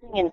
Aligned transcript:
Tingin 0.00 0.32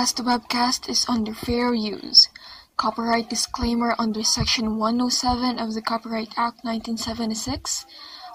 Podcast 0.00 0.24
webcast 0.24 0.88
is 0.88 1.04
under 1.10 1.34
fair 1.34 1.74
use. 1.74 2.30
Copyright 2.78 3.28
disclaimer 3.28 3.94
under 3.98 4.24
Section 4.24 4.78
107 4.78 5.58
of 5.58 5.74
the 5.74 5.82
Copyright 5.82 6.30
Act 6.38 6.64
1976. 6.64 7.84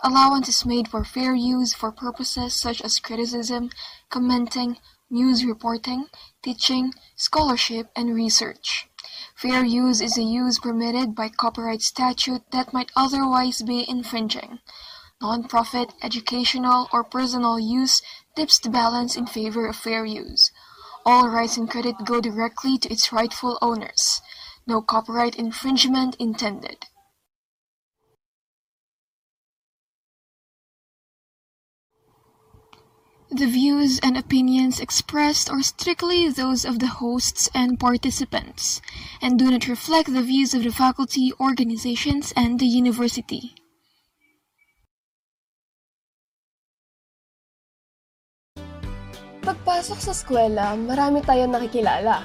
Allowance 0.04 0.48
is 0.48 0.64
made 0.64 0.88
for 0.88 1.04
fair 1.04 1.34
use 1.34 1.74
for 1.74 1.92
purposes 1.92 2.54
such 2.54 2.84
as 2.84 3.00
criticism, 3.00 3.72
commenting, 4.12 4.78
news 5.10 5.44
reporting, 5.44 6.06
teaching, 6.44 6.94
scholarship, 7.16 7.88
and 7.96 8.14
research. 8.14 8.88
Fair 9.34 9.66
use 9.66 10.02
is 10.02 10.20
a 10.20 10.22
use 10.22 10.60
permitted 10.60 11.16
by 11.16 11.30
copyright 11.30 11.82
statute 11.82 12.44
that 12.52 12.74
might 12.74 12.92
otherwise 12.96 13.64
be 13.64 13.90
infringing. 13.90 14.60
Non-profit, 15.20 15.94
educational, 16.04 16.90
or 16.94 17.04
personal 17.04 17.60
use 17.60 18.04
tips 18.36 18.60
the 18.60 18.70
balance 18.70 19.16
in 19.16 19.26
favor 19.26 19.66
of 19.66 19.76
fair 19.76 20.06
use. 20.06 20.52
All 21.06 21.30
rights 21.30 21.56
and 21.56 21.70
credit 21.70 22.04
go 22.04 22.20
directly 22.20 22.80
to 22.80 22.92
its 22.92 23.14
rightful 23.14 23.60
owners. 23.62 24.22
No 24.66 24.82
copyright 24.82 25.36
infringement 25.36 26.16
intended. 26.16 26.88
The 33.30 33.46
views 33.48 34.00
and 34.00 34.18
opinions 34.18 34.80
expressed 34.80 35.50
are 35.50 35.62
strictly 35.62 36.30
those 36.30 36.64
of 36.64 36.80
the 36.80 36.88
hosts 36.88 37.50
and 37.54 37.80
participants, 37.80 38.82
and 39.22 39.38
do 39.38 39.52
not 39.52 39.68
reflect 39.68 40.12
the 40.12 40.24
views 40.24 40.54
of 40.54 40.64
the 40.64 40.72
faculty, 40.72 41.34
organizations, 41.40 42.34
and 42.36 42.60
the 42.60 42.66
university. 42.66 43.54
Pagpasok 49.66 49.98
sa 49.98 50.14
eskwela, 50.14 50.78
marami 50.78 51.26
tayong 51.26 51.50
nakikilala. 51.50 52.22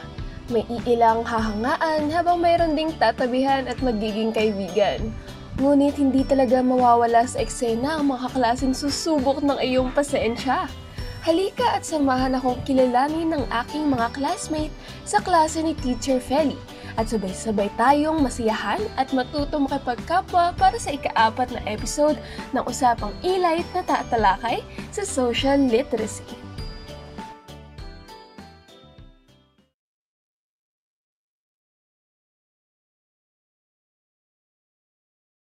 May 0.52 0.60
iilang 0.68 1.24
hahangaan 1.24 2.12
habang 2.12 2.36
mayroon 2.36 2.76
ding 2.76 2.92
tatabihan 3.00 3.64
at 3.64 3.80
magiging 3.80 4.28
kaibigan. 4.28 5.08
Ngunit 5.56 5.96
hindi 5.96 6.20
talaga 6.20 6.60
mawawala 6.60 7.24
sa 7.24 7.40
eksena 7.40 7.96
ang 7.96 8.12
mga 8.12 8.28
kaklaseng 8.28 8.76
susubok 8.76 9.40
ng 9.40 9.56
iyong 9.56 9.88
pasensya. 9.96 10.68
Halika 11.24 11.80
at 11.80 11.88
samahan 11.88 12.36
akong 12.36 12.60
kilalanin 12.68 13.32
ng 13.32 13.48
aking 13.64 13.88
mga 13.88 14.12
classmate 14.12 14.74
sa 15.08 15.24
klase 15.24 15.64
ni 15.64 15.72
Teacher 15.72 16.20
Feli 16.20 16.60
at 17.00 17.08
sabay-sabay 17.08 17.72
tayong 17.80 18.20
masiyahan 18.20 18.84
at 19.00 19.16
matuto 19.16 19.56
makipagkapwa 19.64 20.52
para 20.60 20.76
sa 20.76 20.92
ikaapat 20.92 21.56
na 21.56 21.64
episode 21.64 22.20
ng 22.52 22.60
Usapang 22.68 23.16
Ilite 23.24 23.72
na 23.72 23.80
tatalakay 23.80 24.60
sa 24.92 25.08
social 25.08 25.56
literacy. 25.56 26.49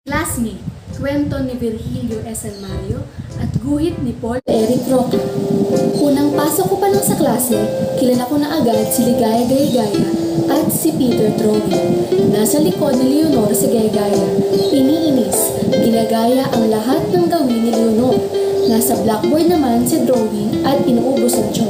Classmate, 0.09 0.57
kwento 0.97 1.37
ni 1.37 1.53
Virgilio 1.53 2.17
S. 2.25 2.49
Mario 2.57 2.97
at 3.37 3.53
guhit 3.61 3.93
ni 4.01 4.09
Paul 4.17 4.41
Eric 4.49 4.89
Roca. 4.89 5.21
Unang 6.01 6.33
pasok 6.33 6.65
ko 6.65 6.75
pa 6.81 6.89
lang 6.89 7.05
sa 7.05 7.13
klase, 7.13 7.53
kilala 8.01 8.25
ko 8.25 8.41
na 8.41 8.57
agad 8.57 8.89
si 8.89 9.05
Ligaya 9.05 9.45
Gaygaya 9.45 10.09
at 10.49 10.65
si 10.73 10.97
Peter 10.97 11.29
Trowie. 11.37 12.09
Nasa 12.33 12.57
likod 12.57 12.97
ni 12.97 13.21
Leonor 13.21 13.53
si 13.53 13.69
Gaygaya. 13.69 14.25
Iniinis, 14.73 15.53
ginagaya 15.77 16.49
ang 16.57 16.73
lahat 16.73 17.05
ng 17.13 17.29
gawin 17.29 17.69
ni 17.69 17.71
Leonor. 17.77 18.17
Nasa 18.65 18.97
blackboard 19.05 19.45
naman 19.45 19.85
si 19.85 20.01
Drawing 20.09 20.65
at 20.65 20.89
inuubos 20.89 21.37
ang 21.37 21.53
chok. 21.53 21.69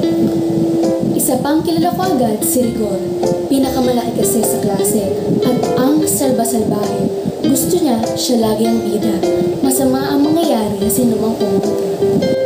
Isa 1.12 1.36
pang 1.44 1.60
kilala 1.60 1.92
ko 1.92 2.08
agad 2.08 2.40
si 2.40 2.72
Rigor. 2.72 3.04
Pinakamalaki 3.52 4.16
kasi 4.16 4.40
sa 4.40 4.64
klase 4.64 5.12
at 5.44 5.60
ang 5.76 6.00
salba-salbahe. 6.08 7.29
Gusto 7.40 7.80
niya, 7.80 7.96
siya 8.20 8.44
lagi 8.44 8.68
ang 8.68 8.84
bida. 8.84 9.16
Masama 9.64 10.12
ang 10.12 10.28
mangyayari 10.28 10.76
sa 10.84 10.92
sinumang 10.92 11.40
pumunta. 11.40 11.72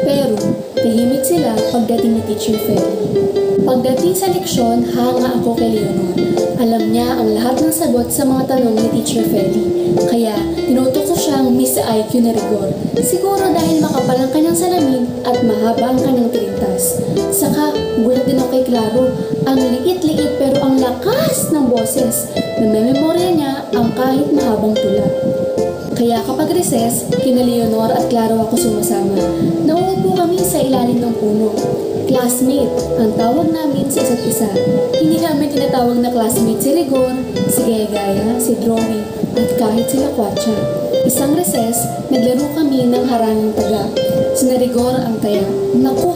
Pero, 0.06 0.38
tahimik 0.78 1.26
sila 1.26 1.58
pagdating 1.74 2.18
ni 2.18 2.22
Teacher 2.30 2.58
Feli. 2.62 3.10
Pagdating 3.66 4.14
sa 4.14 4.30
leksyon, 4.30 4.86
hanga 4.94 5.40
ako 5.42 5.58
kay 5.58 5.82
Leonor. 5.82 6.14
Alam 6.62 6.94
niya 6.94 7.10
ang 7.18 7.34
lahat 7.34 7.66
ng 7.66 7.74
sagot 7.74 8.14
sa 8.14 8.22
mga 8.22 8.54
tanong 8.54 8.76
ni 8.78 8.88
Teacher 9.02 9.26
Feli. 9.26 9.66
Kaya, 10.06 10.38
tinutukso 10.70 11.18
siyang 11.18 11.50
Miss 11.50 11.74
IQ 11.82 12.22
na 12.22 12.38
rigor. 12.38 12.70
Siguro 13.02 13.50
dahil 13.50 13.82
makapal 13.82 14.22
ang 14.22 14.30
kanyang 14.30 14.58
salamin 14.58 15.10
at 15.26 15.42
mahaba 15.42 15.90
ang 15.90 16.00
kanyang 16.06 16.30
tirintas. 16.30 17.02
Saka, 17.34 17.74
gulat 17.98 18.30
din 18.30 18.38
ako 18.38 18.50
kay 18.54 18.64
Claro. 18.70 19.10
Ang 19.50 19.58
liit-liit 19.58 20.38
pero 20.38 20.53
lakas 21.04 21.52
ng 21.52 21.68
boses. 21.68 22.32
Namememorya 22.64 23.30
niya 23.36 23.54
ang 23.76 23.92
kahit 23.92 24.32
mahabang 24.32 24.72
tula. 24.72 25.04
Kaya 25.94 26.24
kapag 26.24 26.56
recess, 26.56 27.12
kina 27.20 27.44
Leonor 27.44 27.92
at 27.92 28.08
Claro 28.08 28.40
ako 28.48 28.56
sumasama. 28.56 29.20
Nauupo 29.68 30.16
kami 30.16 30.40
sa 30.40 30.64
ilalim 30.64 31.04
ng 31.04 31.16
puno. 31.20 31.52
Classmate, 32.08 32.72
ang 33.00 33.12
tawag 33.20 33.52
namin 33.52 33.88
sa 33.92 34.00
isa't 34.00 34.24
isa. 34.24 34.50
Hindi 34.96 35.20
namin 35.20 35.52
tinatawag 35.52 36.00
na 36.00 36.12
classmate 36.12 36.64
si 36.64 36.72
Rigor, 36.72 37.12
si 37.52 37.60
Gaya-Gaya, 37.68 38.40
si 38.40 38.56
Drowy, 38.64 39.00
at 39.36 39.50
kahit 39.60 39.88
sila 39.92 40.08
Kwatcha. 40.16 40.56
Isang 41.04 41.36
recess, 41.36 41.84
naglaro 42.08 42.48
kami 42.56 42.88
ng 42.88 43.06
harangang 43.12 43.56
taga. 43.56 43.84
Si 44.40 44.48
Rigor 44.48 44.96
ang 45.04 45.20
taya. 45.20 45.44
Naku, 45.76 46.16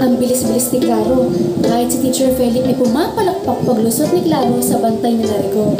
ang 0.00 0.16
bilis-bilis 0.16 0.72
ni 0.72 0.80
Claro. 0.80 1.28
Kahit 1.60 1.92
si 1.92 2.00
Teacher 2.00 2.32
Feli 2.32 2.64
ay 2.64 2.74
pumapalakpak 2.74 3.60
paglusot 3.68 4.10
ni 4.16 4.24
Claro 4.24 4.56
sa 4.64 4.80
bantay 4.80 5.12
ni 5.12 5.28
Rigor. 5.28 5.76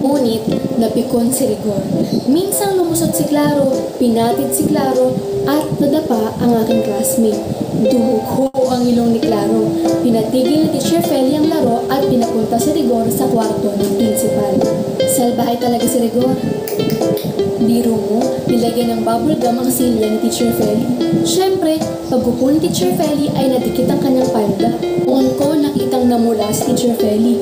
Ngunit, 0.00 0.48
napikon 0.80 1.28
si 1.28 1.52
Rigor. 1.52 1.84
Minsang 2.24 2.80
lumusot 2.80 3.12
si 3.12 3.28
Claro, 3.28 3.68
pinatid 4.00 4.50
si 4.56 4.64
Claro, 4.64 5.12
at 5.44 5.68
nadapa 5.76 6.32
ang 6.40 6.56
aking 6.64 6.82
classmate. 6.88 7.44
Dumugo 7.78 8.48
ang 8.72 8.82
ilong 8.88 9.14
ni 9.14 9.20
Claro. 9.20 9.68
Pinatigil 10.00 10.66
ni 10.66 10.68
Teacher 10.72 11.04
Feli 11.04 11.36
ang 11.36 11.52
laro 11.52 11.84
at 11.92 12.02
pinapunta 12.08 12.56
si 12.56 12.72
Rigor 12.72 13.04
sa 13.12 13.28
kwarto 13.28 13.68
ng 13.76 13.92
principal. 14.00 14.56
Salbahay 15.04 15.60
talaga 15.60 15.84
si 15.84 16.00
Rigor. 16.00 16.32
Biro 17.58 18.00
mo, 18.00 18.24
nilagyan 18.48 18.96
ng 18.96 19.02
bubble 19.04 19.36
gum 19.36 19.60
ang 19.60 19.68
silya 19.68 20.08
ni 20.08 20.18
Teacher 20.24 20.56
Feli. 20.56 20.84
Siyempre, 21.28 21.76
pagkupo 22.08 22.48
ni 22.48 22.58
Teacher 22.64 22.96
Feli 22.96 23.28
ay 23.36 23.52
nadikit 23.52 23.86
ang 23.92 24.00
kanyang 24.00 24.32
palda. 24.32 24.72
Kung 25.04 25.28
Biglang 25.98 26.14
namula 26.14 26.48
si 26.54 26.70
Teacher 26.70 26.94
Feli, 26.94 27.34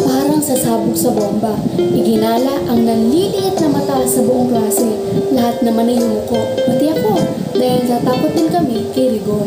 parang 0.00 0.38
sasabog 0.38 0.94
sa 0.94 1.10
bomba. 1.10 1.58
Iginala 1.74 2.62
ang 2.70 2.86
nanliliit 2.86 3.58
na 3.58 3.74
mata 3.74 4.06
sa 4.06 4.22
buong 4.22 4.54
klase. 4.54 4.86
Lahat 5.34 5.58
naman 5.66 5.90
ay 5.90 5.98
yumuko, 5.98 6.38
pati 6.62 6.94
ako, 6.94 7.18
dahil 7.58 7.90
natakot 7.90 8.30
din 8.38 8.48
kami 8.54 8.86
kay 8.94 9.18
Rigor. 9.18 9.42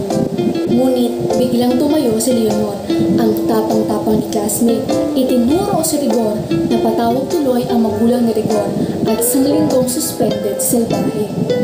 Ngunit 0.67 1.39
biglang 1.39 1.79
tumayo 1.79 2.19
si 2.19 2.43
Leonor, 2.43 2.75
ang 3.15 3.31
tapang-tapang 3.47 4.19
ni 4.19 4.27
classmate. 4.35 4.83
Itinuro 5.15 5.79
si 5.79 6.03
Rigor 6.03 6.35
na 6.67 6.83
patawag 6.83 7.31
tuloy 7.31 7.63
ang 7.71 7.87
magulang 7.87 8.27
ni 8.27 8.35
Rigor 8.35 8.67
at 9.07 9.23
sanglingkong 9.23 9.87
suspended 9.87 10.59
sa 10.59 10.83
salbahe. 10.83 11.56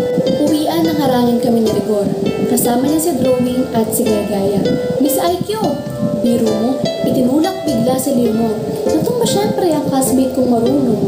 Harangin 1.03 1.43
kami 1.43 1.67
ni 1.67 1.71
Rigor. 1.75 2.07
Kasama 2.47 2.87
niya 2.87 2.95
si 2.95 3.11
Drawing 3.19 3.67
at 3.75 3.91
si 3.91 4.07
Gagaya. 4.07 4.63
Miss 5.03 5.19
IQ, 5.19 5.59
biro 6.23 6.47
mo, 6.47 6.79
itinulak 7.03 7.67
bigla 7.67 7.99
si 7.99 8.15
Leonor. 8.15 8.55
Natumba 8.87 9.27
syempre 9.27 9.67
ang 9.75 9.83
classmate 9.91 10.31
kong 10.31 10.47
marunong. 10.47 11.03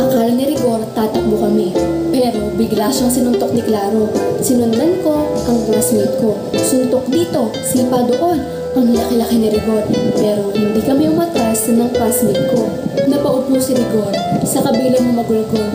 Akala 0.00 0.32
ni 0.32 0.56
Rigor 0.56 0.80
tatakbo 0.96 1.44
kami. 1.44 1.76
Pero 2.08 2.56
bigla 2.56 2.88
siyang 2.88 3.12
sinuntok 3.12 3.52
ni 3.52 3.60
Claro. 3.60 4.08
Sinundan 4.40 5.04
ko 5.04 5.28
ang 5.44 5.60
classmate 5.68 6.16
ko. 6.16 6.32
Suntok 6.56 7.04
dito, 7.12 7.52
sipa 7.68 8.08
doon. 8.08 8.40
Ang 8.80 8.96
laki-laki 8.96 9.36
ni 9.36 9.52
Rigor. 9.52 9.92
Pero 10.16 10.56
hindi 10.56 10.80
kami 10.80 11.12
umatras 11.12 11.68
ng 11.68 11.92
classmate 11.92 12.48
ko. 12.48 12.64
Napaupo 13.12 13.60
si 13.60 13.76
Rigor 13.76 14.08
sa 14.48 14.64
kabilang 14.64 15.12
magulgol. 15.12 15.68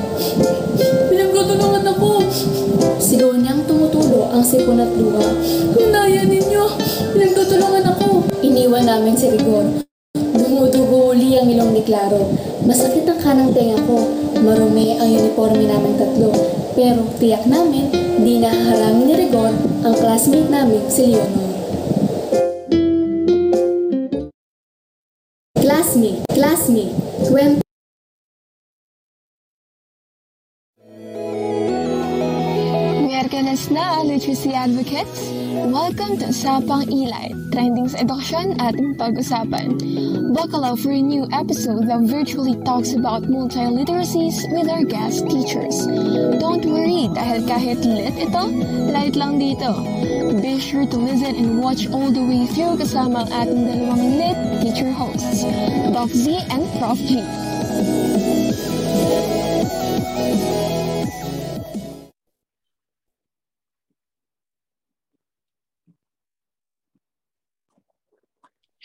Pinagtutulungan 1.13 1.86
ako! 1.86 2.25
Ang 4.38 4.46
sipon 4.46 4.77
at 4.77 4.94
luha. 4.94 5.34
Hinaya 5.74 6.22
ninyo! 6.22 6.77
Pinagtutulungan 7.10 7.89
ako! 7.89 8.22
Iniwan 8.46 8.86
namin 8.86 9.17
si 9.17 9.34
Rigor. 9.34 9.82
Dumudugo 10.13 11.10
uli 11.10 11.41
ang 11.41 11.50
ilong 11.50 11.74
ni 11.74 11.82
Claro. 11.82 12.29
Masakit 12.62 13.10
ang 13.10 13.17
kanang 13.17 13.50
tenga 13.50 13.82
ko. 13.89 13.98
Marumi 14.38 14.94
ang 15.01 15.10
uniforme 15.10 15.65
namin 15.65 15.98
tatlo. 15.98 16.29
Pero 16.77 17.10
tiyak 17.17 17.50
namin, 17.50 17.89
di 18.22 18.38
nahaharangin 18.38 19.10
ni 19.10 19.13
Rigor 19.17 19.50
ang 19.82 19.98
classmate 19.98 20.53
namin 20.53 20.86
si 20.86 21.17
Leonor. 21.17 21.37
Advocates! 34.67 35.31
Welcome 35.71 36.19
to 36.19 36.27
Sapang 36.36 36.91
Ilay, 36.91 37.31
trending 37.55 37.88
sa 37.88 38.03
edukasyon 38.03 38.59
at 38.59 38.75
pag-usapan. 39.00 39.79
Up 40.38 40.79
for 40.83 40.91
a 40.91 41.00
new 41.00 41.24
episode 41.31 41.88
that 41.88 42.03
virtually 42.03 42.59
talks 42.67 42.91
about 42.91 43.24
multiliteracies 43.31 44.36
with 44.51 44.67
our 44.67 44.83
guest 44.83 45.24
teachers. 45.31 45.88
Don't 46.43 46.67
worry, 46.67 47.07
dahil 47.15 47.47
kahit 47.47 47.79
lit 47.79 48.15
ito, 48.19 48.43
light 48.91 49.15
lang 49.15 49.39
dito. 49.39 49.71
Be 50.43 50.59
sure 50.59 50.83
to 50.83 50.97
listen 51.00 51.39
and 51.39 51.63
watch 51.63 51.88
all 51.88 52.12
the 52.12 52.21
way 52.27 52.43
through 52.51 52.75
kasama 52.75 53.24
ang 53.24 53.47
ating 53.47 53.63
dalawang 53.71 54.03
lit 54.19 54.38
teacher 54.59 54.91
hosts, 54.91 55.47
Doc 55.95 56.12
Z 56.12 56.43
and 56.51 56.67
Prof 56.75 57.00
G. 57.07 57.24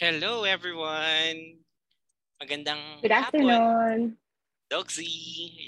Hello 0.03 0.43
everyone! 0.43 1.63
Magandang 2.43 3.07
Good 3.07 3.15
hapon. 3.15 3.47
afternoon. 3.47 3.99
Dogsy. 4.67 5.07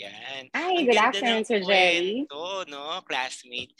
Yan. 0.03 0.50
Hi, 0.50 0.75
Ang 0.75 0.91
good 0.91 0.99
afternoon, 0.99 1.43
Sir 1.47 1.62
Jerry. 1.62 2.26
kwento, 2.26 2.67
no, 2.67 2.99
classmate. 3.07 3.71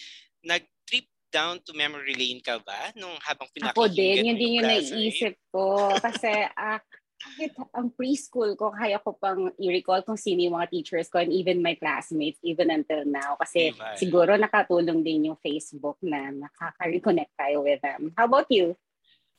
Nag-trip 0.47 1.11
down 1.35 1.59
to 1.67 1.75
memory 1.75 2.15
lane 2.15 2.39
ka 2.39 2.63
ba 2.63 2.95
nung 2.95 3.19
habang 3.27 3.51
Ako 3.51 3.91
pinakikinggan 3.91 3.99
din, 3.99 4.27
yun 4.31 4.39
din 4.39 4.57
yung 4.63 4.71
naiisip 4.71 5.35
ko. 5.51 5.91
Kasi 5.99 6.31
ah, 6.55 6.79
kahit 7.19 7.51
ang 7.75 7.91
preschool 7.91 8.55
ko, 8.55 8.71
kaya 8.71 9.03
ko 9.03 9.11
pang 9.19 9.51
i-recall 9.59 10.07
kung 10.07 10.15
sino 10.15 10.39
yung 10.39 10.55
mga 10.55 10.71
teachers 10.71 11.11
ko 11.11 11.19
and 11.19 11.35
even 11.35 11.67
my 11.67 11.75
classmates, 11.75 12.39
even 12.47 12.71
until 12.71 13.03
now. 13.03 13.35
Kasi 13.43 13.75
Diba? 13.75 13.99
siguro 13.99 14.39
nakatulong 14.39 15.03
din 15.03 15.35
yung 15.35 15.39
Facebook 15.43 15.99
na 15.99 16.31
nakaka-reconnect 16.31 17.35
tayo 17.35 17.67
with 17.67 17.83
them. 17.83 18.15
How 18.15 18.31
about 18.31 18.47
you? 18.55 18.79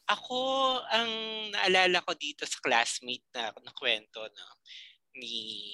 Ako, 0.05 0.37
ang 0.85 1.09
naalala 1.49 2.05
ko 2.05 2.13
dito 2.13 2.45
sa 2.45 2.61
classmate 2.61 3.25
na, 3.33 3.49
na 3.49 3.71
kwento 3.73 4.21
no, 4.21 4.47
ni 5.17 5.65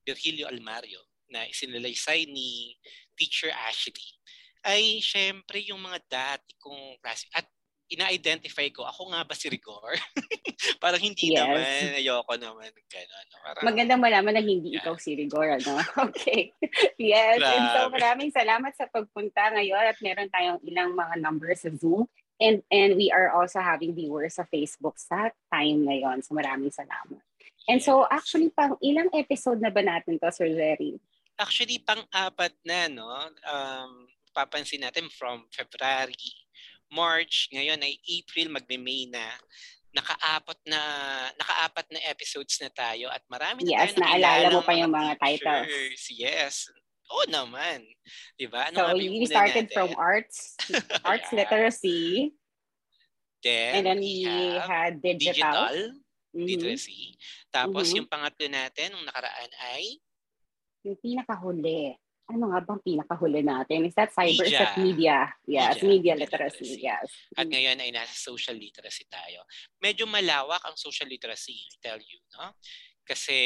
Virgilio 0.00 0.48
Almario 0.48 1.04
na 1.28 1.44
isinalaysay 1.44 2.24
ni 2.24 2.76
Teacher 3.12 3.52
Ashley 3.68 4.16
ay 4.64 5.04
syempre 5.04 5.60
yung 5.68 5.84
mga 5.84 6.00
dati 6.08 6.56
kong 6.56 6.96
classmate. 7.04 7.36
At 7.36 7.46
ina-identify 7.92 8.72
ko, 8.72 8.88
ako 8.88 9.12
nga 9.12 9.20
ba 9.28 9.36
si 9.36 9.52
Rigor? 9.52 9.92
Parang 10.82 11.04
hindi 11.04 11.28
Yes. 11.28 11.36
naman, 11.36 12.00
ayoko 12.00 12.34
naman. 12.40 12.72
Gano'n. 12.88 13.26
Parang, 13.44 13.64
Magandang 13.68 14.00
malaman 14.00 14.32
na 14.32 14.42
hindi 14.42 14.72
Yeah. 14.72 14.80
ikaw 14.80 14.96
si 14.96 15.12
Rigor, 15.12 15.60
ano? 15.60 15.76
Okay. 16.08 16.48
yes. 16.96 17.44
And 17.44 17.68
so 17.76 17.92
Grabe. 17.92 18.00
maraming 18.00 18.32
salamat 18.32 18.72
sa 18.72 18.88
pagpunta 18.88 19.52
ngayon 19.52 19.84
at 19.84 20.00
meron 20.00 20.32
tayong 20.32 20.60
ilang 20.64 20.96
mga 20.96 21.20
numbers 21.20 21.68
sa 21.68 21.70
Zoom. 21.76 22.08
And 22.42 22.66
and 22.70 22.98
we 22.98 23.14
are 23.14 23.30
also 23.30 23.62
having 23.62 23.94
viewers 23.94 24.36
sa 24.36 24.44
Facebook 24.50 24.98
sa 24.98 25.30
time 25.52 25.86
ngayon. 25.86 26.26
So 26.26 26.34
maraming 26.34 26.74
salamat. 26.74 27.22
And 27.70 27.80
so 27.80 28.04
actually 28.10 28.50
pang 28.52 28.76
ilang 28.82 29.08
episode 29.14 29.62
na 29.62 29.70
ba 29.70 29.80
natin 29.80 30.20
to, 30.20 30.28
Sir 30.34 30.50
Jerry? 30.52 31.00
Actually, 31.34 31.82
pang-apat 31.82 32.54
na, 32.62 32.86
no? 32.86 33.10
Um, 33.42 34.06
papansin 34.30 34.86
natin 34.86 35.10
from 35.10 35.46
February, 35.50 36.14
March, 36.94 37.50
ngayon 37.50 37.82
ay 37.82 37.98
April, 38.06 38.54
magme-May 38.54 39.10
na. 39.10 39.26
Nakaapat 39.94 40.58
na 40.66 40.80
nakaapat 41.38 41.86
na 41.94 42.00
episodes 42.10 42.58
na 42.58 42.70
tayo 42.70 43.10
at 43.14 43.22
marami 43.30 43.62
na 43.62 43.78
Yes, 43.78 43.94
tayo 43.94 44.02
naalala 44.02 44.46
mo 44.50 44.60
pa 44.66 44.74
yung 44.74 44.90
mga 44.90 45.12
titles. 45.22 46.02
Yes. 46.10 46.66
Oo 47.14 47.24
naman. 47.30 47.86
'Di 48.34 48.50
ba? 48.50 48.74
Ano 48.74 48.90
so 48.90 48.98
we 48.98 49.22
started 49.30 49.70
natin? 49.70 49.74
from 49.74 49.90
arts, 49.94 50.58
arts 51.06 51.30
Yeah. 51.30 51.46
literacy, 51.46 52.34
Then, 53.38 53.72
and 53.78 53.84
then 53.86 53.98
we 54.02 54.24
we 54.26 54.58
had 54.58 54.98
digital. 54.98 55.22
digital 55.22 55.76
Mhm. 56.34 56.48
literacy. 56.50 57.14
Tapos 57.54 57.94
Mhm. 57.94 57.96
yung 58.02 58.08
pangatlo 58.10 58.46
natin 58.50 58.90
nung 58.90 59.06
nakaraan 59.06 59.52
ay 59.70 60.02
Yung 60.84 60.98
pinakahuli. 61.00 61.96
Ano 62.28 62.52
nga 62.52 62.60
bang 62.60 62.80
pinakahuli 62.80 63.40
natin? 63.40 63.84
Is 63.88 63.96
that 63.96 64.12
cyber? 64.12 64.44
Is 64.44 64.52
Media. 64.52 64.60
that 64.60 64.76
media? 64.76 65.16
Yes, 65.44 65.80
Media 65.80 65.88
media, 65.88 66.12
literacy. 66.16 66.60
literacy. 66.60 66.84
Yes. 66.84 67.08
At 67.36 67.46
ngayon 67.48 67.80
ay 67.80 67.88
nasa 67.88 68.12
social 68.16 68.56
literacy 68.56 69.04
tayo. 69.08 69.44
Medyo 69.80 70.04
malawak 70.04 70.60
ang 70.64 70.76
social 70.76 71.08
literacy, 71.08 71.56
I 71.56 71.76
tell 71.80 72.00
you, 72.00 72.20
no? 72.36 72.52
Kasi 73.04 73.36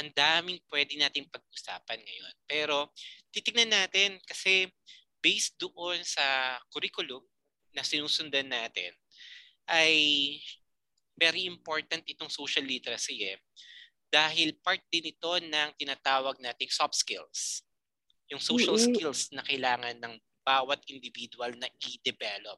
ang 0.00 0.08
daming 0.16 0.58
pwede 0.72 0.96
nating 0.96 1.28
pag-usapan 1.28 2.00
ngayon. 2.00 2.34
Pero 2.48 2.76
titignan 3.28 3.68
natin 3.68 4.16
kasi 4.24 4.68
based 5.20 5.60
doon 5.60 6.00
sa 6.02 6.56
curriculum 6.72 7.20
na 7.76 7.84
sinusundan 7.84 8.48
natin 8.48 8.90
ay 9.68 9.92
very 11.18 11.44
important 11.44 12.00
itong 12.08 12.32
social 12.32 12.64
literacy 12.64 13.28
eh. 13.28 13.38
Dahil 14.08 14.56
part 14.64 14.80
din 14.88 15.12
ito 15.12 15.32
ng 15.36 15.70
tinatawag 15.76 16.40
nating 16.40 16.72
soft 16.72 16.96
skills. 16.96 17.60
Yung 18.32 18.40
social 18.40 18.78
Mm-mm. 18.78 18.96
skills 18.96 19.28
na 19.36 19.44
kailangan 19.44 20.00
ng 20.00 20.14
bawat 20.40 20.80
individual 20.88 21.52
na 21.60 21.68
i-develop. 21.84 22.56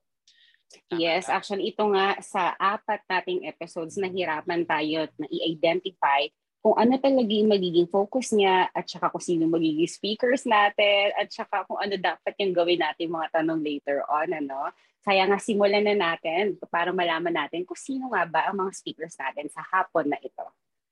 Tama 0.71 0.99
Yes, 1.03 1.27
actually 1.27 1.75
ito 1.75 1.83
nga 1.91 2.19
sa 2.23 2.55
apat 2.55 3.03
nating 3.11 3.47
episodes 3.47 3.99
nahirapan 3.99 4.62
tayo 4.62 5.11
na 5.19 5.27
i-identify 5.27 6.31
kung 6.61 6.77
ano 6.77 7.00
talaga 7.00 7.33
yung 7.33 7.49
magiging 7.49 7.89
focus 7.89 8.37
niya 8.37 8.69
at 8.77 8.85
saka 8.85 9.09
kung 9.09 9.25
sino 9.25 9.49
magiging 9.49 9.89
speakers 9.89 10.45
natin 10.45 11.09
at 11.17 11.33
saka 11.33 11.65
kung 11.65 11.81
ano 11.81 11.97
dapat 11.97 12.37
yung 12.37 12.53
gawin 12.53 12.85
natin 12.85 13.09
mga 13.09 13.33
tanong 13.41 13.65
later 13.65 14.05
on. 14.05 14.29
Ano? 14.29 14.69
Kaya 15.00 15.25
nga 15.25 15.41
simulan 15.41 15.89
na 15.89 15.97
natin 15.97 16.61
para 16.69 16.93
malaman 16.93 17.33
natin 17.33 17.65
kung 17.65 17.81
sino 17.81 18.12
nga 18.12 18.29
ba 18.29 18.53
ang 18.53 18.61
mga 18.61 18.77
speakers 18.77 19.17
natin 19.17 19.49
sa 19.49 19.65
hapon 19.73 20.12
na 20.12 20.21
ito. 20.21 20.45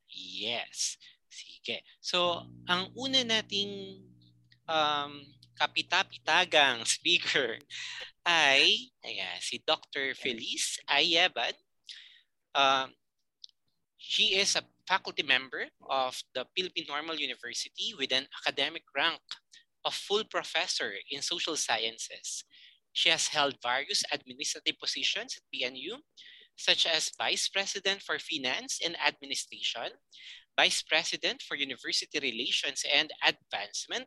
Yes. 0.08 0.96
Sige. 1.28 1.84
So, 2.00 2.48
ang 2.64 2.88
una 2.96 3.20
nating 3.20 4.00
um, 4.64 5.20
kapitapitagang 5.58 6.86
speaker 6.86 7.58
ay 8.22 8.92
ayan, 9.02 9.38
si 9.42 9.58
Dr. 9.66 10.14
Feliz 10.14 10.78
Ayaban. 10.86 11.56
Um, 12.54 12.94
she 13.98 14.38
is 14.38 14.56
a 14.56 14.64
faculty 14.86 15.22
member 15.22 15.68
of 15.90 16.16
the 16.32 16.46
Philippine 16.56 16.88
Normal 16.88 17.20
University 17.20 17.92
with 17.98 18.12
an 18.12 18.24
academic 18.40 18.84
rank 18.96 19.20
of 19.84 19.92
full 19.92 20.24
professor 20.24 20.94
in 21.10 21.20
social 21.20 21.56
sciences. 21.56 22.44
She 22.92 23.10
has 23.10 23.28
held 23.28 23.60
various 23.62 24.02
administrative 24.10 24.78
positions 24.80 25.36
at 25.36 25.44
PNU, 25.52 26.00
such 26.56 26.86
as 26.86 27.12
Vice 27.18 27.48
President 27.48 28.02
for 28.02 28.18
Finance 28.18 28.80
and 28.84 28.96
Administration, 28.98 29.94
Vice 30.56 30.82
President 30.82 31.42
for 31.42 31.54
University 31.54 32.18
Relations 32.18 32.82
and 32.82 33.12
Advancement, 33.22 34.06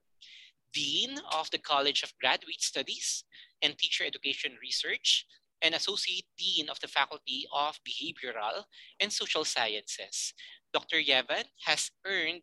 Dean 0.74 1.20
of 1.32 1.50
the 1.52 1.58
College 1.58 2.04
of 2.04 2.14
Graduate 2.20 2.62
Studies 2.62 3.24
and 3.62 3.78
Teacher 3.78 4.06
Education 4.06 4.58
Research, 4.62 5.26
and 5.62 5.76
Associate 5.76 6.26
Dean 6.38 6.70
of 6.70 6.80
the 6.80 6.88
Faculty 6.88 7.46
of 7.54 7.80
Behavioral 7.88 8.66
and 9.00 9.14
Social 9.14 9.46
Sciences. 9.46 10.34
Dr. 10.74 10.98
Yevan 10.98 11.46
has 11.66 11.92
earned 12.06 12.42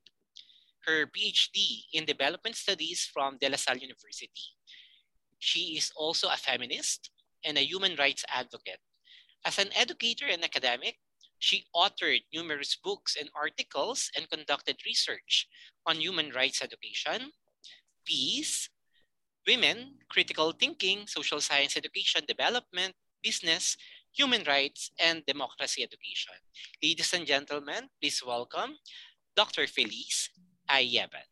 her 0.87 1.07
PhD 1.07 1.85
in 1.93 2.05
Development 2.05 2.55
Studies 2.55 3.09
from 3.13 3.39
De 3.39 3.49
La 3.49 3.57
Salle 3.57 3.79
University. 3.79 4.55
She 5.39 5.77
is 5.77 5.93
also 5.97 6.29
a 6.29 6.37
feminist 6.37 7.11
and 7.45 7.59
a 7.59 7.67
human 7.67 7.97
rights 7.97 8.25
advocate. 8.29 8.81
As 9.45 9.59
an 9.59 9.71
educator 9.75 10.27
and 10.27 10.43
academic, 10.45 10.97
she 11.39 11.67
authored 11.75 12.25
numerous 12.35 12.77
books 12.77 13.17
and 13.19 13.31
articles 13.35 14.11
and 14.17 14.31
conducted 14.31 14.77
research 14.85 15.47
on 15.87 16.01
human 16.01 16.31
rights 16.31 16.63
education, 16.63 17.33
peace, 18.09 18.73
women, 19.45 20.01
critical 20.09 20.57
thinking, 20.57 21.05
social 21.05 21.45
science 21.45 21.77
education 21.77 22.25
development, 22.25 22.97
business, 23.21 23.77
human 24.17 24.41
rights, 24.49 24.91
and 24.97 25.21
democracy 25.29 25.85
education. 25.85 26.41
Ladies 26.81 27.13
and 27.13 27.29
gentlemen, 27.29 27.93
please 28.01 28.25
welcome 28.25 28.81
Dr. 29.37 29.69
Felice 29.69 30.33
Ayaban. 30.65 31.29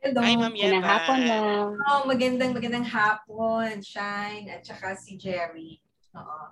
Hello. 0.00 0.22
Hi, 0.22 0.32
Ma'am 0.32 0.54
Yeban. 0.54 0.80
Magandang 0.80 0.88
hapon 0.88 1.18
na. 1.26 1.36
Oh, 1.90 2.02
magandang 2.08 2.52
magandang 2.56 2.86
hapon, 2.88 3.84
Shine, 3.84 4.48
at 4.48 4.64
saka 4.64 4.96
si 4.96 5.18
Jerry. 5.20 5.82
Oo. 6.16 6.42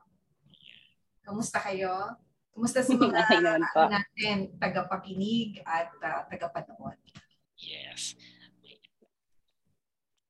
Kamusta 1.25 1.57
kayo? 1.62 2.12
Kamusta 2.52 2.85
sa 2.85 2.92
mga 2.99 3.25
Okay 3.25 3.40
naman 3.40 3.88
natin, 3.88 4.37
tagapakinig 4.61 5.65
at 5.65 5.89
uh, 6.02 6.28
tagapanood? 6.28 7.00
Yes. 7.56 8.13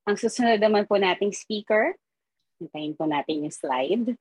Ang 0.09 0.17
susunod 0.17 0.57
naman 0.57 0.89
po 0.89 0.97
nating 0.97 1.37
speaker, 1.37 1.93
hintayin 2.57 2.97
po 2.97 3.05
natin 3.05 3.45
yung 3.45 3.53
slide, 3.53 4.17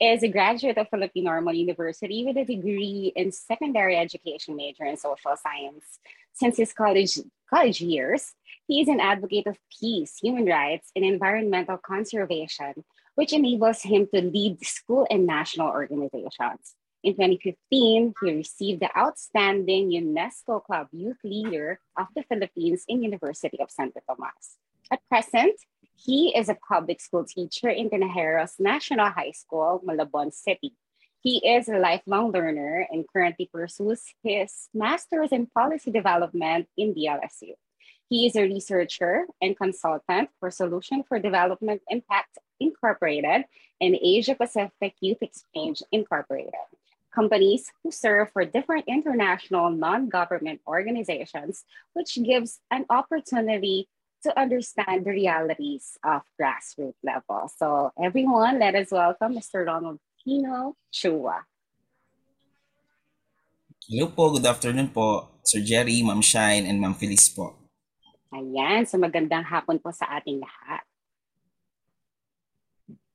is 0.00 0.24
a 0.24 0.32
graduate 0.32 0.80
of 0.80 0.88
Philippine 0.88 1.28
Normal 1.28 1.52
University 1.52 2.24
with 2.24 2.40
a 2.40 2.48
degree 2.48 3.12
in 3.12 3.28
secondary 3.28 3.92
education 4.00 4.56
major 4.56 4.88
in 4.88 4.96
social 4.96 5.36
science. 5.36 6.00
Since 6.32 6.56
his 6.56 6.72
college, 6.72 7.20
college 7.44 7.84
years, 7.84 8.32
he 8.64 8.80
is 8.80 8.88
an 8.88 9.04
advocate 9.04 9.44
of 9.44 9.60
peace, 9.68 10.16
human 10.16 10.48
rights, 10.48 10.88
and 10.96 11.04
environmental 11.04 11.76
conservation, 11.76 12.80
which 13.12 13.36
enables 13.36 13.84
him 13.84 14.08
to 14.16 14.24
lead 14.24 14.64
school 14.64 15.04
and 15.12 15.28
national 15.28 15.68
organizations. 15.68 16.72
In 17.04 17.20
2015, 17.20 18.16
he 18.16 18.32
received 18.32 18.80
the 18.80 18.88
Outstanding 18.96 19.92
UNESCO 19.92 20.64
Club 20.64 20.88
Youth 20.88 21.20
Leader 21.20 21.84
of 22.00 22.08
the 22.16 22.24
Philippines 22.24 22.88
in 22.88 23.04
University 23.04 23.60
of 23.60 23.68
Santo 23.68 24.00
Tomas. 24.08 24.56
At 24.92 25.00
present, 25.08 25.56
he 25.96 26.36
is 26.36 26.50
a 26.50 26.58
public 26.68 27.00
school 27.00 27.24
teacher 27.24 27.70
in 27.70 27.88
Tinajeros 27.88 28.60
National 28.60 29.08
High 29.08 29.30
School, 29.30 29.80
Malabon 29.88 30.34
City. 30.34 30.76
He 31.22 31.38
is 31.48 31.66
a 31.66 31.78
lifelong 31.78 32.30
learner 32.30 32.86
and 32.90 33.06
currently 33.10 33.48
pursues 33.50 34.02
his 34.22 34.68
master's 34.74 35.32
in 35.32 35.46
policy 35.46 35.90
development 35.90 36.68
in 36.76 36.92
the 36.92 37.06
LSU. 37.08 37.54
He 38.10 38.26
is 38.26 38.36
a 38.36 38.42
researcher 38.42 39.24
and 39.40 39.56
consultant 39.56 40.28
for 40.38 40.50
Solution 40.50 41.04
for 41.04 41.18
Development 41.18 41.80
Impact 41.88 42.36
Incorporated 42.60 43.46
and 43.80 43.96
Asia 43.96 44.34
Pacific 44.34 44.92
Youth 45.00 45.22
Exchange 45.22 45.82
Incorporated, 45.90 46.68
companies 47.14 47.72
who 47.82 47.90
serve 47.90 48.30
for 48.30 48.44
different 48.44 48.84
international 48.88 49.70
non 49.70 50.10
government 50.10 50.60
organizations, 50.66 51.64
which 51.94 52.22
gives 52.22 52.60
an 52.70 52.84
opportunity 52.90 53.88
to 54.22 54.30
understand 54.38 55.04
the 55.04 55.10
realities 55.10 55.98
of 56.06 56.22
grassroots 56.38 56.98
level. 57.02 57.50
So, 57.50 57.90
everyone, 57.98 58.62
let 58.62 58.74
us 58.78 58.94
welcome 58.94 59.34
Mr. 59.34 59.66
Ronald 59.66 59.98
Pino 60.22 60.78
Chua. 60.94 61.42
Hello 63.90 64.06
po, 64.14 64.30
good 64.30 64.46
afternoon 64.46 64.94
po, 64.94 65.28
Sir 65.42 65.58
Jerry, 65.60 66.06
Ma'am 66.06 66.22
Shine, 66.22 66.70
and 66.70 66.78
Ma'am 66.78 66.94
Felice 66.94 67.34
po. 67.34 67.58
Ayan, 68.32 68.86
so 68.86 68.96
magandang 68.96 69.44
hapon 69.44 69.76
po 69.82 69.90
sa 69.90 70.06
ating 70.16 70.38
lahat. 70.40 70.86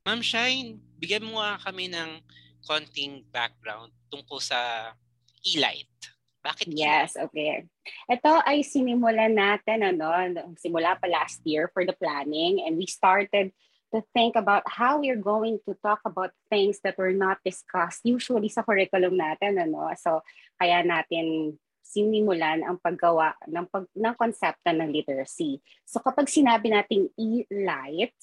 Ma'am 0.03 0.21
Shine, 0.21 0.77
bigyan 0.99 1.23
mo 1.23 1.39
nga 1.39 1.57
kami 1.63 1.87
ng 1.89 2.19
konting 2.67 3.23
background 3.31 3.95
tungkol 4.11 4.43
sa 4.43 4.91
e-light. 5.41 5.87
Bakit 6.45 6.67
Yes, 6.71 7.17
okay. 7.17 7.65
Ito 8.07 8.41
ay 8.45 8.63
sinimulan 8.63 9.35
natin, 9.35 9.83
ano, 9.83 10.07
simula 10.57 10.95
pa 10.95 11.09
last 11.09 11.41
year 11.43 11.67
for 11.73 11.83
the 11.83 11.95
planning 11.97 12.63
and 12.63 12.77
we 12.77 12.87
started 12.87 13.51
to 13.93 14.03
think 14.11 14.35
about 14.35 14.67
how 14.67 14.99
we're 14.99 15.19
going 15.19 15.59
to 15.63 15.73
talk 15.79 16.03
about 16.03 16.35
things 16.51 16.79
that 16.83 16.99
were 16.99 17.15
not 17.15 17.39
discussed 17.43 18.03
usually 18.03 18.51
sa 18.51 18.63
curriculum 18.63 19.15
natin, 19.15 19.55
ano. 19.59 19.91
So, 19.95 20.21
kaya 20.59 20.83
natin 20.83 21.55
sinimulan 21.87 22.67
ang 22.67 22.83
paggawa 22.83 23.39
ng, 23.47 23.67
pag, 23.71 23.87
ng 23.95 24.15
konsepto 24.19 24.75
ng 24.75 24.91
literacy. 24.91 25.63
So, 25.87 26.03
kapag 26.03 26.27
sinabi 26.27 26.75
nating 26.75 27.15
e-light, 27.15 28.19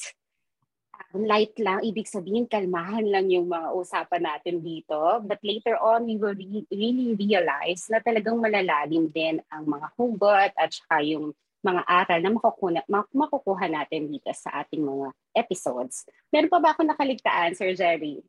ang 1.14 1.24
light 1.26 1.54
lang, 1.62 1.82
ibig 1.86 2.10
sabihin 2.10 2.50
kalmahan 2.50 3.06
lang 3.06 3.30
yung 3.30 3.46
mga 3.46 3.70
usapan 3.74 4.22
natin 4.26 4.62
dito. 4.64 5.22
But 5.22 5.38
later 5.46 5.78
on, 5.78 6.08
we 6.08 6.18
will 6.18 6.34
re- 6.34 6.68
really 6.72 7.14
realize 7.14 7.86
na 7.86 8.02
talagang 8.02 8.42
malalalim 8.42 9.10
din 9.14 9.38
ang 9.50 9.68
mga 9.68 9.86
hugot 9.94 10.50
at 10.58 10.70
saka 10.74 11.04
yung 11.06 11.30
mga 11.64 11.82
aral 11.88 12.20
na 12.20 12.30
makukuha, 12.36 12.84
makukuha 13.14 13.64
natin 13.72 14.12
dito 14.12 14.28
sa 14.36 14.62
ating 14.62 14.84
mga 14.84 15.08
episodes. 15.32 16.04
Meron 16.28 16.52
pa 16.52 16.60
ba 16.60 16.76
ako 16.76 16.84
nakaligtaan, 16.84 17.56
Sir 17.56 17.72
Jerry? 17.72 18.20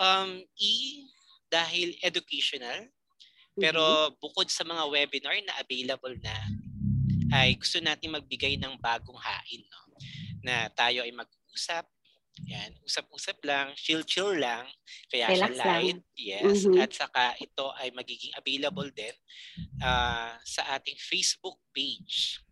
Um, 0.00 0.40
E, 0.56 1.04
dahil 1.52 2.00
educational, 2.00 2.88
pero 3.58 4.14
bukod 4.22 4.48
sa 4.48 4.64
mga 4.64 4.88
webinar 4.88 5.36
na 5.44 5.60
available 5.60 6.16
na, 6.22 6.32
ay 7.34 7.60
gusto 7.60 7.76
natin 7.82 8.16
magbigay 8.16 8.56
ng 8.56 8.80
bagong 8.80 9.20
hain. 9.20 9.60
No? 9.68 9.80
Na 10.40 10.72
tayo 10.72 11.04
ay 11.04 11.12
mag-usap, 11.12 11.84
yan, 12.44 12.70
usap-usap 12.82 13.38
lang, 13.42 13.72
chill-chill 13.74 14.36
lang, 14.36 14.68
kaya 15.08 15.26
siya 15.26 15.48
Relax 15.48 15.52
lang. 15.56 15.66
light. 15.72 15.98
Yes, 16.14 16.58
Mhm. 16.64 16.78
at 16.78 16.90
saka 16.92 17.34
ito 17.38 17.72
ay 17.74 17.90
magiging 17.90 18.34
available 18.34 18.88
din 18.90 19.14
ah, 19.80 20.36
sa 20.42 20.74
ating 20.74 20.98
Facebook 20.98 21.58
page 21.70 22.42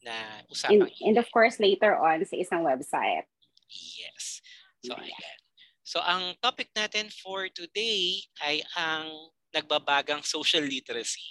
na 0.00 0.40
And, 0.40 0.48
usapang 0.48 0.92
and 1.02 1.16
of 1.18 1.28
course, 1.32 1.58
later 1.58 1.96
on 1.96 2.22
sa 2.24 2.36
isang 2.36 2.62
website. 2.62 3.26
Yes. 3.68 4.40
So, 4.80 4.94
ayan. 4.94 5.38
So, 5.82 5.98
ang 6.00 6.36
topic 6.38 6.70
natin 6.72 7.08
for 7.10 7.48
today 7.48 8.20
ay 8.40 8.60
ang 8.76 9.08
nagbabagang 9.50 10.20
social 10.22 10.60
literacy. 10.62 11.24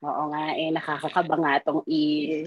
Oo 0.00 0.30
nga, 0.32 0.54
eh, 0.56 0.70
nakakakaba 0.72 1.34
nga 1.36 1.52
itong 1.60 1.82
i- 1.84 2.46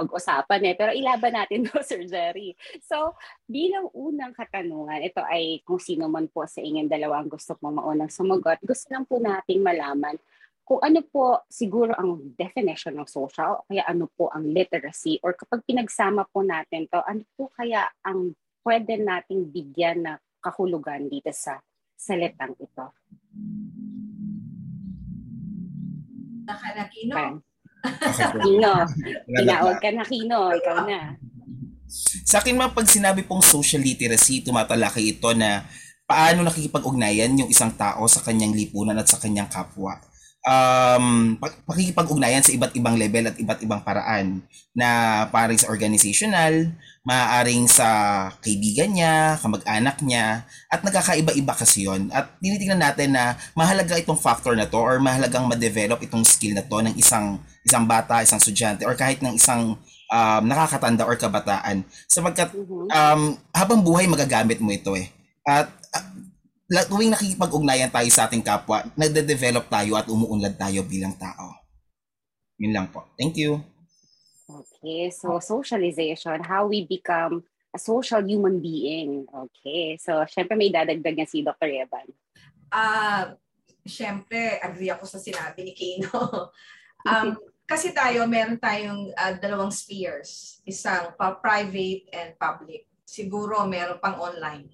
pag-usapan 0.00 0.60
eh. 0.72 0.74
Pero 0.74 0.90
ilaban 0.96 1.36
natin 1.36 1.64
to, 1.68 1.84
Sir 1.84 2.08
Jerry. 2.08 2.56
So, 2.80 3.14
bilang 3.44 3.92
unang 3.92 4.32
katanungan, 4.32 5.04
ito 5.04 5.20
ay 5.20 5.60
kung 5.62 5.78
sino 5.78 6.08
man 6.08 6.32
po 6.32 6.48
sa 6.48 6.64
inyong 6.64 6.88
dalawang 6.88 7.28
gusto 7.28 7.52
pong 7.60 7.76
maunang 7.76 8.08
sumagot, 8.08 8.56
gusto 8.64 8.88
lang 8.88 9.04
po 9.04 9.20
nating 9.20 9.60
malaman 9.60 10.16
kung 10.70 10.86
ano 10.86 11.02
po 11.02 11.42
siguro 11.50 11.90
ang 11.98 12.30
definition 12.38 12.94
ng 12.94 13.10
social, 13.10 13.66
kaya 13.66 13.82
ano 13.90 14.06
po 14.06 14.30
ang 14.30 14.46
literacy, 14.46 15.18
or 15.18 15.34
kapag 15.34 15.66
pinagsama 15.66 16.22
po 16.30 16.46
natin 16.46 16.86
to, 16.86 17.02
ano 17.02 17.26
po 17.34 17.50
kaya 17.58 17.90
ang 18.06 18.38
pwede 18.62 19.02
nating 19.02 19.50
bigyan 19.50 20.06
na 20.06 20.22
kahulugan 20.38 21.10
dito 21.10 21.34
sa 21.34 21.58
salitang 21.98 22.54
ito. 22.62 22.86
Nakanakino? 26.46 27.14
Okay. 27.18 27.30
Okay. 27.34 27.49
Kino, 28.44 28.72
tinawag 29.26 29.76
ka 29.80 29.90
na 29.92 30.04
Kino, 30.04 30.52
ikaw 30.52 30.84
na. 30.84 31.16
Sa 32.26 32.38
akin 32.38 32.54
man, 32.54 32.70
pag 32.70 32.86
sinabi 32.86 33.26
pong 33.26 33.42
social 33.42 33.82
literacy, 33.82 34.46
tumatalakay 34.46 35.18
ito 35.18 35.30
na 35.34 35.66
paano 36.06 36.42
nakikipag-ugnayan 36.46 37.34
yung 37.38 37.50
isang 37.50 37.74
tao 37.74 38.06
sa 38.06 38.22
kanyang 38.22 38.54
lipunan 38.54 38.98
at 38.98 39.06
sa 39.06 39.18
kanyang 39.18 39.50
kapwa. 39.50 39.98
Um, 40.40 41.36
pag- 41.36 41.60
pakikipag-ugnayan 41.68 42.40
sa 42.40 42.56
iba't 42.56 42.72
ibang 42.72 42.96
level 42.96 43.28
at 43.28 43.36
iba't 43.36 43.60
ibang 43.60 43.84
paraan 43.84 44.40
na 44.72 44.88
paring 45.28 45.60
sa 45.60 45.68
organizational, 45.68 46.72
maaaring 47.04 47.68
sa 47.68 47.88
kaibigan 48.40 48.88
niya, 48.88 49.36
kamag-anak 49.36 50.00
niya, 50.00 50.48
at 50.72 50.80
nagkakaiba-iba 50.80 51.52
kasi 51.52 51.84
yon. 51.84 52.08
At 52.08 52.40
tinitingnan 52.40 52.80
natin 52.80 53.12
na 53.12 53.36
mahalaga 53.52 54.00
itong 54.00 54.16
factor 54.16 54.56
na 54.56 54.64
to 54.64 54.80
or 54.80 54.96
mahalagang 54.96 55.44
ma-develop 55.44 56.00
itong 56.00 56.24
skill 56.24 56.56
na 56.56 56.64
to 56.64 56.78
ng 56.80 56.96
isang 56.96 57.36
isang 57.60 57.84
bata, 57.84 58.24
isang 58.24 58.40
estudyante, 58.40 58.88
or 58.88 58.96
kahit 58.96 59.20
ng 59.20 59.36
isang 59.36 59.76
um, 60.08 60.42
nakakatanda 60.48 61.04
or 61.04 61.20
kabataan. 61.20 61.84
Sapagkat 62.08 62.48
Mhm. 62.56 62.88
um, 62.88 63.20
habang 63.52 63.84
buhay 63.84 64.08
magagamit 64.08 64.56
mo 64.56 64.72
ito 64.72 64.96
eh. 64.96 65.12
At 65.44 65.68
uh, 65.92 66.04
tuwing 66.86 67.10
nakikipag-ugnayan 67.10 67.90
tayo 67.90 68.06
sa 68.14 68.30
ating 68.30 68.46
kapwa, 68.46 68.86
nagde-develop 68.94 69.66
tayo 69.66 69.98
at 69.98 70.06
umuunlad 70.06 70.54
tayo 70.54 70.86
bilang 70.86 71.18
tao. 71.18 71.58
Yun 72.62 72.70
lang 72.70 72.86
po. 72.94 73.10
Thank 73.18 73.42
you. 73.42 73.58
Okay, 74.46 75.10
so 75.10 75.42
socialization, 75.42 76.46
how 76.46 76.70
we 76.70 76.86
become 76.86 77.42
a 77.74 77.78
social 77.78 78.22
human 78.22 78.62
being. 78.62 79.26
Okay, 79.26 79.98
so 79.98 80.22
syempre 80.30 80.54
may 80.54 80.70
dadagdag 80.70 81.18
niya 81.18 81.26
si 81.26 81.42
Dr. 81.42 81.70
Evan. 81.70 82.06
Ah, 82.70 83.34
syempre, 83.82 84.62
agree 84.62 84.94
ako 84.94 85.10
sa 85.10 85.18
sinabi 85.18 85.66
ni 85.66 85.72
Kino. 85.74 86.10
um, 87.10 87.34
kasi 87.66 87.90
tayo, 87.94 88.26
meron 88.30 88.58
tayong 88.58 89.10
ah, 89.14 89.34
dalawang 89.34 89.74
spheres. 89.74 90.62
Isang 90.66 91.14
pa 91.18 91.34
private 91.38 92.10
and 92.14 92.34
public. 92.38 92.86
Siguro 93.06 93.66
meron 93.66 93.98
pang 93.98 94.18
online. 94.18 94.70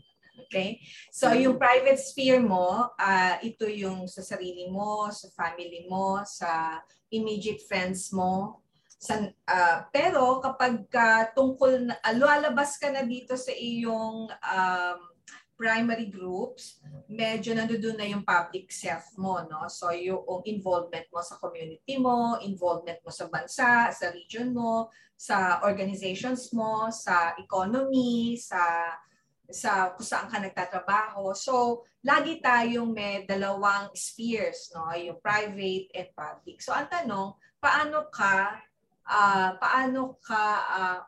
Okay? 0.47 0.79
So, 1.11 1.35
yung 1.35 1.59
private 1.59 1.99
sphere 1.99 2.39
mo, 2.39 2.95
ah, 2.95 3.37
ito 3.43 3.67
yung 3.67 4.07
sa 4.07 4.23
sarili 4.23 4.71
mo, 4.71 5.11
sa 5.11 5.27
family 5.35 5.91
mo, 5.91 6.23
sa 6.23 6.81
immediate 7.11 7.67
friends 7.67 8.15
mo. 8.15 8.63
Sa, 8.97 9.27
ah, 9.51 9.85
pero 9.91 10.39
kapag 10.41 10.87
ka 10.89 11.35
tungkol 11.35 11.91
na, 11.91 11.95
ah, 12.01 12.15
lumalabas 12.15 12.79
ka 12.79 12.89
na 12.89 13.03
dito 13.03 13.35
sa 13.35 13.51
iyong 13.53 14.31
um, 14.31 14.99
primary 15.57 16.13
groups, 16.13 16.85
medyo 17.09 17.57
nandoon 17.57 17.97
na 17.97 18.07
yung 18.07 18.23
public 18.23 18.69
self 18.69 19.09
mo, 19.17 19.41
no? 19.49 19.65
So 19.73 19.89
yung 19.91 20.45
involvement 20.45 21.09
mo 21.09 21.25
sa 21.25 21.41
community 21.41 21.97
mo, 21.97 22.37
involvement 22.45 23.01
mo 23.01 23.09
sa 23.09 23.27
bansa, 23.33 23.89
sa 23.89 24.07
region 24.13 24.53
mo, 24.53 24.93
sa 25.17 25.65
organizations 25.65 26.53
mo, 26.53 26.93
sa 26.93 27.33
economy, 27.41 28.37
sa 28.37 28.61
sa 29.51 29.95
kung 29.95 30.07
saan 30.07 30.31
ka 30.31 30.43
nagtatrabaho. 30.43 31.35
So, 31.35 31.87
lagi 32.03 32.43
tayong 32.43 32.91
may 32.91 33.23
dalawang 33.27 33.95
spheres, 33.95 34.71
no? 34.75 34.91
Yung 34.95 35.23
private 35.23 35.91
and 35.95 36.11
public. 36.15 36.59
So, 36.63 36.75
ang 36.75 36.91
tanong, 36.91 37.39
paano 37.61 38.07
ka 38.15 38.63
ah, 39.07 39.55
paano 39.59 40.19
ka 40.23 40.45
ah, 40.67 41.01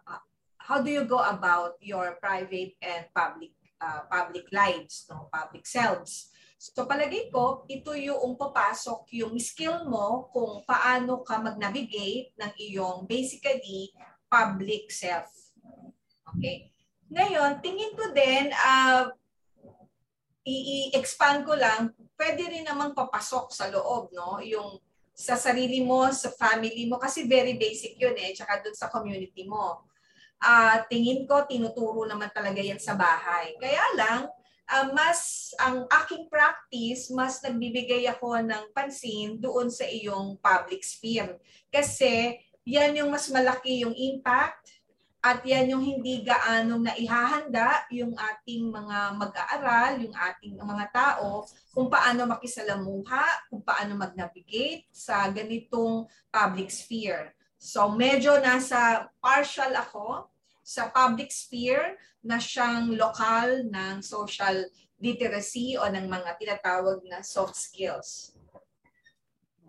how 0.59 0.79
do 0.83 0.91
you 0.91 1.07
go 1.09 1.19
about 1.19 1.81
your 1.81 2.19
private 2.21 2.77
and 2.83 3.09
public 3.17 3.57
uh, 3.81 4.05
public 4.11 4.47
lives, 4.51 5.07
no, 5.11 5.31
public 5.31 5.65
selves. 5.67 6.35
So 6.59 6.91
palagay 6.91 7.31
ko, 7.31 7.63
ito 7.71 7.95
yung 7.95 8.35
papasok 8.35 9.07
yung 9.15 9.39
skill 9.39 9.87
mo 9.87 10.27
kung 10.35 10.67
paano 10.67 11.23
ka 11.23 11.39
mag-navigate 11.39 12.35
ng 12.35 12.53
iyong 12.59 13.07
basically 13.07 13.95
public 14.27 14.91
self. 14.91 15.31
Okay? 16.35 16.75
Ngayon, 17.09 17.61
tingin 17.65 17.93
ko 17.97 18.13
din, 18.13 18.53
uh, 18.53 19.09
i-expand 20.49 21.45
ko 21.45 21.57
lang, 21.57 21.93
pwede 22.17 22.49
rin 22.49 22.65
namang 22.65 22.97
papasok 22.97 23.53
sa 23.53 23.69
loob, 23.69 24.13
no? 24.13 24.41
Yung 24.45 24.81
sa 25.13 25.35
sarili 25.35 25.83
mo, 25.83 26.09
sa 26.15 26.31
family 26.31 26.87
mo, 26.87 26.97
kasi 26.97 27.27
very 27.27 27.59
basic 27.59 27.99
yun 27.99 28.15
eh, 28.15 28.33
tsaka 28.33 28.63
dun 28.63 28.77
sa 28.77 28.87
community 28.87 29.45
mo 29.49 29.89
uh, 30.43 30.77
tingin 30.87 31.27
ko 31.27 31.45
tinuturo 31.47 32.07
naman 32.07 32.31
talaga 32.31 32.59
yan 32.63 32.79
sa 32.79 32.95
bahay. 32.95 33.55
Kaya 33.59 33.85
lang, 33.99 34.21
uh, 34.71 34.87
mas 34.95 35.53
ang 35.59 35.87
aking 36.05 36.31
practice, 36.31 37.11
mas 37.11 37.43
nagbibigay 37.43 38.07
ako 38.11 38.39
ng 38.43 38.71
pansin 38.75 39.39
doon 39.39 39.69
sa 39.71 39.87
iyong 39.87 40.39
public 40.39 40.83
sphere. 40.83 41.39
Kasi 41.71 42.39
yan 42.69 42.99
yung 42.99 43.11
mas 43.11 43.27
malaki 43.33 43.83
yung 43.83 43.97
impact 43.97 44.78
at 45.19 45.43
yan 45.43 45.75
yung 45.75 45.83
hindi 45.83 46.23
gaanong 46.23 46.87
naihahanda 46.87 47.91
yung 47.91 48.15
ating 48.15 48.71
mga 48.71 49.19
mag-aaral, 49.19 49.99
yung 49.99 50.15
ating 50.15 50.55
mga 50.55 50.87
tao, 50.95 51.43
kung 51.75 51.91
paano 51.91 52.23
makisalamuha, 52.31 53.51
kung 53.51 53.59
paano 53.67 53.99
mag-navigate 53.99 54.87
sa 54.95 55.27
ganitong 55.35 56.07
public 56.31 56.71
sphere. 56.71 57.35
So 57.59 57.91
medyo 57.91 58.39
nasa 58.39 59.11
partial 59.19 59.75
ako 59.75 60.31
sa 60.63 60.87
public 60.87 61.35
sphere 61.35 61.99
na 62.23 62.39
siyang 62.39 62.95
lokal 62.95 63.67
ng 63.67 63.99
social 63.99 64.71
literacy 65.03 65.75
o 65.75 65.87
ng 65.91 66.07
mga 66.07 66.31
tinatawag 66.39 67.03
na 67.11 67.27
soft 67.27 67.59
skills. 67.59 68.39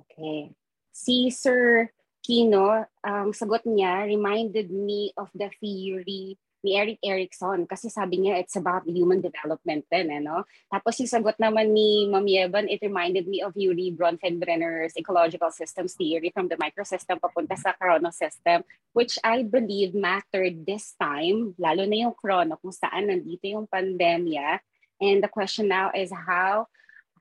Okay. 0.06 0.54
Si 0.94 1.34
Sir 1.34 1.90
Kino, 2.20 2.86
ang 3.02 3.32
sagot 3.32 3.64
niya 3.66 4.06
reminded 4.06 4.70
me 4.70 5.12
of 5.18 5.32
the 5.34 5.50
theory 5.58 6.38
ni 6.60 6.76
Eric 6.76 7.00
Erickson 7.00 7.64
kasi 7.64 7.88
sabi 7.88 8.20
niya 8.20 8.44
it's 8.44 8.60
about 8.60 8.84
human 8.84 9.24
development 9.24 9.88
din, 9.88 10.12
eh, 10.12 10.20
no? 10.20 10.44
Tapos 10.68 11.00
yung 11.00 11.08
sagot 11.08 11.40
naman 11.40 11.72
ni 11.72 12.04
Ma'am 12.12 12.28
Yevan, 12.28 12.68
it 12.68 12.84
reminded 12.84 13.32
me 13.32 13.40
of 13.40 13.56
Yuri 13.56 13.96
Bronfenbrenner's 13.96 14.96
ecological 15.00 15.52
systems 15.56 15.96
theory 15.96 16.32
from 16.36 16.52
the 16.52 16.60
microsystem 16.60 17.16
papunta 17.16 17.56
sa 17.56 17.72
chronosystem, 17.80 18.68
which 18.92 19.16
I 19.24 19.48
believe 19.48 19.96
mattered 19.96 20.68
this 20.68 20.96
time, 21.00 21.56
lalo 21.56 21.88
na 21.88 22.08
yung 22.08 22.16
chrono, 22.16 22.60
kung 22.60 22.76
saan 22.76 23.08
nandito 23.08 23.48
yung 23.48 23.68
pandemya. 23.72 24.60
And 25.00 25.24
the 25.24 25.32
question 25.32 25.72
now 25.72 25.96
is 25.96 26.12
how 26.12 26.68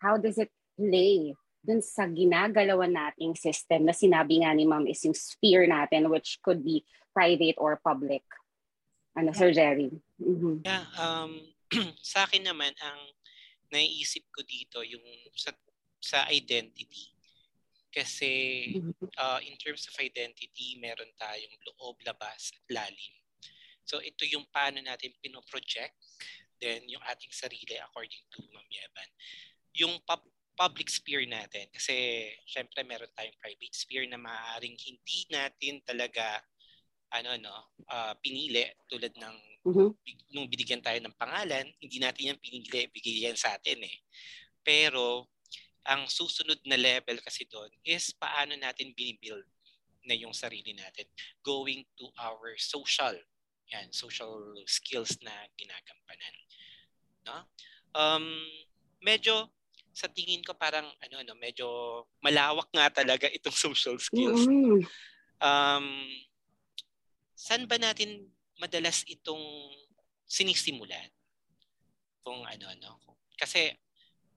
how 0.02 0.18
does 0.18 0.38
it 0.38 0.50
play 0.74 1.38
dun 1.68 1.84
sa 1.84 2.08
ginagalawan 2.08 2.96
nating 2.96 3.36
system 3.36 3.84
na 3.84 3.92
sinabi 3.92 4.40
nga 4.40 4.56
ni 4.56 4.64
ma'am 4.64 4.88
is 4.88 5.04
yung 5.04 5.12
sphere 5.12 5.68
natin 5.68 6.08
which 6.08 6.40
could 6.40 6.64
be 6.64 6.80
private 7.12 7.60
or 7.60 7.76
public 7.76 8.24
ano, 9.18 9.34
Sir 9.34 9.50
Jerry. 9.50 9.90
Mm-hmm. 10.22 10.62
Yeah, 10.62 10.86
um, 10.94 11.42
sa 12.14 12.22
akin 12.22 12.46
naman, 12.46 12.70
ang 12.78 13.00
naiisip 13.74 14.22
ko 14.30 14.46
dito 14.46 14.78
yung 14.86 15.02
sa, 15.34 15.50
sa 15.98 16.30
identity. 16.30 17.10
Kasi 17.90 18.30
uh, 19.18 19.42
in 19.42 19.58
terms 19.58 19.90
of 19.90 19.98
identity, 19.98 20.78
meron 20.78 21.10
tayong 21.18 21.56
loob, 21.66 21.98
labas, 22.06 22.54
at 22.54 22.62
lalim. 22.70 23.14
So 23.82 23.98
ito 23.98 24.22
yung 24.28 24.46
paano 24.54 24.78
natin 24.78 25.16
pinoproject 25.18 25.96
then 26.58 26.82
yung 26.90 27.02
ating 27.06 27.30
sarili 27.30 27.78
according 27.78 28.18
to 28.34 28.42
Ma'am 28.50 28.66
Yeban. 28.66 29.10
Yung 29.78 29.94
pub- 30.02 30.26
public 30.58 30.90
sphere 30.90 31.22
natin. 31.22 31.70
Kasi 31.70 32.26
syempre 32.42 32.82
meron 32.82 33.14
tayong 33.14 33.38
private 33.38 33.74
sphere 33.78 34.10
na 34.10 34.18
maaaring 34.18 34.74
hindi 34.74 35.18
natin 35.30 35.78
talaga 35.86 36.42
ano 37.14 37.38
no 37.38 37.56
uh, 37.86 38.12
pinili. 38.18 38.66
Tulad 38.90 39.14
ng 39.14 39.36
mm-hmm. 39.70 39.88
nung 40.34 40.50
binigyan 40.50 40.82
tayo 40.82 40.98
ng 40.98 41.14
pangalan 41.14 41.70
hindi 41.78 42.02
natin 42.02 42.34
yan 42.34 42.38
pinili 42.42 42.90
bigyan 42.90 43.38
sa 43.38 43.54
atin 43.54 43.86
eh. 43.86 43.96
Pero 44.66 45.30
ang 45.86 46.10
susunod 46.10 46.58
na 46.66 46.76
level 46.76 47.22
kasi 47.22 47.46
doon 47.46 47.70
is 47.86 48.10
paano 48.12 48.52
natin 48.58 48.92
binibuild 48.92 49.46
na 50.04 50.18
yung 50.18 50.34
sarili 50.34 50.74
natin. 50.74 51.06
Going 51.46 51.86
to 51.96 52.10
our 52.18 52.58
social 52.58 53.14
yan 53.70 53.94
social 53.94 54.58
skills 54.66 55.14
na 55.22 55.32
ginagampanan. 55.54 56.34
No? 57.24 57.38
Um 57.94 58.26
medyo 58.98 59.54
sa 59.98 60.06
tingin 60.06 60.46
ko 60.46 60.54
parang 60.54 60.86
ano 60.86 61.16
no 61.26 61.34
medyo 61.34 61.66
malawak 62.22 62.70
nga 62.70 63.02
talaga 63.02 63.26
itong 63.36 63.56
social 63.58 63.98
skills 63.98 64.46
mm-hmm. 64.46 64.86
um 65.42 65.86
saan 67.38 67.66
ba 67.66 67.78
natin 67.78 68.26
madalas 68.58 69.06
itong 69.06 69.40
sinisimulan? 70.26 71.08
Kung 72.20 72.44
ano, 72.44 72.66
no? 72.82 72.98
Kasi 73.38 73.70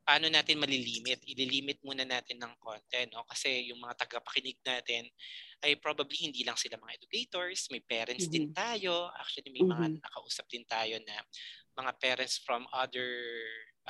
paano 0.05 0.29
natin 0.29 0.61
malilimit? 0.61 1.25
Ililimit 1.25 1.81
muna 1.81 2.05
natin 2.05 2.37
ng 2.39 2.53
konti, 2.61 3.09
no? 3.09 3.25
Kasi 3.25 3.73
yung 3.73 3.81
mga 3.81 4.05
tagapakinig 4.05 4.61
natin 4.61 5.09
ay 5.61 5.77
probably 5.77 6.17
hindi 6.17 6.45
lang 6.45 6.57
sila 6.57 6.79
mga 6.79 7.01
educators, 7.01 7.67
may 7.73 7.81
parents 7.81 8.29
mm-hmm. 8.29 8.37
din 8.37 8.47
tayo. 8.53 9.09
Actually, 9.17 9.49
may 9.49 9.65
mm-hmm. 9.65 9.73
mga 9.73 9.87
nakausap 9.99 10.45
din 10.47 10.65
tayo 10.69 10.95
na 11.01 11.25
mga 11.75 11.91
parents 11.97 12.37
from 12.45 12.69
other 12.69 13.09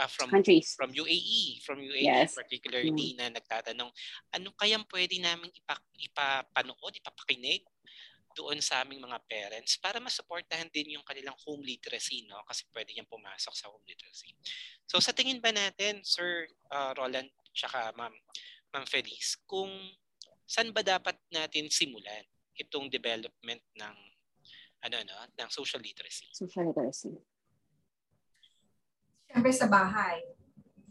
uh, 0.02 0.10
from 0.10 0.34
countries 0.34 0.74
from 0.74 0.90
UAE 0.90 1.62
from 1.62 1.78
UAE 1.78 2.10
yes. 2.10 2.34
particularly 2.34 3.14
mm-hmm. 3.14 3.22
na 3.22 3.38
nagtatanong 3.38 3.94
ano 4.34 4.48
kayang 4.58 4.86
pwede 4.90 5.22
namin 5.22 5.54
ipa, 5.54 5.78
ipapanood 6.02 6.98
ipapakinig 6.98 7.62
doon 8.36 8.64
sa 8.64 8.84
aming 8.84 9.04
mga 9.04 9.20
parents 9.28 9.76
para 9.78 10.00
masuportahan 10.00 10.72
din 10.72 10.96
yung 10.96 11.04
kanilang 11.04 11.36
home 11.44 11.64
literacy, 11.68 12.24
no? 12.32 12.40
Kasi 12.48 12.64
pwede 12.72 12.96
niyang 12.96 13.10
pumasok 13.12 13.52
sa 13.52 13.68
home 13.68 13.84
literacy. 13.84 14.32
So 14.88 15.04
sa 15.04 15.12
tingin 15.12 15.44
ba 15.44 15.52
natin, 15.52 16.00
Sir 16.04 16.48
uh, 16.72 16.96
Roland, 16.96 17.28
tsaka 17.52 17.92
Ma'am, 17.96 18.16
Ma'am 18.72 18.88
Feliz, 18.88 19.36
kung 19.44 19.72
saan 20.48 20.72
ba 20.72 20.84
dapat 20.84 21.20
natin 21.32 21.68
simulan 21.68 22.24
itong 22.56 22.92
development 22.92 23.64
ng 23.76 23.96
ano 24.82 24.98
no, 25.06 25.16
ng 25.38 25.50
social 25.52 25.80
literacy? 25.84 26.28
Social 26.34 26.72
literacy. 26.72 27.14
Siyempre 29.32 29.56
sa 29.56 29.72
bahay. 29.72 30.20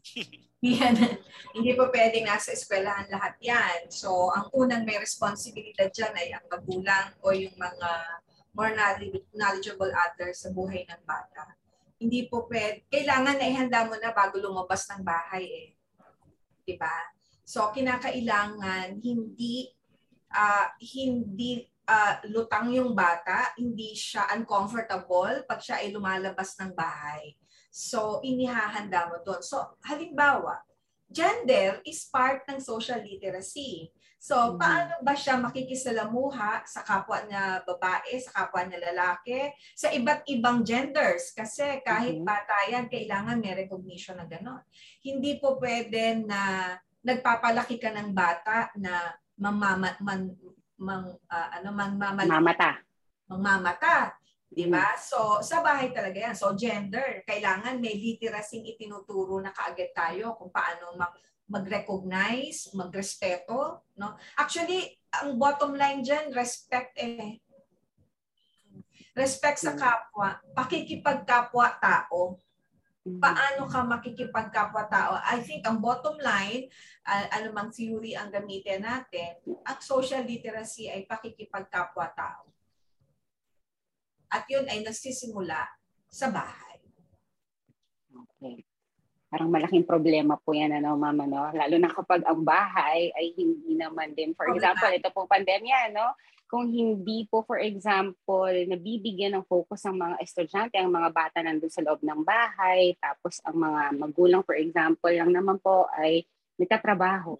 yan, 0.64 0.96
hindi 1.52 1.76
po 1.76 1.92
pwedeng 1.92 2.24
nasa 2.24 2.56
eskwelahan 2.56 3.04
lahat 3.12 3.36
yan. 3.44 3.92
So, 3.92 4.32
ang 4.32 4.48
unang 4.56 4.88
may 4.88 4.96
responsibilidad 4.96 5.92
dyan 5.92 6.16
ay 6.16 6.32
ang 6.32 6.48
magulang 6.48 7.12
o 7.20 7.36
yung 7.36 7.52
mga 7.52 7.90
more 8.56 8.72
knowledgeable 9.36 9.92
others 9.92 10.42
sa 10.42 10.50
buhay 10.56 10.88
ng 10.88 11.02
bata. 11.04 11.52
Hindi 12.00 12.26
po 12.32 12.48
pwede. 12.48 12.88
Kailangan 12.88 13.36
na 13.36 13.46
ihanda 13.46 13.84
mo 13.84 13.94
na 14.00 14.10
bago 14.10 14.40
lumabas 14.40 14.88
ng 14.88 15.04
bahay 15.04 15.44
eh. 15.44 15.68
'Di 16.64 16.74
ba? 16.80 16.96
So 17.44 17.68
kinakailangan 17.76 19.04
hindi 19.04 19.68
uh, 20.32 20.66
hindi 20.80 21.60
uh, 21.84 22.14
lutang 22.32 22.72
yung 22.72 22.96
bata, 22.96 23.52
hindi 23.60 23.92
siya 23.92 24.32
uncomfortable 24.32 25.44
pag 25.44 25.60
siya 25.60 25.84
ay 25.84 25.92
lumalabas 25.92 26.56
ng 26.56 26.72
bahay. 26.72 27.36
So 27.70 28.20
inihahanda 28.26 29.08
mo 29.08 29.22
doon. 29.22 29.40
So 29.40 29.78
halimbawa, 29.86 30.62
gender 31.10 31.82
is 31.82 32.06
part 32.06 32.46
ng 32.46 32.62
social 32.62 33.02
literacy. 33.02 33.90
So, 34.20 34.36
mm-hmm. 34.36 34.60
paano 34.60 34.94
ba 35.00 35.16
siya 35.16 35.40
makikisalamuha 35.40 36.68
sa 36.68 36.84
kapwa 36.84 37.24
niya 37.24 37.64
babae, 37.64 38.20
sa 38.20 38.44
kapwa 38.44 38.68
niya 38.68 38.92
lalaki, 38.92 39.48
sa 39.72 39.88
iba't 39.88 40.28
ibang 40.28 40.60
genders? 40.60 41.32
Kasi 41.32 41.80
kahit 41.80 42.20
mm-hmm. 42.20 42.28
bata 42.28 42.56
yan, 42.68 42.86
kailangan 42.92 43.40
may 43.40 43.56
recognition 43.56 44.20
na 44.20 44.28
gano'n. 44.28 44.60
Hindi 45.00 45.40
po 45.40 45.56
pwede 45.56 46.20
na 46.20 46.68
nagpapalaki 47.00 47.80
ka 47.80 47.96
ng 47.96 48.12
bata 48.12 48.68
na 48.76 49.08
mamama, 49.40 49.96
man, 50.04 50.36
mang, 50.76 51.16
uh, 51.16 51.48
ano, 51.56 51.72
mangmamali. 51.72 52.28
Mamata. 52.28 52.76
Mangmamata. 53.24 54.19
Di 54.50 54.66
ba? 54.66 54.98
So, 54.98 55.38
sa 55.46 55.62
bahay 55.62 55.94
talaga 55.94 56.18
yan. 56.18 56.34
So, 56.34 56.58
gender. 56.58 57.22
Kailangan 57.22 57.78
may 57.78 57.94
literacy 57.94 58.66
itinuturo 58.66 59.38
na 59.38 59.54
kaagad 59.54 59.94
tayo 59.94 60.34
kung 60.34 60.50
paano 60.50 60.98
mag 60.98 61.14
mag-recognize, 61.50 62.70
magrespeto, 62.78 63.82
no? 63.98 64.14
Actually, 64.38 64.86
ang 65.10 65.34
bottom 65.34 65.74
line 65.74 65.98
diyan, 65.98 66.30
respect 66.30 66.94
eh. 66.94 67.42
Respect 69.18 69.58
sa 69.58 69.74
kapwa, 69.74 70.38
pakikipagkapwa-tao. 70.54 72.38
Paano 73.18 73.66
ka 73.66 73.82
makikipagkapwa-tao? 73.82 75.18
I 75.26 75.42
think 75.42 75.66
ang 75.66 75.82
bottom 75.82 76.14
line, 76.22 76.70
uh, 77.02 77.26
anumang 77.34 77.74
theory 77.74 78.14
ang 78.14 78.30
gamitin 78.30 78.86
natin, 78.86 79.42
ang 79.66 79.82
social 79.82 80.22
literacy 80.22 80.86
ay 80.86 81.02
pakikipagkapwa-tao. 81.10 82.46
At 84.30 84.46
yun 84.46 84.66
ay 84.70 84.86
nagsisimula 84.86 85.66
sa 86.10 86.30
bahay. 86.30 86.78
Okay 88.14 88.64
parang 89.30 89.46
malaking 89.46 89.86
problema 89.86 90.34
po 90.42 90.50
yan, 90.50 90.74
ano, 90.74 90.98
mama, 90.98 91.22
no? 91.22 91.54
Lalo 91.54 91.78
na 91.78 91.86
kapag 91.86 92.26
ang 92.26 92.42
bahay 92.42 93.14
ay 93.14 93.30
hindi 93.38 93.78
naman 93.78 94.10
din. 94.18 94.34
For 94.34 94.50
example, 94.50 94.90
ito 94.90 95.06
pong 95.14 95.30
pandemya, 95.30 95.94
no? 95.94 96.18
Kung 96.50 96.66
hindi 96.66 97.30
po, 97.30 97.46
for 97.46 97.62
example, 97.62 98.50
nabibigyan 98.66 99.38
ng 99.38 99.46
focus 99.46 99.86
ang 99.86 100.02
mga 100.02 100.18
estudyante, 100.18 100.74
ang 100.82 100.90
mga 100.90 101.14
bata 101.14 101.38
nandun 101.46 101.70
sa 101.70 101.78
loob 101.86 102.02
ng 102.02 102.26
bahay, 102.26 102.98
tapos 102.98 103.38
ang 103.46 103.54
mga 103.54 103.82
magulang, 104.02 104.42
for 104.42 104.58
example, 104.58 105.14
lang 105.14 105.30
naman 105.30 105.62
po 105.62 105.86
ay 105.94 106.26
nagtatrabaho. 106.58 107.38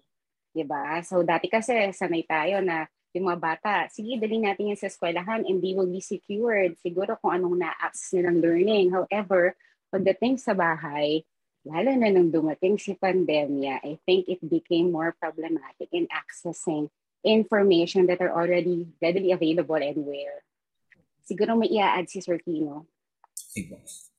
Diba? 0.55 1.03
So, 1.03 1.27
dati 1.27 1.51
kasi 1.51 1.91
sanay 1.91 2.23
tayo 2.23 2.63
na 2.63 2.87
yung 3.11 3.27
mga 3.27 3.39
bata, 3.39 3.73
sige, 3.91 4.15
dali 4.15 4.39
natin 4.39 4.71
yan 4.71 4.79
sa 4.79 4.87
eskwelahan 4.87 5.43
and 5.43 5.59
they 5.59 5.75
will 5.75 5.89
be 5.89 5.99
secured. 5.99 6.79
Siguro 6.79 7.19
kung 7.19 7.35
anong 7.35 7.59
na-access 7.59 8.15
nilang 8.15 8.39
learning. 8.39 8.91
However, 8.95 9.55
pagdating 9.91 10.39
sa 10.39 10.55
bahay, 10.55 11.27
lalo 11.67 11.91
na 11.93 12.09
nung 12.09 12.31
dumating 12.31 12.79
si 12.79 12.95
pandemya, 12.95 13.83
I 13.83 13.99
think 14.07 14.31
it 14.31 14.39
became 14.41 14.89
more 14.89 15.11
problematic 15.19 15.91
in 15.91 16.07
accessing 16.07 16.87
information 17.21 18.07
that 18.07 18.23
are 18.23 18.33
already 18.33 18.89
readily 19.03 19.35
available 19.35 19.77
anywhere. 19.77 20.41
Siguro 21.21 21.53
may 21.59 21.69
i-add 21.69 22.09
si 22.09 22.23
Sir 22.23 22.39
Kino. 22.41 22.89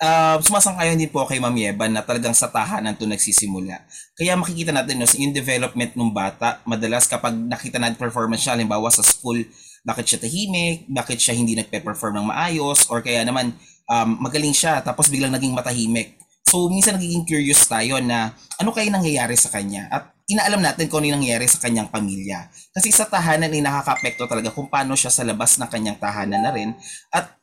Uh, 0.03 0.37
sumasang-ayon 0.42 0.99
din 0.99 1.09
po 1.09 1.25
kay 1.25 1.38
Ma'am 1.38 1.55
Yeban 1.55 1.95
na 1.95 2.03
talagang 2.03 2.35
sa 2.35 2.51
tahanan 2.51 2.99
to 2.99 3.07
nagsisimula. 3.07 3.87
Kaya 4.18 4.35
makikita 4.35 4.75
natin 4.75 4.99
no, 4.99 5.07
yung 5.07 5.33
development 5.33 5.95
ng 5.95 6.11
bata, 6.11 6.59
madalas 6.66 7.07
kapag 7.07 7.33
nakita 7.33 7.79
natin 7.79 7.97
performance 7.97 8.42
siya, 8.45 8.59
halimbawa 8.59 8.90
sa 8.90 9.01
school, 9.01 9.40
bakit 9.87 10.11
siya 10.11 10.18
tahimik, 10.21 10.85
bakit 10.90 11.23
siya 11.23 11.38
hindi 11.38 11.55
nagpe-perform 11.55 12.18
ng 12.18 12.27
maayos, 12.29 12.90
or 12.90 13.01
kaya 13.01 13.23
naman 13.23 13.55
um, 13.87 14.18
magaling 14.21 14.53
siya 14.53 14.83
tapos 14.83 15.09
biglang 15.09 15.33
naging 15.33 15.55
matahimik 15.55 16.18
So, 16.53 16.68
minsan 16.68 17.01
nagiging 17.01 17.25
curious 17.25 17.64
tayo 17.64 17.97
na 18.05 18.37
ano 18.61 18.77
kaya 18.77 18.92
nangyayari 18.92 19.33
sa 19.40 19.49
kanya 19.49 19.88
at 19.88 20.12
inaalam 20.29 20.61
natin 20.61 20.85
kung 20.85 21.01
ano 21.01 21.09
yung 21.09 21.25
nangyayari 21.25 21.49
sa 21.49 21.57
kanyang 21.57 21.88
pamilya. 21.88 22.53
Kasi 22.77 22.92
sa 22.92 23.09
tahanan 23.09 23.49
ay 23.49 23.64
nakaka-apekto 23.64 24.29
talaga 24.29 24.53
kung 24.53 24.68
paano 24.68 24.92
siya 24.92 25.09
sa 25.09 25.25
labas 25.25 25.57
ng 25.57 25.73
kanyang 25.73 25.97
tahanan 25.97 26.45
na 26.45 26.53
rin. 26.53 26.77
At 27.09 27.40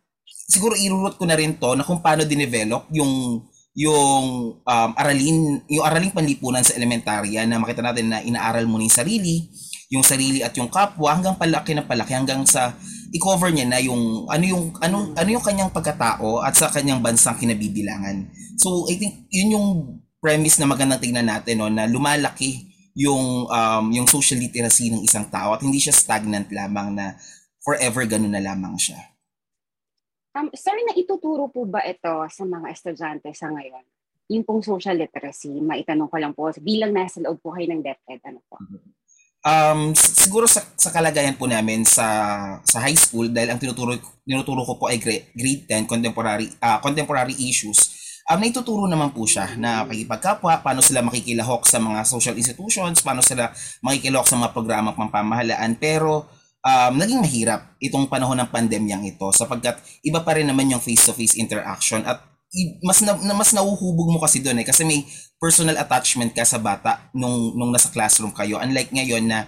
siguro 0.49 0.73
irurot 0.73 1.15
ko 1.15 1.29
na 1.29 1.37
rin 1.37 1.55
to 1.61 1.77
na 1.77 1.85
kung 1.85 2.01
paano 2.01 2.25
dinevelop 2.25 2.89
yung 2.89 3.45
yung 3.77 4.59
um, 4.59 4.91
aralin, 4.97 5.61
yung 5.69 5.85
araling 5.85 6.11
panlipunan 6.11 6.65
sa 6.65 6.75
elementarya 6.75 7.45
na 7.45 7.61
makita 7.61 7.79
natin 7.79 8.11
na 8.11 8.19
inaaral 8.19 8.67
mo 8.67 8.81
yung 8.81 8.91
sarili, 8.91 9.47
yung 9.93 10.03
sarili 10.03 10.43
at 10.43 10.51
yung 10.57 10.67
kapwa 10.67 11.15
hanggang 11.15 11.37
palaki 11.39 11.77
na 11.77 11.85
palaki 11.85 12.11
hanggang 12.11 12.43
sa 12.43 12.75
i-cover 13.13 13.53
niya 13.53 13.69
na 13.69 13.79
yung 13.79 14.27
ano 14.27 14.43
yung 14.43 14.63
ano 14.83 15.13
ano 15.15 15.29
yung 15.29 15.45
kanyang 15.45 15.71
pagkatao 15.71 16.43
at 16.43 16.59
sa 16.59 16.67
kanyang 16.67 16.99
bansang 16.99 17.37
kinabibilangan. 17.39 18.27
So 18.59 18.89
I 18.89 18.99
think 18.99 19.29
yun 19.31 19.55
yung 19.55 19.67
premise 20.19 20.59
na 20.59 20.67
magandang 20.67 20.99
tingnan 20.99 21.29
natin 21.29 21.63
no 21.63 21.71
na 21.71 21.87
lumalaki 21.87 22.67
yung 22.99 23.47
um, 23.47 23.85
yung 23.95 24.09
social 24.11 24.41
literacy 24.41 24.91
ng 24.91 25.05
isang 25.05 25.29
tao 25.31 25.55
at 25.55 25.63
hindi 25.63 25.79
siya 25.79 25.95
stagnant 25.95 26.51
lamang 26.51 26.99
na 26.99 27.15
forever 27.63 28.03
ganun 28.03 28.33
na 28.33 28.43
lamang 28.43 28.75
siya. 28.75 28.97
Um, 30.37 30.53
sir, 30.53 30.77
na 30.85 30.93
ituturo 30.93 31.49
po 31.49 31.65
ba 31.65 31.81
ito 31.81 32.11
sa 32.29 32.43
mga 32.45 32.67
estudyante 32.69 33.33
sa 33.33 33.49
ngayon? 33.49 33.81
Yung 34.29 34.45
pong 34.45 34.61
social 34.61 34.93
literacy, 34.93 35.57
maitanong 35.57 36.05
ko 36.05 36.17
lang 36.21 36.33
po, 36.37 36.53
bilang 36.61 36.93
nasa 36.93 37.17
loob 37.17 37.41
po 37.41 37.57
kayo 37.57 37.65
ng 37.73 37.81
DepEd, 37.81 38.21
ano 38.29 38.39
po? 38.45 38.61
Mm-hmm. 38.61 38.99
Um, 39.39 39.95
siguro 39.95 40.51
sa, 40.51 40.59
sa 40.75 40.91
kalagayan 40.91 41.39
po 41.39 41.47
namin 41.47 41.87
sa 41.87 42.03
sa 42.67 42.83
high 42.83 42.99
school 42.99 43.31
dahil 43.31 43.55
ang 43.55 43.55
tinuturo 43.55 43.95
tinuturo 44.27 44.67
ko 44.67 44.75
po 44.75 44.91
ay 44.91 44.99
grade, 44.99 45.31
grade 45.31 45.63
10 45.63 45.87
contemporary 45.87 46.51
uh, 46.59 46.83
contemporary 46.83 47.31
issues. 47.47 47.95
Um, 48.27 48.43
naituturo 48.43 48.83
naman 48.85 49.15
po 49.15 49.23
siya 49.23 49.55
na 49.55 49.87
pagkipagkapwa, 49.87 50.59
paano 50.59 50.83
sila 50.83 50.99
makikilahok 51.01 51.63
sa 51.63 51.79
mga 51.79 52.03
social 52.03 52.35
institutions, 52.35 52.99
paano 52.99 53.23
sila 53.23 53.47
makikilahok 53.79 54.27
sa 54.27 54.37
mga 54.37 54.51
programang 54.51 54.93
pampamahalaan. 54.99 55.79
Pero 55.79 56.27
um, 56.63 56.93
naging 56.95 57.23
mahirap 57.23 57.75
itong 57.79 58.07
panahon 58.11 58.39
ng 58.39 58.49
pandemyang 58.51 59.03
ito 59.07 59.27
sapagkat 59.31 59.79
iba 60.03 60.19
pa 60.23 60.35
rin 60.35 60.47
naman 60.47 60.67
yung 60.71 60.83
face-to-face 60.83 61.39
interaction 61.39 62.03
at 62.03 62.29
mas 62.81 63.05
na, 63.05 63.13
mas 63.13 63.53
nauhubog 63.53 64.09
mo 64.09 64.17
kasi 64.17 64.41
doon 64.41 64.61
eh. 64.61 64.65
Kasi 64.65 64.81
may 64.81 65.05
personal 65.37 65.77
attachment 65.77 66.33
ka 66.33 66.41
sa 66.41 66.57
bata 66.57 67.13
nung 67.13 67.53
nung 67.53 67.69
nasa 67.69 67.93
classroom 67.93 68.33
kayo. 68.33 68.57
Unlike 68.57 68.89
ngayon 68.89 69.23
na 69.29 69.45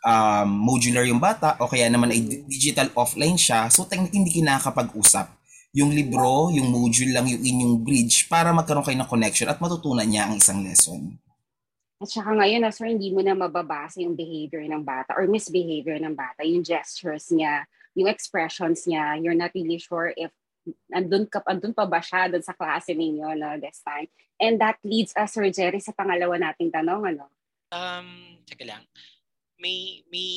um, 0.00 0.48
modular 0.48 1.04
yung 1.04 1.20
bata 1.20 1.60
o 1.60 1.68
kaya 1.68 1.92
naman 1.92 2.08
ay 2.08 2.48
digital 2.48 2.88
offline 2.96 3.36
siya. 3.36 3.68
So 3.68 3.84
technically 3.84 4.24
hindi 4.24 4.32
kinakapag-usap. 4.40 5.28
Yung 5.76 5.92
libro, 5.92 6.48
yung 6.48 6.72
module 6.72 7.12
lang 7.12 7.28
yung 7.28 7.44
inyong 7.44 7.74
bridge 7.84 8.32
para 8.32 8.56
magkaroon 8.56 8.82
kayo 8.82 8.96
ng 8.96 9.10
connection 9.12 9.52
at 9.52 9.60
matutunan 9.60 10.08
niya 10.08 10.32
ang 10.32 10.40
isang 10.40 10.64
lesson. 10.64 11.20
At 11.98 12.14
saka 12.14 12.30
ngayon, 12.30 12.62
na, 12.62 12.70
sir, 12.70 12.86
hindi 12.86 13.10
mo 13.10 13.18
na 13.26 13.34
mababasa 13.34 13.98
yung 13.98 14.14
behavior 14.14 14.62
ng 14.62 14.86
bata 14.86 15.18
or 15.18 15.26
misbehavior 15.26 15.98
ng 15.98 16.14
bata, 16.14 16.46
yung 16.46 16.62
gestures 16.62 17.26
niya, 17.34 17.66
yung 17.98 18.06
expressions 18.06 18.86
niya. 18.86 19.18
You're 19.18 19.34
not 19.34 19.50
really 19.50 19.82
sure 19.82 20.14
if 20.14 20.30
andun, 20.94 21.26
ka, 21.26 21.42
andun 21.42 21.74
pa 21.74 21.90
ba 21.90 21.98
siya 21.98 22.30
doon 22.30 22.44
sa 22.46 22.54
klase 22.54 22.94
ninyo 22.94 23.34
no, 23.34 23.58
this 23.58 23.82
time? 23.82 24.06
And 24.38 24.62
that 24.62 24.78
leads 24.86 25.10
us, 25.18 25.34
Sir 25.34 25.50
Jerry, 25.50 25.82
sa 25.82 25.90
pangalawa 25.90 26.38
nating 26.38 26.70
tanong. 26.70 27.18
Ano? 27.18 27.34
Um, 27.74 28.38
teka 28.46 28.62
lang. 28.62 28.86
May, 29.58 30.06
may, 30.06 30.30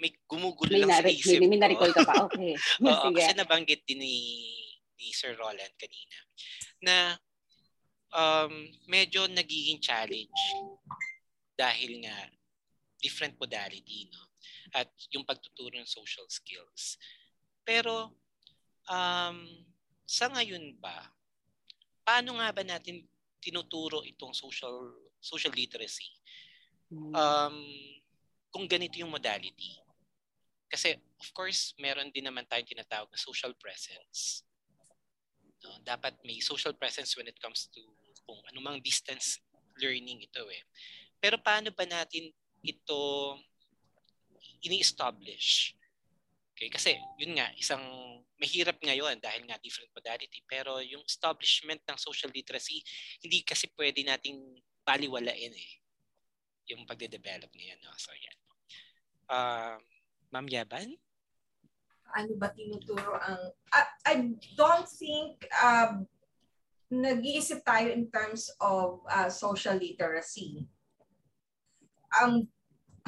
may 0.00 0.10
gumugulo 0.24 0.72
may 0.72 0.88
lang 0.88 1.04
sa 1.04 1.04
isip 1.04 1.36
may, 1.36 1.52
may 1.52 1.60
na-recall 1.60 1.92
ka 1.92 2.08
pa? 2.08 2.24
Okay. 2.32 2.56
Oo, 2.88 3.12
Sige. 3.12 3.20
kasi 3.20 3.32
nabanggit 3.36 3.84
din 3.84 4.00
ni, 4.00 4.16
ni 4.96 5.12
Sir 5.12 5.36
Roland 5.36 5.76
kanina 5.76 6.16
na 6.80 6.94
um, 8.12 8.52
medyo 8.88 9.26
nagiging 9.28 9.80
challenge 9.80 10.40
dahil 11.56 12.04
nga 12.04 12.16
different 13.02 13.34
modality 13.40 14.08
no 14.08 14.22
at 14.72 14.88
yung 15.12 15.26
pagtuturo 15.26 15.76
ng 15.76 15.88
social 15.88 16.24
skills 16.30 16.96
pero 17.62 18.10
um, 18.90 19.38
sa 20.06 20.26
ngayon 20.30 20.76
ba, 20.82 21.08
paano 22.02 22.38
nga 22.38 22.50
ba 22.50 22.62
natin 22.66 23.06
tinuturo 23.42 24.02
itong 24.06 24.34
social 24.34 24.94
social 25.22 25.54
literacy? 25.54 26.10
Hmm. 26.90 27.14
Um, 27.14 27.56
kung 28.52 28.68
ganito 28.68 29.00
yung 29.00 29.14
modality. 29.14 29.80
Kasi 30.68 30.98
of 30.98 31.28
course, 31.32 31.72
meron 31.78 32.12
din 32.12 32.26
naman 32.26 32.44
tayong 32.44 32.68
tinatawag 32.68 33.08
na 33.08 33.20
social 33.20 33.54
presence. 33.56 34.44
No, 35.62 35.78
dapat 35.86 36.18
may 36.26 36.42
social 36.42 36.74
presence 36.74 37.14
when 37.14 37.30
it 37.30 37.38
comes 37.38 37.70
to 37.70 37.80
kung 38.26 38.38
anumang 38.50 38.78
distance 38.82 39.42
learning 39.80 40.24
ito 40.26 40.42
eh. 40.50 40.62
Pero 41.22 41.38
paano 41.38 41.70
ba 41.70 41.86
natin 41.86 42.30
ito 42.62 43.00
ini-establish? 44.62 45.74
Okay, 46.52 46.68
kasi 46.70 46.94
yun 47.18 47.34
nga, 47.34 47.50
isang 47.58 47.82
mahirap 48.38 48.78
ngayon 48.82 49.18
dahil 49.18 49.42
nga 49.46 49.58
different 49.58 49.90
modality. 49.94 50.42
Pero 50.46 50.78
yung 50.82 51.02
establishment 51.06 51.82
ng 51.86 51.98
social 51.98 52.30
literacy, 52.30 52.82
hindi 53.22 53.42
kasi 53.42 53.66
pwede 53.74 54.02
nating 54.02 54.38
baliwalain 54.86 55.54
eh. 55.54 55.70
Yung 56.70 56.86
pagde-develop 56.86 57.50
ngayon. 57.50 57.78
No? 57.82 57.94
So 57.98 58.14
yan. 58.14 58.38
Uh, 59.26 59.76
Ma'am 60.30 60.46
Yaban? 60.46 60.94
Ano 62.12 62.32
ba 62.36 62.52
tinuturo 62.52 63.16
ang... 63.18 63.50
I, 63.72 63.82
I 64.06 64.14
don't 64.54 64.86
think 64.86 65.48
um, 65.58 66.06
nag-iisip 66.92 67.64
tayo 67.64 67.88
in 67.88 68.12
terms 68.12 68.52
of 68.60 69.00
uh, 69.08 69.32
social 69.32 69.80
literacy. 69.80 70.68
Ang 72.20 72.44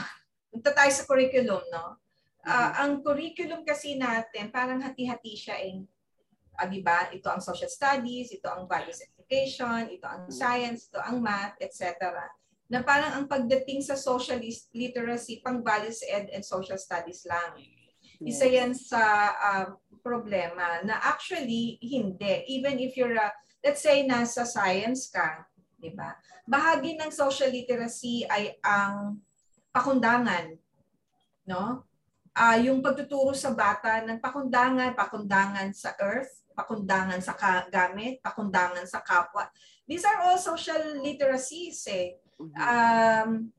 um, 0.57 0.61
tayo 0.65 0.93
sa 0.93 1.05
curriculum, 1.05 1.61
no? 1.69 2.01
Uh, 2.45 2.71
ang 2.81 3.05
curriculum 3.05 3.65
kasi 3.65 3.97
natin, 4.01 4.49
parang 4.49 4.81
hati-hati 4.81 5.37
siya 5.37 5.57
eh. 5.61 5.85
Uh, 6.57 6.69
diba? 6.69 7.13
Ito 7.13 7.29
ang 7.29 7.43
social 7.45 7.69
studies, 7.69 8.33
ito 8.33 8.49
ang 8.49 8.65
values 8.65 9.05
education, 9.05 9.93
ito 9.93 10.09
ang 10.09 10.33
science, 10.33 10.89
ito 10.89 11.01
ang 11.01 11.21
math, 11.21 11.57
etc. 11.61 12.09
Na 12.69 12.81
parang 12.81 13.17
ang 13.21 13.27
pagdating 13.29 13.85
sa 13.85 13.97
social 13.97 14.41
literacy, 14.73 15.45
pang 15.45 15.61
values 15.61 16.01
ed 16.05 16.33
and 16.33 16.45
social 16.45 16.81
studies 16.81 17.25
lang. 17.29 17.61
Isa 18.25 18.49
yan 18.49 18.73
sa 18.73 19.03
uh, 19.33 19.67
problema 20.01 20.81
na 20.85 21.01
actually 21.01 21.81
hindi. 21.81 22.45
Even 22.49 22.77
if 22.81 22.97
you're, 22.97 23.17
a, 23.17 23.29
let's 23.65 23.81
say, 23.81 24.05
nasa 24.05 24.45
science 24.45 25.09
ka, 25.09 25.49
di 25.81 25.89
ba? 25.97 26.13
Bahagi 26.45 27.01
ng 27.01 27.09
social 27.09 27.49
literacy 27.49 28.29
ay 28.29 28.61
ang 28.61 29.19
pakundangan, 29.73 30.53
no? 31.49 31.89
uh, 32.35 32.59
yung 32.59 32.83
pagtuturo 32.83 33.33
sa 33.33 33.55
bata 33.55 34.03
ng 34.03 34.19
pakundangan, 34.19 34.93
pakundangan 34.99 35.71
sa 35.71 35.95
earth, 36.03 36.43
pakundangan 36.55 37.19
sa 37.23 37.35
gamit, 37.71 38.19
pakundangan 38.21 38.85
sa 38.87 39.03
kapwa. 39.03 39.47
These 39.87 40.07
are 40.07 40.27
all 40.27 40.39
social 40.39 41.03
literacies 41.03 41.83
eh. 41.91 42.19
Um, 42.39 43.55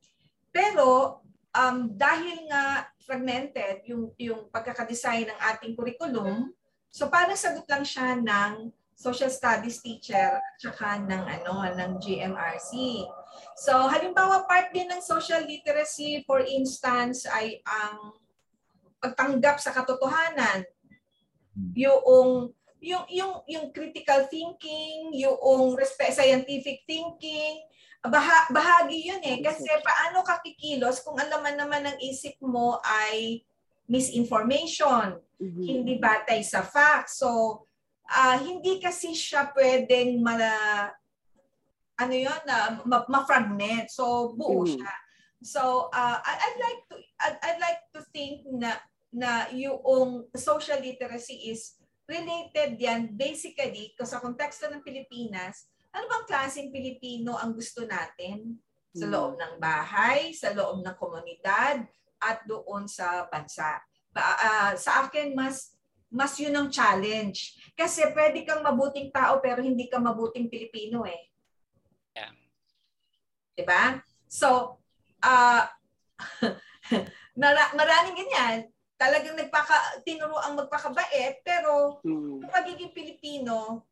pero 0.51 1.19
um, 1.55 1.91
dahil 1.91 2.47
nga 2.51 2.91
fragmented 3.03 3.87
yung, 3.87 4.11
yung 4.19 4.47
pagkakadesign 4.51 5.31
ng 5.31 5.39
ating 5.55 5.73
curriculum, 5.75 6.51
so 6.91 7.07
parang 7.11 7.35
sagot 7.35 7.67
lang 7.67 7.83
siya 7.83 8.19
ng 8.19 8.71
social 8.95 9.27
studies 9.27 9.83
teacher 9.83 10.39
at 10.39 10.55
saka 10.57 11.03
ng 11.03 11.23
ano 11.27 11.67
ng 11.75 11.91
GMRC. 11.99 13.03
So 13.59 13.75
halimbawa 13.91 14.47
part 14.47 14.71
din 14.71 14.87
ng 14.87 15.03
social 15.03 15.43
literacy 15.43 16.23
for 16.23 16.39
instance 16.39 17.27
ay 17.27 17.59
ang 17.67 18.15
pagtanggap 19.03 19.59
sa 19.59 19.75
katotohanan. 19.75 20.63
Hmm. 21.51 21.71
Yung 21.75 22.55
yung 22.79 23.05
yung 23.11 23.33
yung 23.51 23.65
critical 23.75 24.31
thinking, 24.31 25.11
yung 25.11 25.75
respect 25.75 26.15
scientific 26.15 26.87
thinking, 26.87 27.59
bah- 28.07 28.49
bahagi 28.53 29.11
'yun 29.11 29.21
eh 29.27 29.43
kasi 29.43 29.67
paano 29.83 30.23
ka 30.23 30.39
kikilos 30.39 31.03
kung 31.03 31.19
alam 31.19 31.43
naman 31.43 31.83
ng 31.83 31.97
isip 31.99 32.39
mo 32.39 32.79
ay 32.79 33.43
misinformation, 33.85 35.17
mm-hmm. 35.37 35.65
hindi 35.65 35.97
batay 36.01 36.41
sa 36.41 36.65
facts. 36.65 37.21
So 37.21 37.61
uh, 38.09 38.37
hindi 38.41 38.77
kasi 38.81 39.13
siya 39.13 39.49
pwedeng 39.53 40.21
ma 40.21 40.35
ano 41.95 42.13
'yon 42.13 42.41
na 42.43 42.81
uh, 42.83 43.05
ma-fragment. 43.07 43.87
So 43.89 44.35
buo 44.35 44.63
mm-hmm. 44.63 44.75
siya. 44.77 44.93
So 45.45 45.93
uh, 45.93 46.17
I, 46.19 46.33
I'd 46.33 46.59
like 46.59 46.81
to 46.91 46.95
I'd, 47.21 47.37
I'd 47.41 47.61
like 47.61 47.81
to 47.95 48.01
think 48.11 48.43
na 48.49 48.75
na 49.15 49.47
yung 49.55 50.27
social 50.35 50.81
literacy 50.83 51.53
is 51.53 51.79
related 52.05 52.77
yan 52.77 53.15
basically 53.15 53.95
sa 53.97 54.21
konteksto 54.21 54.69
ng 54.69 54.85
Pilipinas, 54.85 55.65
ano 55.89 56.05
bang 56.05 56.25
klaseng 56.27 56.69
Pilipino 56.69 57.39
ang 57.39 57.55
gusto 57.55 57.87
natin 57.87 58.59
sa 58.95 59.07
loob 59.09 59.35
hmm. 59.35 59.41
ng 59.41 59.53
bahay, 59.59 60.31
sa 60.31 60.51
loob 60.55 60.83
ng 60.83 60.95
komunidad, 60.95 61.83
at 62.21 62.39
doon 62.47 62.87
sa 62.87 63.27
bansa. 63.27 63.79
Uh, 64.15 64.71
sa 64.79 65.07
akin, 65.07 65.35
mas 65.35 65.75
mas 66.07 66.39
yun 66.39 66.55
ang 66.55 66.71
challenge. 66.71 67.59
Kasi 67.75 68.07
pwede 68.15 68.47
kang 68.47 68.63
mabuting 68.63 69.11
tao 69.11 69.43
pero 69.43 69.59
hindi 69.59 69.91
ka 69.91 69.99
mabuting 69.99 70.47
Pilipino 70.47 71.03
eh. 71.03 71.27
Yeah. 72.15 72.31
Diba? 73.55 73.99
So, 74.31 74.79
uh, 75.27 75.63
maraming 77.75 78.15
ganyan 78.15 78.71
talagang 78.95 79.35
nagpaka 79.35 80.01
tinuro 80.07 80.39
ang 80.39 80.55
magpakabait 80.55 81.43
pero 81.43 81.99
yung 82.07 82.47
pagiging 82.47 82.95
Pilipino 82.95 83.83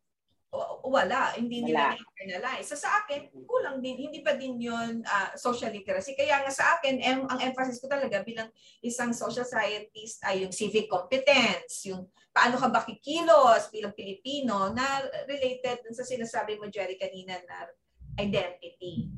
wala 0.86 1.34
hindi 1.34 1.66
nila 1.66 1.98
na-internalize. 1.98 2.70
So 2.70 2.78
sa 2.78 3.02
akin 3.04 3.26
kulang 3.50 3.82
din 3.82 3.98
hindi 3.98 4.22
pa 4.22 4.38
din 4.38 4.62
yon 4.62 5.02
uh, 5.02 5.34
social 5.34 5.74
literacy. 5.74 6.14
Kaya 6.14 6.46
nga 6.46 6.54
sa 6.54 6.78
akin 6.78 7.02
em, 7.02 7.26
ang 7.26 7.40
emphasis 7.42 7.82
ko 7.82 7.90
talaga 7.90 8.22
bilang 8.22 8.48
isang 8.86 9.12
social 9.18 9.50
scientist 9.50 10.22
ay 10.22 10.46
yung 10.46 10.54
civic 10.54 10.86
competence, 10.86 11.90
yung 11.90 12.06
paano 12.34 12.58
ka 12.58 12.68
ba 12.68 12.82
kikilos 12.82 13.70
bilang 13.70 13.94
Pilipino 13.94 14.74
na 14.74 15.06
related 15.30 15.86
dun 15.86 15.96
sa 15.96 16.04
sinasabi 16.04 16.58
mo 16.58 16.68
Jerry 16.68 16.98
kanina 16.98 17.38
na 17.46 17.70
identity. 18.18 19.14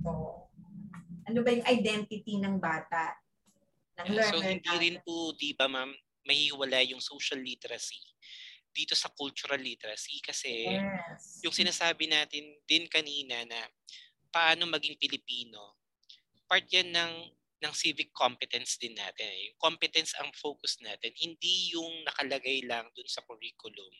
So, 0.00 0.10
ano 1.28 1.38
ba 1.44 1.50
yung 1.52 1.68
identity 1.68 2.40
ng 2.40 2.56
bata? 2.56 3.24
ng 4.00 4.06
learner. 4.10 4.30
So 4.30 4.42
hindi 4.42 4.72
rin 4.80 4.96
po, 5.06 5.32
di 5.38 5.54
ba 5.54 5.70
ma'am, 5.70 5.90
mahiwala 6.26 6.82
yung 6.88 7.04
social 7.04 7.38
literacy 7.38 8.00
dito 8.74 8.98
sa 8.98 9.06
cultural 9.14 9.60
literacy 9.62 10.18
kasi 10.18 10.66
yes. 10.66 11.38
yung 11.46 11.54
sinasabi 11.54 12.10
natin 12.10 12.58
din 12.66 12.90
kanina 12.90 13.46
na 13.46 13.60
paano 14.34 14.66
maging 14.66 14.98
Pilipino, 14.98 15.78
part 16.50 16.66
yan 16.66 16.90
ng 16.90 17.12
ng 17.64 17.72
civic 17.72 18.12
competence 18.12 18.76
din 18.76 18.92
natin. 18.92 19.32
Yung 19.48 19.56
competence 19.56 20.12
ang 20.20 20.28
focus 20.36 20.76
natin, 20.84 21.10
hindi 21.16 21.72
yung 21.72 22.04
nakalagay 22.04 22.60
lang 22.68 22.84
dun 22.92 23.08
sa 23.08 23.24
curriculum. 23.24 23.92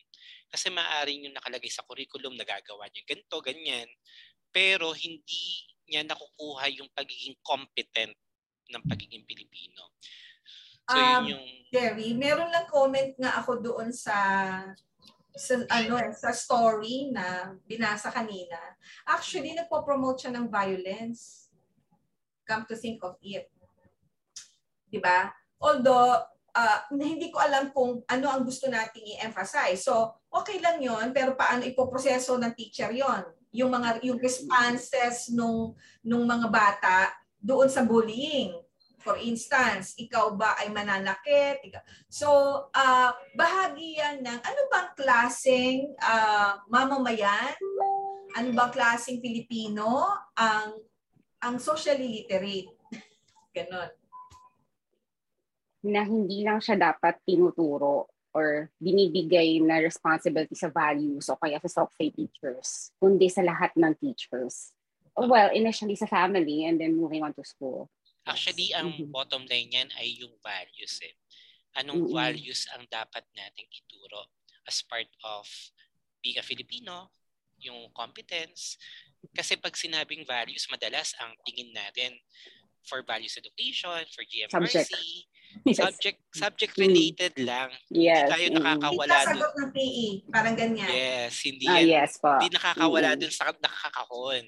Kasi 0.53 0.68
maaaring 0.68 1.26
yung 1.26 1.36
nakalagay 1.36 1.72
sa 1.72 1.82
curriculum, 1.89 2.36
nagagawa 2.36 2.86
niya 2.93 3.03
ganito, 3.09 3.41
ganyan, 3.41 3.89
pero 4.53 4.93
hindi 4.93 5.64
niya 5.89 6.05
nakukuha 6.05 6.68
yung 6.76 6.93
pagiging 6.93 7.34
competent 7.41 8.14
ng 8.68 8.82
pagiging 8.84 9.24
Pilipino. 9.24 9.97
So 10.84 11.01
um, 11.01 11.24
yun 11.24 11.32
yung 11.32 11.45
Jerry, 11.72 12.12
meron 12.12 12.53
lang 12.53 12.68
comment 12.68 13.16
nga 13.16 13.41
ako 13.41 13.64
doon 13.64 13.89
sa 13.91 14.16
sa 15.34 15.59
ano 15.66 15.99
eh, 15.99 16.14
sa 16.14 16.30
story 16.30 17.11
na 17.11 17.57
binasa 17.66 18.14
kanina. 18.14 18.55
Actually, 19.03 19.51
nagpo-promote 19.59 20.22
siya 20.22 20.32
ng 20.39 20.47
violence. 20.47 21.43
Come 22.45 22.68
to 22.68 22.76
think 22.76 23.01
of 23.03 23.16
it. 23.24 23.49
'Di 24.88 25.01
ba? 25.01 25.32
Although 25.59 26.22
uh, 26.55 26.78
hindi 26.95 27.34
ko 27.34 27.42
alam 27.42 27.74
kung 27.74 28.07
ano 28.07 28.26
ang 28.30 28.47
gusto 28.47 28.70
nating 28.70 29.18
i-emphasize. 29.18 29.82
So, 29.82 30.14
okay 30.30 30.62
lang 30.62 30.78
'yon, 30.78 31.11
pero 31.11 31.34
paano 31.34 31.66
ipoproseso 31.66 32.38
ng 32.38 32.55
teacher 32.55 32.95
'yon? 32.95 33.26
Yung 33.55 33.70
mga 33.74 34.03
yung 34.07 34.18
responses 34.22 35.34
nung 35.34 35.74
nung 36.07 36.24
mga 36.24 36.47
bata 36.51 37.11
doon 37.42 37.66
sa 37.66 37.82
bullying. 37.82 38.55
For 39.05 39.20
instance, 39.20 39.92
ikaw 40.01 40.32
ba 40.32 40.57
ay 40.57 40.72
mananakit? 40.72 41.61
So, 42.09 42.28
uh, 42.72 43.11
bahagi 43.36 44.01
yan 44.01 44.24
ng 44.24 44.40
ano 44.40 44.61
bang 44.72 44.90
klaseng 44.97 45.92
uh, 46.01 46.57
mamamayan? 46.72 47.53
Ano 48.32 48.49
bang 48.57 48.72
klaseng 48.72 49.20
Pilipino 49.20 50.09
ang 50.32 50.80
ang 51.45 51.61
socially 51.61 52.24
literate? 52.24 52.72
Ganon. 53.55 53.92
Na 55.84 56.03
hindi 56.09 56.40
lang 56.42 56.64
siya 56.64 56.80
dapat 56.80 57.20
tinuturo 57.28 58.09
or 58.32 58.72
binibigay 58.80 59.61
na 59.61 59.78
responsibility 59.78 60.57
sa 60.57 60.72
values 60.72 61.28
o 61.28 61.38
kaya 61.38 61.61
sa 61.62 61.84
self-say 61.84 62.11
teachers, 62.11 62.90
kundi 62.99 63.28
sa 63.28 63.45
lahat 63.45 63.70
ng 63.76 63.92
teachers 64.01 64.74
well, 65.16 65.51
initially 65.55 65.95
sa 65.95 66.11
family 66.11 66.66
and 66.66 66.80
then 66.80 66.99
moving 66.99 67.22
on 67.22 67.32
to 67.34 67.47
school. 67.47 67.90
Actually, 68.26 68.74
ang 68.74 68.90
mm-hmm. 68.90 69.12
bottom 69.12 69.47
line 69.47 69.70
niyan 69.70 69.88
ay 70.01 70.18
yung 70.18 70.34
values 70.42 70.99
eh. 71.05 71.14
Anong 71.78 72.09
mm-hmm. 72.09 72.18
values 72.18 72.66
ang 72.74 72.88
dapat 72.90 73.22
nating 73.36 73.68
ituro 73.70 74.32
as 74.64 74.80
part 74.82 75.09
of 75.22 75.45
being 76.24 76.40
a 76.40 76.45
Filipino, 76.45 77.12
yung 77.61 77.92
competence. 77.92 78.80
Kasi 79.33 79.57
pag 79.57 79.72
sinabing 79.79 80.27
values, 80.29 80.68
madalas 80.68 81.16
ang 81.22 81.33
tingin 81.47 81.72
natin 81.72 82.12
for 82.85 83.01
values 83.09 83.35
education, 83.41 84.05
for 84.12 84.22
GMRC, 84.29 84.53
subject, 84.53 84.93
yes. 85.64 85.77
subject, 85.81 86.18
subject 86.37 86.75
related 86.77 87.33
mm. 87.41 87.49
lang. 87.49 87.70
Yes. 87.89 88.29
Hindi 88.29 88.33
tayo 88.33 88.47
nakakawala 88.61 89.16
doon. 89.16 89.29
Sagot 89.41 89.55
ng 89.57 89.70
PE, 89.72 90.09
parang 90.29 90.55
ganyan. 90.55 90.89
Yes, 90.93 91.33
hindi 91.43 91.66
ah, 91.66 91.81
yan. 91.81 91.89
Yes 91.89 92.12
po. 92.20 92.33
Hindi 92.37 92.53
nakakawala 92.53 93.09
mm-hmm. 93.09 93.20
doon 93.25 93.33
sa 93.33 93.45
nakakakahon. 93.49 94.45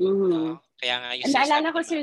Mm-hmm. 0.00 0.32
Uh, 0.34 0.54
kaya 0.80 0.96
nga 0.98 1.10
yung 1.14 1.28
Naalala 1.30 1.68
ko, 1.70 1.80
Sir, 1.84 2.02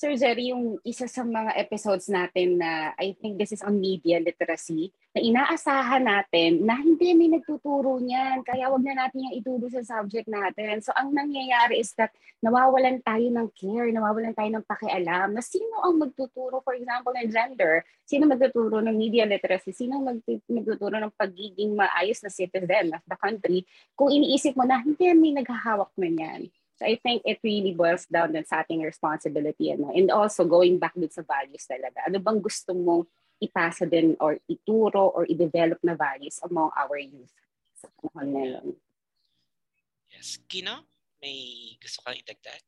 Sir 0.00 0.16
Jerry, 0.16 0.48
yung 0.48 0.80
isa 0.80 1.04
sa 1.04 1.20
mga 1.20 1.60
episodes 1.60 2.08
natin 2.08 2.56
na 2.56 2.96
I 2.96 3.12
think 3.20 3.36
this 3.36 3.52
is 3.52 3.60
on 3.60 3.76
media 3.76 4.16
literacy, 4.16 4.96
na 5.12 5.20
inaasahan 5.20 6.00
natin 6.00 6.64
na 6.64 6.80
hindi 6.80 7.12
may 7.12 7.28
nagtuturo 7.28 8.00
niyan, 8.00 8.40
kaya 8.40 8.72
wag 8.72 8.80
na 8.80 8.96
natin 8.96 9.28
yung 9.28 9.36
ituro 9.36 9.68
sa 9.68 9.84
subject 9.84 10.24
natin. 10.24 10.80
So 10.80 10.96
ang 10.96 11.12
nangyayari 11.12 11.84
is 11.84 11.92
that 12.00 12.16
nawawalan 12.40 13.04
tayo 13.04 13.28
ng 13.28 13.52
care, 13.52 13.92
nawawalan 13.92 14.32
tayo 14.32 14.48
ng 14.48 14.64
pakialam 14.64 15.36
na 15.36 15.44
sino 15.44 15.84
ang 15.84 16.00
magtuturo, 16.00 16.64
for 16.64 16.72
example, 16.80 17.12
ng 17.12 17.28
gender, 17.28 17.84
sino 18.08 18.24
magtuturo 18.24 18.80
ng 18.80 18.96
media 18.96 19.28
literacy, 19.28 19.76
sino 19.76 20.00
magtuturo 20.48 20.96
ng 20.96 21.12
pagiging 21.12 21.76
maayos 21.76 22.24
na 22.24 22.32
citizen 22.32 22.96
of 22.96 23.04
the 23.04 23.20
country, 23.20 23.68
kung 23.92 24.08
iniisip 24.08 24.56
mo 24.56 24.64
na 24.64 24.80
hindi 24.80 25.12
may 25.12 25.36
naghahawak 25.36 25.92
na 26.00 26.08
niyan. 26.08 26.48
So 26.80 26.88
I 26.88 26.96
think 26.96 27.20
it 27.28 27.44
really 27.44 27.76
boils 27.76 28.08
down 28.08 28.32
din 28.32 28.48
sa 28.48 28.64
ating 28.64 28.80
responsibility 28.80 29.68
ano? 29.68 29.92
and 29.92 30.08
also 30.08 30.48
going 30.48 30.80
back 30.80 30.96
dun 30.96 31.12
sa 31.12 31.20
values 31.20 31.68
talaga. 31.68 32.08
Ano 32.08 32.16
bang 32.24 32.40
gusto 32.40 32.72
mo 32.72 33.04
ipasa 33.36 33.84
din 33.84 34.16
or 34.16 34.40
ituro 34.48 35.12
or 35.12 35.28
i-develop 35.28 35.76
na 35.84 35.92
values 35.92 36.40
among 36.40 36.72
our 36.72 36.96
youth 36.96 37.36
sa 37.76 37.92
panahon 38.00 38.28
ngayon? 38.32 38.66
Yes. 40.08 40.40
Kino, 40.48 40.88
may 41.20 41.76
gusto 41.76 42.00
kang 42.00 42.16
idagdag? 42.16 42.64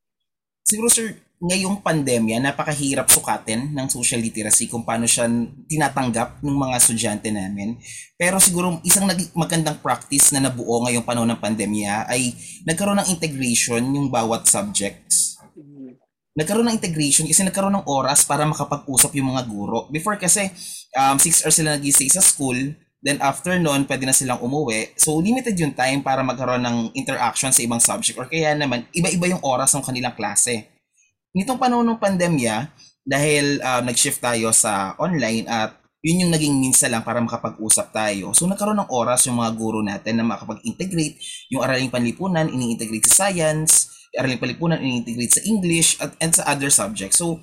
Siguro 0.63 0.87
sir, 0.89 1.19
ngayong 1.43 1.83
pandemya, 1.83 2.39
napakahirap 2.39 3.11
sukatin 3.11 3.75
ng 3.75 3.87
social 3.91 4.23
literacy 4.23 4.71
kung 4.71 4.87
paano 4.87 5.03
siya 5.03 5.27
tinatanggap 5.67 6.39
ng 6.39 6.55
mga 6.55 6.75
estudyante 6.79 7.29
namin. 7.35 7.75
Pero 8.15 8.39
siguro 8.39 8.79
isang 8.87 9.03
magandang 9.35 9.83
practice 9.83 10.31
na 10.31 10.47
nabuo 10.47 10.87
ngayong 10.87 11.03
panahon 11.03 11.27
ng 11.35 11.43
pandemya 11.43 12.07
ay 12.07 12.31
nagkaroon 12.63 13.03
ng 13.03 13.11
integration 13.11 13.83
yung 13.91 14.07
bawat 14.07 14.47
subjects. 14.47 15.35
Nagkaroon 16.33 16.65
ng 16.65 16.77
integration 16.79 17.27
kasi 17.29 17.45
nagkaroon 17.45 17.83
ng 17.83 17.85
oras 17.91 18.25
para 18.25 18.47
makapag-usap 18.47 19.13
yung 19.19 19.35
mga 19.35 19.45
guro. 19.45 19.91
Before 19.93 20.17
kasi, 20.17 20.49
um, 20.95 21.19
6 21.19 21.45
hours 21.45 21.55
sila 21.59 21.77
nag 21.77 21.85
sa 21.93 22.23
school, 22.23 22.73
Then 23.03 23.19
after 23.19 23.59
nun, 23.59 23.83
pwede 23.83 24.07
na 24.07 24.15
silang 24.15 24.39
umuwi. 24.39 24.95
So 24.95 25.19
limited 25.19 25.59
yung 25.59 25.75
time 25.75 25.99
para 25.99 26.23
magkaroon 26.23 26.63
ng 26.63 26.77
interaction 26.95 27.51
sa 27.51 27.59
ibang 27.59 27.83
subject 27.83 28.15
or 28.15 28.31
kaya 28.31 28.55
naman 28.55 28.87
iba-iba 28.95 29.35
yung 29.35 29.43
oras 29.43 29.75
ng 29.75 29.83
kanilang 29.83 30.15
klase. 30.15 30.71
Nitong 31.35 31.59
panahon 31.59 31.83
ng 31.83 31.99
pandemya, 31.99 32.71
dahil 33.03 33.59
uh, 33.59 33.83
nag-shift 33.83 34.23
tayo 34.23 34.55
sa 34.55 34.95
online 34.95 35.43
at 35.51 35.75
yun 36.03 36.27
yung 36.27 36.31
naging 36.35 36.55
minsa 36.59 36.91
lang 36.91 37.03
para 37.03 37.19
makapag-usap 37.19 37.95
tayo. 37.95 38.35
So 38.35 38.47
nagkaroon 38.47 38.79
ng 38.79 38.91
oras 38.91 39.27
yung 39.27 39.39
mga 39.39 39.51
guro 39.55 39.79
natin 39.79 40.19
na 40.19 40.25
makapag-integrate 40.27 41.19
yung 41.51 41.63
araling 41.63 41.91
panlipunan, 41.91 42.47
ini-integrate 42.47 43.07
sa 43.07 43.27
science, 43.27 43.91
araling 44.15 44.39
panlipunan, 44.39 44.79
ini-integrate 44.83 45.39
sa 45.39 45.41
English 45.47 45.99
at 46.03 46.11
and 46.19 46.35
sa 46.35 46.43
other 46.47 46.67
subjects. 46.67 47.19
So 47.19 47.39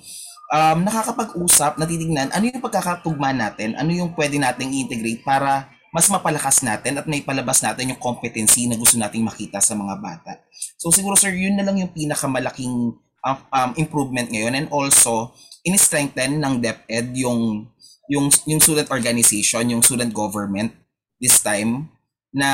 um, 0.51 0.77
nakakapag-usap, 0.83 1.79
natitignan 1.79 2.29
ano 2.35 2.43
yung 2.51 2.61
pagkakatugma 2.61 3.31
natin, 3.31 3.73
ano 3.79 3.89
yung 3.95 4.11
pwede 4.13 4.37
nating 4.37 4.69
i-integrate 4.75 5.23
para 5.23 5.71
mas 5.91 6.07
mapalakas 6.07 6.63
natin 6.63 6.99
at 6.99 7.05
may 7.07 7.23
palabas 7.23 7.63
natin 7.63 7.95
yung 7.95 7.99
competency 7.99 8.67
na 8.67 8.79
gusto 8.79 8.95
nating 8.95 9.23
makita 9.23 9.59
sa 9.59 9.75
mga 9.75 9.95
bata. 9.99 10.39
So 10.79 10.91
siguro 10.91 11.15
sir, 11.15 11.31
yun 11.35 11.55
na 11.59 11.67
lang 11.67 11.79
yung 11.79 11.91
pinakamalaking 11.91 12.95
um, 13.23 13.37
um, 13.51 13.71
improvement 13.75 14.31
ngayon 14.31 14.55
and 14.55 14.67
also 14.71 15.35
in-strengthen 15.63 16.39
ng 16.39 16.63
DepEd 16.63 17.15
yung 17.15 17.67
yung 18.11 18.27
yung 18.47 18.59
student 18.59 18.91
organization, 18.91 19.71
yung 19.71 19.83
student 19.83 20.11
government 20.11 20.75
this 21.19 21.39
time 21.39 21.87
na 22.31 22.47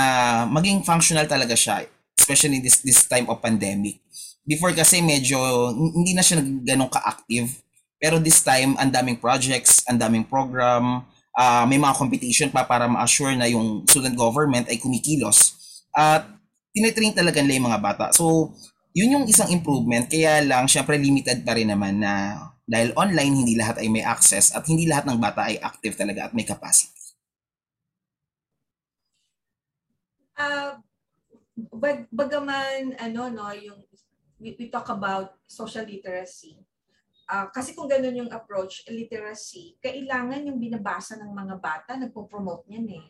maging 0.49 0.81
functional 0.81 1.25
talaga 1.29 1.53
siya 1.53 1.85
especially 2.17 2.59
this 2.59 2.81
this 2.81 3.05
time 3.05 3.29
of 3.29 3.39
pandemic. 3.39 4.01
Before 4.43 4.73
kasi 4.73 4.99
medyo 4.99 5.37
hindi 5.71 6.11
na 6.17 6.25
siya 6.25 6.41
ganun 6.41 6.89
ka-active 6.89 7.66
pero 7.97 8.21
this 8.21 8.45
time, 8.45 8.77
ang 8.77 8.93
daming 8.93 9.17
projects, 9.17 9.81
ang 9.89 9.97
daming 9.97 10.25
program, 10.29 11.01
uh, 11.33 11.65
may 11.65 11.81
mga 11.81 11.97
competition 11.97 12.49
pa 12.53 12.65
para 12.65 12.85
ma-assure 12.85 13.33
na 13.33 13.49
yung 13.49 13.85
student 13.89 14.13
government 14.13 14.69
ay 14.69 14.77
kumikilos. 14.77 15.57
At 15.93 16.29
tinitrain 16.73 17.17
talaga 17.17 17.41
nila 17.41 17.57
yung 17.57 17.67
mga 17.73 17.81
bata. 17.81 18.05
So, 18.13 18.53
yun 18.93 19.17
yung 19.17 19.25
isang 19.25 19.49
improvement. 19.49 20.09
Kaya 20.09 20.45
lang, 20.45 20.69
syempre 20.69 20.97
limited 20.97 21.41
pa 21.41 21.57
rin 21.57 21.73
naman 21.73 22.01
na 22.01 22.37
dahil 22.67 22.91
online, 22.99 23.45
hindi 23.45 23.55
lahat 23.55 23.79
ay 23.79 23.87
may 23.87 24.03
access 24.03 24.51
at 24.51 24.67
hindi 24.67 24.83
lahat 24.83 25.07
ng 25.07 25.17
bata 25.23 25.47
ay 25.47 25.55
active 25.63 25.95
talaga 25.95 26.27
at 26.27 26.35
may 26.35 26.43
capacity. 26.43 26.91
Uh, 30.35 30.77
bag, 31.79 32.05
bagaman, 32.11 32.93
ano, 32.99 33.31
no, 33.31 33.49
yung, 33.55 33.79
we, 34.37 34.53
we 34.59 34.67
talk 34.67 34.91
about 34.91 35.39
social 35.47 35.87
literacy, 35.87 36.59
Uh, 37.28 37.51
kasi 37.51 37.75
kung 37.75 37.91
ganun 37.91 38.23
yung 38.23 38.32
approach, 38.32 38.88
literacy, 38.88 39.75
kailangan 39.84 40.47
yung 40.47 40.63
binabasa 40.63 41.19
ng 41.19 41.28
mga 41.28 41.55
bata, 41.59 41.99
nagpo-promote 41.99 42.71
niyan 42.71 43.03
eh. 43.03 43.07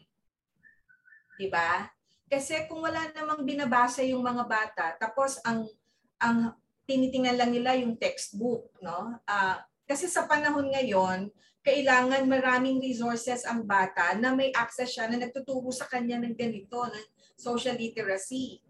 Di 1.38 1.48
ba? 1.54 1.86
Kasi 2.26 2.66
kung 2.66 2.82
wala 2.82 3.14
namang 3.14 3.46
binabasa 3.46 4.02
yung 4.02 4.26
mga 4.26 4.44
bata, 4.50 4.86
tapos 4.98 5.38
ang 5.46 5.70
ang 6.18 6.58
tinitingnan 6.90 7.38
lang 7.38 7.52
nila 7.54 7.78
yung 7.78 7.94
textbook, 7.94 8.74
no? 8.82 9.22
Uh, 9.30 9.62
kasi 9.86 10.10
sa 10.10 10.26
panahon 10.26 10.74
ngayon, 10.74 11.30
kailangan 11.62 12.26
maraming 12.26 12.82
resources 12.82 13.46
ang 13.46 13.68
bata 13.68 14.18
na 14.18 14.34
may 14.34 14.50
access 14.56 14.98
siya 14.98 15.06
na 15.12 15.22
nagtuturo 15.22 15.70
sa 15.70 15.86
kanya 15.86 16.18
ng 16.24 16.34
ganito, 16.34 16.90
ng 16.90 17.06
social 17.38 17.78
literacy. 17.78 18.64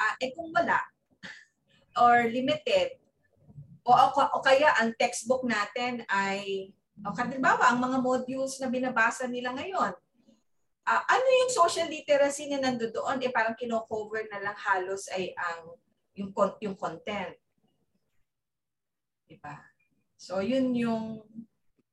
Uh, 0.00 0.14
eh 0.16 0.32
kung 0.32 0.48
wala, 0.48 0.80
or 2.02 2.30
limited, 2.30 3.01
o, 3.82 3.90
o, 3.90 4.22
o 4.38 4.42
kaya 4.42 4.70
ang 4.78 4.94
textbook 4.94 5.42
natin 5.42 6.06
ay, 6.06 6.70
o 7.02 7.14
kalimbawa, 7.14 7.74
ang 7.74 7.82
mga 7.82 7.98
modules 7.98 8.58
na 8.62 8.70
binabasa 8.70 9.26
nila 9.26 9.50
ngayon, 9.54 9.92
uh, 10.86 11.02
ano 11.06 11.26
yung 11.42 11.52
social 11.52 11.90
literacy 11.90 12.46
na 12.50 12.62
nandoon? 12.62 13.18
Eh 13.22 13.30
parang 13.34 13.58
kino-cover 13.58 14.26
na 14.30 14.38
lang 14.38 14.56
halos 14.58 15.10
ay 15.10 15.34
ang 15.34 15.74
yung, 16.14 16.30
yung 16.60 16.76
content. 16.76 17.34
Diba? 19.26 19.56
So, 20.20 20.44
yun 20.44 20.76
yung 20.76 21.24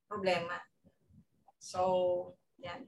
problema. 0.06 0.60
So, 1.58 2.36
yan. 2.60 2.86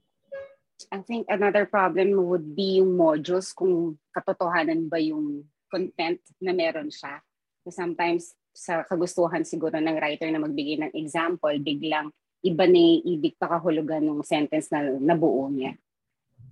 I 0.92 1.00
think 1.06 1.30
another 1.30 1.70
problem 1.70 2.18
would 2.28 2.58
be 2.58 2.82
yung 2.82 2.98
modules 2.98 3.54
kung 3.54 3.96
katotohanan 4.12 4.90
ba 4.90 4.98
yung 4.98 5.46
content 5.70 6.20
na 6.42 6.52
meron 6.52 6.90
siya. 6.90 7.22
So 7.64 7.70
sometimes 7.70 8.34
sa 8.52 8.84
kagustuhan 8.84 9.48
siguro 9.48 9.80
ng 9.80 9.98
writer 9.98 10.28
na 10.30 10.44
magbigay 10.44 10.78
ng 10.80 10.92
example, 10.96 11.56
biglang 11.64 12.12
iba 12.42 12.66
na 12.66 12.82
ibig 13.06 13.38
pakahulugan 13.38 14.02
ng 14.02 14.22
sentence 14.26 14.70
na 14.74 14.82
nabuo 14.98 15.48
niya. 15.48 15.78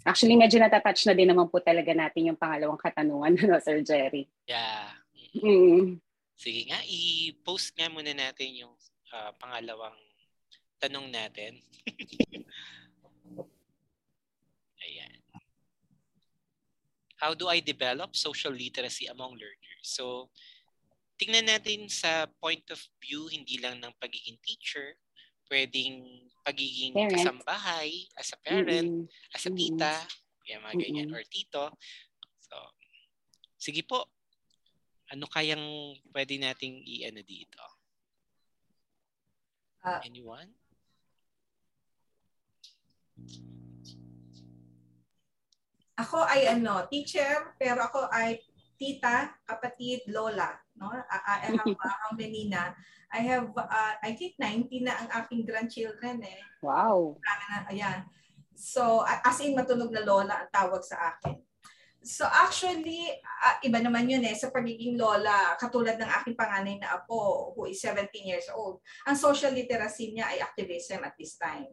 Actually, 0.08 0.40
medyo 0.40 0.62
natatouch 0.64 1.04
na 1.10 1.14
din 1.18 1.28
naman 1.28 1.52
po 1.52 1.60
talaga 1.60 1.92
natin 1.92 2.32
yung 2.32 2.40
pangalawang 2.40 2.80
katanungan, 2.80 3.36
no, 3.50 3.60
Sir 3.60 3.84
Jerry? 3.84 4.30
Yeah. 4.48 4.96
Mm. 5.36 6.00
Sige 6.40 6.72
nga, 6.72 6.80
i-post 6.88 7.76
nga 7.76 7.92
muna 7.92 8.16
natin 8.16 8.64
yung 8.64 8.72
uh, 9.12 9.32
pangalawang 9.36 9.98
tanong 10.80 11.12
natin. 11.12 11.60
Ayan. 14.88 15.20
How 17.20 17.36
do 17.36 17.52
I 17.52 17.60
develop 17.60 18.16
social 18.16 18.56
literacy 18.56 19.12
among 19.12 19.36
learners? 19.36 19.84
So, 19.84 20.32
tingnan 21.20 21.52
natin 21.52 21.92
sa 21.92 22.26
point 22.40 22.64
of 22.72 22.80
view 23.04 23.28
hindi 23.28 23.60
lang 23.60 23.84
ng 23.84 23.92
pagiging 24.00 24.40
teacher, 24.40 24.96
pwedeng 25.52 26.00
pagiging 26.48 26.96
parent. 26.96 27.12
kasambahay, 27.12 28.08
as 28.16 28.32
a 28.32 28.40
parent, 28.40 29.06
mm-hmm. 29.06 29.36
as 29.36 29.44
a 29.44 29.52
tita, 29.52 29.94
mm-hmm. 30.00 30.40
kaya 30.48 30.58
mga 30.64 30.76
ganyan, 30.80 31.08
mm-hmm. 31.12 31.20
or 31.20 31.24
tito. 31.28 31.66
So, 32.48 32.56
sige 33.60 33.84
po, 33.84 34.08
ano 35.12 35.28
kayang 35.28 36.00
pwede 36.16 36.40
nating 36.40 36.88
i-ano 36.88 37.20
dito? 37.28 37.62
Uh, 39.84 40.00
Anyone? 40.08 40.50
Ako 46.00 46.24
ay 46.24 46.48
ano, 46.48 46.88
teacher, 46.88 47.52
pero 47.60 47.84
ako 47.84 48.08
ay 48.08 48.40
tita, 48.80 49.36
kapatid, 49.44 50.08
lola. 50.08 50.56
No? 50.80 50.88
I, 50.88 51.04
I 51.12 51.38
have 51.52 51.68
uh, 51.84 51.96
how 52.08 52.12
many 52.16 52.48
na? 52.48 52.72
I 53.12 53.20
have, 53.28 53.52
uh, 53.52 53.94
I 54.00 54.16
think 54.16 54.40
90 54.40 54.88
na 54.88 54.94
ang 54.96 55.10
aking 55.20 55.44
grandchildren 55.44 56.24
eh. 56.24 56.40
Wow. 56.64 57.20
Na, 57.20 57.68
ayan. 57.68 58.08
So, 58.56 59.04
as 59.04 59.40
in 59.44 59.60
matunog 59.60 59.92
na 59.92 60.08
lola 60.08 60.48
ang 60.48 60.52
tawag 60.56 60.84
sa 60.88 61.16
akin. 61.16 61.36
So 62.00 62.24
actually, 62.24 63.12
uh, 63.20 63.60
iba 63.60 63.84
naman 63.84 64.08
yun 64.08 64.24
eh, 64.24 64.32
sa 64.32 64.48
pagiging 64.48 64.96
lola, 64.96 65.60
katulad 65.60 66.00
ng 66.00 66.08
aking 66.24 66.36
panganay 66.40 66.80
na 66.80 66.96
apo, 66.96 67.52
who 67.52 67.68
is 67.68 67.84
17 67.84 68.08
years 68.24 68.48
old. 68.56 68.80
Ang 69.04 69.20
social 69.20 69.52
literacy 69.52 70.16
niya 70.16 70.32
ay 70.32 70.40
activism 70.40 71.04
at 71.04 71.20
this 71.20 71.36
time. 71.36 71.68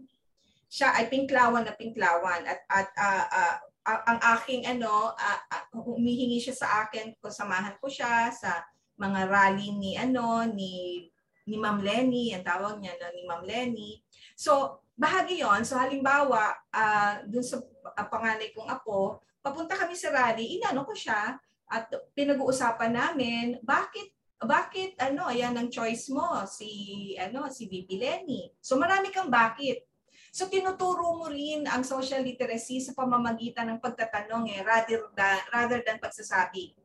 Siya 0.66 0.98
ay 0.98 1.06
pinklawan 1.06 1.62
na 1.62 1.78
pinklawan 1.78 2.42
at, 2.42 2.66
at 2.66 2.88
uh, 2.98 3.26
uh, 3.30 3.56
ang 3.86 4.18
aking 4.38 4.66
ano, 4.66 5.14
uh, 5.14 5.40
humihingi 5.78 6.42
siya 6.42 6.56
sa 6.58 6.68
akin 6.86 7.14
kung 7.22 7.30
samahan 7.30 7.78
ko 7.78 7.86
siya 7.86 8.34
sa 8.34 8.66
mga 8.98 9.30
rally 9.30 9.70
ni 9.76 9.94
ano 9.94 10.42
ni 10.42 11.06
ni 11.46 11.56
Ma'am 11.62 11.78
Lenny, 11.78 12.34
ang 12.34 12.42
tawag 12.42 12.82
niya 12.82 12.98
na 12.98 13.14
ni 13.14 13.22
Ma'am 13.22 13.46
Lenny. 13.46 14.02
So, 14.34 14.82
bahagi 14.98 15.46
yon 15.46 15.62
So, 15.62 15.78
halimbawa, 15.78 16.58
uh, 16.74 17.22
dun 17.22 17.46
sa 17.46 17.62
uh, 17.62 18.06
panganay 18.10 18.50
kong 18.50 18.66
apo, 18.66 19.22
papunta 19.38 19.78
kami 19.78 19.94
sa 19.94 20.10
rally, 20.10 20.58
inano 20.58 20.82
ko 20.82 20.90
siya, 20.90 21.38
at 21.70 21.86
pinag-uusapan 22.18 22.98
namin, 22.98 23.62
bakit 23.62 24.10
bakit 24.36 24.92
ano 25.00 25.32
ayan 25.32 25.56
ang 25.56 25.72
choice 25.72 26.12
mo 26.12 26.44
si 26.44 26.68
ano 27.16 27.48
si 27.48 27.64
VP 27.64 27.88
Lenny? 27.96 28.52
So 28.60 28.76
marami 28.76 29.08
kang 29.08 29.32
bakit 29.32 29.88
so 30.36 30.52
tinuturo 30.52 31.16
mo 31.16 31.32
rin 31.32 31.64
ang 31.64 31.80
social 31.80 32.20
literacy 32.20 32.84
sa 32.84 32.92
pamamagitan 32.92 33.72
ng 33.72 33.80
pagtatanong 33.80 34.52
eh 34.52 34.60
rather 34.60 35.08
than 35.16 35.40
rather 35.48 35.80
than 35.80 35.96
pagsasabi 35.96 36.76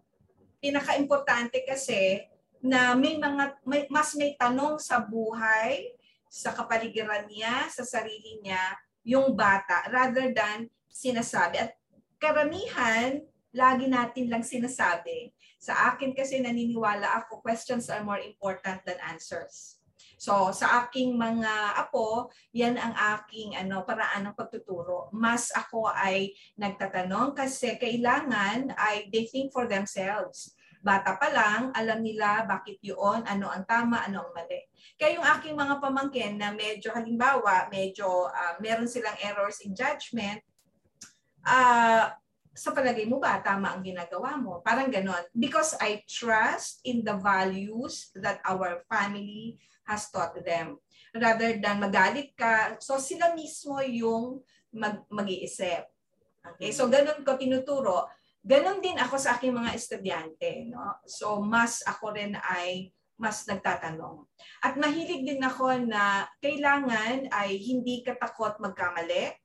pinaka-importante 0.64 1.60
kasi 1.68 2.24
na 2.64 2.96
may 2.96 3.20
mga 3.20 3.60
may, 3.68 3.92
mas 3.92 4.16
may 4.16 4.40
tanong 4.40 4.80
sa 4.80 5.04
buhay 5.04 5.92
sa 6.32 6.56
kapaligiran 6.56 7.28
niya 7.28 7.68
sa 7.68 7.84
sarili 7.84 8.40
niya 8.40 8.80
yung 9.04 9.36
bata 9.36 9.84
rather 9.92 10.32
than 10.32 10.72
sinasabi 10.88 11.60
at 11.60 11.76
karamihan 12.22 13.20
lagi 13.52 13.90
natin 13.90 14.32
lang 14.32 14.46
sinasabi. 14.46 15.36
Sa 15.62 15.94
akin 15.94 16.16
kasi 16.18 16.42
naniniwala 16.42 17.22
ako, 17.22 17.44
questions 17.44 17.90
are 17.92 18.02
more 18.02 18.18
important 18.18 18.82
than 18.88 18.98
answers. 19.06 19.81
So 20.22 20.54
sa 20.54 20.86
aking 20.86 21.18
mga 21.18 21.82
apo, 21.82 22.30
yan 22.54 22.78
ang 22.78 22.94
aking 22.94 23.58
ano 23.58 23.82
paraan 23.82 24.30
ng 24.30 24.38
pagtuturo. 24.38 25.10
Mas 25.10 25.50
ako 25.50 25.90
ay 25.90 26.38
nagtatanong 26.62 27.34
kasi 27.34 27.74
kailangan 27.82 28.70
ay 28.78 29.10
they 29.10 29.26
think 29.26 29.50
for 29.50 29.66
themselves. 29.66 30.54
Bata 30.78 31.18
pa 31.18 31.30
lang, 31.34 31.74
alam 31.74 32.06
nila 32.06 32.46
bakit 32.46 32.78
yun, 32.86 33.26
ano 33.26 33.50
ang 33.50 33.66
tama, 33.66 34.06
ano 34.06 34.30
ang 34.30 34.34
mali. 34.34 34.62
Kaya 34.94 35.18
yung 35.18 35.26
aking 35.26 35.58
mga 35.58 35.82
pamangkin 35.82 36.38
na 36.38 36.54
medyo 36.54 36.94
halimbawa, 36.94 37.70
medyo 37.74 38.30
uh, 38.30 38.62
meron 38.62 38.90
silang 38.90 39.18
errors 39.26 39.62
in 39.66 39.74
judgment, 39.74 40.42
uh, 41.46 42.14
sa 42.52 42.70
palagay 42.76 43.10
mo 43.10 43.18
ba 43.18 43.42
tama 43.42 43.74
ang 43.74 43.82
ginagawa 43.82 44.38
mo? 44.38 44.62
Parang 44.62 44.90
ganon. 44.90 45.22
Because 45.34 45.74
I 45.82 46.06
trust 46.06 46.82
in 46.86 47.02
the 47.02 47.18
values 47.18 48.14
that 48.18 48.42
our 48.46 48.86
family 48.86 49.58
has 49.88 50.10
taught 50.10 50.38
them. 50.42 50.78
Rather 51.12 51.60
than 51.60 51.82
magalit 51.82 52.36
ka, 52.38 52.80
so 52.80 52.96
sila 53.02 53.36
mismo 53.36 53.80
yung 53.84 54.40
mag- 54.72 55.08
mag-iisip. 55.12 55.88
Okay? 56.56 56.72
So 56.72 56.88
ganon 56.88 57.26
ko 57.28 57.36
tinuturo. 57.36 58.08
Ganon 58.42 58.82
din 58.82 58.98
ako 58.98 59.16
sa 59.22 59.38
aking 59.38 59.54
mga 59.54 59.76
estudyante. 59.76 60.72
No? 60.72 61.02
So 61.06 61.44
mas 61.44 61.84
ako 61.86 62.16
rin 62.16 62.34
ay 62.38 62.90
mas 63.22 63.46
nagtatanong. 63.46 64.26
At 64.66 64.82
mahilig 64.82 65.22
din 65.22 65.42
ako 65.46 65.78
na 65.86 66.26
kailangan 66.42 67.30
ay 67.30 67.54
hindi 67.54 68.02
katakot 68.02 68.58
magkamali 68.58 69.38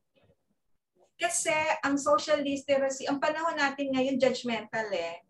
kasi 1.17 1.53
ang 1.81 1.97
social 1.97 2.45
literacy, 2.45 3.09
ang 3.09 3.17
panahon 3.17 3.57
natin 3.57 3.89
ngayon 3.89 4.21
judgmental 4.21 4.85
eh. 4.93 5.25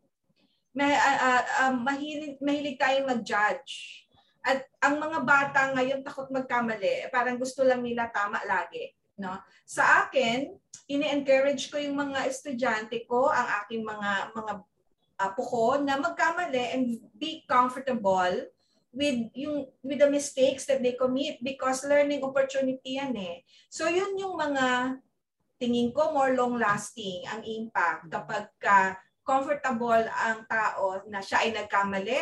May, 0.74 0.92
uh, 0.92 1.18
uh, 1.22 1.44
uh, 1.62 1.74
mahilig, 1.78 2.36
mahilig 2.42 2.76
tayong 2.76 3.06
mag-judge. 3.06 4.04
At 4.46 4.62
ang 4.78 5.02
mga 5.02 5.26
bata 5.26 5.74
ngayon 5.74 6.06
takot 6.06 6.30
magkamali, 6.30 7.10
parang 7.10 7.34
gusto 7.34 7.66
lang 7.66 7.82
nila 7.82 8.06
tama 8.14 8.38
lagi. 8.46 8.94
No? 9.18 9.34
Sa 9.66 10.06
akin, 10.06 10.54
ini-encourage 10.86 11.66
ko 11.66 11.82
yung 11.82 11.98
mga 11.98 12.30
estudyante 12.30 13.02
ko, 13.10 13.26
ang 13.26 13.66
aking 13.66 13.82
mga 13.82 14.30
mga 14.38 14.52
apo 15.16 15.42
ko 15.42 15.66
na 15.82 15.98
magkamali 15.98 16.64
and 16.76 16.84
be 17.16 17.42
comfortable 17.48 18.36
with 18.92 19.18
yung 19.32 19.66
with 19.80 19.98
the 19.98 20.08
mistakes 20.08 20.68
that 20.68 20.84
they 20.84 20.94
commit 20.94 21.40
because 21.40 21.84
learning 21.88 22.22
opportunity 22.22 23.00
yan 23.00 23.16
eh. 23.16 23.42
So 23.72 23.88
yun 23.88 24.14
yung 24.20 24.36
mga 24.36 25.00
tingin 25.56 25.90
ko 25.90 26.12
more 26.12 26.36
long 26.36 26.60
lasting 26.60 27.24
ang 27.28 27.40
impact 27.42 28.12
kapag 28.12 28.46
ka 28.60 29.00
comfortable 29.26 30.06
ang 30.06 30.46
tao 30.46 31.02
na 31.10 31.18
siya 31.18 31.42
ay 31.42 31.50
nagkamali, 31.50 32.20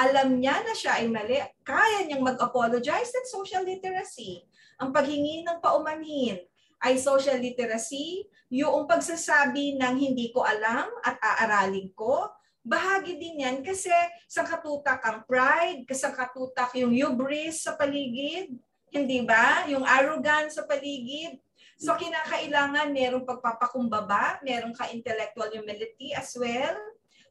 alam 0.00 0.40
niya 0.40 0.64
na 0.64 0.72
siya 0.72 0.96
ay 1.02 1.06
mali, 1.12 1.36
kaya 1.60 2.08
niyang 2.08 2.24
mag-apologize, 2.24 3.12
that's 3.12 3.28
social 3.28 3.60
literacy. 3.60 4.40
Ang 4.80 4.96
paghingi 4.96 5.44
ng 5.44 5.60
paumanhin 5.60 6.40
ay 6.80 6.96
social 6.96 7.36
literacy, 7.36 8.24
yung 8.48 8.88
pagsasabi 8.88 9.76
ng 9.76 9.94
hindi 10.00 10.32
ko 10.32 10.40
alam 10.40 10.88
at 11.04 11.20
aaralin 11.20 11.92
ko, 11.92 12.32
bahagi 12.64 13.20
din 13.20 13.44
yan 13.44 13.60
kasi 13.60 13.92
sa 14.24 14.48
katutak 14.48 15.04
ang 15.04 15.28
pride, 15.28 15.84
sa 15.92 16.16
katutak 16.16 16.72
yung 16.80 16.96
hubris 16.96 17.68
sa 17.68 17.76
paligid, 17.76 18.56
hindi 18.90 19.22
ba? 19.22 19.68
Yung 19.68 19.84
arrogance 19.84 20.56
sa 20.56 20.64
paligid, 20.64 21.36
So 21.80 21.96
kinakailangan 21.96 22.92
merong 22.92 23.24
pagpapakumbaba, 23.24 24.44
merong 24.44 24.76
ka-intellectual 24.76 25.48
humility 25.48 26.12
as 26.12 26.36
well. 26.36 26.76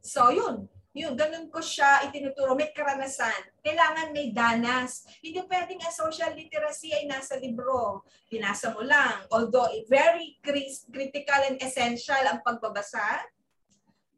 So 0.01 0.33
yun, 0.33 0.65
yun, 0.99 1.15
ganun 1.15 1.47
ko 1.47 1.63
siya 1.63 2.03
itinuturo. 2.03 2.59
May 2.59 2.75
karanasan. 2.75 3.55
Kailangan 3.63 4.11
may 4.11 4.35
danas. 4.35 5.07
Hindi 5.23 5.39
pwedeng 5.47 5.79
ang 5.79 5.95
social 5.95 6.35
literacy 6.35 6.91
ay 6.91 7.07
nasa 7.07 7.39
libro. 7.39 8.03
Binasa 8.27 8.75
mo 8.75 8.83
lang. 8.83 9.23
Although 9.31 9.71
very 9.87 10.35
critical 10.43 11.39
and 11.47 11.55
essential 11.63 12.19
ang 12.27 12.43
pagbabasa, 12.43 13.23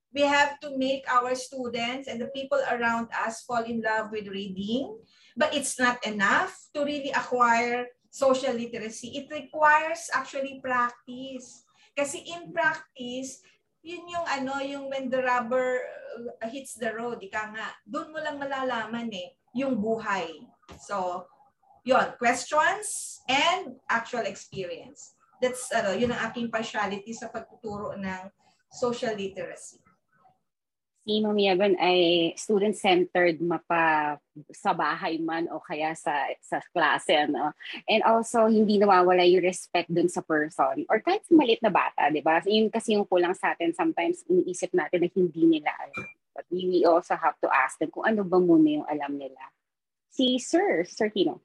we 0.10 0.26
have 0.26 0.58
to 0.66 0.74
make 0.74 1.06
our 1.06 1.38
students 1.38 2.10
and 2.10 2.18
the 2.18 2.34
people 2.34 2.60
around 2.74 3.14
us 3.14 3.46
fall 3.46 3.62
in 3.62 3.86
love 3.86 4.10
with 4.10 4.26
reading. 4.26 4.98
But 5.38 5.54
it's 5.54 5.78
not 5.78 6.02
enough 6.02 6.58
to 6.74 6.82
really 6.82 7.14
acquire 7.14 7.94
social 8.12 8.52
literacy, 8.52 9.24
it 9.24 9.32
requires 9.32 10.12
actually 10.12 10.60
practice. 10.60 11.64
Kasi 11.96 12.28
in 12.28 12.52
practice, 12.52 13.40
yun 13.80 14.04
yung 14.04 14.28
ano, 14.28 14.60
yung 14.60 14.92
when 14.92 15.08
the 15.08 15.24
rubber 15.24 15.80
hits 16.50 16.78
the 16.78 16.92
road, 16.94 17.20
ika 17.22 17.52
nga, 17.52 17.68
doon 17.84 18.12
mo 18.12 18.20
lang 18.22 18.38
malalaman 18.40 19.10
eh, 19.12 19.36
yung 19.58 19.78
buhay. 19.78 20.48
So, 20.80 21.28
yun, 21.84 22.16
questions 22.16 23.20
and 23.28 23.76
actual 23.90 24.26
experience. 24.26 25.18
That's, 25.42 25.74
ano, 25.74 25.98
yun 25.98 26.14
ang 26.14 26.30
aking 26.30 26.54
partiality 26.54 27.12
sa 27.18 27.34
pagtuturo 27.34 27.98
ng 27.98 28.30
social 28.72 29.18
literacy 29.18 29.82
si 31.02 31.18
Ma'am 31.18 31.38
Yaban 31.38 31.74
ay 31.82 32.32
student-centered 32.38 33.42
mapa 33.42 34.16
sa 34.54 34.72
bahay 34.78 35.18
man 35.18 35.50
o 35.50 35.58
kaya 35.58 35.98
sa 35.98 36.30
sa 36.46 36.62
klase 36.70 37.26
ano. 37.26 37.58
And 37.90 38.06
also 38.06 38.46
hindi 38.46 38.78
nawawala 38.78 39.26
yung 39.26 39.42
respect 39.42 39.90
dun 39.90 40.08
sa 40.08 40.22
person 40.22 40.86
or 40.88 41.02
kahit 41.02 41.26
sa 41.26 41.34
maliit 41.34 41.62
na 41.66 41.74
bata, 41.74 42.14
'di 42.14 42.22
ba? 42.22 42.38
Yun 42.46 42.70
kasi 42.70 42.94
yung 42.94 43.10
kulang 43.10 43.34
sa 43.34 43.58
atin 43.58 43.74
sometimes 43.74 44.22
iniisip 44.30 44.70
natin 44.78 45.06
na 45.06 45.10
hindi 45.10 45.44
nila 45.58 45.74
alam. 45.74 46.06
But 46.38 46.46
we 46.54 46.86
also 46.86 47.18
have 47.18 47.36
to 47.44 47.50
ask 47.50 47.82
them 47.82 47.92
kung 47.92 48.08
ano 48.08 48.22
ba 48.22 48.38
muna 48.38 48.82
yung 48.82 48.88
alam 48.88 49.18
nila. 49.18 49.42
Si 50.14 50.38
Sir, 50.38 50.86
Sir 50.88 51.12
Tino. 51.12 51.44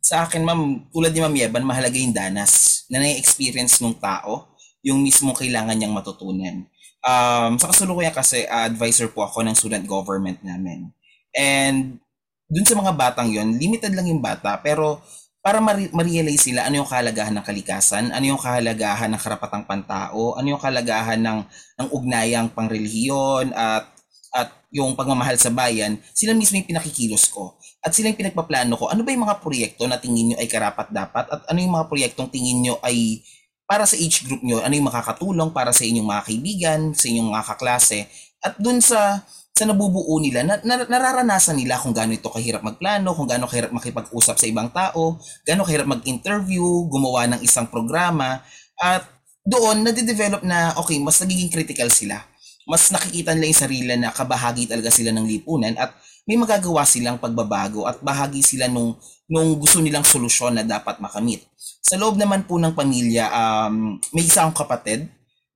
Sa 0.00 0.22
akin, 0.22 0.46
ma'am, 0.46 0.86
tulad 0.94 1.10
ni 1.10 1.20
Ma'am 1.20 1.34
Yeban, 1.34 1.66
mahalaga 1.66 1.98
yung 1.98 2.14
danas 2.14 2.86
na 2.86 3.02
na-experience 3.02 3.82
ng 3.82 3.98
tao, 3.98 4.54
yung 4.80 5.02
mismo 5.02 5.34
kailangan 5.34 5.74
niyang 5.74 5.92
matutunan 5.92 6.62
um, 7.06 7.54
sa 7.56 7.70
kasulukuyan 7.70 8.10
kasi 8.10 8.42
uh, 8.50 8.66
advisor 8.66 9.06
po 9.14 9.22
ako 9.22 9.46
ng 9.46 9.54
student 9.54 9.86
government 9.86 10.42
namin. 10.42 10.90
And 11.30 12.02
dun 12.50 12.66
sa 12.66 12.74
mga 12.74 12.92
batang 12.98 13.30
yon 13.30 13.58
limited 13.58 13.94
lang 13.94 14.06
yung 14.10 14.22
bata 14.22 14.58
pero 14.62 15.02
para 15.42 15.62
ma-realize 15.62 16.50
sila 16.50 16.66
ano 16.66 16.82
yung 16.82 16.90
kahalagahan 16.90 17.30
ng 17.38 17.46
kalikasan, 17.46 18.10
ano 18.10 18.24
yung 18.34 18.40
kahalagahan 18.42 19.14
ng 19.14 19.22
karapatang 19.22 19.62
pantao, 19.62 20.34
ano 20.34 20.46
yung 20.50 20.58
kahalagahan 20.58 21.22
ng 21.22 21.38
ng 21.78 21.88
ugnayang 21.94 22.50
pangrelihiyon 22.50 23.54
at 23.54 23.86
at 24.34 24.50
yung 24.74 24.98
pagmamahal 24.98 25.38
sa 25.38 25.48
bayan, 25.54 26.02
sila 26.12 26.34
mismo 26.34 26.58
yung 26.58 26.68
pinakikilos 26.68 27.30
ko. 27.30 27.56
At 27.80 27.94
sila 27.94 28.10
yung 28.10 28.18
pinagpaplano 28.18 28.74
ko, 28.74 28.90
ano 28.90 29.06
ba 29.06 29.14
yung 29.14 29.24
mga 29.24 29.38
proyekto 29.38 29.86
na 29.86 29.96
tingin 29.96 30.34
nyo 30.34 30.36
ay 30.36 30.50
karapat 30.50 30.90
dapat 30.90 31.24
at 31.30 31.40
ano 31.46 31.58
yung 31.62 31.72
mga 31.78 31.86
proyektong 31.88 32.28
tingin 32.28 32.66
nyo 32.66 32.74
ay 32.82 33.22
para 33.66 33.84
sa 33.84 33.98
age 33.98 34.24
group 34.24 34.40
nyo, 34.46 34.62
ano 34.62 34.72
yung 34.72 34.86
makakatulong 34.86 35.50
para 35.50 35.74
sa 35.74 35.82
inyong 35.82 36.06
mga 36.06 36.22
kaibigan, 36.22 36.80
sa 36.94 37.06
inyong 37.10 37.28
mga 37.34 37.44
kaklase, 37.54 38.06
at 38.40 38.54
dun 38.62 38.78
sa 38.78 39.26
sa 39.56 39.64
nabubuo 39.64 40.20
nila, 40.20 40.44
na, 40.44 40.60
na, 40.60 40.84
nararanasan 40.84 41.56
nila 41.56 41.80
kung 41.80 41.96
gaano 41.96 42.12
ito 42.12 42.28
kahirap 42.28 42.60
magplano, 42.60 43.16
kung 43.16 43.24
gaano 43.24 43.48
kahirap 43.48 43.72
makipag-usap 43.72 44.36
sa 44.36 44.44
ibang 44.44 44.68
tao, 44.68 45.16
gaano 45.48 45.64
kahirap 45.64 45.88
mag-interview, 45.88 46.60
gumawa 46.92 47.24
ng 47.32 47.40
isang 47.40 47.64
programa, 47.64 48.44
at 48.76 49.08
doon, 49.48 49.80
nade-develop 49.80 50.44
na, 50.44 50.76
okay, 50.76 51.00
mas 51.00 51.16
nagiging 51.24 51.48
critical 51.48 51.88
sila. 51.88 52.20
Mas 52.68 52.92
nakikita 52.92 53.32
nila 53.32 53.48
yung 53.48 53.62
sarili 53.64 53.94
na 53.96 54.12
kabahagi 54.12 54.68
talaga 54.68 54.92
sila 54.92 55.08
ng 55.16 55.24
lipunan 55.24 55.72
at 55.80 55.96
may 56.28 56.36
magagawa 56.36 56.82
silang 56.82 57.16
pagbabago 57.16 57.86
at 57.86 58.02
bahagi 58.02 58.42
sila 58.42 58.66
nung, 58.68 58.98
nung 59.30 59.56
gusto 59.56 59.78
nilang 59.78 60.04
solusyon 60.04 60.58
na 60.58 60.66
dapat 60.66 60.98
makamit. 60.98 61.46
Sa 61.86 61.94
loob 61.94 62.18
naman 62.18 62.42
po 62.50 62.58
ng 62.58 62.74
pamilya, 62.74 63.30
um, 63.30 64.02
may 64.10 64.26
isa 64.26 64.42
akong 64.42 64.66
kapatid 64.66 65.06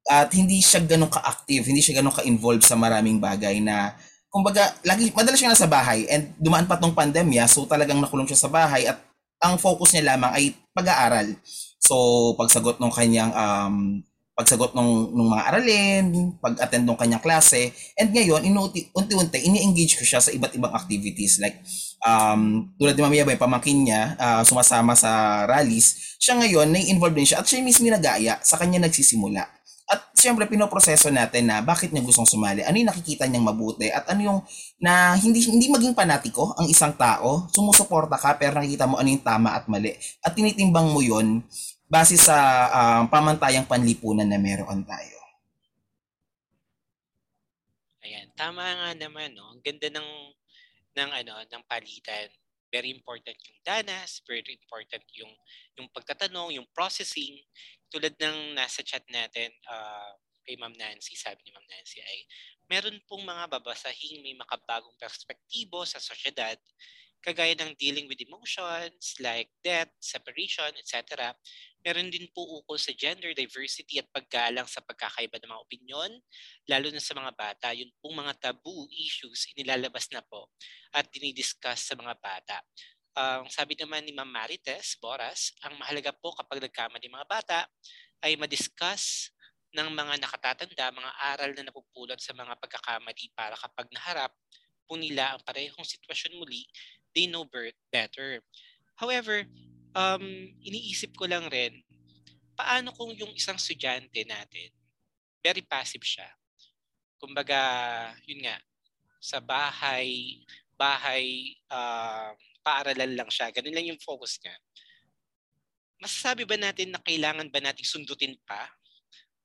at 0.07 0.31
hindi 0.31 0.62
siya 0.62 0.78
ganun 0.87 1.11
ka-active, 1.11 1.66
hindi 1.66 1.83
siya 1.83 1.99
ganun 1.99 2.14
ka-involved 2.14 2.62
sa 2.62 2.78
maraming 2.78 3.18
bagay 3.18 3.59
na 3.59 3.99
kumbaga, 4.31 4.70
lagi, 4.87 5.11
madalas 5.11 5.43
siya 5.43 5.51
nasa 5.51 5.66
bahay 5.66 6.07
and 6.07 6.31
dumaan 6.39 6.70
pa 6.70 6.78
tong 6.78 6.95
pandemya, 6.95 7.51
so 7.51 7.66
talagang 7.66 7.99
nakulong 7.99 8.31
siya 8.31 8.47
sa 8.47 8.51
bahay 8.51 8.87
at 8.87 9.03
ang 9.43 9.59
focus 9.59 9.91
niya 9.91 10.14
lamang 10.14 10.31
ay 10.31 10.55
pag-aaral. 10.70 11.35
So, 11.83 11.99
pagsagot 12.39 12.78
ng 12.78 12.93
kanyang 12.95 13.35
um, 13.35 13.99
pagsagot 14.39 14.70
ng, 14.70 15.11
ng 15.11 15.28
mga 15.35 15.45
aralin, 15.51 16.05
pag-attend 16.39 16.87
ng 16.87 16.95
kanyang 16.95 17.24
klase, 17.26 17.74
and 17.99 18.14
ngayon, 18.14 18.47
inuunti, 18.47 18.87
unti-unti, 18.95 19.51
ini-engage 19.51 19.99
ko 19.99 20.07
siya 20.07 20.22
sa 20.22 20.31
iba't 20.31 20.55
ibang 20.55 20.70
activities. 20.78 21.43
Like, 21.43 21.59
um, 22.05 22.68
tulad 22.76 22.96
ni 22.96 23.03
Mamaya 23.05 23.24
Bay, 23.28 23.36
pamangkin 23.36 23.84
niya, 23.84 24.16
uh, 24.16 24.42
sumasama 24.44 24.96
sa 24.96 25.44
rallies, 25.44 26.16
siya 26.20 26.36
ngayon, 26.40 26.72
nai-involve 26.72 27.16
din 27.16 27.28
siya, 27.28 27.40
at 27.40 27.46
siya 27.48 27.64
mismo 27.64 27.88
nag-aaya, 27.88 28.40
sa 28.40 28.57
kanya 28.61 28.84
nagsisimula. 28.84 29.44
At 29.90 30.14
siyempre, 30.14 30.46
pinoproseso 30.46 31.11
natin 31.11 31.51
na 31.51 31.66
bakit 31.66 31.90
niya 31.90 32.07
gustong 32.07 32.28
sumali, 32.28 32.62
ano 32.62 32.78
yung 32.78 32.90
nakikita 32.94 33.26
niyang 33.26 33.51
mabuti, 33.51 33.90
at 33.90 34.07
ano 34.07 34.20
yung 34.22 34.38
na 34.78 35.18
hindi 35.18 35.42
hindi 35.42 35.66
maging 35.66 35.98
panatiko 35.98 36.55
ang 36.55 36.70
isang 36.70 36.94
tao, 36.94 37.51
sumusuporta 37.51 38.14
ka 38.14 38.38
pero 38.38 38.62
nakikita 38.62 38.86
mo 38.86 39.03
ano 39.03 39.11
yung 39.11 39.26
tama 39.26 39.51
at 39.59 39.66
mali. 39.66 39.90
At 40.22 40.38
tinitimbang 40.38 40.94
mo 40.94 41.03
yon 41.03 41.42
base 41.90 42.14
sa 42.14 42.70
um, 42.70 43.11
pamantayang 43.11 43.66
panlipunan 43.66 44.30
na 44.30 44.38
meron 44.38 44.86
tayo. 44.86 45.18
Ayan, 48.07 48.30
tama 48.38 48.62
nga 48.62 48.90
naman 48.94 49.34
no. 49.34 49.51
Ang 49.51 49.61
ganda 49.66 49.90
ng 49.90 50.09
ng 50.97 51.11
ano 51.11 51.34
ng 51.47 51.62
palitan. 51.66 52.30
Very 52.70 52.95
important 52.95 53.34
yung 53.34 53.61
danas, 53.66 54.22
very 54.22 54.55
important 54.55 55.03
yung 55.18 55.32
yung 55.74 55.91
pagtatanong, 55.91 56.55
yung 56.55 56.68
processing. 56.70 57.43
Tulad 57.91 58.14
ng 58.14 58.55
nasa 58.55 58.86
chat 58.86 59.03
natin 59.11 59.51
uh, 59.66 60.14
kay 60.47 60.55
Ma'am 60.55 60.74
Nancy, 60.78 61.18
sabi 61.18 61.43
ni 61.43 61.51
Ma'am 61.51 61.66
Nancy 61.66 61.99
ay 61.99 62.18
meron 62.70 63.03
pong 63.11 63.26
mga 63.26 63.51
babasahing 63.51 64.22
may 64.22 64.38
makabagong 64.38 64.95
perspektibo 64.95 65.82
sa 65.82 65.99
sosyedad 65.99 66.55
kagaya 67.20 67.52
ng 67.56 67.76
dealing 67.76 68.08
with 68.08 68.20
emotions 68.24 69.16
like 69.20 69.52
death, 69.60 69.92
separation, 70.00 70.72
etc. 70.80 71.32
Meron 71.84 72.08
din 72.08 72.28
po 72.32 72.60
ukol 72.60 72.80
sa 72.80 72.92
gender 72.96 73.32
diversity 73.36 74.00
at 74.00 74.08
paggalang 74.12 74.68
sa 74.68 74.80
pagkakaiba 74.84 75.40
ng 75.40 75.48
mga 75.48 75.64
opinyon, 75.64 76.12
lalo 76.68 76.86
na 76.92 77.00
sa 77.00 77.16
mga 77.16 77.32
bata. 77.36 77.72
Yun 77.76 77.92
pong 78.00 78.16
mga 78.20 78.32
taboo 78.40 78.88
issues 78.92 79.48
inilalabas 79.56 80.08
na 80.12 80.24
po 80.24 80.48
at 80.92 81.08
dinidiscuss 81.12 81.92
sa 81.92 81.94
mga 81.96 82.16
bata. 82.20 82.60
Ang 83.16 83.44
uh, 83.46 83.52
sabi 83.52 83.74
naman 83.76 84.06
ni 84.06 84.14
Ma'am 84.14 84.28
Marites 84.28 84.96
Boras, 84.96 85.52
ang 85.66 85.76
mahalaga 85.76 86.14
po 86.14 86.30
kapag 86.32 86.62
nagkamali 86.62 87.10
mga 87.10 87.28
bata 87.28 87.58
ay 88.22 88.38
madiscuss 88.38 89.34
ng 89.70 89.88
mga 89.90 90.18
nakatatanda, 90.18 90.94
mga 90.94 91.12
aral 91.34 91.50
na 91.54 91.66
napupulot 91.70 92.18
sa 92.18 92.34
mga 92.34 92.58
pagkakamali 92.58 93.30
para 93.34 93.54
kapag 93.54 93.86
naharap 93.94 94.32
po 94.90 94.98
nila 94.98 95.38
ang 95.38 95.40
parehong 95.46 95.86
sitwasyon 95.86 96.34
muli, 96.42 96.66
they 97.14 97.26
know 97.26 97.46
better. 97.90 98.42
However, 98.94 99.44
um, 99.96 100.24
iniisip 100.61 101.16
ko 101.16 101.26
lang 101.26 101.48
rin, 101.50 101.82
paano 102.54 102.92
kung 102.92 103.16
yung 103.16 103.32
isang 103.32 103.56
estudyante 103.56 104.22
natin, 104.28 104.70
very 105.40 105.64
passive 105.64 106.04
siya. 106.04 106.28
Kumbaga, 107.16 107.61
yun 108.28 108.44
nga, 108.44 108.56
sa 109.20 109.40
bahay, 109.40 110.40
bahay, 110.76 111.56
uh, 111.68 112.32
paaralan 112.64 113.16
lang 113.16 113.30
siya. 113.32 113.52
Ganun 113.52 113.72
lang 113.76 113.88
yung 113.88 114.00
focus 114.00 114.40
niya. 114.40 114.56
Masasabi 116.00 116.48
ba 116.48 116.56
natin 116.56 116.92
na 116.92 117.00
kailangan 117.04 117.52
ba 117.52 117.61
natin 117.61 117.84
sundutin 117.84 118.36
pa 118.48 118.72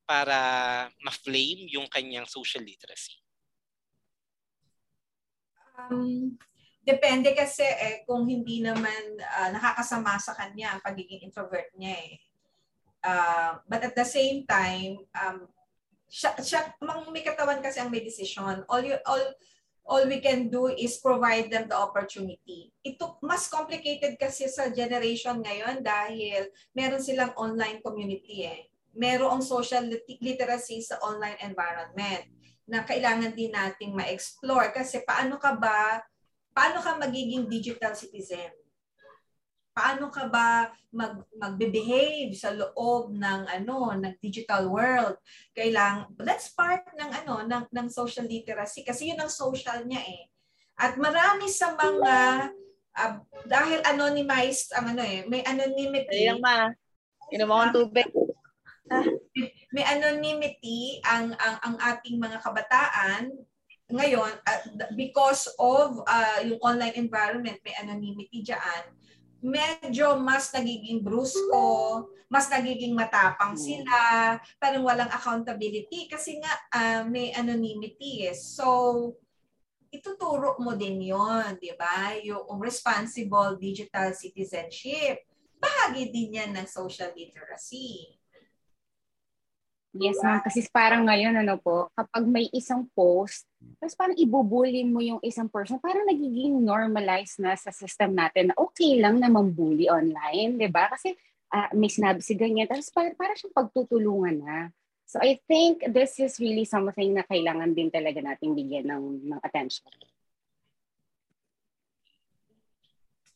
para 0.08 0.38
ma-flame 1.04 1.68
yung 1.68 1.88
kanyang 1.92 2.24
social 2.28 2.64
literacy? 2.64 3.20
Um, 5.76 6.40
Depende 6.86 7.34
kasi 7.34 7.66
eh 7.66 8.06
kung 8.06 8.30
hindi 8.30 8.62
naman 8.62 9.18
uh, 9.18 9.50
nakakasama 9.50 10.22
sa 10.22 10.38
kanya 10.38 10.78
ang 10.78 10.86
pagiging 10.86 11.26
introvert 11.26 11.74
niya 11.74 11.98
eh. 11.98 12.14
Uh, 13.02 13.58
but 13.66 13.82
at 13.82 13.98
the 13.98 14.06
same 14.06 14.46
time, 14.46 15.02
um, 15.18 15.50
siya, 16.06 16.38
siya, 16.38 16.62
mang 16.86 17.10
may 17.10 17.26
katawan 17.26 17.58
kasi 17.58 17.82
ang 17.82 17.90
may 17.90 18.06
decision. 18.06 18.62
All, 18.70 18.86
you, 18.86 19.02
all, 19.10 19.26
all 19.86 20.06
we 20.06 20.22
can 20.22 20.54
do 20.54 20.70
is 20.70 21.02
provide 21.02 21.50
them 21.50 21.66
the 21.66 21.78
opportunity. 21.78 22.70
Ito, 22.86 23.18
mas 23.26 23.50
complicated 23.50 24.22
kasi 24.22 24.46
sa 24.46 24.70
generation 24.70 25.42
ngayon 25.42 25.82
dahil 25.82 26.54
meron 26.78 27.02
silang 27.02 27.34
online 27.34 27.82
community 27.82 28.46
eh. 28.46 28.70
Merong 28.94 29.42
social 29.42 29.90
literacy 30.22 30.86
sa 30.86 31.02
online 31.02 31.42
environment 31.42 32.30
na 32.66 32.82
kailangan 32.82 33.34
din 33.34 33.54
nating 33.54 33.94
ma-explore 33.94 34.74
kasi 34.74 35.02
paano 35.06 35.38
ka 35.38 35.54
ba 35.58 36.02
paano 36.56 36.80
ka 36.80 36.96
magiging 36.96 37.52
digital 37.52 37.92
citizen? 37.92 38.56
Paano 39.76 40.08
ka 40.08 40.32
ba 40.32 40.72
mag 40.96 41.20
magbe-behave 41.36 42.32
sa 42.32 42.56
loob 42.56 43.12
ng 43.12 43.42
ano 43.52 43.92
ng 43.92 44.16
digital 44.24 44.72
world? 44.72 45.20
Kailang 45.52 46.16
that's 46.16 46.56
part 46.56 46.88
ng 46.96 47.12
ano 47.12 47.44
ng 47.44 47.68
ng 47.68 47.88
social 47.92 48.24
literacy 48.24 48.88
kasi 48.88 49.12
yun 49.12 49.20
ang 49.20 49.28
social 49.28 49.84
niya 49.84 50.00
eh. 50.00 50.32
At 50.80 50.96
marami 50.96 51.52
sa 51.52 51.76
mga 51.76 52.16
uh, 52.96 53.14
dahil 53.44 53.84
anonymized 53.84 54.72
ang 54.80 54.96
ano 54.96 55.04
eh, 55.04 55.28
may 55.28 55.44
anonymity. 55.44 56.32
Ayun 56.32 56.40
ma. 56.40 56.72
Inom 57.36 57.52
akong 57.52 57.76
tubig. 57.76 58.08
may 59.76 59.84
anonymity 59.84 61.04
ang 61.04 61.36
ang 61.36 61.56
ang 61.68 61.76
ating 61.84 62.16
mga 62.16 62.40
kabataan 62.40 63.28
ngayon, 63.92 64.34
uh, 64.42 64.62
because 64.98 65.46
of 65.62 66.02
uh, 66.10 66.40
yung 66.42 66.58
online 66.66 66.98
environment, 66.98 67.62
may 67.62 67.76
anonymity 67.78 68.42
dyan, 68.42 68.84
medyo 69.46 70.18
mas 70.18 70.50
nagiging 70.50 71.06
brusko, 71.06 72.10
mas 72.26 72.50
nagiging 72.50 72.98
matapang 72.98 73.54
hmm. 73.54 73.62
sila, 73.62 74.02
parang 74.58 74.82
walang 74.82 75.12
accountability 75.14 76.10
kasi 76.10 76.42
nga 76.42 76.54
uh, 76.74 77.02
may 77.06 77.30
anonymity 77.38 78.26
eh. 78.26 78.34
So, 78.34 79.14
ituturo 79.94 80.58
mo 80.60 80.74
din 80.74 81.00
yon 81.00 81.62
di 81.62 81.72
ba? 81.78 82.18
Yung 82.26 82.58
responsible 82.58 83.56
digital 83.62 84.12
citizenship. 84.18 85.24
Bahagi 85.56 86.12
din 86.12 86.42
yan 86.42 86.52
ng 86.58 86.68
social 86.68 87.14
literacy. 87.16 88.15
Yes, 89.96 90.20
ma'am. 90.20 90.44
Kasi 90.44 90.68
parang 90.76 91.08
ngayon, 91.08 91.40
ano 91.40 91.56
po, 91.56 91.88
kapag 91.96 92.28
may 92.28 92.52
isang 92.52 92.84
post, 92.92 93.48
tapos 93.80 93.96
parang 93.96 94.18
ibubuli 94.20 94.84
mo 94.84 95.00
yung 95.00 95.24
isang 95.24 95.48
person, 95.48 95.80
parang 95.80 96.04
nagiging 96.04 96.60
normalized 96.60 97.40
na 97.40 97.56
sa 97.56 97.72
system 97.72 98.12
natin 98.12 98.52
na 98.52 98.56
okay 98.60 99.00
lang 99.00 99.24
na 99.24 99.32
mambully 99.32 99.88
online, 99.88 100.60
di 100.60 100.68
ba? 100.68 100.92
Kasi 100.92 101.16
uh, 101.56 101.72
may 101.72 101.88
sinabi 101.88 102.20
si 102.20 102.36
ganyan, 102.36 102.68
tapos 102.68 102.92
parang, 102.92 103.16
parang 103.16 103.40
siyang 103.40 103.56
pagtutulungan 103.56 104.36
na. 104.44 104.58
So 105.08 105.24
I 105.24 105.40
think 105.48 105.88
this 105.88 106.20
is 106.20 106.44
really 106.44 106.68
something 106.68 107.16
na 107.16 107.24
kailangan 107.24 107.72
din 107.72 107.88
talaga 107.88 108.20
nating 108.20 108.52
bigyan 108.52 108.92
ng, 108.92 109.32
ng 109.32 109.40
attention. 109.48 109.88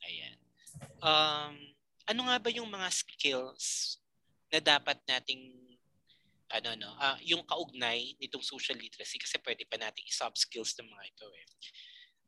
Ayan. 0.04 0.36
Um, 1.00 1.56
ano 2.04 2.22
nga 2.28 2.36
ba 2.36 2.50
yung 2.52 2.68
mga 2.68 2.92
skills 2.92 3.96
na 4.52 4.60
dapat 4.60 5.00
nating 5.08 5.69
ano 6.50 6.70
no, 6.78 6.90
uh, 6.98 7.18
yung 7.22 7.46
kaugnay 7.46 8.18
nitong 8.18 8.42
social 8.42 8.78
literacy 8.78 9.22
kasi 9.22 9.38
pwede 9.46 9.70
pa 9.70 9.78
nating 9.78 10.06
i-soft 10.10 10.38
skills 10.38 10.74
ng 10.82 10.90
mga 10.90 11.04
ito 11.14 11.28
eh. 11.30 11.46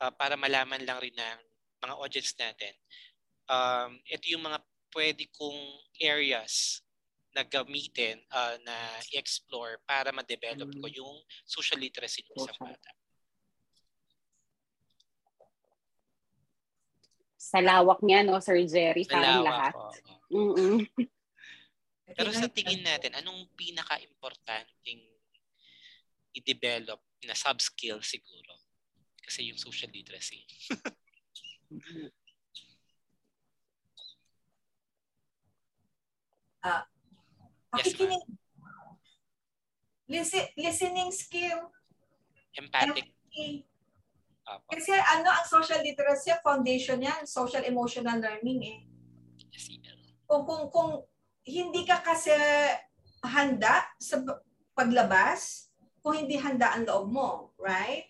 Uh, 0.02 0.14
para 0.14 0.38
malaman 0.38 0.82
lang 0.86 1.02
rin 1.02 1.14
ng 1.14 1.40
mga 1.82 1.94
audience 1.98 2.34
natin. 2.38 2.74
Um, 3.50 3.98
ito 4.06 4.30
yung 4.30 4.46
mga 4.46 4.62
pwede 4.94 5.26
kong 5.34 5.62
areas 5.98 6.86
na 7.32 7.48
gamitin 7.48 8.20
uh, 8.30 8.60
na 8.62 8.76
i-explore 9.16 9.80
para 9.88 10.12
ma-develop 10.12 10.68
ko 10.68 10.88
mm. 10.88 10.96
yung 11.00 11.16
social 11.48 11.80
literacy 11.80 12.22
ng 12.28 12.36
isang 12.38 12.60
bata. 12.60 12.92
Sa 17.42 17.58
lawak 17.58 18.04
niya, 18.06 18.22
no, 18.22 18.38
Sir 18.38 18.62
Jerry, 18.68 19.08
sa 19.08 19.18
lahat. 19.18 19.74
Oh, 19.74 19.90
oh. 19.90 20.56
Mm-mm. 20.56 20.86
Pero 22.16 22.32
sa 22.34 22.48
tingin 22.52 22.84
natin, 22.84 23.16
anong 23.18 23.48
pinaka-importanting 23.56 25.02
i-develop 26.32 27.00
na 27.28 27.36
sub-skill 27.36 28.00
siguro? 28.04 28.54
Kasi 29.22 29.48
yung 29.52 29.60
social 29.60 29.92
literacy. 29.92 30.44
uh, 36.66 36.84
pakikinig. 37.72 38.24
Listen, 40.12 40.44
listening 40.60 41.12
skill. 41.16 41.72
Empathic. 42.60 43.16
Empathy. 43.32 43.64
Kasi 44.68 44.92
ano 44.92 45.32
ang 45.32 45.48
social 45.48 45.80
literacy, 45.80 46.36
foundation 46.44 47.00
yan, 47.00 47.24
social 47.24 47.64
emotional 47.64 48.20
learning 48.20 48.60
eh. 48.68 48.80
Yes, 49.56 49.72
kung, 50.28 50.44
kung, 50.44 50.68
kung 50.68 50.92
hindi 51.46 51.86
ka 51.86 52.02
kasi 52.02 52.34
handa 53.22 53.86
sa 53.98 54.22
paglabas 54.74 55.70
kung 56.02 56.18
hindi 56.18 56.38
handa 56.42 56.74
ang 56.74 56.86
loob 56.90 57.08
mo, 57.14 57.30
right? 57.62 58.10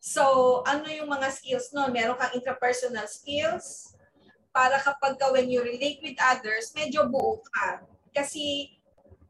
So, 0.00 0.64
ano 0.64 0.88
yung 0.88 1.10
mga 1.12 1.28
skills 1.28 1.74
no? 1.76 1.90
Meron 1.92 2.16
kang 2.16 2.32
interpersonal 2.32 3.04
skills 3.04 3.92
para 4.54 4.80
kapag 4.80 5.20
ka 5.20 5.28
when 5.28 5.52
you 5.52 5.60
relate 5.60 6.00
with 6.00 6.16
others, 6.22 6.72
medyo 6.72 7.04
buo 7.04 7.44
ka. 7.52 7.84
Kasi 8.16 8.72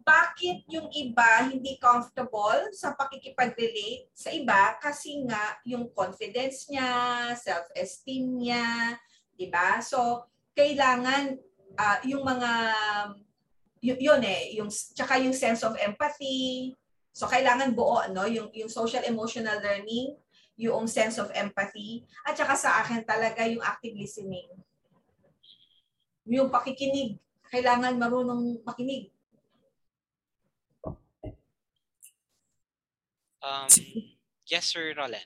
bakit 0.08 0.64
yung 0.72 0.88
iba 0.96 1.44
hindi 1.44 1.76
comfortable 1.76 2.72
sa 2.72 2.96
pakikipag-relate 2.96 4.08
sa 4.16 4.32
iba 4.32 4.80
kasi 4.80 5.20
nga 5.28 5.60
yung 5.68 5.92
confidence 5.92 6.64
niya, 6.72 6.88
self-esteem 7.36 8.40
niya, 8.40 8.96
'di 9.36 9.52
ba? 9.52 9.84
So 9.84 10.24
kailangan 10.56 11.36
uh, 11.76 11.98
yung 12.08 12.24
mga 12.24 12.50
y- 13.80 14.00
yun 14.00 14.22
eh, 14.22 14.56
yung 14.58 14.70
tsaka 14.70 15.18
yung 15.22 15.34
sense 15.34 15.62
of 15.66 15.74
empathy. 15.78 16.74
So 17.12 17.26
kailangan 17.26 17.74
buo 17.74 18.04
no, 18.14 18.26
yung 18.28 18.50
yung 18.54 18.70
social 18.70 19.02
emotional 19.06 19.58
learning, 19.58 20.14
yung 20.58 20.86
sense 20.86 21.18
of 21.18 21.30
empathy 21.34 22.06
at 22.26 22.34
saka 22.38 22.54
sa 22.54 22.70
akin 22.82 23.02
talaga 23.02 23.46
yung 23.46 23.62
active 23.62 23.94
listening. 23.94 24.46
Yung 26.28 26.52
pakikinig, 26.52 27.16
kailangan 27.48 27.96
marunong 27.96 28.60
makinig 28.66 29.08
Um, 33.38 33.70
yes, 34.50 34.74
Sir 34.74 34.92
Roland. 34.92 35.24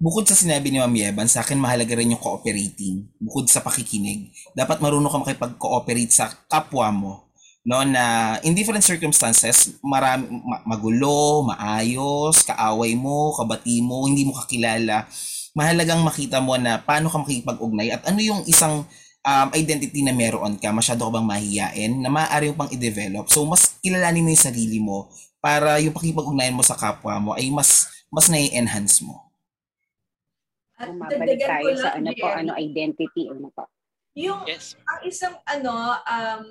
Bukod 0.00 0.24
sa 0.24 0.32
sinabi 0.32 0.72
ni 0.72 0.80
Ma'am 0.80 0.96
Yeban, 0.96 1.28
sa 1.28 1.44
akin 1.44 1.60
mahalaga 1.60 1.92
rin 1.92 2.16
yung 2.16 2.22
cooperating. 2.22 3.04
Bukod 3.20 3.52
sa 3.52 3.60
pakikinig, 3.60 4.32
dapat 4.56 4.80
marunong 4.80 5.12
ka 5.12 5.20
makipag-cooperate 5.20 6.08
sa 6.08 6.32
kapwa 6.48 6.88
mo. 6.88 7.12
No, 7.60 7.84
na 7.84 8.36
in 8.40 8.56
different 8.56 8.80
circumstances, 8.80 9.76
marami, 9.84 10.32
ma- 10.32 10.64
magulo, 10.64 11.44
maayos, 11.44 12.40
kaaway 12.40 12.96
mo, 12.96 13.36
kabati 13.36 13.84
mo, 13.84 14.08
hindi 14.08 14.24
mo 14.24 14.32
kakilala. 14.32 15.04
Mahalagang 15.52 16.00
makita 16.00 16.40
mo 16.40 16.56
na 16.56 16.80
paano 16.80 17.12
ka 17.12 17.20
makikipag-ugnay 17.20 17.92
at 17.92 18.02
ano 18.08 18.20
yung 18.24 18.40
isang 18.48 18.88
um, 19.26 19.48
identity 19.52 20.00
na 20.00 20.16
meron 20.16 20.56
ka, 20.56 20.72
masyado 20.72 21.04
ka 21.04 21.12
bang 21.12 21.28
mahihiyain 21.28 21.92
na 22.00 22.08
maaari 22.08 22.48
mo 22.52 22.64
pang 22.64 22.72
i-develop. 22.72 23.28
So, 23.28 23.44
mas 23.44 23.76
kilalanin 23.84 24.24
mo 24.24 24.32
yung 24.32 24.46
sarili 24.48 24.78
mo 24.80 25.12
para 25.40 25.76
yung 25.84 25.92
pakipag-ugnayan 25.92 26.56
mo 26.56 26.64
sa 26.64 26.76
kapwa 26.76 27.16
mo 27.20 27.30
ay 27.36 27.52
mas 27.52 27.88
mas 28.08 28.26
na-enhance 28.26 29.04
mo. 29.04 29.30
At 30.80 30.88
Bumabalik 30.88 31.44
tayo 31.44 31.76
sa 31.76 31.92
ano 31.92 32.08
po, 32.16 32.26
ano 32.26 32.56
identity, 32.56 33.28
ano 33.28 33.52
po. 33.52 33.68
Yung 34.18 34.42
yes. 34.50 34.74
ang 34.90 35.00
isang 35.06 35.34
ano 35.46 35.94
um 36.02 36.44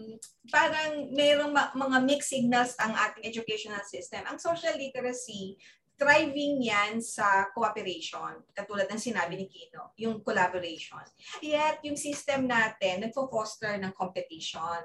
parang 0.47 1.12
mayroong 1.12 1.51
ma- 1.51 1.76
mga 1.76 1.97
mixed 2.07 2.32
signals 2.32 2.72
ang 2.80 2.95
ating 2.95 3.28
educational 3.28 3.84
system. 3.84 4.24
Ang 4.26 4.39
social 4.39 4.74
literacy 4.80 5.60
thriving 5.99 6.64
yan 6.64 7.03
sa 7.03 7.51
cooperation, 7.51 8.39
katulad 8.55 8.88
ng 8.88 9.03
sinabi 9.03 9.36
ni 9.36 9.51
Kino, 9.51 9.91
yung 9.99 10.24
collaboration. 10.24 11.03
Yet, 11.43 11.84
yung 11.84 11.99
system 11.99 12.47
natin, 12.47 13.03
nagfo-foster 13.03 13.76
ng 13.84 13.91
competition. 13.91 14.80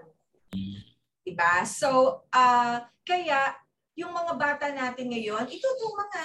Diba? 1.23 1.63
So, 1.71 2.27
uh, 2.35 2.83
kaya, 3.07 3.55
yung 3.95 4.11
mga 4.11 4.35
bata 4.35 4.67
natin 4.75 5.15
ngayon, 5.15 5.47
ito 5.47 5.63
itong 5.71 5.95
mga 5.95 6.23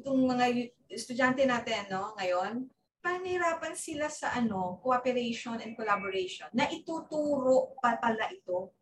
itong 0.00 0.20
mga 0.24 0.44
estudyante 0.88 1.44
natin 1.44 1.84
no 1.92 2.16
ngayon, 2.16 2.64
panirapan 2.98 3.74
sila 3.78 4.10
sa 4.10 4.34
ano, 4.34 4.82
cooperation 4.82 5.58
and 5.62 5.78
collaboration 5.78 6.50
na 6.52 6.66
ituturo 6.70 7.78
pa 7.78 7.96
pala 7.96 8.26
ito. 8.30 8.74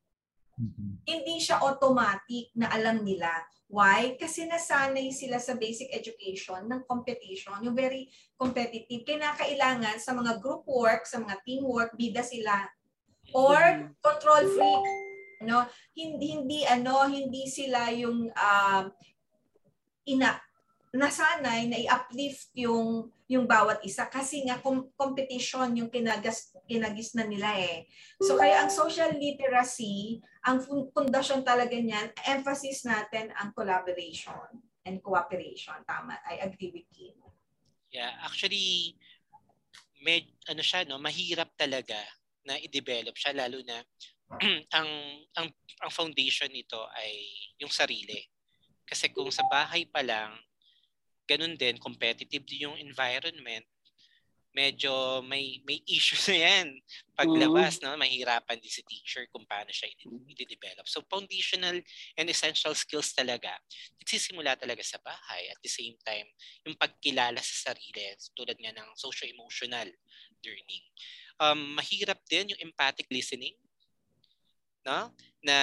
Mm-hmm. 0.57 0.91
Hindi 1.05 1.37
siya 1.37 1.61
automatic 1.61 2.53
na 2.57 2.73
alam 2.73 3.05
nila. 3.05 3.29
Why? 3.69 4.17
Kasi 4.17 4.47
nasanay 4.49 5.13
sila 5.13 5.37
sa 5.37 5.59
basic 5.59 5.93
education 5.93 6.65
ng 6.71 6.87
competition, 6.89 7.61
yung 7.61 7.77
very 7.77 8.09
competitive. 8.39 9.05
Kinakailangan 9.05 10.01
sa 10.01 10.17
mga 10.17 10.41
group 10.41 10.65
work, 10.65 11.05
sa 11.05 11.21
mga 11.21 11.43
teamwork, 11.45 11.93
bida 11.99 12.25
sila. 12.25 12.65
Or 13.37 13.59
mm-hmm. 13.59 14.01
control 14.01 14.45
freak 14.55 14.85
no 15.45 15.69
hindi 15.93 16.33
hindi 16.33 16.61
ano 16.65 17.05
hindi 17.05 17.45
sila 17.45 17.93
yung 17.93 18.33
uh, 18.33 18.89
ina 20.09 20.41
nasanay 20.97 21.69
na 21.69 21.77
i-uplift 21.77 22.57
yung 22.57 23.13
yung 23.27 23.47
bawat 23.51 23.83
isa 23.83 24.07
kasi 24.07 24.47
nga 24.47 24.63
com- 24.63 24.87
competition 24.95 25.75
yung 25.75 25.91
kinagas 25.91 26.55
kinagis 26.71 27.15
na 27.19 27.27
nila 27.27 27.59
eh. 27.59 27.87
So 28.23 28.39
kaya 28.39 28.63
ang 28.63 28.71
social 28.71 29.15
literacy, 29.15 30.23
ang 30.47 30.63
pundasyon 30.95 31.43
talaga 31.43 31.75
niyan, 31.75 32.15
emphasis 32.27 32.87
natin 32.87 33.35
ang 33.35 33.51
collaboration 33.51 34.63
and 34.87 35.03
cooperation. 35.03 35.75
Tama, 35.83 36.23
I 36.23 36.47
agree 36.47 36.71
with 36.71 36.91
you. 36.95 37.15
Yeah, 37.91 38.15
actually 38.23 38.95
med 40.03 40.31
ano 40.47 40.63
siya 40.63 40.87
no, 40.87 41.03
mahirap 41.03 41.51
talaga 41.59 41.99
na 42.47 42.55
i-develop 42.63 43.19
siya 43.19 43.35
lalo 43.35 43.59
na 43.67 43.83
ang 44.79 44.91
ang 45.35 45.49
ang 45.83 45.91
foundation 45.91 46.51
nito 46.51 46.79
ay 46.95 47.15
yung 47.59 47.71
sarili. 47.75 48.23
Kasi 48.87 49.11
kung 49.11 49.35
sa 49.35 49.43
bahay 49.51 49.83
pa 49.91 50.03
lang 50.03 50.31
ganun 51.27 51.59
din 51.59 51.77
competitive 51.83 52.47
din 52.47 52.71
yung 52.71 52.79
environment, 52.79 53.67
medyo 54.57 55.21
may 55.21 55.61
may 55.69 55.85
issue 55.85 56.17
na 56.33 56.37
yan. 56.49 56.67
Paglabas, 57.13 57.77
mm. 57.77 57.83
no, 57.85 58.01
mahirapan 58.01 58.57
din 58.57 58.73
si 58.73 58.81
teacher 58.89 59.29
kung 59.29 59.45
paano 59.45 59.69
siya 59.69 59.93
i-develop. 60.33 60.89
So 60.89 61.05
foundational 61.05 61.77
and 62.17 62.27
essential 62.33 62.73
skills 62.73 63.13
talaga, 63.13 63.53
nagsisimula 64.01 64.57
talaga 64.57 64.81
sa 64.81 64.97
bahay. 65.05 65.53
At 65.53 65.61
the 65.61 65.69
same 65.69 66.01
time, 66.01 66.25
yung 66.65 66.79
pagkilala 66.81 67.37
sa 67.45 67.73
sarili, 67.73 68.17
tulad 68.33 68.57
nga 68.57 68.73
ng 68.73 68.89
socio-emotional 68.97 69.93
learning. 70.41 70.85
Um, 71.37 71.77
mahirap 71.77 72.25
din 72.25 72.57
yung 72.57 72.73
empathic 72.73 73.13
listening 73.13 73.53
no? 74.87 75.11
Na 75.43 75.59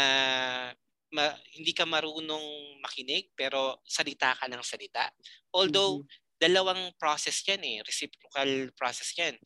ma, 1.14 1.30
hindi 1.53 1.72
ka 1.72 1.86
marunong 1.86 2.82
makinig 2.82 3.30
pero 3.38 3.80
salita 3.86 4.34
ka 4.34 4.49
ng 4.49 4.66
salita. 4.66 5.14
Although 5.53 6.01
mm-hmm. 6.01 6.41
dalawang 6.41 6.82
process 6.97 7.45
'yan 7.45 7.61
eh, 7.61 7.78
reciprocal 7.86 8.74
process 8.74 9.14
'yan. 9.14 9.38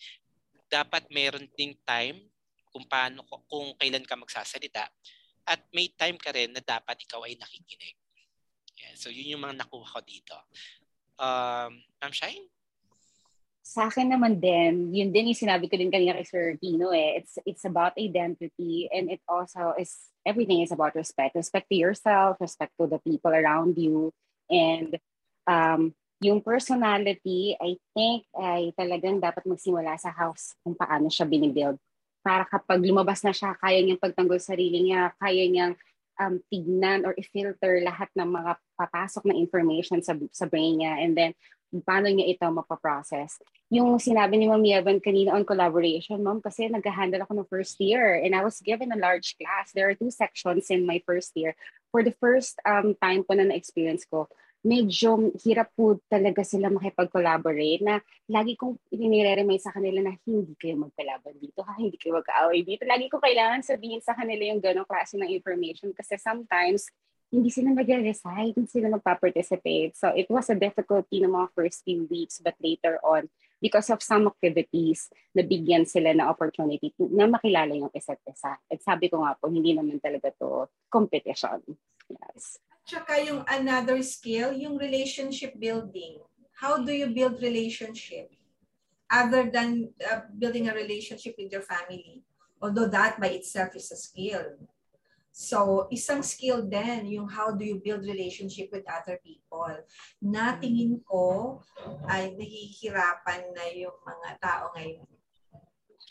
Dapat 0.72 1.12
meron 1.12 1.48
ding 1.54 1.76
time 1.84 2.24
kung 2.72 2.88
paano 2.88 3.24
kung 3.48 3.76
kailan 3.76 4.04
ka 4.08 4.16
magsasalita 4.16 4.88
at 5.48 5.64
may 5.72 5.88
time 5.96 6.20
ka 6.20 6.36
rin 6.36 6.52
na 6.52 6.60
dapat 6.60 7.00
ikaw 7.08 7.24
ay 7.24 7.40
nakikinig. 7.40 7.96
Yeah, 8.78 8.94
so 9.00 9.08
yun 9.08 9.40
yung 9.40 9.44
mga 9.48 9.64
nakuha 9.64 9.88
ko 9.88 10.02
dito. 10.04 10.36
Um, 11.18 11.82
Ma'am 12.04 12.14
Shine? 12.14 12.52
Sa 13.64 13.88
akin 13.90 14.12
naman 14.12 14.40
din, 14.40 14.96
yun 14.96 15.10
din 15.12 15.32
yung 15.34 15.40
sinabi 15.40 15.68
ko 15.68 15.76
din 15.76 15.92
kanina 15.92 16.16
kay 16.16 16.28
Sir 16.28 16.56
Tino 16.60 16.92
eh. 16.94 17.20
It's, 17.20 17.36
it's 17.44 17.66
about 17.66 17.98
identity 18.00 18.88
and 18.92 19.12
it 19.12 19.24
also 19.28 19.74
is, 19.76 20.14
everything 20.28 20.60
is 20.60 20.76
about 20.76 20.92
respect. 20.94 21.40
Respect 21.40 21.72
to 21.72 21.80
yourself, 21.80 22.36
respect 22.44 22.76
to 22.76 22.92
the 22.92 23.00
people 23.00 23.32
around 23.32 23.80
you. 23.80 24.12
And 24.52 25.00
um, 25.48 25.96
yung 26.20 26.44
personality, 26.44 27.56
I 27.56 27.80
think, 27.96 28.28
ay 28.36 28.76
talagang 28.76 29.24
dapat 29.24 29.48
magsimula 29.48 29.96
sa 29.96 30.12
house 30.12 30.60
kung 30.68 30.76
paano 30.76 31.08
siya 31.08 31.24
binibuild. 31.24 31.80
Para 32.20 32.44
kapag 32.44 32.84
lumabas 32.84 33.24
na 33.24 33.32
siya, 33.32 33.56
kaya 33.56 33.80
niyang 33.80 34.04
pagtanggol 34.04 34.42
sarili 34.44 34.92
niya, 34.92 35.16
kaya 35.16 35.48
niyang 35.48 35.80
um, 36.20 36.42
tignan 36.50 37.06
or 37.06 37.14
i-filter 37.18 37.82
lahat 37.82 38.10
ng 38.18 38.30
mga 38.30 38.52
papasok 38.78 39.24
na 39.30 39.36
information 39.38 40.02
sa, 40.02 40.18
sa 40.34 40.46
brain 40.50 40.82
niya. 40.82 40.94
And 41.02 41.14
then, 41.18 41.32
paano 41.84 42.08
niya 42.08 42.32
ito 42.32 42.48
mapaprocess. 42.48 43.44
Yung 43.68 44.00
sinabi 44.00 44.40
ni 44.40 44.48
Ma'am 44.48 44.64
Yevan 44.64 45.04
kanina 45.04 45.36
on 45.36 45.44
collaboration, 45.44 46.24
Ma'am, 46.24 46.40
kasi 46.40 46.72
nag-handle 46.72 47.28
ako 47.28 47.34
ng 47.44 47.52
first 47.52 47.76
year 47.84 48.16
and 48.16 48.32
I 48.32 48.42
was 48.44 48.64
given 48.64 48.96
a 48.96 49.00
large 49.00 49.36
class. 49.36 49.76
There 49.76 49.92
are 49.92 49.98
two 49.98 50.12
sections 50.12 50.72
in 50.72 50.88
my 50.88 51.04
first 51.04 51.36
year. 51.36 51.60
For 51.92 52.04
the 52.04 52.16
first 52.24 52.56
um, 52.64 52.96
time 53.04 53.28
po 53.28 53.36
na 53.36 53.52
na-experience 53.52 54.08
ko, 54.08 54.32
medyo 54.66 55.32
hirap 55.46 55.70
po 55.78 56.02
talaga 56.10 56.42
sila 56.42 56.68
makipag-collaborate 56.74 57.84
na 57.86 58.02
lagi 58.28 58.58
kong 58.58 58.78
inire-remind 58.90 59.62
sa 59.62 59.72
kanila 59.72 60.02
na 60.02 60.18
hindi 60.26 60.54
kayo 60.58 60.76
magkalaban 60.82 61.38
dito 61.38 61.62
ha, 61.64 61.78
hindi 61.78 61.96
kayo 61.96 62.18
mag-aaway 62.18 62.66
dito. 62.66 62.84
Lagi 62.84 63.08
ko 63.08 63.22
kailangan 63.22 63.62
sabihin 63.62 64.02
sa 64.02 64.18
kanila 64.18 64.44
yung 64.50 64.62
ganong 64.62 64.90
klase 64.90 65.16
ng 65.16 65.30
information 65.30 65.94
kasi 65.94 66.18
sometimes 66.18 66.90
hindi 67.28 67.52
sila 67.52 67.76
nag-recite, 67.76 68.56
hindi 68.56 68.72
sila 68.72 68.88
nagpa-participate. 68.98 70.00
So 70.00 70.16
it 70.16 70.32
was 70.32 70.48
a 70.48 70.56
difficulty 70.56 71.20
ng 71.20 71.32
mga 71.32 71.48
first 71.52 71.84
few 71.84 72.08
weeks 72.08 72.40
but 72.40 72.56
later 72.64 73.04
on, 73.04 73.28
because 73.60 73.90
of 73.92 74.00
some 74.00 74.28
activities, 74.30 75.12
nabigyan 75.36 75.84
sila 75.84 76.16
na 76.16 76.32
opportunity 76.32 76.94
to, 76.96 77.10
na 77.12 77.28
makilala 77.28 77.74
yung 77.76 77.92
isa't 77.92 78.22
isa. 78.24 78.56
At 78.56 78.80
sabi 78.80 79.12
ko 79.12 79.24
nga 79.26 79.36
po, 79.36 79.52
hindi 79.52 79.76
naman 79.76 80.00
talaga 80.00 80.32
to 80.40 80.72
competition. 80.88 81.60
Yes. 82.08 82.64
Tsaka 82.88 83.20
yung 83.20 83.44
another 83.52 84.00
skill, 84.00 84.56
yung 84.56 84.80
relationship 84.80 85.60
building. 85.60 86.24
How 86.56 86.80
do 86.80 86.96
you 86.96 87.12
build 87.12 87.44
relationship? 87.44 88.32
Other 89.12 89.52
than 89.52 89.92
uh, 90.00 90.32
building 90.32 90.72
a 90.72 90.74
relationship 90.74 91.36
with 91.36 91.52
your 91.52 91.64
family. 91.68 92.24
Although 92.64 92.88
that 92.88 93.20
by 93.20 93.36
itself 93.36 93.76
is 93.76 93.92
a 93.92 94.00
skill 94.00 94.56
So, 95.38 95.86
isang 95.94 96.26
skill 96.26 96.66
din 96.66 97.14
yung 97.14 97.30
how 97.30 97.54
do 97.54 97.62
you 97.62 97.78
build 97.78 98.02
relationship 98.02 98.74
with 98.74 98.82
other 98.90 99.22
people. 99.22 99.70
Na 100.18 100.58
tingin 100.58 100.98
ko 101.06 101.62
ay 102.10 102.34
nahihirapan 102.34 103.54
na 103.54 103.70
yung 103.70 103.94
mga 104.02 104.30
tao 104.42 104.74
ngayon. 104.74 105.17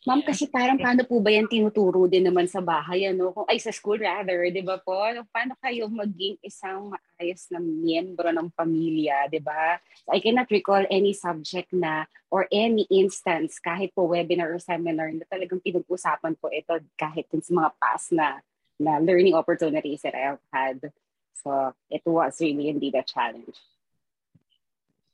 Ma'am, 0.07 0.23
kasi 0.23 0.47
parang 0.47 0.79
paano 0.79 1.03
po 1.03 1.19
ba 1.19 1.35
yan 1.35 1.51
tinuturo 1.51 2.07
din 2.07 2.23
naman 2.23 2.47
sa 2.47 2.63
bahay, 2.63 3.11
ano? 3.11 3.35
Kung, 3.35 3.43
ay, 3.51 3.59
sa 3.59 3.75
school 3.75 3.99
rather, 3.99 4.47
di 4.55 4.63
ba 4.63 4.79
po? 4.79 4.95
Paano 5.35 5.59
kayo 5.59 5.91
maging 5.91 6.39
isang 6.47 6.95
maayos 6.95 7.51
na 7.51 7.59
miyembro 7.59 8.31
ng 8.31 8.47
pamilya, 8.55 9.27
di 9.27 9.43
ba? 9.43 9.83
So, 10.07 10.15
I 10.15 10.23
cannot 10.23 10.47
recall 10.47 10.87
any 10.95 11.11
subject 11.11 11.75
na 11.75 12.07
or 12.31 12.47
any 12.55 12.87
instance, 12.87 13.59
kahit 13.59 13.99
po 13.99 14.07
webinar 14.07 14.55
or 14.55 14.63
seminar, 14.63 15.11
na 15.11 15.27
talagang 15.27 15.59
pinag-usapan 15.59 16.39
po 16.39 16.55
ito 16.55 16.79
kahit 16.95 17.27
sa 17.43 17.51
mga 17.51 17.71
past 17.83 18.15
na, 18.15 18.39
na 18.79 19.03
learning 19.03 19.35
opportunities 19.35 20.07
that 20.07 20.15
I 20.15 20.39
have 20.39 20.45
had. 20.55 20.95
So, 21.43 21.75
it 21.91 22.07
was 22.07 22.39
really 22.39 22.71
indeed 22.71 22.95
a 22.95 23.03
challenge. 23.03 23.59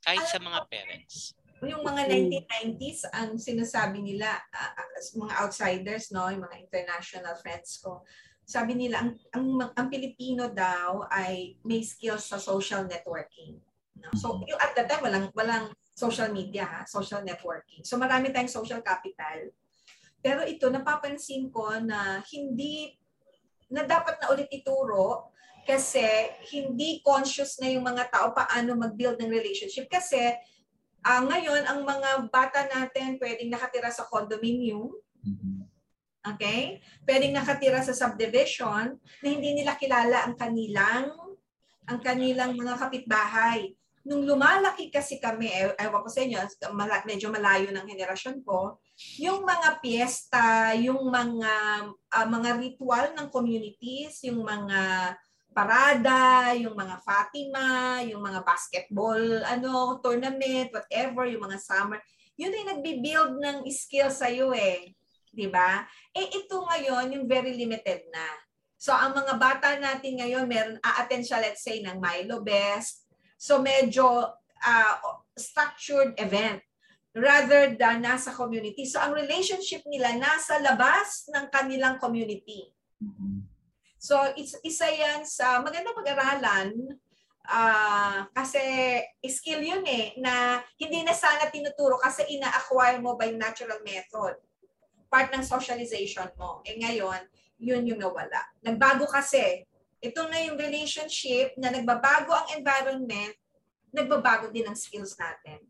Kahit 0.04 0.28
sa 0.28 0.36
mga 0.36 0.68
parents. 0.68 1.32
Yung 1.62 1.86
mga 1.86 2.10
1990s, 2.10 3.06
ang 3.14 3.38
sinasabi 3.38 4.02
nila, 4.02 4.34
uh, 4.50 4.74
mga 5.14 5.34
outsiders, 5.46 6.10
no, 6.10 6.26
yung 6.26 6.42
mga 6.42 6.58
international 6.58 7.38
friends 7.38 7.78
ko, 7.78 8.02
sabi 8.42 8.74
nila, 8.74 9.06
ang, 9.06 9.10
ang, 9.30 9.46
ang 9.70 9.86
Pilipino 9.86 10.50
daw 10.50 11.06
ay 11.06 11.54
may 11.62 11.86
skills 11.86 12.26
sa 12.26 12.42
social 12.42 12.82
networking. 12.90 13.62
No? 13.94 14.10
So, 14.18 14.42
yung 14.42 14.58
at 14.58 14.74
that 14.74 14.90
time, 14.90 15.06
walang, 15.06 15.30
walang 15.38 15.70
social 15.94 16.34
media, 16.34 16.66
ha? 16.66 16.82
social 16.82 17.22
networking. 17.22 17.86
So, 17.86 17.94
marami 17.94 18.34
tayong 18.34 18.50
social 18.50 18.82
capital. 18.82 19.54
Pero 20.18 20.42
ito, 20.42 20.66
napapansin 20.66 21.50
ko 21.54 21.78
na 21.78 22.22
hindi, 22.34 22.98
na 23.70 23.86
dapat 23.86 24.18
na 24.18 24.34
ulit 24.34 24.50
ituro 24.50 25.30
kasi 25.62 26.02
hindi 26.50 26.98
conscious 27.06 27.62
na 27.62 27.70
yung 27.70 27.86
mga 27.86 28.10
tao 28.10 28.34
paano 28.34 28.74
mag-build 28.74 29.22
ng 29.22 29.30
relationship. 29.30 29.86
Kasi 29.86 30.34
Uh, 31.02 31.22
ngayon, 31.26 31.62
ang 31.66 31.82
mga 31.82 32.10
bata 32.30 32.62
natin 32.70 33.18
pwedeng 33.18 33.50
nakatira 33.50 33.90
sa 33.90 34.06
condominium. 34.06 34.94
Okay? 36.22 36.78
Pwedeng 37.02 37.34
nakatira 37.34 37.82
sa 37.82 37.90
subdivision 37.90 38.94
na 38.96 39.26
hindi 39.26 39.50
nila 39.58 39.74
kilala 39.74 40.26
ang 40.26 40.38
kanilang 40.38 41.10
ang 41.82 41.98
kanilang 41.98 42.54
mga 42.54 42.78
kapitbahay. 42.78 43.74
Nung 44.02 44.26
lumalaki 44.26 44.90
kasi 44.90 45.22
kami, 45.22 45.46
eh, 45.46 45.74
ewan 45.78 46.02
ko 46.02 46.10
sa 46.10 46.22
inyo, 46.26 46.38
medyo 47.06 47.30
malayo 47.30 47.70
ng 47.70 47.86
henerasyon 47.86 48.42
ko, 48.42 48.82
yung 49.22 49.46
mga 49.46 49.78
piyesta, 49.78 50.74
yung 50.74 51.06
mga 51.06 51.52
uh, 52.10 52.26
mga 52.26 52.50
ritual 52.58 53.14
ng 53.14 53.30
communities, 53.30 54.26
yung 54.26 54.42
mga 54.42 55.14
parada, 55.52 56.52
yung 56.56 56.74
mga 56.74 57.00
Fatima, 57.04 58.00
yung 58.04 58.24
mga 58.24 58.40
basketball, 58.42 59.20
ano, 59.46 60.00
tournament, 60.00 60.72
whatever, 60.72 61.28
yung 61.28 61.44
mga 61.44 61.60
summer, 61.60 62.00
yun 62.36 62.52
ay 62.52 62.64
nagbi-build 62.74 63.38
ng 63.38 63.56
skill 63.68 64.08
sa 64.08 64.32
iyo 64.32 64.50
eh. 64.56 64.96
'Di 65.32 65.48
ba? 65.48 65.84
Eh 66.12 66.28
ito 66.28 66.60
ngayon 66.60 67.16
yung 67.16 67.24
very 67.24 67.56
limited 67.56 68.04
na. 68.12 68.26
So 68.76 68.92
ang 68.92 69.14
mga 69.14 69.38
bata 69.38 69.78
natin 69.78 70.18
ngayon 70.18 70.44
meron 70.44 70.76
a-attend 70.82 71.24
siya 71.24 71.40
let's 71.40 71.62
say 71.64 71.80
ng 71.80 71.96
Milo 72.02 72.42
Best. 72.42 73.06
So 73.38 73.62
medyo 73.62 74.28
uh, 74.60 74.94
structured 75.38 76.18
event 76.20 76.60
rather 77.12 77.72
than 77.76 78.04
nasa 78.04 78.32
community. 78.32 78.84
So 78.88 79.00
ang 79.00 79.16
relationship 79.16 79.84
nila 79.88 80.16
nasa 80.16 80.60
labas 80.60 81.28
ng 81.32 81.46
kanilang 81.48 81.96
community. 82.00 82.72
So 84.02 84.18
it's 84.34 84.58
isa 84.66 84.90
yan 84.90 85.22
sa 85.22 85.62
magandang 85.62 85.94
pag-aralan 85.94 86.74
uh, 87.46 88.26
kasi 88.34 88.58
skill 89.30 89.62
yun 89.62 89.86
eh 89.86 90.18
na 90.18 90.58
hindi 90.74 91.06
na 91.06 91.14
sana 91.14 91.46
tinuturo 91.46 92.02
kasi 92.02 92.26
ina-acquire 92.34 92.98
mo 92.98 93.14
by 93.14 93.30
natural 93.30 93.78
method. 93.86 94.42
Part 95.06 95.30
ng 95.30 95.46
socialization 95.46 96.34
mo. 96.34 96.66
Eh 96.66 96.82
ngayon, 96.82 97.30
yun 97.62 97.86
yung 97.86 98.02
nawala. 98.02 98.42
Nagbago 98.66 99.06
kasi. 99.06 99.62
Ito 100.02 100.26
na 100.26 100.50
yung 100.50 100.58
relationship 100.58 101.54
na 101.54 101.70
nagbabago 101.70 102.34
ang 102.34 102.58
environment, 102.58 103.38
nagbabago 103.94 104.50
din 104.50 104.66
ang 104.66 104.74
skills 104.74 105.14
natin. 105.14 105.62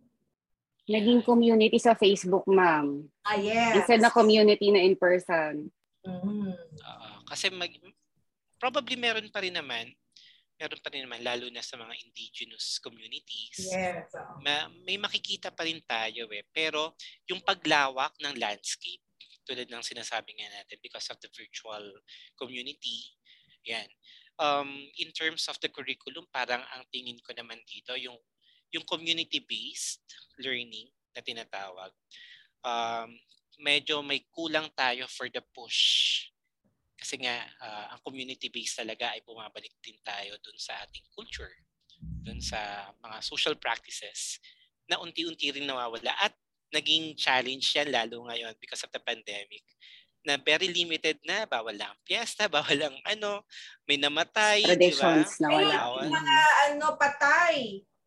Naging 0.89 1.20
community 1.20 1.76
sa 1.76 1.93
Facebook, 1.93 2.49
ma'am. 2.49 3.12
Ah, 3.28 3.37
yes. 3.37 3.76
Instead 3.76 4.01
na 4.01 4.09
community 4.09 4.72
na 4.72 4.80
in 4.80 4.97
person. 4.97 5.68
Mm. 6.01 6.57
Uh, 6.80 7.20
kasi 7.28 7.53
mag, 7.53 7.68
probably 8.63 8.95
meron 8.95 9.27
pa 9.35 9.43
rin 9.43 9.59
naman, 9.59 9.91
meron 10.55 10.79
pa 10.79 10.95
rin 10.95 11.03
naman, 11.03 11.19
lalo 11.27 11.51
na 11.51 11.59
sa 11.59 11.75
mga 11.75 11.99
indigenous 12.07 12.79
communities. 12.79 13.59
Yes. 13.59 14.07
Ma- 14.47 14.71
may 14.87 14.95
makikita 14.95 15.51
pa 15.51 15.67
rin 15.67 15.83
tayo 15.83 16.31
eh. 16.31 16.47
Pero 16.55 16.95
yung 17.27 17.43
paglawak 17.43 18.15
ng 18.23 18.39
landscape, 18.39 19.03
tulad 19.43 19.67
ng 19.67 19.83
sinasabi 19.83 20.39
nga 20.39 20.63
natin, 20.63 20.79
because 20.79 21.11
of 21.11 21.19
the 21.19 21.27
virtual 21.35 21.83
community, 22.39 23.11
yan. 23.67 23.91
Um, 24.39 24.71
in 25.03 25.11
terms 25.11 25.51
of 25.51 25.59
the 25.59 25.67
curriculum, 25.67 26.31
parang 26.31 26.63
ang 26.63 26.87
tingin 26.95 27.19
ko 27.27 27.35
naman 27.35 27.59
dito, 27.67 27.99
yung, 27.99 28.15
yung 28.71 28.87
community-based 28.87 30.07
learning 30.39 30.87
na 31.11 31.21
tinatawag, 31.27 31.91
um, 32.63 33.11
medyo 33.59 33.99
may 34.07 34.23
kulang 34.31 34.71
tayo 34.79 35.11
for 35.11 35.27
the 35.27 35.43
push 35.51 36.31
kasi 37.03 37.19
nga, 37.19 37.35
uh, 37.59 37.99
ang 37.99 38.01
community-based 38.07 38.79
talaga 38.79 39.11
ay 39.11 39.27
bumabalik 39.27 39.75
din 39.83 39.99
tayo 40.07 40.39
dun 40.39 40.55
sa 40.55 40.79
ating 40.87 41.03
culture, 41.11 41.51
dun 41.99 42.39
sa 42.39 42.95
mga 43.03 43.19
social 43.19 43.59
practices 43.59 44.39
na 44.87 45.03
unti-unti 45.03 45.51
rin 45.51 45.67
nawawala 45.67 46.15
at 46.23 46.31
naging 46.71 47.19
challenge 47.19 47.75
yan 47.75 47.91
lalo 47.91 48.23
ngayon 48.31 48.55
because 48.63 48.87
of 48.87 48.91
the 48.95 49.03
pandemic 49.03 49.67
na 50.23 50.39
very 50.39 50.71
limited 50.71 51.19
na, 51.27 51.43
bawal 51.51 51.75
lang 51.75 51.91
piyesta, 52.07 52.47
bawal 52.55 52.79
lang 52.79 52.95
ano, 53.03 53.43
may 53.91 53.99
namatay, 53.99 54.63
di 54.79 54.95
ba? 54.95 55.19
na 55.19 55.49
wala. 55.51 55.77
Ay, 55.99 56.09
mga 56.09 56.39
ano, 56.71 56.87
patay. 56.95 57.57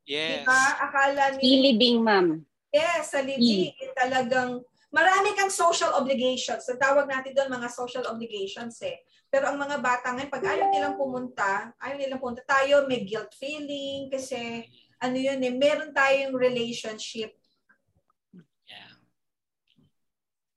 Yes. 0.08 0.48
Diba? 0.48 0.64
Akala 0.80 1.36
ni... 1.36 1.42
Ilibing, 1.44 2.00
ma'am. 2.00 2.40
Yes, 2.72 3.12
sa 3.12 3.20
libing. 3.20 3.76
Talagang 4.00 4.64
marami 4.94 5.34
kang 5.34 5.54
social 5.54 5.94
obligations. 5.98 6.66
So, 6.66 6.78
tawag 6.78 7.10
natin 7.10 7.34
doon 7.34 7.54
mga 7.54 7.70
social 7.72 8.06
obligations 8.10 8.82
eh. 8.86 9.02
Pero 9.30 9.50
ang 9.52 9.58
mga 9.60 9.82
bata 9.82 10.14
ngayon, 10.16 10.32
pag 10.32 10.46
ayaw 10.46 10.68
nilang 10.72 10.96
pumunta, 10.96 11.74
ayaw 11.82 11.98
nilang 12.00 12.22
pumunta, 12.22 12.46
tayo 12.48 12.86
may 12.88 13.04
guilt 13.04 13.34
feeling 13.36 14.08
kasi 14.08 14.64
ano 15.02 15.18
yun 15.20 15.44
eh, 15.44 15.54
meron 15.54 15.92
tayong 15.92 16.36
relationship. 16.38 17.36
Yeah. 18.66 18.96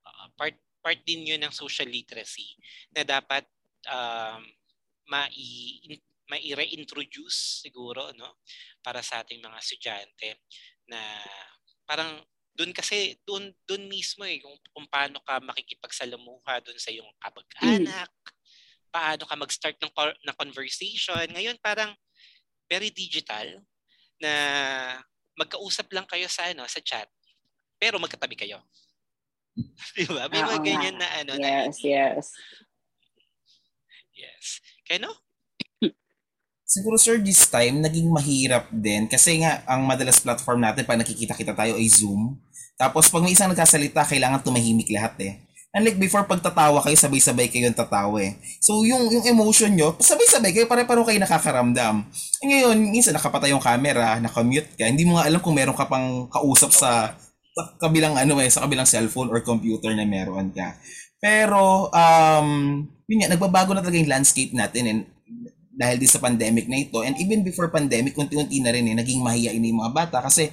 Uh, 0.07 0.29
part, 0.39 0.55
part 0.79 1.01
din 1.03 1.27
yun 1.27 1.43
ng 1.43 1.55
social 1.55 1.91
literacy 1.91 2.55
na 2.95 3.03
dapat 3.03 3.45
um, 3.89 4.41
mai 5.09 5.33
mai-reintroduce 6.29 7.65
siguro 7.65 8.13
no 8.13 8.45
para 8.85 9.01
sa 9.01 9.25
ating 9.25 9.41
mga 9.41 9.59
estudyante 9.65 10.29
na 10.85 11.01
parang 11.89 12.21
doon 12.59 12.75
kasi 12.75 13.15
doon 13.23 13.55
doon 13.63 13.87
mismo 13.87 14.27
eh 14.27 14.43
kung, 14.43 14.59
kung 14.75 14.87
paano 14.91 15.23
ka 15.23 15.39
makikipagsalamuha 15.39 16.59
doon 16.67 16.79
sa 16.83 16.91
iyong 16.91 17.07
kapag-anak, 17.23 18.11
mm. 18.11 18.35
paano 18.91 19.23
ka 19.23 19.35
mag-start 19.39 19.79
ng 19.79 19.95
ng 20.27 20.37
conversation. 20.37 21.23
Ngayon 21.31 21.63
parang 21.63 21.95
very 22.67 22.91
digital 22.91 23.63
na 24.19 24.33
magkausap 25.39 25.87
lang 25.95 26.05
kayo 26.11 26.27
sa 26.27 26.51
ano 26.51 26.67
sa 26.67 26.83
chat 26.83 27.07
pero 27.79 28.03
magkatabi 28.03 28.35
kayo. 28.35 28.59
Di 29.95 30.05
ba? 30.11 30.27
May 30.27 30.43
mga 30.43 30.61
ganyan 30.67 30.97
na 30.99 31.09
ano 31.23 31.39
yes, 31.39 31.79
na 31.79 31.87
yes. 31.87 32.27
Yes. 34.19 34.47
Kaya 34.83 35.07
no? 35.07 35.15
Siguro 36.69 37.01
sir, 37.01 37.17
this 37.17 37.49
time, 37.49 37.81
naging 37.81 38.13
mahirap 38.13 38.69
din. 38.69 39.09
Kasi 39.09 39.41
nga, 39.41 39.65
ang 39.65 39.89
madalas 39.89 40.21
platform 40.21 40.61
natin, 40.61 40.85
pag 40.85 41.01
nakikita-kita 41.01 41.57
tayo 41.57 41.81
ay 41.81 41.89
Zoom. 41.89 42.37
Tapos 42.79 43.11
pag 43.11 43.27
may 43.27 43.35
isang 43.35 43.51
nagkasalita, 43.51 44.07
kailangan 44.07 44.39
tumahimik 44.47 44.87
lahat 44.95 45.19
eh. 45.19 45.33
Unlike 45.75 45.99
before, 46.01 46.25
pag 46.25 46.41
tatawa 46.41 46.81
kayo, 46.81 46.97
sabay-sabay 46.97 47.51
kayo 47.51 47.69
tatawa 47.75 48.23
eh. 48.23 48.39
So 48.63 48.87
yung, 48.87 49.11
yung 49.13 49.27
emotion 49.27 49.75
nyo, 49.75 49.99
sabay-sabay 50.01 50.55
kayo, 50.55 50.65
pare-paro 50.71 51.05
kayo 51.05 51.21
nakakaramdam. 51.21 52.07
E 52.41 52.45
ngayon, 52.49 52.79
minsan 52.89 53.13
nakapatay 53.13 53.53
yung 53.53 53.61
camera, 53.61 54.17
nakamute 54.23 54.73
ka, 54.79 54.87
hindi 54.87 55.05
mo 55.05 55.19
nga 55.19 55.29
alam 55.29 55.43
kung 55.43 55.59
meron 55.59 55.77
ka 55.77 55.85
pang 55.91 56.31
kausap 56.31 56.73
sa, 56.73 57.13
sa 57.53 57.63
kabilang 57.83 58.17
ano 58.17 58.39
eh, 58.41 58.49
sa 58.49 58.65
kabilang 58.65 58.89
cellphone 58.89 59.29
or 59.29 59.45
computer 59.45 59.93
na 59.93 60.09
meron 60.09 60.55
ka. 60.55 60.79
Pero, 61.21 61.91
um, 61.93 62.49
yun 63.11 63.19
nga, 63.27 63.35
nagbabago 63.35 63.75
na 63.75 63.83
talaga 63.83 63.99
yung 63.99 64.09
landscape 64.09 64.55
natin 64.55 64.85
and 64.87 65.01
dahil 65.79 65.95
din 65.95 66.11
sa 66.11 66.19
pandemic 66.19 66.67
na 66.67 66.81
ito. 66.81 67.07
And 67.07 67.15
even 67.23 67.47
before 67.47 67.71
pandemic, 67.71 68.19
unti-unti 68.19 68.59
na 68.59 68.75
rin 68.75 68.89
eh, 68.89 68.97
naging 68.99 69.23
mahihain 69.23 69.63
yung 69.63 69.79
mga 69.79 69.95
bata 69.95 70.19
kasi 70.25 70.51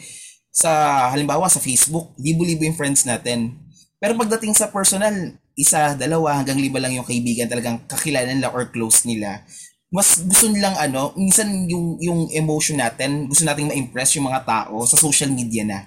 sa 0.56 0.72
halimbawa 1.12 1.52
sa 1.52 1.60
Facebook, 1.60 2.16
libo-libo 2.16 2.64
yung 2.64 2.80
friends 2.80 3.04
natin. 3.04 3.60
Pero 4.00 4.16
pagdating 4.16 4.56
sa 4.56 4.72
personal, 4.72 5.36
isa, 5.60 6.00
dalawa, 6.00 6.40
hanggang 6.40 6.56
lima 6.56 6.80
lang 6.80 6.96
yung 6.96 7.04
kaibigan 7.04 7.52
talagang 7.52 7.84
kakilala 7.92 8.32
nila 8.32 8.56
or 8.56 8.72
close 8.72 9.04
nila, 9.04 9.44
mas 9.92 10.24
gusto 10.24 10.48
nilang 10.48 10.76
ano, 10.76 11.12
minsan 11.16 11.48
yung 11.68 12.00
yung 12.00 12.28
emotion 12.32 12.80
natin, 12.80 13.28
gusto 13.32 13.44
nating 13.48 13.72
ma-impress 13.72 14.16
yung 14.20 14.28
mga 14.28 14.44
tao 14.44 14.84
sa 14.88 15.00
social 15.00 15.32
media 15.32 15.64
na. 15.68 15.80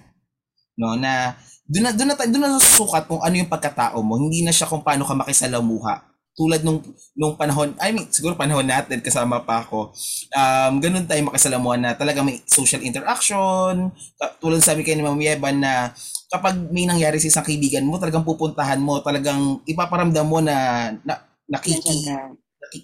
No, 0.76 0.96
na 0.96 1.36
doon 1.68 1.84
na 1.88 1.92
doon 1.92 2.08
na 2.08 2.16
doon 2.16 2.42
na 2.44 2.56
nasusukat 2.56 3.04
kung 3.04 3.20
ano 3.20 3.34
yung 3.36 3.52
pagkatao 3.52 4.00
mo, 4.00 4.16
hindi 4.16 4.40
na 4.40 4.52
siya 4.52 4.64
kung 4.68 4.80
paano 4.80 5.04
ka 5.04 5.12
makisalamuha. 5.12 6.07
Tulad 6.38 6.62
nung 6.62 6.78
nung 7.18 7.34
panahon, 7.34 7.74
I 7.82 7.90
mean, 7.90 8.06
siguro 8.14 8.38
panahon 8.38 8.62
natin 8.62 9.02
kasama 9.02 9.42
pa 9.42 9.66
ako. 9.66 9.90
Um, 10.30 10.78
ganun 10.78 11.10
tayo 11.10 11.18
makisalamuhan 11.26 11.82
na 11.82 11.98
talaga 11.98 12.22
may 12.22 12.38
social 12.46 12.78
interaction. 12.86 13.90
Tulad 14.38 14.62
sabi 14.62 14.86
kay 14.86 14.94
ni 14.94 15.02
Ma'am 15.02 15.18
Yeban 15.18 15.58
na 15.58 15.90
kapag 16.30 16.54
may 16.70 16.86
nangyari 16.86 17.18
sa 17.18 17.26
isang 17.26 17.46
kaibigan 17.50 17.82
mo, 17.82 17.98
talagang 17.98 18.22
pupuntahan 18.22 18.78
mo, 18.78 19.02
talagang 19.02 19.58
ipaparamdam 19.66 20.26
mo 20.30 20.38
na, 20.38 20.90
na 21.02 21.26
nakiki, 21.50 22.06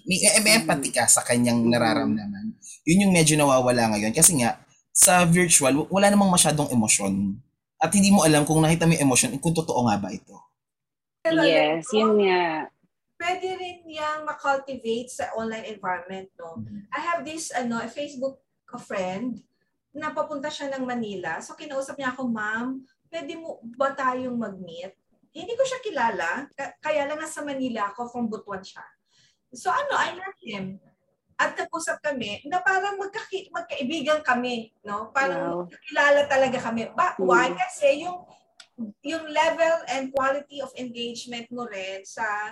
may, 0.03 0.19
may 0.41 0.53
empathy 0.59 0.89
ka 0.91 1.05
sa 1.05 1.21
kanyang 1.23 1.63
nararamdaman. 1.69 2.57
Yun 2.83 3.07
yung 3.07 3.13
medyo 3.13 3.37
nawawala 3.37 3.95
ngayon. 3.95 4.11
Kasi 4.11 4.41
nga, 4.41 4.59
sa 4.91 5.23
virtual, 5.23 5.87
wala 5.87 6.09
namang 6.09 6.33
masyadong 6.33 6.71
emosyon. 6.73 7.37
At 7.79 7.93
hindi 7.93 8.09
mo 8.09 8.25
alam 8.25 8.47
kung 8.47 8.63
nakita 8.63 8.87
mo 8.89 8.95
yung 8.97 9.05
emosyon, 9.11 9.37
kung 9.37 9.53
totoo 9.53 9.85
nga 9.85 9.99
ba 9.99 10.09
ito. 10.09 10.35
Yes, 11.25 11.89
yun 11.93 12.21
nga. 12.21 12.69
Pwede 13.15 13.47
rin 13.55 13.87
yang 13.87 14.27
ma-cultivate 14.27 15.07
sa 15.07 15.31
online 15.39 15.71
environment, 15.71 16.27
no? 16.35 16.59
I 16.91 16.99
have 16.99 17.23
this, 17.23 17.51
ano, 17.55 17.79
a 17.79 17.87
Facebook 17.87 18.43
friend 18.75 19.39
na 19.95 20.11
papunta 20.11 20.51
siya 20.51 20.75
ng 20.75 20.83
Manila. 20.83 21.39
So, 21.39 21.55
kinausap 21.55 21.95
niya 21.95 22.11
ako, 22.11 22.27
ma'am, 22.27 22.83
pwede 23.07 23.39
mo 23.39 23.63
ba 23.79 23.95
tayong 23.95 24.35
mag-meet? 24.35 24.91
Hindi 25.31 25.55
ko 25.55 25.63
siya 25.63 25.79
kilala, 25.79 26.47
kaya 26.83 27.07
lang 27.07 27.19
nasa 27.19 27.39
Manila 27.43 27.91
ako, 27.91 28.11
from 28.11 28.27
Butuan 28.27 28.63
siya. 28.63 28.83
So 29.55 29.71
ano, 29.71 29.95
I 29.95 30.19
met 30.19 30.37
him. 30.43 30.65
At 31.35 31.55
nag-usap 31.55 31.99
kami 31.99 32.43
na 32.47 32.63
parang 32.63 32.99
magkaki- 32.99 33.51
magkaibigan 33.51 34.23
kami, 34.23 34.71
no? 34.83 35.11
Parang 35.11 35.67
wow. 35.67 35.83
kilala 35.91 36.27
talaga 36.27 36.59
kami. 36.59 36.91
Ba, 36.95 37.15
why? 37.19 37.51
Mm. 37.51 37.57
Kasi 37.59 37.87
yung 38.07 38.23
yung 39.03 39.23
level 39.31 39.87
and 39.87 40.11
quality 40.11 40.59
of 40.59 40.71
engagement 40.75 41.47
mo 41.47 41.63
rin 41.67 42.03
sa 42.03 42.51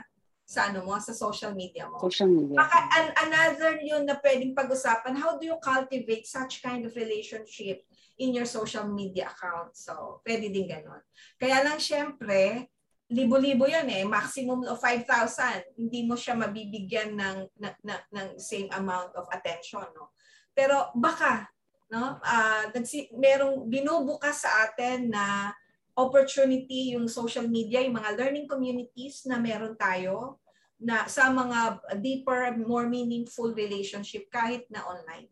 sa 0.54 0.70
ano 0.70 0.86
mo, 0.86 0.94
sa 1.02 1.18
social 1.18 1.58
media 1.58 1.90
mo. 1.90 1.98
Social 1.98 2.30
media. 2.30 2.62
Baka 2.62 2.78
an, 2.94 3.08
another 3.26 3.82
yun 3.82 4.06
na 4.06 4.22
pwedeng 4.22 4.54
pag-usapan, 4.54 5.18
how 5.18 5.42
do 5.42 5.50
you 5.50 5.58
cultivate 5.58 6.30
such 6.30 6.62
kind 6.62 6.86
of 6.86 6.94
relationship 6.94 7.82
in 8.22 8.38
your 8.38 8.46
social 8.46 8.86
media 8.86 9.34
account? 9.34 9.74
So, 9.74 10.22
pwede 10.22 10.54
din 10.54 10.70
ganun. 10.70 11.02
Kaya 11.42 11.66
lang 11.66 11.82
syempre, 11.82 12.70
libo-libo 13.10 13.66
yan 13.66 13.90
eh, 13.90 14.06
maximum 14.06 14.62
of 14.70 14.78
5,000. 14.78 15.74
Hindi 15.74 16.06
mo 16.06 16.14
siya 16.14 16.38
mabibigyan 16.38 17.18
ng, 17.18 17.38
ng, 17.58 17.76
ng, 17.82 18.02
ng 18.14 18.28
same 18.38 18.70
amount 18.78 19.18
of 19.18 19.26
attention. 19.34 19.90
No? 19.98 20.14
Pero 20.54 20.94
baka, 20.94 21.50
no? 21.90 22.22
Uh, 22.22 22.70
nagsi, 22.78 23.10
merong 23.18 23.66
binubukas 23.66 24.46
sa 24.46 24.70
atin 24.70 25.10
na 25.10 25.50
opportunity 25.94 26.98
yung 26.98 27.06
social 27.06 27.46
media, 27.46 27.86
yung 27.86 27.98
mga 27.98 28.18
learning 28.18 28.50
communities 28.50 29.30
na 29.30 29.38
meron 29.38 29.78
tayo 29.78 30.42
na 30.84 31.08
sa 31.08 31.32
mga 31.32 31.80
deeper, 32.04 32.54
more 32.60 32.86
meaningful 32.92 33.56
relationship 33.56 34.28
kahit 34.28 34.68
na 34.68 34.84
online. 34.84 35.32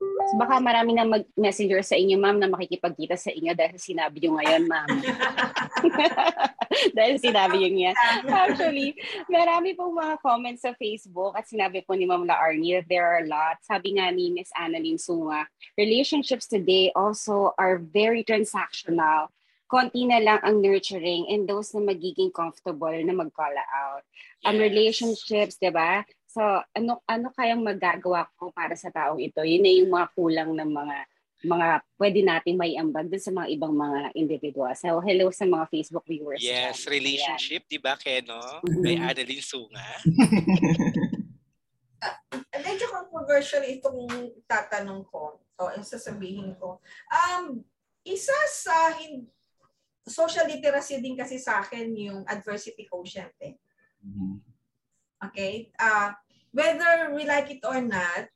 So 0.00 0.40
baka 0.40 0.56
marami 0.60 0.96
na 0.96 1.04
mag-messenger 1.04 1.84
sa 1.84 1.96
inyo, 1.96 2.16
ma'am, 2.16 2.40
na 2.40 2.48
makikipagkita 2.48 3.20
sa 3.20 3.28
inyo 3.28 3.52
dahil 3.52 3.76
sinabi 3.76 4.16
nyo 4.20 4.40
ngayon, 4.40 4.64
ma'am. 4.64 4.88
dahil 6.96 7.16
sinabi 7.20 7.60
nyo 7.60 7.92
yan. 7.92 7.96
Actually, 8.28 8.96
marami 9.28 9.76
pong 9.76 9.92
mga 9.96 10.14
comments 10.24 10.64
sa 10.64 10.72
Facebook 10.76 11.36
at 11.36 11.44
sinabi 11.44 11.84
po 11.84 11.92
ni 11.92 12.08
Ma'am 12.08 12.24
La 12.24 12.40
Arnie 12.40 12.80
that 12.80 12.88
there 12.88 13.04
are 13.04 13.20
a 13.20 13.28
lot. 13.28 13.60
Sabi 13.60 14.00
nga 14.00 14.08
ni 14.08 14.32
Miss 14.32 14.48
Annalyn 14.56 14.96
Sunga, 14.96 15.44
relationships 15.76 16.48
today 16.48 16.88
also 16.96 17.52
are 17.60 17.76
very 17.76 18.24
transactional 18.24 19.28
konti 19.70 20.02
na 20.02 20.18
lang 20.18 20.42
ang 20.42 20.58
nurturing 20.58 21.30
and 21.30 21.46
those 21.46 21.70
na 21.70 21.94
magiging 21.94 22.34
comfortable 22.34 22.90
na 22.90 23.14
mag-call 23.14 23.54
out. 23.54 24.02
Yes. 24.42 24.46
Ang 24.50 24.56
relationships, 24.58 25.54
'di 25.62 25.70
ba? 25.70 26.02
So, 26.26 26.42
ano 26.74 26.98
ano 27.06 27.30
kayang 27.30 27.62
magagawa 27.62 28.26
ko 28.34 28.50
para 28.50 28.74
sa 28.74 28.90
taong 28.90 29.22
ito? 29.22 29.46
Yun 29.46 29.62
na 29.62 29.70
yung 29.70 29.90
mga 29.94 30.06
kulang 30.18 30.50
ng 30.58 30.70
mga 30.74 30.96
mga 31.40 31.80
pwede 31.96 32.20
nating 32.20 32.56
may 32.58 32.76
ambag 32.76 33.08
dun 33.08 33.22
sa 33.22 33.32
mga 33.32 33.48
ibang 33.56 33.72
mga 33.72 34.12
individual. 34.12 34.74
So, 34.76 35.00
hello 35.00 35.32
sa 35.32 35.48
mga 35.48 35.72
Facebook 35.72 36.04
viewers. 36.04 36.44
Yes, 36.44 36.84
dyan. 36.84 36.92
relationship, 37.00 37.64
di 37.64 37.80
ba, 37.80 37.96
Keno? 37.96 38.60
Mm-hmm. 38.60 38.82
May 38.84 39.00
Adeline 39.00 39.40
Sunga. 39.40 39.88
uh, 42.04 42.60
medyo 42.66 42.86
controversial 42.92 43.64
itong 43.64 44.04
tatanong 44.44 45.08
ko. 45.08 45.40
So, 45.56 45.72
yung 45.72 45.88
sasabihin 45.88 46.60
ko. 46.60 46.84
Um, 47.08 47.64
isa 48.04 48.36
sa 48.52 49.00
hin- 49.00 49.32
social 50.06 50.48
literacy 50.48 51.00
din 51.00 51.16
kasi 51.16 51.36
sa 51.36 51.60
akin 51.60 51.92
yung 51.96 52.20
adversity 52.24 52.88
quotient 52.88 53.34
eh. 53.40 53.54
Mm-hmm. 54.00 54.34
Okay? 55.30 55.72
Uh, 55.76 56.16
whether 56.50 57.12
we 57.12 57.28
like 57.28 57.52
it 57.52 57.62
or 57.64 57.80
not, 57.80 58.28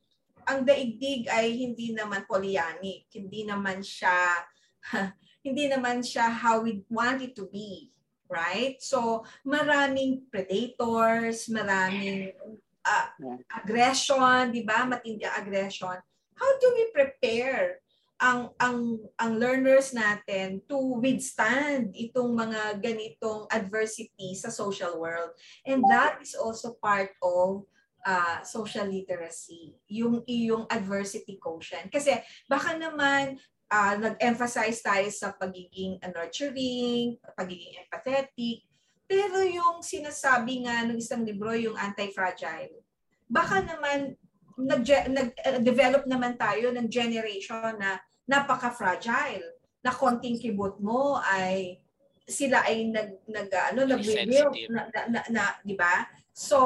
ang 0.45 0.61
daigdig 0.61 1.25
ay 1.29 1.57
hindi 1.57 1.91
naman 1.91 2.25
polyanic. 2.29 3.09
Hindi 3.09 3.49
naman 3.49 3.81
siya 3.81 4.45
hindi 5.45 5.65
naman 5.69 6.01
siya 6.05 6.29
how 6.29 6.61
we 6.61 6.85
want 6.89 7.21
it 7.21 7.33
to 7.33 7.49
be. 7.49 7.89
Right? 8.25 8.81
So, 8.81 9.21
maraming 9.45 10.33
predators, 10.33 11.45
maraming 11.45 12.33
uh, 12.81 13.07
aggression, 13.53 14.49
di 14.49 14.65
ba? 14.65 14.81
Matindi 14.81 15.29
aggression. 15.29 15.93
How 16.33 16.51
do 16.57 16.67
we 16.73 16.89
prepare 16.89 17.84
ang 18.15 18.55
ang 18.55 18.95
ang 19.19 19.31
learners 19.35 19.91
natin 19.91 20.63
to 20.71 20.79
withstand 21.03 21.91
itong 21.91 22.31
mga 22.31 22.79
ganitong 22.79 23.43
adversity 23.51 24.35
sa 24.39 24.47
social 24.47 24.95
world. 24.95 25.35
And 25.67 25.83
that 25.91 26.23
is 26.23 26.31
also 26.31 26.79
part 26.79 27.11
of 27.19 27.67
uh, 28.07 28.39
social 28.47 28.87
literacy 28.87 29.75
yung 29.91 30.23
iyong 30.23 30.63
adversity 30.71 31.35
quotient. 31.35 31.91
Kasi 31.91 32.15
baka 32.47 32.79
naman 32.79 33.35
uh, 33.67 33.95
nag-emphasize 33.99 34.79
tayo 34.79 35.07
sa 35.11 35.35
pagiging 35.35 35.99
nurturing 36.07 37.19
pagiging 37.35 37.75
empathetic. 37.83 38.63
Pero 39.05 39.43
yung 39.43 39.83
sinasabi 39.85 40.65
nga 40.65 40.87
ng 40.87 40.97
isang 40.97 41.21
libro 41.21 41.51
yung 41.53 41.77
anti-fragile 41.77 42.85
baka 43.25 43.61
naman 43.61 44.13
nag-develop 44.57 46.07
naman 46.07 46.39
tayo 46.39 46.71
ng 46.71 46.87
generation 46.87 47.75
na 47.75 47.99
napaka-fragile 48.25 49.45
na 49.85 49.91
konting 49.93 50.41
kibot 50.41 50.81
mo 50.81 51.21
ay 51.21 51.77
sila 52.25 52.65
ay 52.65 52.89
nag 52.89 53.21
nag 53.29 53.49
ano 53.53 53.85
nagre-real 53.85 54.49
na, 54.73 54.89
na, 54.89 55.01
na, 55.13 55.21
na, 55.29 55.43
di 55.61 55.77
ba? 55.77 56.09
So 56.33 56.57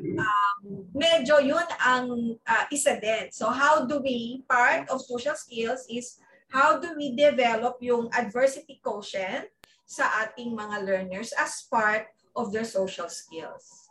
um, 0.00 0.88
medyo 0.96 1.44
yun 1.44 1.68
ang 1.76 2.40
uh, 2.40 2.64
isa 2.72 2.96
din. 2.96 3.28
So 3.28 3.52
how 3.52 3.84
do 3.84 4.00
we 4.00 4.46
part 4.48 4.88
of 4.88 5.04
social 5.04 5.36
skills 5.36 5.84
is 5.92 6.16
how 6.48 6.80
do 6.80 6.96
we 6.96 7.12
develop 7.12 7.76
yung 7.84 8.08
adversity 8.16 8.80
quotient 8.80 9.52
sa 9.84 10.08
ating 10.24 10.56
mga 10.56 10.88
learners 10.88 11.36
as 11.36 11.68
part 11.68 12.08
of 12.32 12.48
their 12.48 12.64
social 12.64 13.12
skills? 13.12 13.81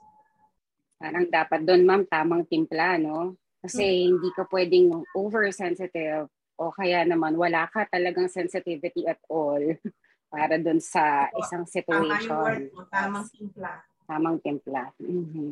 Parang 1.02 1.26
dapat 1.26 1.66
doon, 1.66 1.82
ma'am, 1.82 2.04
tamang 2.06 2.46
timpla, 2.46 3.02
no? 3.02 3.34
Kasi 3.62 3.84
hmm. 3.84 4.08
hindi 4.14 4.30
ka 4.38 4.46
pwedeng 4.54 5.02
oversensitive 5.18 6.30
o 6.62 6.70
kaya 6.70 7.02
naman 7.02 7.34
wala 7.34 7.66
ka 7.66 7.90
talagang 7.90 8.30
sensitivity 8.30 9.10
at 9.10 9.18
all 9.26 9.58
para 10.34 10.62
doon 10.62 10.78
sa 10.78 11.28
isang 11.42 11.66
situation. 11.66 12.30
Tama 12.30 12.30
yung 12.30 12.42
word 12.46 12.66
mo, 12.78 12.82
tamang 12.94 13.26
timpla. 13.34 13.74
Tamang 14.06 14.38
timpla. 14.40 14.84
Mm-hmm. 15.02 15.50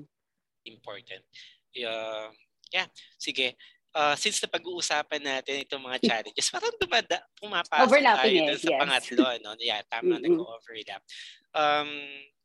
Important. 0.70 1.24
Uh, 1.74 2.30
yeah, 2.70 2.88
sige. 3.18 3.58
Uh, 3.90 4.14
since 4.14 4.38
na 4.46 4.48
pag-uusapan 4.48 5.20
natin 5.20 5.66
itong 5.66 5.82
mga 5.82 5.98
challenges, 6.08 6.54
parang 6.54 6.78
dumada, 6.78 7.18
pumapasok 7.42 8.00
tayo 8.00 8.30
yes, 8.30 8.62
sa 8.62 8.70
yes. 8.70 8.80
pangatlo. 8.80 9.26
No? 9.42 9.52
Yeah, 9.58 9.82
tama, 9.90 10.16
mm-hmm. 10.16 10.24
nag-overlap. 10.30 11.02
Um, 11.52 11.90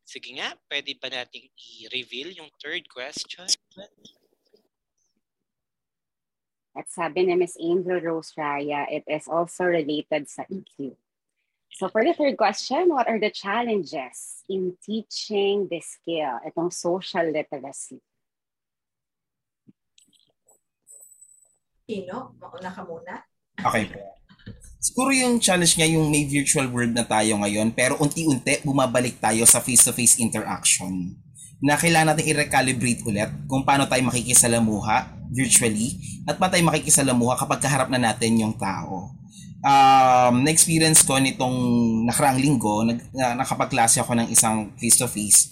sige 0.04 0.36
nga, 0.36 0.52
pwede 0.68 0.94
ba 1.00 1.08
nating 1.08 1.48
i-reveal 1.56 2.36
yung 2.36 2.52
third 2.60 2.84
question? 2.88 3.48
At 6.74 6.90
sabi 6.90 7.24
ni 7.24 7.34
Ms. 7.38 7.56
Angel 7.58 8.02
Rose 8.02 8.34
Raya, 8.36 8.84
it 8.90 9.06
is 9.06 9.30
also 9.30 9.64
related 9.64 10.26
sa 10.28 10.42
EQ. 10.50 10.98
So 11.74 11.90
for 11.90 12.06
the 12.06 12.14
third 12.14 12.38
question, 12.38 12.90
what 12.90 13.10
are 13.10 13.18
the 13.18 13.34
challenges 13.34 14.46
in 14.46 14.78
teaching 14.78 15.66
this 15.66 15.98
skill, 15.98 16.38
itong 16.46 16.70
social 16.70 17.26
literacy? 17.30 17.98
Sino? 21.86 22.38
Mauna 22.38 22.70
ka 22.70 22.82
muna. 22.86 23.26
Okay. 23.58 23.90
Siguro 24.84 25.16
yung 25.16 25.40
challenge 25.40 25.80
niya 25.80 25.96
yung 25.96 26.12
may 26.12 26.28
virtual 26.28 26.68
world 26.68 26.92
na 26.92 27.08
tayo 27.08 27.40
ngayon 27.40 27.72
pero 27.72 27.96
unti-unti 27.96 28.60
bumabalik 28.68 29.16
tayo 29.16 29.48
sa 29.48 29.64
face-to-face 29.64 30.20
interaction 30.20 31.16
na 31.64 31.80
kailangan 31.80 32.12
natin 32.12 32.28
i-recalibrate 32.28 33.00
ulit 33.08 33.32
kung 33.48 33.64
paano 33.64 33.88
tayo 33.88 34.04
makikisalamuha 34.04 35.08
virtually 35.32 35.96
at 36.28 36.36
paano 36.36 36.52
tayo 36.52 36.68
makikisalamuha 36.68 37.32
kapag 37.40 37.64
kaharap 37.64 37.88
na 37.88 37.96
natin 37.96 38.36
yung 38.36 38.52
tao. 38.60 39.08
Um, 39.64 40.44
na-experience 40.44 41.00
ko 41.08 41.16
nitong 41.16 41.56
nakaraang 42.04 42.36
linggo, 42.36 42.84
nag, 42.84 43.00
na, 43.16 43.32
nakapagklase 43.40 44.04
ako 44.04 44.12
ng 44.20 44.28
isang 44.28 44.76
face-to-face. 44.76 45.48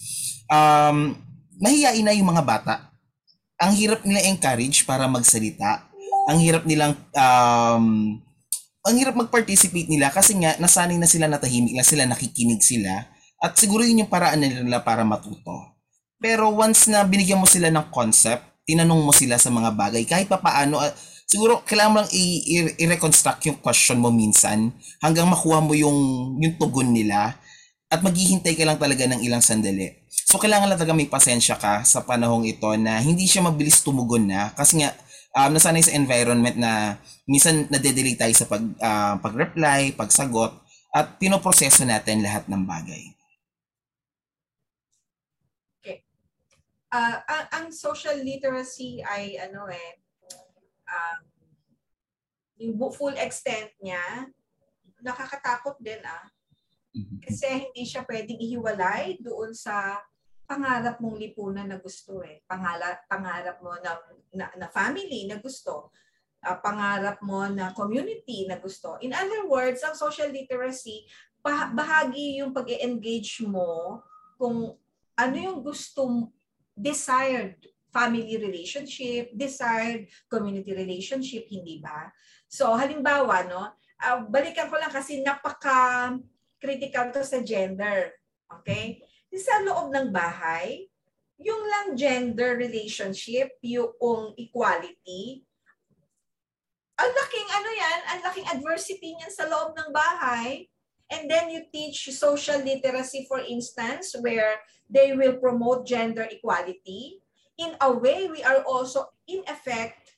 Um, 0.52 1.16
mahihain 1.56 2.04
na 2.04 2.12
yung 2.12 2.28
mga 2.28 2.44
bata. 2.44 2.92
Ang 3.56 3.72
hirap 3.80 4.04
nila 4.04 4.20
encourage 4.28 4.84
para 4.84 5.08
magsalita. 5.08 5.88
Ang 6.28 6.44
hirap 6.44 6.68
nilang 6.68 6.92
um, 7.16 8.20
ang 8.82 8.94
hirap 8.98 9.14
mag-participate 9.14 9.86
nila 9.86 10.10
kasi 10.10 10.34
nga 10.42 10.58
nasanay 10.58 10.98
na 10.98 11.06
sila 11.06 11.30
natahimik 11.30 11.74
na 11.78 11.86
sila, 11.86 12.02
nakikinig 12.06 12.62
sila. 12.62 13.06
At 13.38 13.54
siguro 13.58 13.86
yun 13.86 14.06
yung 14.06 14.10
paraan 14.10 14.42
nila 14.42 14.82
para 14.82 15.06
matuto. 15.06 15.78
Pero 16.18 16.50
once 16.54 16.86
na 16.90 17.02
binigyan 17.06 17.38
mo 17.38 17.46
sila 17.46 17.70
ng 17.70 17.90
concept, 17.90 18.42
tinanong 18.66 19.02
mo 19.02 19.10
sila 19.10 19.38
sa 19.38 19.50
mga 19.50 19.74
bagay, 19.74 20.02
kahit 20.06 20.30
pa 20.30 20.38
paano, 20.38 20.78
uh, 20.78 20.90
siguro 21.26 21.62
kailangan 21.66 21.90
mo 21.90 21.96
lang 22.02 22.10
i- 22.14 22.42
i- 22.46 22.74
i-reconstruct 22.86 23.42
yung 23.50 23.58
question 23.58 23.98
mo 23.98 24.14
minsan 24.14 24.70
hanggang 25.02 25.26
makuha 25.26 25.58
mo 25.58 25.74
yung, 25.74 25.98
yung 26.38 26.54
tugon 26.58 26.94
nila 26.94 27.34
at 27.90 28.00
maghihintay 28.00 28.54
ka 28.54 28.62
lang 28.62 28.78
talaga 28.78 29.04
ng 29.10 29.20
ilang 29.26 29.42
sandali. 29.42 30.06
So 30.10 30.38
kailangan 30.38 30.70
lang 30.70 30.78
talaga 30.78 30.94
may 30.96 31.10
pasensya 31.10 31.58
ka 31.58 31.82
sa 31.82 32.06
panahong 32.06 32.46
ito 32.46 32.70
na 32.78 33.02
hindi 33.02 33.26
siya 33.26 33.42
mabilis 33.44 33.82
tumugon 33.82 34.30
na 34.30 34.54
kasi 34.54 34.80
nga 34.80 34.94
um, 35.36 35.50
nasanay 35.52 35.82
sa 35.84 35.96
environment 35.96 36.56
na 36.56 36.96
minsan 37.24 37.68
nade-delay 37.68 38.16
tayo 38.16 38.32
sa 38.36 38.48
pag, 38.48 38.62
uh, 38.62 39.14
pag-reply, 39.20 39.96
pagsagot, 39.96 40.52
at 40.92 41.16
pinoproseso 41.16 41.88
natin 41.88 42.20
lahat 42.20 42.44
ng 42.52 42.62
bagay. 42.68 43.16
Okay. 45.80 46.04
Uh, 46.92 47.16
ang, 47.24 47.46
ang 47.48 47.66
social 47.72 48.20
literacy 48.20 49.00
ay 49.00 49.40
ano 49.40 49.72
eh, 49.72 49.90
um, 50.84 51.18
yung 52.60 52.76
full 52.92 53.16
extent 53.16 53.72
niya, 53.80 54.28
nakakatakot 55.00 55.80
din 55.80 55.98
ah. 56.04 56.28
Kasi 57.24 57.72
hindi 57.72 57.88
siya 57.88 58.04
pwedeng 58.04 58.36
ihiwalay 58.36 59.16
doon 59.24 59.56
sa 59.56 59.96
pangarap 60.44 61.00
mong 61.00 61.16
lipunan 61.16 61.64
na 61.64 61.80
gusto 61.80 62.20
eh. 62.20 62.44
Pangarap, 62.44 63.08
pangarap 63.08 63.56
mo 63.64 63.72
na, 63.80 63.96
na, 64.34 64.50
na 64.58 64.68
family 64.68 65.28
na 65.28 65.38
gusto. 65.38 65.92
Uh, 66.42 66.58
pangarap 66.58 67.22
mo 67.22 67.46
na 67.46 67.70
community 67.70 68.50
na 68.50 68.58
gusto. 68.58 68.98
In 68.98 69.14
other 69.14 69.46
words, 69.46 69.80
ang 69.86 69.94
social 69.94 70.26
literacy, 70.32 71.06
bahagi 71.46 72.42
yung 72.42 72.50
pag 72.50 72.66
engage 72.82 73.42
mo 73.46 74.02
kung 74.34 74.74
ano 75.14 75.36
yung 75.38 75.62
gusto 75.62 76.32
desired 76.74 77.60
family 77.92 78.40
relationship, 78.40 79.30
desired 79.36 80.08
community 80.26 80.72
relationship, 80.72 81.46
hindi 81.46 81.78
ba? 81.78 82.08
So, 82.48 82.72
halimbawa, 82.72 83.46
no, 83.46 83.76
uh, 84.00 84.18
balikan 84.26 84.72
ko 84.72 84.80
lang 84.80 84.90
kasi 84.90 85.20
napaka 85.20 86.16
critical 86.58 87.12
to 87.12 87.22
sa 87.22 87.44
gender. 87.44 88.16
Okay? 88.48 89.04
sa 89.32 89.64
loob 89.64 89.88
ng 89.88 90.12
bahay, 90.12 90.91
yung 91.42 91.62
lang 91.68 91.88
gender 91.98 92.56
relationship, 92.56 93.58
yung 93.62 94.34
equality, 94.38 95.42
ang 97.02 97.10
laking 97.10 97.48
ano 97.50 97.70
yan, 97.74 98.00
ang 98.14 98.20
laking 98.22 98.46
adversity 98.46 99.18
niyan 99.18 99.32
sa 99.32 99.50
loob 99.50 99.74
ng 99.74 99.90
bahay. 99.90 100.70
And 101.12 101.28
then 101.28 101.52
you 101.52 101.68
teach 101.68 102.08
social 102.14 102.62
literacy, 102.62 103.28
for 103.28 103.42
instance, 103.42 104.16
where 104.16 104.62
they 104.88 105.12
will 105.12 105.36
promote 105.36 105.84
gender 105.84 106.24
equality. 106.30 107.20
In 107.60 107.76
a 107.84 107.92
way, 107.92 108.32
we 108.32 108.40
are 108.40 108.64
also, 108.64 109.12
in 109.28 109.44
effect, 109.44 110.16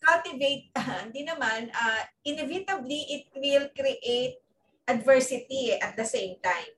cultivate, 0.00 0.72
hindi 1.04 1.28
naman, 1.28 1.68
uh, 1.76 2.02
inevitably, 2.24 3.04
it 3.20 3.24
will 3.36 3.68
create 3.76 4.40
adversity 4.88 5.76
at 5.76 5.92
the 5.98 6.06
same 6.08 6.40
time. 6.40 6.72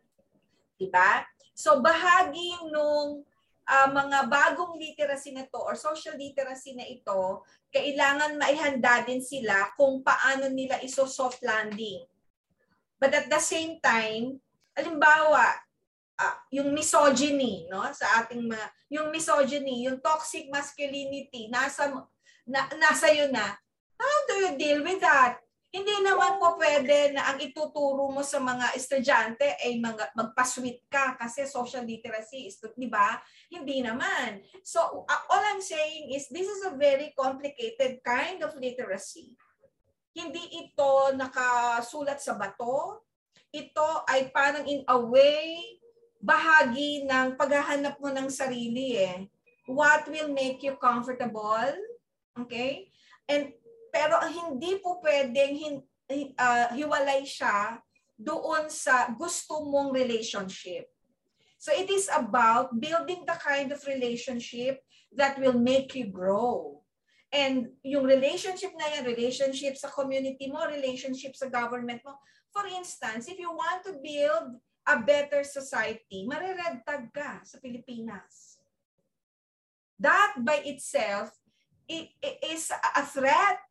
Diba? 0.74 1.22
So 1.52 1.80
bahagi 1.84 2.58
nung 2.72 3.22
uh, 3.68 3.88
mga 3.92 4.28
bagong 4.28 4.76
literacy 4.76 5.32
na 5.36 5.46
to 5.46 5.60
or 5.60 5.76
social 5.76 6.16
literacy 6.16 6.74
na 6.74 6.86
ito, 6.86 7.44
kailangan 7.72 8.36
maihanda 8.36 9.04
din 9.06 9.24
sila 9.24 9.72
kung 9.76 10.04
paano 10.04 10.48
nila 10.50 10.80
iso 10.84 11.08
soft 11.08 11.40
landing. 11.44 12.04
But 13.00 13.16
at 13.16 13.26
the 13.26 13.42
same 13.42 13.82
time, 13.82 14.38
alimbawa, 14.78 15.42
uh, 16.20 16.36
yung 16.54 16.70
misogyny, 16.70 17.66
no, 17.66 17.82
sa 17.90 18.22
ating 18.22 18.46
mga, 18.46 18.66
yung 18.92 19.08
misogyny, 19.10 19.88
yung 19.88 19.98
toxic 19.98 20.46
masculinity, 20.52 21.50
nasa, 21.50 21.90
na, 22.46 22.60
nasa 22.78 23.10
yun 23.10 23.34
na, 23.34 23.58
how 23.98 24.16
do 24.30 24.34
you 24.46 24.52
deal 24.54 24.80
with 24.86 25.02
that? 25.02 25.42
Hindi 25.72 26.04
naman 26.04 26.36
po 26.36 26.60
pwede 26.60 27.16
na 27.16 27.32
ang 27.32 27.40
ituturo 27.40 28.12
mo 28.12 28.20
sa 28.20 28.36
mga 28.36 28.76
estudyante 28.76 29.56
ay 29.56 29.80
mga, 29.80 30.12
magpasweet 30.12 30.84
ka 30.92 31.16
kasi 31.16 31.48
social 31.48 31.80
literacy 31.80 32.44
is, 32.44 32.60
di 32.76 32.92
ba? 32.92 33.16
Hindi 33.48 33.80
naman. 33.80 34.44
So, 34.60 35.08
all 35.08 35.44
I'm 35.48 35.64
saying 35.64 36.12
is 36.12 36.28
this 36.28 36.44
is 36.44 36.68
a 36.68 36.76
very 36.76 37.16
complicated 37.16 38.04
kind 38.04 38.44
of 38.44 38.52
literacy. 38.60 39.32
Hindi 40.12 40.60
ito 40.60 41.16
nakasulat 41.16 42.20
sa 42.20 42.36
bato. 42.36 43.08
Ito 43.48 44.04
ay 44.04 44.28
parang 44.28 44.68
in 44.68 44.84
a 44.84 45.00
way, 45.00 45.56
bahagi 46.20 47.08
ng 47.08 47.40
paghahanap 47.40 47.96
mo 47.96 48.12
ng 48.12 48.28
sarili 48.28 49.00
eh. 49.00 49.24
What 49.64 50.04
will 50.04 50.28
make 50.36 50.60
you 50.60 50.76
comfortable? 50.76 51.72
Okay? 52.36 52.92
And 53.24 53.56
pero 53.92 54.16
hindi 54.24 54.80
po 54.80 54.98
pwedeng 55.04 55.84
uh, 56.40 56.66
hiwalay 56.72 57.28
siya 57.28 57.76
doon 58.16 58.72
sa 58.72 59.12
gusto 59.12 59.68
mong 59.68 59.92
relationship. 59.92 60.88
So 61.60 61.70
it 61.70 61.92
is 61.92 62.08
about 62.10 62.74
building 62.80 63.22
the 63.28 63.38
kind 63.38 63.70
of 63.70 63.84
relationship 63.86 64.82
that 65.14 65.38
will 65.38 65.54
make 65.54 65.94
you 65.94 66.08
grow. 66.08 66.82
And 67.30 67.70
yung 67.84 68.08
relationship 68.08 68.74
na 68.74 68.92
yan, 68.96 69.04
relationship 69.06 69.78
sa 69.78 69.92
community 69.92 70.50
mo, 70.50 70.64
relationship 70.66 71.36
sa 71.36 71.46
government 71.52 72.02
mo. 72.02 72.18
For 72.50 72.66
instance, 72.66 73.28
if 73.28 73.38
you 73.38 73.48
want 73.48 73.84
to 73.88 73.96
build 74.00 74.58
a 74.88 74.96
better 75.00 75.46
society, 75.46 76.26
marired 76.26 76.82
tag 76.82 77.08
ka 77.14 77.40
sa 77.46 77.56
Pilipinas. 77.62 78.58
That 80.02 80.42
by 80.42 80.66
itself 80.66 81.30
is 81.86 82.68
a 82.74 83.04
threat 83.06 83.62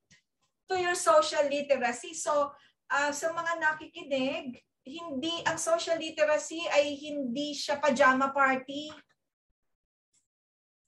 to 0.69 0.75
your 0.77 0.97
social 0.97 1.45
literacy. 1.47 2.13
So, 2.13 2.51
uh, 2.91 3.11
sa 3.15 3.31
mga 3.31 3.57
nakikinig, 3.61 4.59
hindi 4.81 5.45
ang 5.45 5.61
social 5.61 5.97
literacy 6.01 6.65
ay 6.67 6.97
hindi 6.97 7.53
siya 7.53 7.77
pajama 7.77 8.33
party. 8.33 8.89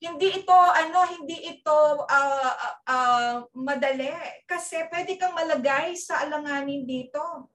Hindi 0.04 0.44
ito 0.44 0.52
ano, 0.52 1.00
hindi 1.08 1.48
ito 1.48 2.04
uh, 2.04 2.54
uh, 2.84 3.48
madali 3.56 4.12
kasi 4.44 4.84
pwede 4.92 5.16
kang 5.16 5.32
malagay 5.32 5.96
sa 5.96 6.28
alanganin 6.28 6.84
dito. 6.84 7.54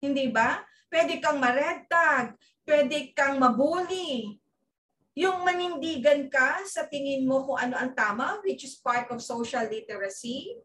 Hindi 0.00 0.32
ba? 0.32 0.64
Pwede 0.88 1.20
kang 1.20 1.36
maredtag, 1.36 2.32
pwede 2.64 3.12
kang 3.12 3.36
mabuli. 3.36 4.40
Yung 5.12 5.44
manindigan 5.44 6.32
ka 6.32 6.64
sa 6.64 6.88
tingin 6.88 7.28
mo 7.28 7.44
kung 7.44 7.60
ano 7.60 7.76
ang 7.76 7.92
tama, 7.92 8.40
which 8.40 8.64
is 8.64 8.80
part 8.80 9.12
of 9.12 9.20
social 9.20 9.68
literacy, 9.68 10.56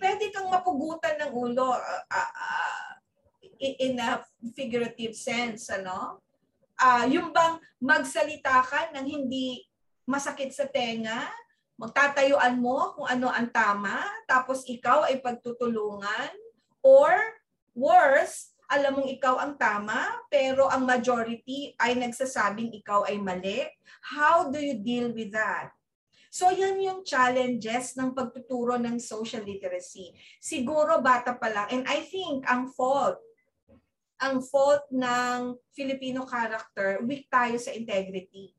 pwede 0.00 0.32
kang 0.32 0.48
mapugutan 0.48 1.20
ng 1.20 1.30
ulo 1.36 1.76
uh, 1.76 2.04
uh, 2.08 2.90
in 3.60 4.00
a 4.00 4.24
figurative 4.56 5.12
sense, 5.12 5.68
ano? 5.68 6.24
Uh, 6.80 7.04
yung 7.12 7.28
bang 7.36 7.60
magsalita 7.76 8.64
ka 8.64 8.88
ng 8.96 9.04
hindi 9.04 9.68
masakit 10.08 10.56
sa 10.56 10.64
tenga, 10.64 11.28
magtatayuan 11.76 12.56
mo 12.56 12.96
kung 12.96 13.08
ano 13.08 13.28
ang 13.28 13.52
tama, 13.52 14.00
tapos 14.24 14.64
ikaw 14.64 15.04
ay 15.04 15.20
pagtutulungan, 15.20 16.32
or 16.80 17.12
worse, 17.76 18.56
alam 18.72 18.96
mong 18.96 19.08
ikaw 19.12 19.36
ang 19.36 19.60
tama, 19.60 20.08
pero 20.32 20.72
ang 20.72 20.88
majority 20.88 21.76
ay 21.76 22.00
nagsasabing 22.00 22.72
ikaw 22.72 23.04
ay 23.04 23.20
mali. 23.20 23.68
How 24.00 24.48
do 24.48 24.56
you 24.56 24.80
deal 24.80 25.12
with 25.12 25.36
that? 25.36 25.76
So 26.30 26.46
yan 26.54 26.78
yung 26.78 27.02
challenges 27.02 27.98
ng 27.98 28.14
pagtuturo 28.14 28.78
ng 28.78 29.02
social 29.02 29.42
literacy. 29.42 30.14
Siguro 30.38 31.02
bata 31.02 31.34
pa 31.34 31.50
lang. 31.50 31.66
And 31.74 31.82
I 31.90 32.06
think 32.06 32.46
ang 32.46 32.70
fault, 32.70 33.18
ang 34.22 34.38
fault 34.38 34.86
ng 34.94 35.58
Filipino 35.74 36.22
character, 36.22 37.02
weak 37.02 37.26
tayo 37.26 37.58
sa 37.58 37.74
integrity. 37.74 38.54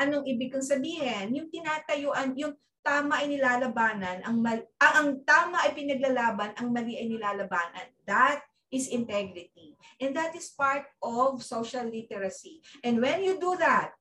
Anong 0.00 0.24
ibig 0.24 0.48
kong 0.48 0.64
sabihin? 0.64 1.36
Yung 1.36 1.52
tinatayuan, 1.52 2.32
yung 2.32 2.56
tama 2.80 3.20
ay 3.20 3.28
nilalabanan, 3.28 4.24
ang, 4.24 4.40
mal, 4.40 4.64
ang, 4.80 4.94
ang 4.96 5.10
tama 5.28 5.60
ay 5.68 5.76
pinaglalaban, 5.76 6.56
ang 6.56 6.72
mali 6.72 6.96
ay 6.96 7.12
nilalabanan. 7.12 7.92
That 8.08 8.40
is 8.72 8.88
integrity. 8.88 9.76
And 10.00 10.16
that 10.16 10.32
is 10.32 10.48
part 10.48 10.88
of 11.04 11.44
social 11.44 11.84
literacy. 11.84 12.64
And 12.80 13.04
when 13.04 13.20
you 13.20 13.36
do 13.36 13.58
that, 13.60 13.97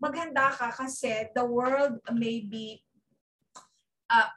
maghanda 0.00 0.48
ka 0.50 0.72
kasi 0.72 1.28
the 1.36 1.44
world 1.44 2.00
may 2.16 2.40
be, 2.40 2.80
uh, 4.08 4.32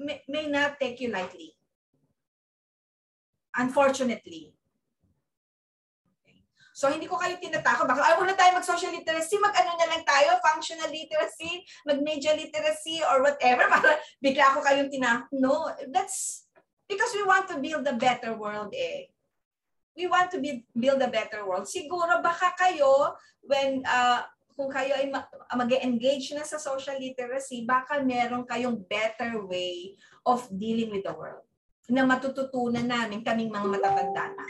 may, 0.00 0.24
may 0.26 0.48
not 0.48 0.80
take 0.80 0.98
you 0.98 1.12
lightly. 1.12 1.52
Unfortunately. 3.56 4.56
So, 6.76 6.92
hindi 6.92 7.08
ko 7.08 7.16
kayo 7.16 7.40
tinatakot. 7.40 7.88
Baka, 7.88 8.04
ay, 8.04 8.20
na 8.20 8.36
tayo 8.36 8.52
mag-social 8.52 8.92
literacy, 8.92 9.40
mag-ano 9.40 9.80
na 9.80 9.88
lang 9.96 10.04
tayo, 10.04 10.36
functional 10.44 10.92
literacy, 10.92 11.64
mag-media 11.88 12.36
literacy, 12.36 13.00
or 13.00 13.24
whatever. 13.24 13.64
Para 13.72 13.96
bigla 14.20 14.52
ako 14.52 14.60
kayong 14.60 14.92
tinakot. 14.92 15.32
No, 15.40 15.72
that's 15.88 16.44
because 16.84 17.16
we 17.16 17.24
want 17.24 17.48
to 17.48 17.56
build 17.64 17.88
a 17.88 17.96
better 17.96 18.36
world 18.36 18.76
eh. 18.76 19.08
We 19.96 20.04
want 20.04 20.28
to 20.36 20.38
be, 20.44 20.68
build 20.76 21.00
a 21.00 21.08
better 21.08 21.48
world. 21.48 21.64
Siguro 21.64 22.20
baka 22.20 22.52
kayo, 22.60 23.16
when, 23.40 23.80
uh, 23.88 24.28
kung 24.56 24.72
kayo 24.72 24.96
ay 24.96 25.12
mag-engage 25.52 26.32
na 26.32 26.42
sa 26.42 26.56
social 26.56 26.96
literacy, 26.96 27.68
baka 27.68 28.00
meron 28.00 28.48
kayong 28.48 28.80
better 28.88 29.44
way 29.44 29.94
of 30.24 30.48
dealing 30.48 30.88
with 30.88 31.04
the 31.04 31.12
world 31.12 31.44
na 31.86 32.02
matututunan 32.02 32.88
namin 32.88 33.20
kaming 33.20 33.52
mga 33.52 33.68
matatanda 33.68 34.32
na. 34.32 34.46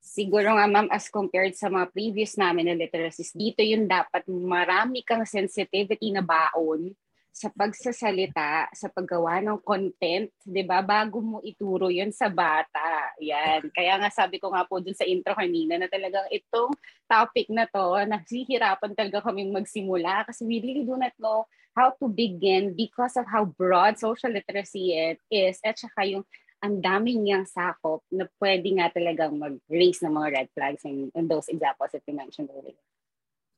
Siguro 0.00 0.56
nga 0.56 0.66
ma'am, 0.66 0.88
as 0.90 1.12
compared 1.12 1.54
sa 1.54 1.68
mga 1.68 1.92
previous 1.92 2.34
namin 2.40 2.72
na 2.72 2.74
literacies, 2.74 3.30
dito 3.36 3.60
yung 3.62 3.86
dapat 3.86 4.24
marami 4.26 5.04
kang 5.04 5.22
sensitivity 5.28 6.10
na 6.10 6.24
baon 6.24 6.96
sa 7.38 7.54
pagsasalita, 7.54 8.66
sa 8.74 8.90
paggawa 8.90 9.38
ng 9.38 9.62
content, 9.62 10.26
'di 10.42 10.66
ba? 10.66 10.82
Bago 10.82 11.22
mo 11.22 11.38
ituro 11.46 11.86
'yon 11.86 12.10
sa 12.10 12.26
bata. 12.26 13.14
Yan. 13.22 13.70
Kaya 13.70 13.94
nga 14.02 14.10
sabi 14.10 14.42
ko 14.42 14.50
nga 14.50 14.66
po 14.66 14.82
dun 14.82 14.98
sa 14.98 15.06
intro 15.06 15.38
kanina 15.38 15.78
na 15.78 15.86
talagang 15.86 16.26
itong 16.34 16.74
topic 17.06 17.46
na 17.46 17.70
to, 17.70 17.94
nagsihirapan 18.10 18.98
talaga 18.98 19.22
kaming 19.22 19.54
magsimula 19.54 20.26
kasi 20.26 20.42
we 20.42 20.58
really 20.58 20.82
do 20.82 20.98
not 20.98 21.14
know 21.22 21.46
how 21.78 21.94
to 21.94 22.10
begin 22.10 22.74
because 22.74 23.14
of 23.14 23.22
how 23.30 23.46
broad 23.46 23.94
social 23.94 24.34
literacy 24.34 24.98
it 24.98 25.22
is 25.30 25.62
at 25.62 25.78
saka 25.78 26.10
yung 26.10 26.26
ang 26.58 26.82
daming 26.82 27.22
niyang 27.22 27.46
sakop 27.46 28.02
na 28.10 28.26
pwede 28.42 28.66
nga 28.74 28.90
talagang 28.90 29.38
mag-raise 29.38 30.02
ng 30.02 30.10
mga 30.10 30.28
red 30.34 30.48
flags 30.50 30.82
in, 30.82 31.06
in 31.14 31.30
those 31.30 31.46
examples 31.46 31.94
that 31.94 32.02
you 32.02 32.18
mentioned 32.18 32.50
earlier. 32.50 32.82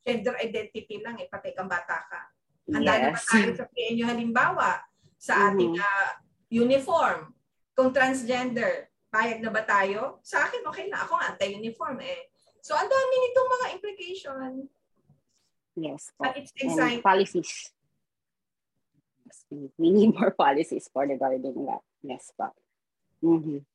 Gender 0.04 0.36
identity 0.36 1.00
lang, 1.00 1.16
eh, 1.16 1.24
pati 1.24 1.56
kang 1.56 1.68
bata 1.68 1.96
ka. 2.12 2.39
Handa 2.70 2.92
yes. 2.94 3.02
na 3.02 3.10
ba 3.10 3.20
tayo 3.20 3.48
sa 3.58 3.66
PNU 3.66 4.04
halimbawa 4.06 4.68
sa 5.18 5.32
mm-hmm. 5.34 5.48
ating 5.50 5.74
uh, 5.78 6.10
uniform? 6.50 7.18
Kung 7.74 7.90
transgender, 7.90 8.90
payag 9.10 9.42
na 9.42 9.50
ba 9.50 9.62
tayo? 9.66 10.22
Sa 10.22 10.46
akin, 10.46 10.62
okay 10.70 10.86
na. 10.86 11.02
Ako 11.02 11.18
anti-uniform 11.18 11.98
eh. 12.02 12.30
So, 12.62 12.76
ang 12.76 12.86
dami 12.86 13.14
nitong 13.16 13.48
mga 13.50 13.66
implication. 13.74 14.50
Yes. 15.74 16.12
But 16.20 16.36
it's 16.36 16.52
exciting. 16.54 17.00
And 17.00 17.04
policies. 17.04 17.72
We 19.50 19.90
need 19.90 20.14
more 20.14 20.30
policies 20.44 20.86
for 20.92 21.08
regarding 21.08 21.42
that. 21.66 21.82
Yes, 22.04 22.30
po. 22.36 22.54
Mm-hmm. 23.24 23.66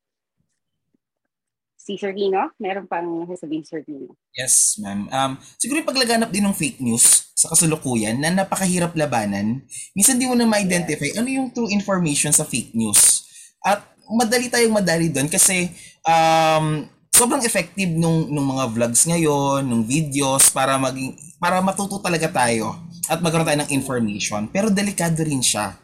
Si 1.75 2.01
Sir 2.01 2.17
Gino, 2.17 2.49
meron 2.57 2.89
pang 2.89 3.29
sasabihin 3.29 3.65
Sir 3.65 3.85
Gino. 3.85 4.17
Yes, 4.33 4.81
ma'am. 4.81 5.05
Um, 5.09 5.33
siguro 5.61 5.81
yung 5.81 5.89
paglaganap 5.89 6.33
din 6.33 6.41
ng 6.41 6.55
fake 6.57 6.81
news 6.81 7.24
sa 7.35 7.51
kasulukuyan 7.51 8.15
na 8.15 8.31
napakahirap 8.31 8.95
labanan, 8.95 9.59
minsan 9.91 10.15
di 10.15 10.23
mo 10.23 10.39
na 10.39 10.47
ma-identify 10.47 11.19
ano 11.19 11.27
yung 11.27 11.51
true 11.51 11.67
information 11.67 12.31
sa 12.31 12.47
fake 12.47 12.71
news. 12.71 13.27
At 13.59 13.83
madali 14.07 14.47
tayong 14.47 14.71
madali 14.71 15.11
doon 15.11 15.27
kasi 15.27 15.67
um, 16.07 16.87
sobrang 17.11 17.43
effective 17.43 17.91
nung, 17.91 18.31
nung 18.31 18.55
mga 18.55 18.71
vlogs 18.71 19.03
ngayon, 19.03 19.67
nung 19.67 19.83
videos 19.83 20.47
para 20.47 20.79
maging 20.79 21.11
para 21.35 21.59
matuto 21.59 21.99
talaga 21.99 22.31
tayo 22.31 22.79
at 23.11 23.19
magkaroon 23.19 23.45
tayo 23.45 23.59
ng 23.67 23.73
information. 23.75 24.47
Pero 24.47 24.71
delikado 24.71 25.19
rin 25.19 25.43
siya 25.43 25.75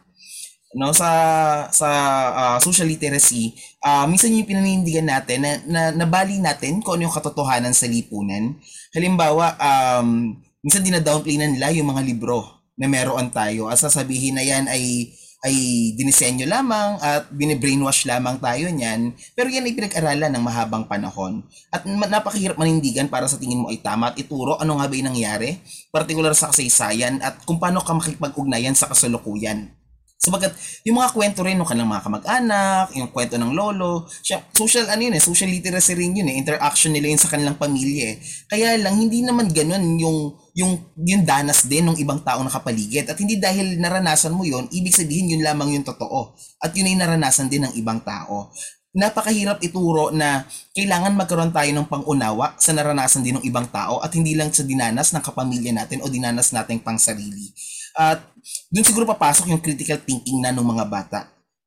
no 0.72 0.88
sa 0.96 1.68
sa 1.68 1.88
uh, 2.32 2.58
social 2.64 2.88
literacy 2.88 3.52
uh, 3.84 4.08
minsan 4.08 4.32
yung 4.32 4.48
pinanindigan 4.48 5.04
natin 5.04 5.44
na, 5.44 5.52
na 5.68 5.82
nabali 5.92 6.40
natin 6.40 6.80
kung 6.80 6.96
ano 6.96 7.04
yung 7.08 7.12
katotohanan 7.12 7.76
sa 7.76 7.84
lipunan 7.84 8.56
halimbawa 8.96 9.52
um 9.60 10.32
minsan 10.62 10.86
dina-downplay 10.86 11.36
na 11.36 11.50
nila 11.50 11.74
yung 11.74 11.90
mga 11.90 12.06
libro 12.06 12.62
na 12.78 12.86
meron 12.86 13.28
tayo 13.34 13.68
at 13.68 13.82
sasabihin 13.82 14.38
na 14.38 14.46
yan 14.46 14.70
ay 14.70 15.10
ay 15.42 15.90
dinisenyo 15.98 16.46
lamang 16.46 17.02
at 17.02 17.26
bine-brainwash 17.34 18.06
lamang 18.06 18.38
tayo 18.38 18.70
niyan. 18.70 19.10
Pero 19.34 19.50
yan 19.50 19.66
ay 19.66 19.74
pinag-aralan 19.74 20.30
ng 20.30 20.38
mahabang 20.38 20.86
panahon. 20.86 21.42
At 21.74 21.82
napakahirap 21.82 22.54
manindigan 22.54 23.10
para 23.10 23.26
sa 23.26 23.42
tingin 23.42 23.58
mo 23.58 23.66
ay 23.66 23.82
tama 23.82 24.14
at 24.14 24.16
ituro 24.22 24.54
ano 24.62 24.78
nga 24.78 24.86
ba 24.86 24.94
yung 24.94 25.10
nangyari, 25.10 25.58
particular 25.90 26.30
sa 26.38 26.54
kasaysayan 26.54 27.18
at 27.26 27.42
kung 27.42 27.58
paano 27.58 27.82
ka 27.82 27.90
makipag-ugnayan 27.90 28.78
sa 28.78 28.86
kasalukuyan. 28.86 29.81
Sabagat 30.22 30.54
yung 30.86 31.02
mga 31.02 31.10
kwento 31.10 31.42
rin 31.42 31.58
ng 31.58 31.66
kanilang 31.66 31.90
mga 31.90 32.06
kamag-anak, 32.06 32.94
yung 32.94 33.10
kwento 33.10 33.34
ng 33.42 33.58
lolo, 33.58 34.06
siya, 34.22 34.38
social 34.54 34.86
ano 34.86 35.02
yun 35.02 35.18
eh, 35.18 35.22
social 35.22 35.50
literacy 35.50 35.98
rin 35.98 36.14
yun 36.14 36.30
eh, 36.30 36.38
interaction 36.38 36.94
nila 36.94 37.10
yun 37.10 37.18
sa 37.18 37.26
kanilang 37.26 37.58
pamilya 37.58 38.14
eh. 38.14 38.16
Kaya 38.46 38.78
lang 38.78 39.02
hindi 39.02 39.26
naman 39.26 39.50
ganun 39.50 39.98
yung 39.98 40.38
yung 40.54 40.78
yung 41.02 41.26
danas 41.26 41.66
din 41.66 41.90
ng 41.90 41.98
ibang 41.98 42.22
taong 42.22 42.46
nakapaligid 42.46 43.10
at 43.10 43.18
hindi 43.18 43.42
dahil 43.42 43.82
naranasan 43.82 44.30
mo 44.30 44.46
yon 44.46 44.70
ibig 44.70 44.94
sabihin 44.94 45.34
yun 45.34 45.42
lamang 45.42 45.74
yung 45.74 45.82
totoo 45.82 46.38
at 46.62 46.70
yun 46.76 46.86
ay 46.86 46.96
naranasan 47.02 47.50
din 47.50 47.66
ng 47.66 47.74
ibang 47.80 48.04
tao 48.04 48.52
napakahirap 48.92 49.64
ituro 49.64 50.12
na 50.12 50.44
kailangan 50.76 51.16
magkaroon 51.16 51.48
tayo 51.48 51.72
ng 51.72 51.88
pangunawa 51.88 52.52
sa 52.60 52.76
naranasan 52.76 53.24
din 53.24 53.40
ng 53.40 53.44
ibang 53.48 53.64
tao 53.72 54.04
at 54.04 54.12
hindi 54.12 54.36
lang 54.36 54.52
sa 54.52 54.68
dinanas 54.68 55.16
ng 55.16 55.24
kapamilya 55.24 55.72
natin 55.72 56.04
o 56.04 56.12
dinanas 56.12 56.52
nating 56.52 56.84
pang 56.84 57.00
sarili. 57.00 57.48
At 57.96 58.24
doon 58.72 58.86
siguro 58.86 59.04
papasok 59.08 59.52
yung 59.52 59.62
critical 59.62 60.00
thinking 60.02 60.40
na 60.40 60.52
ng 60.52 60.64
mga 60.64 60.84
bata. 60.88 61.20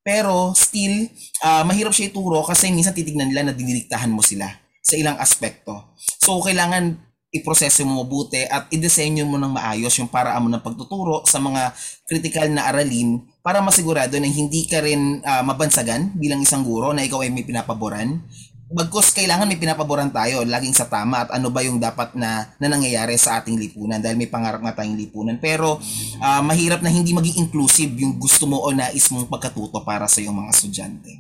Pero 0.06 0.54
still, 0.54 1.10
uh, 1.42 1.66
mahirap 1.66 1.90
siya 1.90 2.14
ituro 2.14 2.46
kasi 2.46 2.70
minsan 2.70 2.94
titignan 2.94 3.30
nila 3.34 3.50
na 3.50 3.54
diniliktahan 3.58 4.14
mo 4.14 4.22
sila 4.22 4.46
sa 4.86 4.94
ilang 4.94 5.18
aspekto. 5.18 5.98
So, 6.22 6.38
kailangan 6.46 7.02
iproseso 7.36 7.84
mo 7.84 8.06
mabuti 8.06 8.48
at 8.48 8.72
i-desenyo 8.72 9.28
mo 9.28 9.36
ng 9.36 9.52
maayos 9.52 9.92
yung 10.00 10.08
paraan 10.08 10.48
mo 10.48 10.50
ng 10.54 10.64
pagtuturo 10.64 11.28
sa 11.28 11.44
mga 11.44 11.76
critical 12.08 12.48
na 12.48 12.72
aralin 12.72 13.20
para 13.44 13.60
masigurado 13.60 14.16
na 14.16 14.30
hindi 14.30 14.64
ka 14.70 14.80
rin 14.80 15.20
uh, 15.20 15.44
mabansagan 15.44 16.16
bilang 16.16 16.40
isang 16.40 16.64
guro 16.64 16.96
na 16.96 17.04
ikaw 17.04 17.20
ay 17.26 17.34
may 17.34 17.44
pinapaboran. 17.44 18.24
Bagkus 18.66 19.14
kailangan 19.14 19.46
may 19.46 19.62
pinapaboran 19.62 20.10
tayo 20.10 20.42
laging 20.42 20.74
sa 20.74 20.90
tama 20.90 21.22
at 21.22 21.30
ano 21.38 21.54
ba 21.54 21.62
yung 21.62 21.78
dapat 21.78 22.18
na, 22.18 22.50
na 22.58 22.66
nangyayari 22.66 23.14
sa 23.14 23.38
ating 23.38 23.62
lipunan 23.62 24.02
dahil 24.02 24.18
may 24.18 24.26
pangarap 24.26 24.58
nga 24.66 24.82
tayong 24.82 24.98
lipunan. 24.98 25.38
Pero 25.38 25.78
uh, 26.18 26.42
mahirap 26.42 26.82
na 26.82 26.90
hindi 26.90 27.14
maging 27.14 27.46
inclusive 27.46 27.94
yung 28.02 28.18
gusto 28.18 28.50
mo 28.50 28.66
o 28.66 28.74
nais 28.74 29.06
mong 29.14 29.30
pagkatuto 29.30 29.86
para 29.86 30.10
sa 30.10 30.18
iyong 30.18 30.34
mga 30.34 30.52
estudyante. 30.52 31.14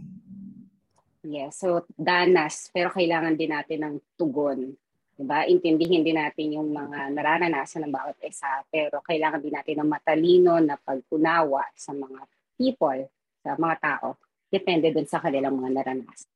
Yes, 1.25 1.61
so 1.61 1.85
danas, 1.93 2.69
pero 2.73 2.89
kailangan 2.89 3.37
din 3.37 3.53
natin 3.53 3.79
ng 3.81 3.95
tugon 4.17 4.73
Diba? 5.15 5.47
Intindihin 5.47 6.03
din 6.03 6.19
natin 6.19 6.59
yung 6.59 6.75
mga 6.75 7.07
nararanasan 7.15 7.87
ng 7.87 7.93
bawat 7.95 8.19
isa, 8.27 8.67
pero 8.67 8.99
kailangan 8.99 9.39
din 9.39 9.55
natin 9.55 9.79
ng 9.79 9.87
matalino 9.87 10.59
na 10.59 10.75
pagkunawa 10.75 11.71
sa 11.71 11.95
mga 11.95 12.19
people, 12.59 13.07
sa 13.39 13.55
mga 13.55 13.75
tao. 13.79 14.19
Depende 14.51 14.91
dun 14.91 15.07
sa 15.07 15.23
kanilang 15.23 15.55
mga 15.55 15.71
naranasan. 15.71 16.27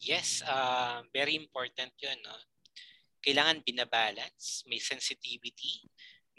Yes, 0.00 0.40
uh, 0.48 1.04
very 1.12 1.36
important 1.36 1.92
yun. 2.00 2.18
No? 2.24 2.36
Kailangan 3.20 3.60
binabalance, 3.60 4.64
may 4.64 4.80
sensitivity 4.80 5.84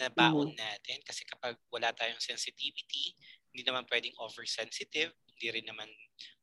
na 0.02 0.10
baon 0.10 0.50
mm-hmm. 0.50 0.58
natin 0.58 0.98
kasi 1.06 1.22
kapag 1.30 1.54
wala 1.70 1.94
tayong 1.94 2.18
sensitivity, 2.18 3.14
hindi 3.54 3.62
naman 3.62 3.86
pwedeng 3.86 4.18
oversensitive, 4.18 5.14
hindi 5.14 5.48
rin 5.54 5.68
naman 5.70 5.86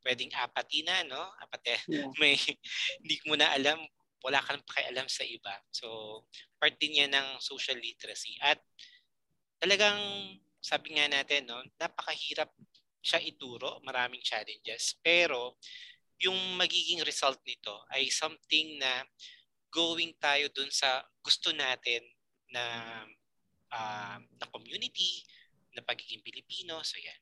pwedeng 0.06 0.30
apathy 0.38 0.86
na, 0.86 1.02
no? 1.10 1.22
Apathy. 1.42 1.74
Yeah. 1.90 2.06
May, 2.22 2.38
hindi 3.02 3.16
mo 3.26 3.34
na 3.34 3.50
alam, 3.50 3.82
wala 4.22 4.38
ka 4.38 4.54
nang 4.54 4.66
pakialam 4.66 5.08
sa 5.10 5.26
iba. 5.26 5.58
So, 5.74 5.86
part 6.58 6.78
din 6.78 7.02
yan 7.02 7.10
ng 7.14 7.42
social 7.42 7.78
literacy. 7.78 8.38
At 8.38 8.62
talagang, 9.58 9.98
sabi 10.62 10.98
nga 10.98 11.10
natin, 11.10 11.50
no, 11.50 11.62
napakahirap 11.82 12.50
siya 13.02 13.22
ituro, 13.22 13.82
maraming 13.82 14.22
challenges. 14.22 14.98
Pero, 15.02 15.58
yung 16.18 16.58
magiging 16.58 17.02
result 17.06 17.38
nito 17.46 17.86
ay 17.94 18.10
something 18.10 18.78
na 18.78 19.06
going 19.68 20.16
tayo 20.18 20.48
dun 20.50 20.70
sa 20.72 21.04
gusto 21.22 21.52
natin 21.52 22.02
na 22.50 22.64
uh, 23.72 24.16
na 24.18 24.46
community, 24.50 25.22
na 25.76 25.84
pagiging 25.84 26.24
Pilipino. 26.24 26.80
So, 26.82 26.96
yan. 26.98 27.20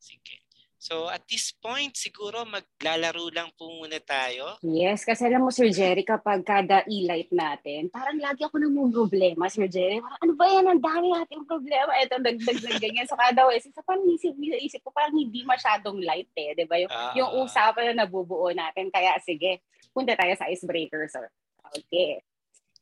Sige. 0.00 0.45
So 0.86 1.10
at 1.10 1.26
this 1.26 1.50
point, 1.50 1.98
siguro 1.98 2.46
maglalaro 2.46 3.26
lang 3.34 3.50
po 3.58 3.66
muna 3.66 3.98
tayo. 3.98 4.54
Yes, 4.62 5.02
kasi 5.02 5.26
alam 5.26 5.42
mo, 5.42 5.50
Sir 5.50 5.66
Jerry, 5.74 6.06
kapag 6.06 6.46
kada 6.46 6.86
e-light 6.86 7.34
natin, 7.34 7.90
parang 7.90 8.14
lagi 8.22 8.46
ako 8.46 8.62
nang 8.62 8.94
problema, 8.94 9.50
Sir 9.50 9.66
Jerry. 9.66 9.98
Parang, 9.98 10.22
ano 10.22 10.32
ba 10.38 10.46
yan? 10.46 10.66
Ang 10.70 10.78
dami 10.78 11.06
nating 11.10 11.42
problema. 11.42 11.90
Ito, 11.98 12.22
dagdag 12.22 12.58
ng 12.62 12.78
ganyan. 12.78 13.06
So 13.10 13.18
kada 13.18 13.50
West, 13.50 13.66
isa 13.66 13.82
parang 13.82 14.06
isip, 14.06 14.38
isip 14.38 14.78
ko, 14.86 14.94
parang 14.94 15.18
hindi 15.18 15.42
masyadong 15.42 15.98
light 16.06 16.30
eh. 16.38 16.54
Di 16.54 16.62
ba? 16.70 16.78
Yung, 16.78 16.92
Ah. 16.94 17.10
yung 17.18 17.30
usapan 17.42 17.90
na 17.90 18.06
nabubuo 18.06 18.54
natin. 18.54 18.86
Kaya 18.94 19.18
sige, 19.26 19.66
punta 19.90 20.14
tayo 20.14 20.38
sa 20.38 20.46
icebreaker, 20.46 21.10
sir. 21.10 21.26
Okay. 21.74 22.22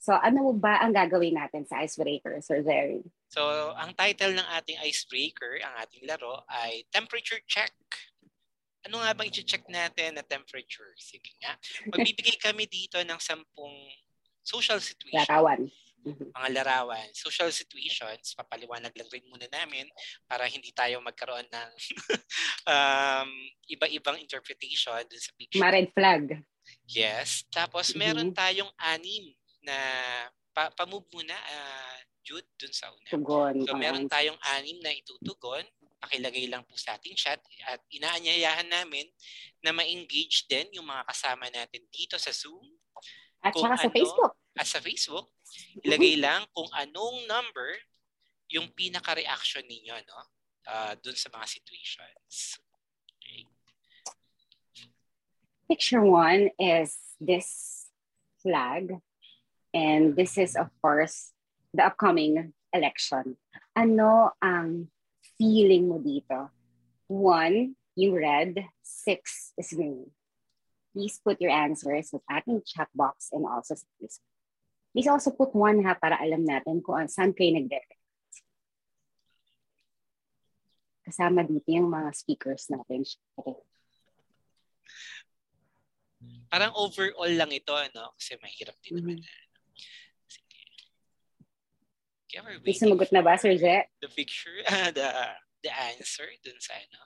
So 0.05 0.13
ano 0.13 0.53
ba 0.53 0.85
ang 0.85 0.93
gagawin 0.93 1.41
natin 1.41 1.65
sa 1.65 1.81
icebreaker, 1.81 2.37
Sir 2.45 2.61
Jerry? 2.61 3.01
So, 3.35 3.75
ang 3.75 3.91
title 3.99 4.39
ng 4.39 4.49
ating 4.63 4.79
icebreaker, 4.87 5.59
ang 5.67 5.75
ating 5.83 6.07
laro, 6.07 6.47
ay 6.47 6.87
Temperature 6.95 7.43
Check. 7.51 7.75
Ano 8.87 9.03
nga 9.03 9.11
bang 9.17 9.33
i-check 9.33 9.67
natin 9.67 10.15
na 10.15 10.23
temperature? 10.23 10.93
Sige 11.01 11.35
nga. 11.43 11.57
Magbibigay 11.91 12.37
kami 12.39 12.69
dito 12.71 13.01
ng 13.01 13.17
sampung 13.19 13.75
social 14.45 14.79
situations. 14.79 15.25
Larawan. 15.25 15.67
Mhm. 16.05 16.37
Mga 16.37 16.49
larawan. 16.53 17.09
Social 17.17 17.49
situations. 17.49 18.37
Papaliwanag 18.37 18.93
lang 18.93 19.09
rin 19.09 19.25
muna 19.33 19.49
namin 19.49 19.89
para 20.29 20.45
hindi 20.45 20.69
tayo 20.77 21.01
magkaroon 21.01 21.49
ng 21.49 21.71
um, 22.77 23.31
iba-ibang 23.73 24.21
interpretation 24.21 25.01
dun 25.09 25.23
sa 25.25 25.33
picture. 25.33 25.65
Ma-red 25.65 25.89
flag. 25.97 26.45
Yes. 26.85 27.49
Tapos 27.49 27.97
Mhm. 27.97 27.99
meron 27.99 28.31
tayong 28.37 28.73
anim 28.77 29.33
na 29.65 29.77
pa, 30.53 30.69
pa-move 30.77 31.09
muna, 31.09 31.33
ah, 31.33 31.99
Jude, 32.25 32.49
dun 32.57 32.73
sa 32.73 32.89
una. 32.89 33.07
Tugon. 33.13 33.69
So 33.69 33.77
meron 33.77 34.09
tayong 34.09 34.41
anim 34.57 34.81
na 34.81 34.97
itutugon. 34.97 35.63
Pakilagay 36.01 36.49
lang 36.49 36.65
po 36.65 36.73
sa 36.77 36.97
ating 36.97 37.17
chat 37.17 37.41
at 37.69 37.81
inaanyayahan 37.93 38.69
namin 38.69 39.05
na 39.61 39.73
ma-engage 39.73 40.49
din 40.49 40.69
yung 40.73 40.89
mga 40.89 41.05
kasama 41.09 41.49
natin 41.53 41.85
dito 41.93 42.17
sa 42.17 42.33
Zoom 42.33 42.65
At 43.45 43.53
kung 43.53 43.69
saka 43.69 43.77
sa 43.77 43.89
ano, 43.89 43.97
Facebook. 43.97 44.33
at 44.57 44.67
sa 44.69 44.81
Facebook. 44.81 45.29
Ilagay 45.85 46.17
lang 46.17 46.49
kung 46.53 46.69
anong 46.73 47.29
number 47.29 47.77
yung 48.53 48.73
pinaka-reaction 48.73 49.65
ninyo 49.65 49.97
no? 50.09 50.21
Ah, 50.65 50.97
dun 50.97 51.17
sa 51.17 51.29
mga 51.29 51.45
situations. 51.45 52.57
Okay. 53.21 53.45
Picture 55.69 56.01
one 56.01 56.49
is 56.57 56.97
this 57.21 57.49
flag. 58.41 58.97
And 59.75 60.15
this 60.15 60.39
is, 60.39 60.55
of 60.55 60.71
course, 60.79 61.34
the 61.75 61.83
upcoming 61.83 62.55
election. 62.71 63.35
Ano 63.75 64.31
ang 64.39 64.89
feeling 65.35 65.91
mo 65.91 65.99
dito? 65.99 66.55
One, 67.11 67.75
yung 67.99 68.15
red. 68.15 68.63
Six 68.81 69.53
is 69.59 69.75
green. 69.75 70.15
Please 70.95 71.19
put 71.19 71.43
your 71.43 71.51
answers 71.51 72.15
sa 72.15 72.23
ating 72.31 72.63
chat 72.63 72.87
box 72.95 73.35
and 73.35 73.43
also 73.43 73.75
sa 73.75 73.87
Facebook. 73.99 74.31
Please 74.95 75.11
also 75.11 75.35
put 75.35 75.51
one 75.51 75.83
ha 75.83 75.99
para 75.99 76.15
alam 76.23 76.47
natin 76.47 76.79
kung 76.79 76.95
an- 76.95 77.11
saan 77.11 77.35
kayo 77.35 77.51
nagde 77.51 77.83
Kasama 81.05 81.45
dito 81.45 81.69
yung 81.69 81.93
mga 81.93 82.17
speakers 82.17 82.73
natin. 82.73 83.05
Okay. 83.37 83.59
Parang 86.49 86.73
overall 86.81 87.29
lang 87.29 87.53
ito, 87.53 87.77
ano? 87.77 88.17
Kasi 88.17 88.41
mahirap 88.41 88.73
din 88.81 89.03
naman. 89.03 89.19
Mhm. 89.19 89.21
na, 89.21 89.29
ano. 89.29 89.53
Sige. 90.25 90.61
Okay, 92.24 92.24
we're 92.43 92.59
waiting 92.65 92.91
sumagot 92.91 93.13
na 93.15 93.23
ba, 93.23 93.39
Sir 93.39 93.55
Je? 93.55 93.87
The 94.03 94.11
picture, 94.11 94.59
the, 94.97 95.09
the 95.63 95.73
answer 95.93 96.27
dun 96.43 96.59
sa 96.59 96.75
ano. 96.75 97.01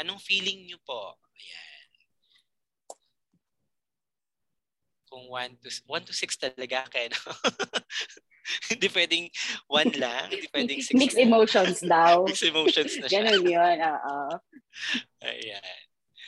Anong 0.00 0.20
feeling 0.20 0.68
nyo 0.68 0.76
po? 0.84 1.16
Ayan. 1.36 1.88
Kung 5.10 5.24
1 5.26 5.58
to 5.64 5.68
1 5.88 6.08
to 6.08 6.14
6 6.14 6.36
talaga 6.36 6.86
kaya 6.86 7.10
no? 7.10 7.20
Hindi 8.70 8.86
pwedeng 8.90 9.26
1 9.68 10.02
lang, 10.02 10.26
hindi 10.26 10.48
pwedeng 10.50 10.80
6 10.82 10.98
Mixed 10.98 11.20
emotions 11.20 11.78
daw. 11.86 12.22
Mixed 12.28 12.46
emotions 12.50 12.92
na 12.98 13.06
siya. 13.06 13.22
Ganun 13.22 13.46
yun, 13.46 13.78
oo. 13.78 14.18
Ayan. 15.22 15.78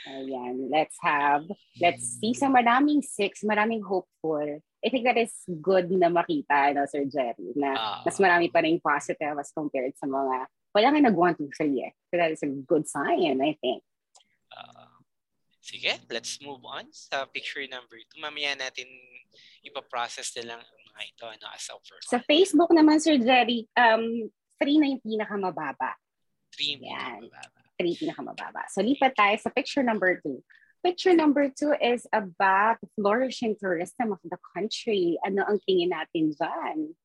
Ayan, 0.02 0.54
let's 0.70 0.98
have, 0.98 1.46
let's 1.78 2.18
see. 2.18 2.34
So 2.34 2.50
maraming 2.50 3.06
six, 3.06 3.46
maraming 3.46 3.86
hopeful. 3.86 4.62
I 4.82 4.90
think 4.90 5.06
that 5.06 5.14
is 5.16 5.30
good 5.62 5.86
na 5.94 6.10
makita, 6.10 6.74
no, 6.74 6.82
Sir 6.90 7.06
Jerry, 7.06 7.54
na 7.54 7.70
Ah. 7.72 8.00
mas 8.02 8.18
marami 8.18 8.50
pa 8.50 8.58
rin 8.66 8.82
positive 8.82 9.38
as 9.38 9.54
compared 9.54 9.94
sa 9.94 10.10
mga, 10.10 10.50
wala 10.74 10.86
nga 10.90 11.00
nag 11.06 11.14
1, 11.14 11.38
2, 11.38 11.46
3 11.54 11.86
eh. 11.86 11.92
So 12.10 12.18
that 12.18 12.34
is 12.34 12.42
a 12.42 12.50
good 12.50 12.90
sign, 12.90 13.38
I 13.38 13.54
think. 13.62 13.86
Ah, 14.50 14.98
sige, 15.62 16.02
let's 16.10 16.42
move 16.42 16.66
on 16.66 16.90
sa 16.90 17.30
picture 17.30 17.62
number 17.70 17.94
2. 17.94 18.18
Mamaya 18.18 18.58
natin 18.58 18.90
ipaprocess 19.62 20.34
na 20.42 20.54
lang 20.54 20.60
ang 20.60 20.80
mga 20.92 21.02
ito 21.06 21.24
ano, 21.30 21.46
as 21.54 21.70
overall. 21.70 22.02
Sa 22.02 22.18
Facebook 22.26 22.74
naman, 22.74 22.98
Sir 22.98 23.22
Jerry, 23.22 23.70
um, 23.78 24.26
3 24.58 24.82
na 24.82 24.90
yung 24.90 25.02
pinakamababa. 25.02 25.94
3 26.58 26.82
Yan. 26.82 27.22
pinakamababa. 27.30 27.60
3 27.78 28.00
pinakamababa. 28.02 28.62
So 28.68 28.82
lipat 28.82 29.14
tayo 29.14 29.34
sa 29.38 29.48
picture 29.54 29.86
number 29.86 30.18
2. 30.26 30.42
Picture 30.82 31.14
number 31.14 31.46
2 31.46 31.78
is 31.78 32.10
about 32.10 32.82
flourishing 32.98 33.54
tourism 33.54 34.10
of 34.10 34.18
the 34.26 34.38
country. 34.50 35.14
Ano 35.22 35.46
ang 35.46 35.62
tingin 35.62 35.94
natin 35.94 36.34
dyan? 36.34 36.98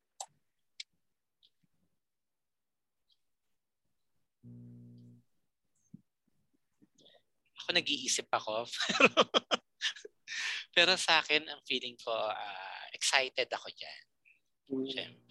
Ako 7.62 7.70
nag-iisip 7.78 8.26
ako. 8.34 8.66
Pero 10.76 10.98
sa 10.98 11.22
akin, 11.22 11.46
ang 11.46 11.62
feeling 11.62 11.94
ko, 12.02 12.10
ah, 12.10 12.82
excited 12.98 13.46
ako 13.54 13.70
dyan. 13.78 14.04
Siyempre. 14.90 15.27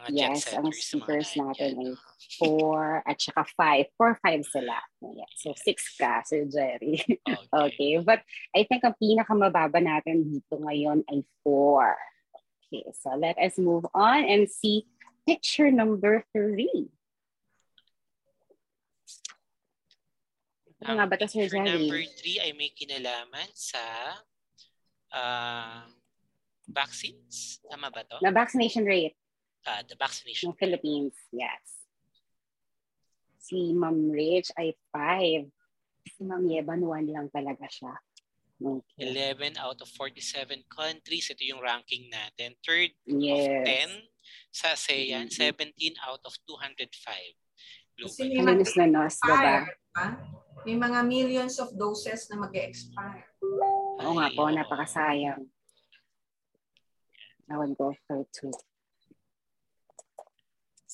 Mga 0.00 0.08
jet 0.16 0.32
Yes, 0.32 0.44
ang 0.56 0.72
speakers 0.72 1.30
natin 1.36 1.72
ay? 1.76 1.92
4 2.40 3.04
at 3.04 3.16
saka 3.20 3.42
5. 3.52 4.00
4, 4.00 4.16
5 4.48 4.54
sila. 4.54 4.78
Yes. 5.12 5.32
So 5.44 5.52
6 5.52 6.00
ka, 6.00 6.24
Sir 6.24 6.48
Jerry. 6.48 6.96
Okay. 7.20 7.48
okay. 7.52 7.92
But 8.00 8.24
I 8.56 8.64
think 8.64 8.80
ang 8.80 8.96
pinakamababa 8.96 9.76
natin 9.76 10.24
dito 10.24 10.56
ngayon 10.56 11.04
ay 11.12 11.20
4. 11.44 11.92
Okay. 12.70 12.84
So 12.96 13.12
let 13.18 13.36
us 13.36 13.60
move 13.60 13.84
on 13.92 14.24
and 14.24 14.48
see 14.48 14.88
picture 15.28 15.68
number 15.68 16.24
3. 16.32 16.88
Ano 20.80 20.96
nga 20.96 21.04
ba 21.04 21.14
ito, 21.20 21.28
Sir 21.28 21.44
picture 21.44 21.60
number 21.60 22.00
Jerry? 22.00 22.40
3 22.40 22.44
ay 22.48 22.50
may 22.56 22.72
kinalaman 22.72 23.48
sa 23.52 23.84
ah, 25.12 25.84
vaccines. 26.72 27.60
Tama 27.68 27.92
ba 27.92 28.00
to? 28.08 28.16
Na 28.24 28.32
vaccination 28.32 28.88
rate 28.88 29.19
Ah, 29.66 29.84
the 29.84 29.96
vaccination. 29.96 30.50
ng 30.50 30.56
Philippines. 30.56 31.16
Yes. 31.30 31.84
Si 33.40 33.72
Ma'am 33.76 34.08
Rich 34.08 34.52
ay 34.56 34.72
5. 34.92 35.48
Si 36.16 36.20
Ma'am 36.24 36.44
Yeban, 36.48 36.80
1 36.80 37.08
lang 37.12 37.28
talaga 37.28 37.68
siya. 37.68 37.92
Okay. 38.60 39.08
11 39.08 39.56
out 39.56 39.80
of 39.80 39.88
47 39.96 40.64
countries. 40.68 41.32
Ito 41.32 41.40
yung 41.44 41.64
ranking 41.64 42.12
natin. 42.12 42.56
Third 42.60 42.92
of 43.08 43.16
Yes. 43.16 43.64
10 43.88 43.90
sa 44.52 44.76
ASEAN. 44.76 45.32
Mhm. 45.32 45.36
17 45.72 45.96
out 46.04 46.20
of 46.28 46.36
205 46.44 47.36
Kasi 47.96 48.28
globally. 48.28 48.36
may 48.36 48.44
Malinis 48.44 48.74
na 48.76 48.86
nos, 48.86 49.16
diba? 49.20 49.64
May 50.64 50.76
mga 50.76 51.00
millions 51.08 51.56
of 51.56 51.72
doses 51.72 52.28
na 52.28 52.36
mag-expire. 52.36 53.24
Oo 54.00 54.12
nga 54.16 54.28
po, 54.32 54.48
napakasayang. 54.52 55.40
I 57.50 57.56
would 57.56 57.74
go 57.74 57.96
for 58.06 58.22
two. 58.30 58.52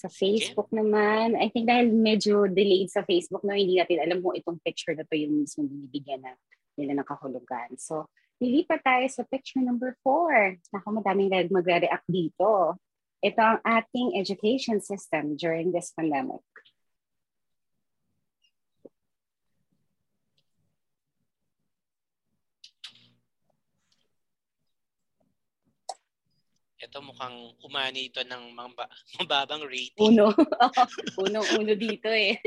Sa 0.07 0.15
Facebook 0.15 0.70
naman, 0.70 1.35
I 1.35 1.51
think 1.51 1.66
dahil 1.66 1.91
medyo 1.91 2.47
delayed 2.47 2.95
sa 2.95 3.03
Facebook, 3.03 3.43
no, 3.43 3.59
hindi 3.59 3.83
natin 3.83 4.07
alam 4.07 4.23
kung 4.23 4.39
itong 4.39 4.62
picture 4.62 4.95
na 4.95 5.03
to 5.03 5.19
yung 5.19 5.43
mismo 5.43 5.66
binibigyan 5.66 6.23
na 6.23 6.39
nila 6.78 7.03
ng 7.03 7.09
kahulugan. 7.11 7.74
So, 7.74 8.07
lilipat 8.39 8.87
tayo 8.87 9.03
sa 9.11 9.27
picture 9.27 9.59
number 9.59 9.99
four. 10.07 10.31
Naku, 10.70 10.89
madaming 10.95 11.35
magre-react 11.51 12.07
dito. 12.07 12.78
Ito 13.19 13.41
ang 13.43 13.59
ating 13.66 14.15
education 14.15 14.78
system 14.78 15.35
during 15.35 15.74
this 15.74 15.91
pandemic. 15.91 16.47
Ito 26.97 27.12
mukhang 27.12 27.52
umani 27.60 28.09
ito 28.09 28.24
ng 28.24 28.56
mababang 29.20 29.68
rating. 29.68 30.16
Uno. 30.16 30.32
Unong-uno 31.28 31.77
dito 31.77 32.09
eh. 32.09 32.40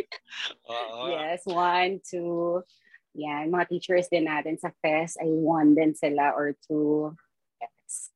Oo. 0.65 1.13
Yes, 1.13 1.45
one, 1.45 2.01
two. 2.01 2.65
Yan, 3.13 3.53
mga 3.53 3.69
teachers 3.69 4.09
din 4.09 4.26
natin 4.26 4.57
sa 4.57 4.73
FES 4.81 5.21
ay 5.21 5.30
one 5.30 5.77
din 5.77 5.93
sila 5.93 6.34
or 6.34 6.57
two. 6.65 7.13
Yes. 7.61 8.09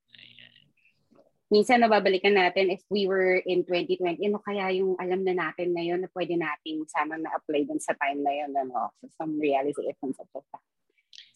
minsan 1.53 1.85
nababalikan 1.85 2.33
natin 2.33 2.73
if 2.73 2.81
we 2.89 3.05
were 3.05 3.37
in 3.45 3.61
2020, 3.61 4.17
ano 4.25 4.41
kaya 4.41 4.73
yung 4.73 4.97
alam 4.97 5.21
na 5.21 5.37
natin 5.37 5.69
ngayon 5.77 6.01
na 6.01 6.09
pwede 6.17 6.33
nating 6.33 6.81
sana 6.89 7.13
na-apply 7.13 7.69
dun 7.69 7.77
sa 7.77 7.93
time 7.93 8.25
na 8.25 8.33
yun, 8.33 8.49
ano, 8.57 8.89
so 8.97 9.05
some 9.21 9.37
realizations 9.37 10.17
of 10.17 10.25
that. 10.33 10.49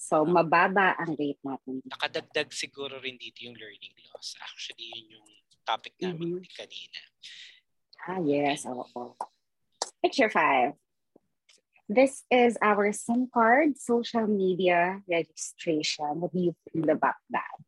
So, 0.07 0.23
mababa 0.23 0.95
ang 0.95 1.19
rate 1.19 1.43
natin. 1.43 1.83
Nakadagdag 1.83 2.47
siguro 2.55 2.95
rin 3.03 3.19
dito 3.19 3.43
yung 3.43 3.59
learning 3.59 3.91
loss. 4.07 4.39
Actually, 4.39 4.87
yun 4.95 5.19
yung 5.19 5.27
topic 5.67 5.99
namin 5.99 6.39
Mhm. 6.39 6.47
kanina. 6.55 6.99
Ah, 8.07 8.23
yes. 8.23 8.63
Oo. 8.63 9.19
Picture 9.99 10.31
five. 10.31 10.79
This 11.91 12.23
is 12.31 12.55
our 12.63 12.87
SIM 12.95 13.27
card 13.27 13.75
social 13.75 14.27
media 14.31 15.03
registration. 15.11 16.23
What 16.23 16.31
do 16.31 16.39
you 16.39 16.53
feel 16.71 16.87
about 16.87 17.19
that? 17.35 17.63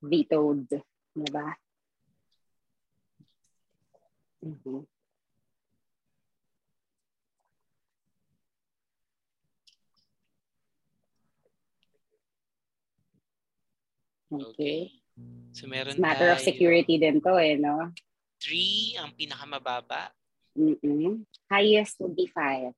Vetoed. 0.00 0.68
Diba? 1.12 1.52
Mhm. 4.40 4.88
Okay. 14.32 14.48
Okay. 14.56 14.80
So 15.52 15.68
meron 15.68 15.94
It's 15.94 16.00
matter 16.00 16.32
of 16.32 16.40
tayo 16.40 16.48
security 16.48 16.96
din 16.96 17.20
to 17.20 17.36
eh, 17.36 17.60
no? 17.60 17.92
Three 18.40 18.96
ang 18.96 19.12
pinakamababa. 19.12 20.10
Mm-mm. 20.56 21.24
Highest 21.48 22.00
would 22.00 22.16
be 22.16 22.26
five. 22.28 22.72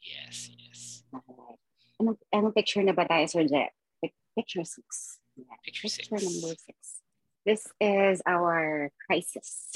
Yes, 0.00 0.50
yes. 0.58 1.04
Alright. 1.12 1.60
Anong, 2.00 2.18
anong 2.34 2.54
picture 2.56 2.82
na 2.82 2.92
ba 2.92 3.04
tayo, 3.06 3.24
Sir 3.28 3.44
Jet? 3.46 3.70
Pic- 4.02 4.16
Picture 4.34 4.64
six. 4.64 5.20
Yeah. 5.36 5.56
Picture 5.62 5.88
six. 5.88 6.08
Picture 6.08 6.24
number 6.24 6.56
six. 6.56 7.04
This 7.44 7.62
is 7.78 8.20
our 8.26 8.90
crisis. 9.06 9.72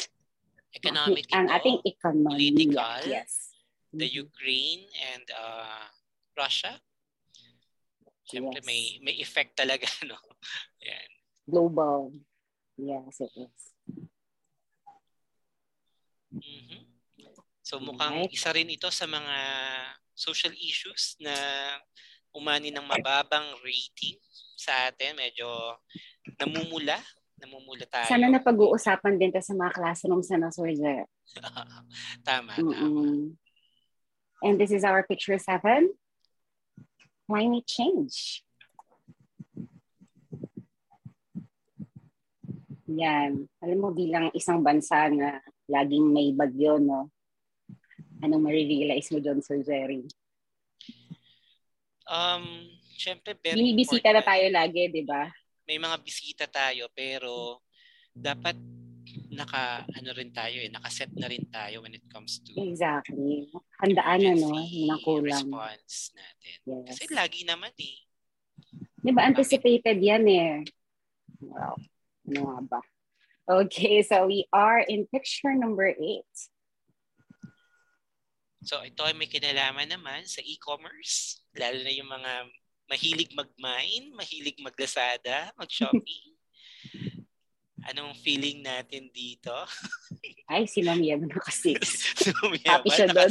Economic 0.75 1.25
Ang 1.33 1.49
ating 1.49 1.81
economy. 1.85 2.53
political, 2.53 3.01
Yes. 3.09 3.53
the 3.93 4.09
Mhm. 4.09 4.29
Ukraine 4.29 4.83
and 5.15 5.25
uh, 5.33 5.89
Russia. 6.37 6.81
Siyempre 8.27 8.59
Yes. 8.59 8.67
may 8.67 8.81
may 9.01 9.15
effect 9.23 9.55
talaga 9.55 9.87
no. 10.11 10.19
Yan. 10.83 11.11
Global. 11.47 12.11
Yes, 12.77 13.23
it 13.23 13.33
is. 13.39 13.61
Mhm. 16.35 16.83
So 17.63 17.79
mukhang 17.79 18.27
Alright. 18.27 18.35
isa 18.35 18.51
rin 18.51 18.71
ito 18.71 18.87
sa 18.91 19.07
mga 19.07 19.35
social 20.15 20.55
issues 20.55 21.15
na 21.19 21.35
umani 22.31 22.71
ng 22.71 22.85
mababang 22.85 23.47
rating 23.63 24.19
sa 24.55 24.91
atin. 24.91 25.17
Medyo 25.17 25.47
namumula. 26.39 26.99
Namumula 27.37 27.85
tayo. 27.87 28.07
Sana 28.09 28.31
na 28.31 28.41
pag-uusapan 28.41 29.19
din 29.19 29.29
to 29.35 29.43
sa 29.43 29.53
mga 29.53 29.73
classrooms 29.75 30.31
na, 30.31 30.49
Sir 30.51 30.73
Jet. 30.79 31.07
tama, 31.37 31.75
tama. 32.25 32.53
Mm-mm. 32.59 33.35
And 34.45 34.57
this 34.61 34.71
is 34.71 34.85
our 34.85 35.03
picture 35.03 35.37
seven. 35.37 35.91
Climate 37.27 37.67
change. 37.67 38.47
Yan. 42.87 43.51
Alam 43.61 43.79
mo, 43.83 43.89
bilang 43.91 44.31
isang 44.31 44.63
bansa 44.63 45.11
na 45.11 45.43
laging 45.67 46.07
may 46.15 46.31
bagyo, 46.31 46.79
no? 46.79 47.11
Anong 48.23 48.47
marirealize 48.47 49.11
mo 49.11 49.19
doon, 49.19 49.43
Sir 49.43 49.61
Jerry? 49.67 50.07
Um, 52.07 52.71
syempre 52.95 53.35
very 53.35 53.59
Binibisita 53.59 54.15
na 54.15 54.23
important. 54.23 54.31
tayo 54.31 54.47
lagi, 54.55 54.83
di 54.89 55.03
ba? 55.03 55.27
May 55.67 55.83
mga 55.83 55.97
bisita 55.99 56.47
tayo 56.47 56.87
pero 56.95 57.61
dapat 58.15 58.55
naka 59.37 59.85
ano 59.85 60.11
rin 60.17 60.33
tayo 60.33 60.57
eh, 60.59 60.73
nakaset 60.73 61.13
na 61.15 61.29
rin 61.29 61.45
tayo 61.53 61.85
when 61.85 61.93
it 61.93 62.05
comes 62.09 62.41
to 62.41 62.57
Exactly. 62.57 63.47
Handaan 63.85 64.19
na, 64.25 64.33
no? 64.33 64.49
emergency 64.57 64.89
Yun 64.89 64.91
ang 64.91 65.03
kulang. 65.05 65.29
response 65.47 65.95
natin. 66.17 66.57
Yes. 66.65 66.87
Kasi 66.89 67.03
lagi 67.13 67.41
naman 67.45 67.73
eh. 67.77 67.99
Di 69.05 69.11
ba, 69.13 69.29
anticipated 69.29 70.01
yan 70.01 70.25
eh. 70.27 70.53
Wow. 71.45 71.77
Ano 72.27 72.41
nga 72.43 72.61
ba? 72.67 72.81
Okay, 73.47 74.03
so 74.03 74.27
we 74.27 74.43
are 74.51 74.83
in 74.83 75.07
picture 75.07 75.55
number 75.55 75.87
eight. 75.95 76.27
So 78.67 78.83
ito 78.83 79.07
ay 79.07 79.15
may 79.15 79.31
kinalaman 79.31 79.87
naman 79.87 80.27
sa 80.27 80.43
e-commerce, 80.43 81.39
lalo 81.55 81.79
na 81.87 81.93
yung 81.95 82.11
mga 82.11 82.33
mahilig 82.91 83.31
mag-mine, 83.39 84.11
mahilig 84.11 84.59
mag-Lazada, 84.59 85.55
mag-Shopee. 85.55 86.35
Anong 87.87 88.19
feeling 88.19 88.67
natin 88.67 89.07
dito? 89.15 89.55
Ay, 90.51 90.67
si 90.67 90.83
Ma'am 90.83 90.99
Yem 90.99 91.31
naka-six. 91.31 91.79
so, 92.27 92.35
Happy 92.67 92.91
siya 92.91 93.07
doon. 93.11 93.31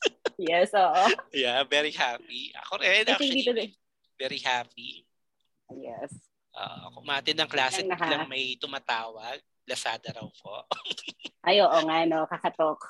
yes, 0.50 0.72
oo. 0.76 1.04
Yeah, 1.32 1.64
very 1.64 1.92
happy. 1.92 2.52
Ako 2.64 2.84
rin, 2.84 3.08
I 3.08 3.16
actually, 3.16 3.40
dito 3.40 3.52
very 4.20 4.40
happy. 4.44 5.08
Yes. 5.72 6.12
Uh, 6.52 6.92
kumatin 6.94 7.40
ng 7.40 7.48
klase, 7.48 7.80
biglang 7.82 8.28
may 8.28 8.60
tumatawag. 8.60 9.40
Lazada 9.64 10.12
raw 10.12 10.28
po. 10.28 10.68
Ay, 11.40 11.64
oo 11.64 11.78
nga, 11.88 12.04
no? 12.04 12.28
Kakatok. 12.28 12.84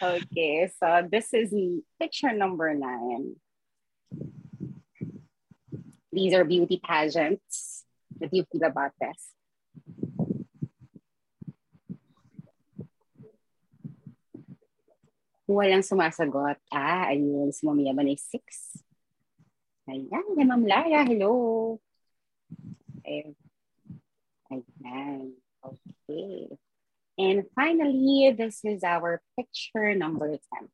Okay, 0.00 0.70
so 0.72 1.04
this 1.10 1.34
is 1.36 1.52
picture 2.00 2.32
number 2.32 2.72
nine. 2.72 3.36
These 6.08 6.32
are 6.32 6.48
beauty 6.48 6.80
pageants. 6.80 7.84
What 8.16 8.30
do 8.30 8.40
you 8.40 8.46
feel 8.48 8.64
about 8.64 8.96
this? 8.96 9.36
Walang 15.48 15.80
sumasagot. 15.80 16.60
Ah, 16.68 17.08
ayun. 17.08 17.48
Si 17.56 17.64
Ma'am 17.64 17.80
Yaman 17.80 18.12
ay 18.12 18.20
six. 18.20 18.76
Ayan, 19.88 20.36
na 20.36 20.44
Ma'am 20.44 20.68
Lara. 20.68 21.08
Hello. 21.08 21.80
Ayan. 23.08 23.32
Okay. 25.64 26.52
And 27.18 27.44
finally, 27.56 28.30
this 28.36 28.60
is 28.64 28.84
our 28.84 29.24
picture 29.36 29.96
number 29.96 30.36
10. 30.60 30.68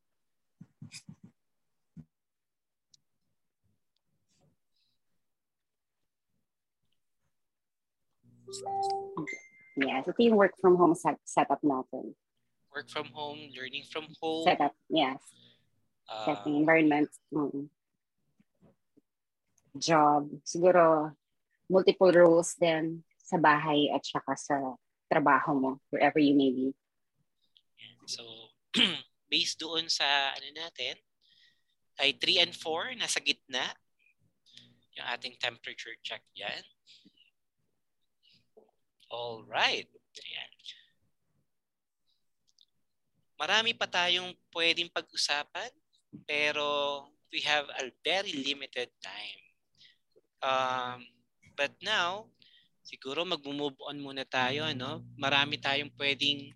Yes, 9.74 10.06
ito 10.06 10.20
yung 10.22 10.38
work 10.38 10.54
from 10.62 10.78
home 10.78 10.94
set 10.94 11.18
setup 11.26 11.58
natin. 11.66 12.14
Work 12.74 12.90
from 12.90 13.06
home, 13.14 13.38
learning 13.54 13.86
from 13.86 14.10
home. 14.18 14.42
Setup, 14.44 14.74
yes. 14.90 15.22
uh, 16.10 16.24
Setting 16.26 16.58
environment. 16.58 17.08
Mm. 17.30 17.70
Job. 19.78 20.26
Siguro, 20.42 21.14
multiple 21.70 22.10
roles 22.10 22.58
din 22.58 23.06
sa 23.22 23.38
bahay 23.38 23.88
at 23.94 24.02
saka 24.02 24.34
sa 24.34 24.56
trabaho 25.06 25.54
mo, 25.54 25.70
wherever 25.94 26.18
you 26.18 26.34
may 26.34 26.50
be. 26.50 26.74
So, 28.10 28.22
based 29.32 29.62
doon 29.62 29.86
sa 29.86 30.34
ano 30.34 30.48
natin, 30.52 30.98
ay 32.02 32.18
3 32.18 32.50
and 32.50 32.54
4, 32.58 32.98
nasa 32.98 33.22
gitna. 33.22 33.64
Yung 34.98 35.06
ating 35.14 35.38
temperature 35.38 35.94
check 36.02 36.22
yan. 36.34 36.62
All 39.10 39.46
right. 39.46 39.86
Ayan. 40.18 40.50
Marami 43.34 43.74
pa 43.74 43.90
tayong 43.90 44.30
pwedeng 44.54 44.90
pag-usapan, 44.90 45.70
pero 46.22 47.02
we 47.34 47.42
have 47.42 47.66
a 47.82 47.90
very 48.06 48.30
limited 48.30 48.90
time. 49.02 49.42
Um, 50.38 50.98
but 51.58 51.74
now, 51.82 52.30
siguro 52.86 53.26
mag-move 53.26 53.74
on 53.82 53.98
muna 53.98 54.22
tayo. 54.22 54.62
Ano? 54.62 55.02
Marami 55.18 55.58
tayong 55.58 55.90
pwedeng 55.98 56.54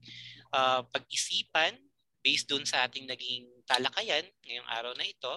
uh, 0.54 0.86
pag-isipan 0.86 1.74
based 2.22 2.46
doon 2.46 2.62
sa 2.62 2.86
ating 2.86 3.08
naging 3.08 3.48
talakayan 3.66 4.26
ngayong 4.46 4.68
araw 4.68 4.92
na 4.94 5.06
ito. 5.06 5.34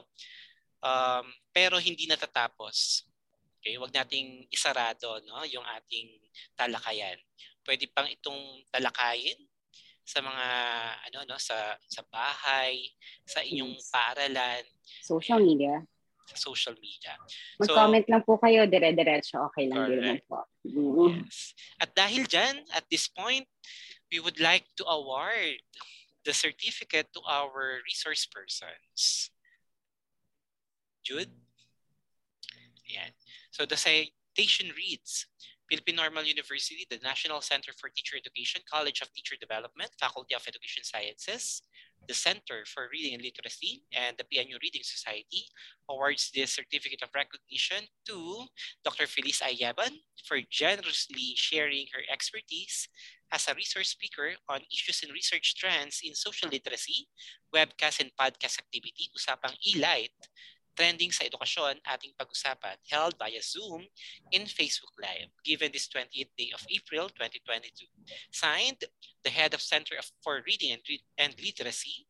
Um, 0.81 1.25
pero 1.53 1.77
hindi 1.81 2.05
natatapos. 2.05 3.05
Okay, 3.61 3.77
wag 3.77 3.93
nating 3.93 4.49
isarado 4.49 5.21
no 5.21 5.45
yung 5.45 5.61
ating 5.77 6.09
talakayan. 6.57 7.17
Pwede 7.61 7.85
pang 7.93 8.09
itong 8.09 8.65
talakayin 8.73 9.37
sa 10.01 10.19
mga 10.19 10.47
ano 11.07 11.17
no 11.29 11.37
sa 11.37 11.77
sa 11.87 12.01
bahay, 12.09 12.81
sa 13.23 13.39
inyong 13.41 13.77
Yes. 13.77 13.89
paaralan, 13.89 14.63
Social 15.01 15.39
media. 15.39 15.75
sa 16.31 16.37
social 16.37 16.75
media. 16.79 17.11
Mag-comment 17.59 18.05
lang 18.07 18.23
po 18.23 18.39
kayo, 18.39 18.63
dire-diretso. 18.63 19.35
Okay 19.51 19.67
lang 19.67 19.91
din 19.91 19.99
naman 19.99 20.21
po. 20.31 20.47
Mm. 20.63 21.27
Yes. 21.27 21.51
At 21.75 21.91
dahil 21.91 22.23
dyan, 22.23 22.63
at 22.71 22.87
this 22.87 23.11
point, 23.11 23.43
we 24.07 24.23
would 24.23 24.39
like 24.39 24.63
to 24.79 24.87
award 24.87 25.59
the 26.23 26.31
certificate 26.31 27.11
to 27.11 27.19
our 27.27 27.83
resource 27.83 28.23
persons. 28.29 29.27
Jude? 31.03 31.33
Ayan. 32.87 33.11
So 33.51 33.65
the 33.65 33.75
citation 33.75 34.71
reads, 34.71 35.27
Philippine 35.71 35.95
Normal 35.95 36.27
University, 36.27 36.85
the 36.89 36.99
National 36.99 37.39
Center 37.39 37.71
for 37.79 37.87
Teacher 37.87 38.17
Education, 38.19 38.59
College 38.67 38.99
of 38.99 39.07
Teacher 39.13 39.39
Development, 39.39 39.87
Faculty 39.97 40.35
of 40.35 40.43
Education 40.45 40.83
Sciences, 40.83 41.63
the 42.09 42.13
Center 42.13 42.67
for 42.67 42.91
Reading 42.91 43.13
and 43.15 43.23
Literacy, 43.23 43.87
and 43.95 44.19
the 44.19 44.27
PNU 44.27 44.59
Reading 44.59 44.83
Society 44.83 45.47
awards 45.87 46.29
this 46.35 46.51
certificate 46.51 46.99
of 47.03 47.15
recognition 47.15 47.87
to 48.03 48.43
Dr. 48.83 49.07
Feliz 49.07 49.39
Ayaban 49.39 49.95
for 50.27 50.43
generously 50.51 51.39
sharing 51.39 51.87
her 51.95 52.03
expertise 52.11 52.89
as 53.31 53.47
a 53.47 53.55
resource 53.55 53.95
speaker 53.95 54.35
on 54.49 54.59
issues 54.67 55.03
and 55.03 55.13
research 55.13 55.55
trends 55.55 56.01
in 56.03 56.13
social 56.15 56.49
literacy, 56.51 57.07
webcast 57.55 58.01
and 58.03 58.11
podcast 58.19 58.59
activity, 58.59 59.07
Usapang 59.15 59.55
E-Light, 59.63 60.11
trending 60.75 61.11
sa 61.11 61.27
edukasyon 61.27 61.79
ating 61.83 62.15
pag-usapan 62.15 62.77
held 62.87 63.15
via 63.19 63.41
Zoom 63.43 63.83
in 64.31 64.47
Facebook 64.47 64.95
Live 64.99 65.29
given 65.43 65.69
this 65.71 65.87
28th 65.91 66.33
day 66.37 66.49
of 66.55 66.63
April 66.71 67.07
2022. 67.13 67.87
Signed, 68.31 68.81
the 69.23 69.33
head 69.33 69.53
of 69.53 69.61
Center 69.61 69.99
for 70.23 70.41
Reading 70.45 70.77
and, 70.77 70.83
and 71.17 71.31
Literacy, 71.37 72.07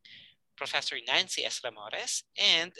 Professor 0.56 0.96
Nancy 1.06 1.44
S. 1.44 1.60
Ramores, 1.64 2.24
and 2.38 2.72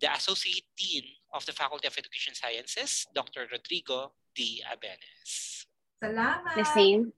the 0.00 0.12
Associate 0.12 0.64
Dean 0.76 1.04
of 1.32 1.44
the 1.46 1.52
Faculty 1.52 1.88
of 1.88 1.96
Education 1.96 2.34
Sciences, 2.34 3.06
Dr. 3.14 3.48
Rodrigo 3.50 4.12
D. 4.34 4.62
Abenes. 4.68 5.64
Salamat! 6.02 6.54
The 6.54 6.68
same 6.76 7.12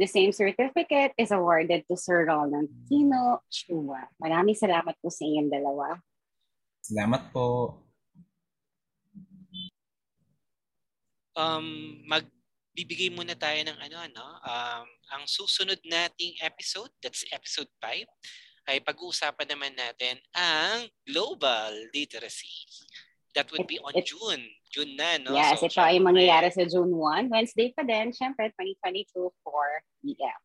The 0.00 0.08
same 0.08 0.32
certificate 0.32 1.12
is 1.20 1.28
awarded 1.28 1.84
to 1.84 1.92
Sir 1.92 2.24
Roland 2.24 2.72
Kino 2.88 3.44
Chua. 3.52 4.08
Maraming 4.16 4.56
salamat 4.56 4.96
po 4.96 5.12
sa 5.12 5.28
inyong 5.28 5.52
dalawa. 5.52 6.00
Salamat 6.80 7.28
po. 7.30 7.76
Um, 11.36 12.00
magbibigay 12.04 13.08
muna 13.14 13.38
tayo 13.38 13.56
ng 13.64 13.78
ano 13.78 13.96
ano, 13.96 14.24
um, 14.42 14.86
ang 15.14 15.22
susunod 15.24 15.78
nating 15.86 16.36
episode, 16.42 16.90
that's 17.00 17.24
episode 17.30 17.70
5, 17.78 18.04
ay 18.68 18.82
pag-uusapan 18.82 19.48
naman 19.48 19.72
natin 19.72 20.20
ang 20.36 20.84
global 21.06 21.70
literacy. 21.94 22.66
That 23.32 23.46
would 23.54 23.70
be 23.70 23.78
on 23.78 23.94
It- 23.94 24.10
June. 24.10 24.42
June 24.70 24.94
na, 24.94 25.18
no? 25.18 25.34
Yes, 25.34 25.58
So, 25.58 25.66
ito 25.66 25.82
ay 25.82 25.98
mangyayari 25.98 26.46
sa 26.54 26.62
June 26.62 26.94
1. 26.94 27.26
Wednesday 27.26 27.74
pa 27.74 27.82
din, 27.82 28.14
syempre 28.14 28.54
2022 28.54 29.34
for 29.42 29.66
EF. 30.06 30.40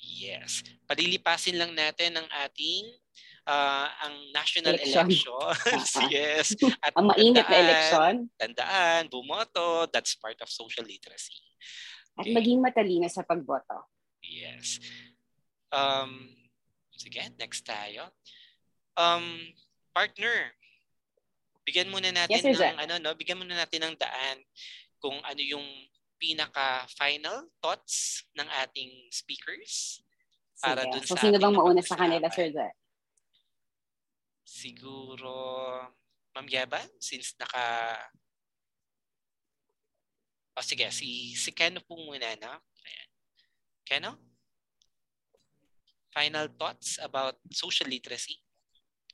Yes. 0.00 0.60
Palilipasin 0.84 1.56
lang 1.56 1.72
natin 1.72 2.16
ang 2.16 2.28
ating 2.44 2.92
ah, 3.44 3.88
ang 4.02 4.14
national 4.30 4.74
Election. 4.74 5.06
elections. 5.06 5.90
Ah, 5.96 6.04
ah. 6.04 6.08
yes. 6.08 6.46
At 6.84 6.92
Ang 6.94 7.06
mainit 7.08 7.36
na 7.36 7.44
tandaan- 7.44 7.60
eleksyon 7.62 8.14
Tandaan, 8.36 9.02
bumoto, 9.08 9.88
that's 9.88 10.14
part 10.14 10.36
of 10.40 10.48
social 10.48 10.84
literacy. 10.84 11.36
at 12.12 12.26
Okay. 12.26 12.34
maging 12.34 12.60
matalino 12.60 13.06
sa 13.06 13.22
pagboto. 13.22 13.86
Yes. 14.20 14.76
Um, 15.70 16.28
sige, 16.92 17.22
next 17.36 17.62
tayo. 17.62 18.12
Um, 18.92 19.54
partner, 19.90 20.52
bigyan 21.62 21.88
muna 21.88 22.10
natin 22.10 22.42
Yes, 22.42 22.58
ng 22.58 22.76
ano 22.76 22.98
no, 22.98 23.14
bigyan 23.14 23.38
muna 23.38 23.54
natin 23.56 23.86
ng 23.86 23.94
daan 23.96 24.42
kung 24.98 25.16
ano 25.22 25.40
yung 25.40 25.64
pinaka 26.18 26.84
final 26.92 27.48
thoughts 27.58 28.26
ng 28.34 28.44
ating 28.60 28.90
speakers 29.08 30.02
para 30.58 30.84
Sige. 30.84 30.92
dun 30.92 31.04
So, 31.06 31.16
sa 31.16 31.22
sino 31.22 31.36
bang 31.38 31.54
mauna 31.54 31.80
sa 31.80 31.96
kanila, 31.96 32.28
Sir 32.28 32.52
Zed? 32.52 32.74
Siguro 34.50 35.30
Ma'am 36.34 36.48
Yaban 36.50 36.90
since 36.98 37.38
naka 37.38 37.94
O 40.58 40.62
sige, 40.66 40.90
si 40.90 41.38
si 41.38 41.54
Keno 41.54 41.78
po 41.86 41.94
muna 41.94 42.34
no. 42.42 42.52
Ayan. 42.82 43.08
Keno? 43.86 44.10
Final 46.10 46.50
thoughts 46.58 46.98
about 46.98 47.38
social 47.54 47.86
literacy? 47.86 48.42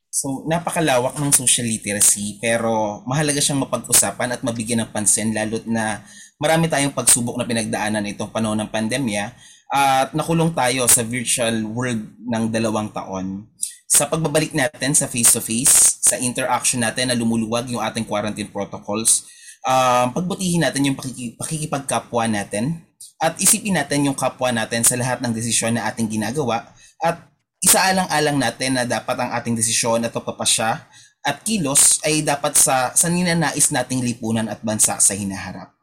So, 0.08 0.48
napakalawak 0.48 1.20
ng 1.20 1.28
social 1.28 1.68
literacy 1.68 2.40
pero 2.40 3.04
mahalaga 3.04 3.36
siyang 3.36 3.68
mapag-usapan 3.68 4.32
at 4.32 4.40
mabigyan 4.40 4.88
ng 4.88 4.90
pansin 4.96 5.36
lalo't 5.36 5.68
na 5.68 6.00
marami 6.40 6.72
tayong 6.72 6.96
pagsubok 6.96 7.36
na 7.36 7.44
pinagdaanan 7.44 8.08
itong 8.08 8.32
panahon 8.32 8.56
ng 8.64 8.72
pandemya 8.72 9.36
at 9.68 10.16
nakulong 10.16 10.56
tayo 10.56 10.88
sa 10.88 11.04
virtual 11.04 11.68
world 11.68 12.00
ng 12.24 12.48
dalawang 12.48 12.88
taon. 12.96 13.44
Sa 13.86 14.10
pagbabalik 14.10 14.50
natin 14.50 14.98
sa 14.98 15.06
face-to-face, 15.06 16.02
sa 16.02 16.18
interaction 16.18 16.82
natin 16.82 17.10
na 17.10 17.16
lumuluwag 17.18 17.70
yung 17.70 17.82
ating 17.82 18.02
quarantine 18.02 18.50
protocols, 18.50 19.26
um, 19.62 20.10
pagbutihin 20.10 20.66
natin 20.66 20.90
yung 20.90 20.98
pakiki- 20.98 21.38
pakikipagkapwa 21.38 22.26
natin 22.26 22.82
at 23.22 23.38
isipin 23.40 23.78
natin 23.78 24.10
yung 24.10 24.18
kapwa 24.18 24.52
natin 24.52 24.84
sa 24.84 24.98
lahat 24.98 25.22
ng 25.24 25.32
desisyon 25.32 25.78
na 25.78 25.88
ating 25.88 26.10
ginagawa 26.10 26.68
at 27.00 27.16
isaalang-alang 27.64 28.36
natin 28.36 28.76
na 28.76 28.84
dapat 28.84 29.16
ang 29.16 29.32
ating 29.34 29.56
desisyon 29.56 30.04
at 30.04 30.12
pagpapasya 30.12 30.84
at 31.26 31.36
kilos 31.42 31.98
ay 32.06 32.22
dapat 32.22 32.54
sa, 32.54 32.94
sa 32.94 33.10
ninanais 33.10 33.74
nating 33.74 34.04
lipunan 34.04 34.46
at 34.46 34.62
bansa 34.62 35.00
sa 35.02 35.14
hinaharap. 35.16 35.74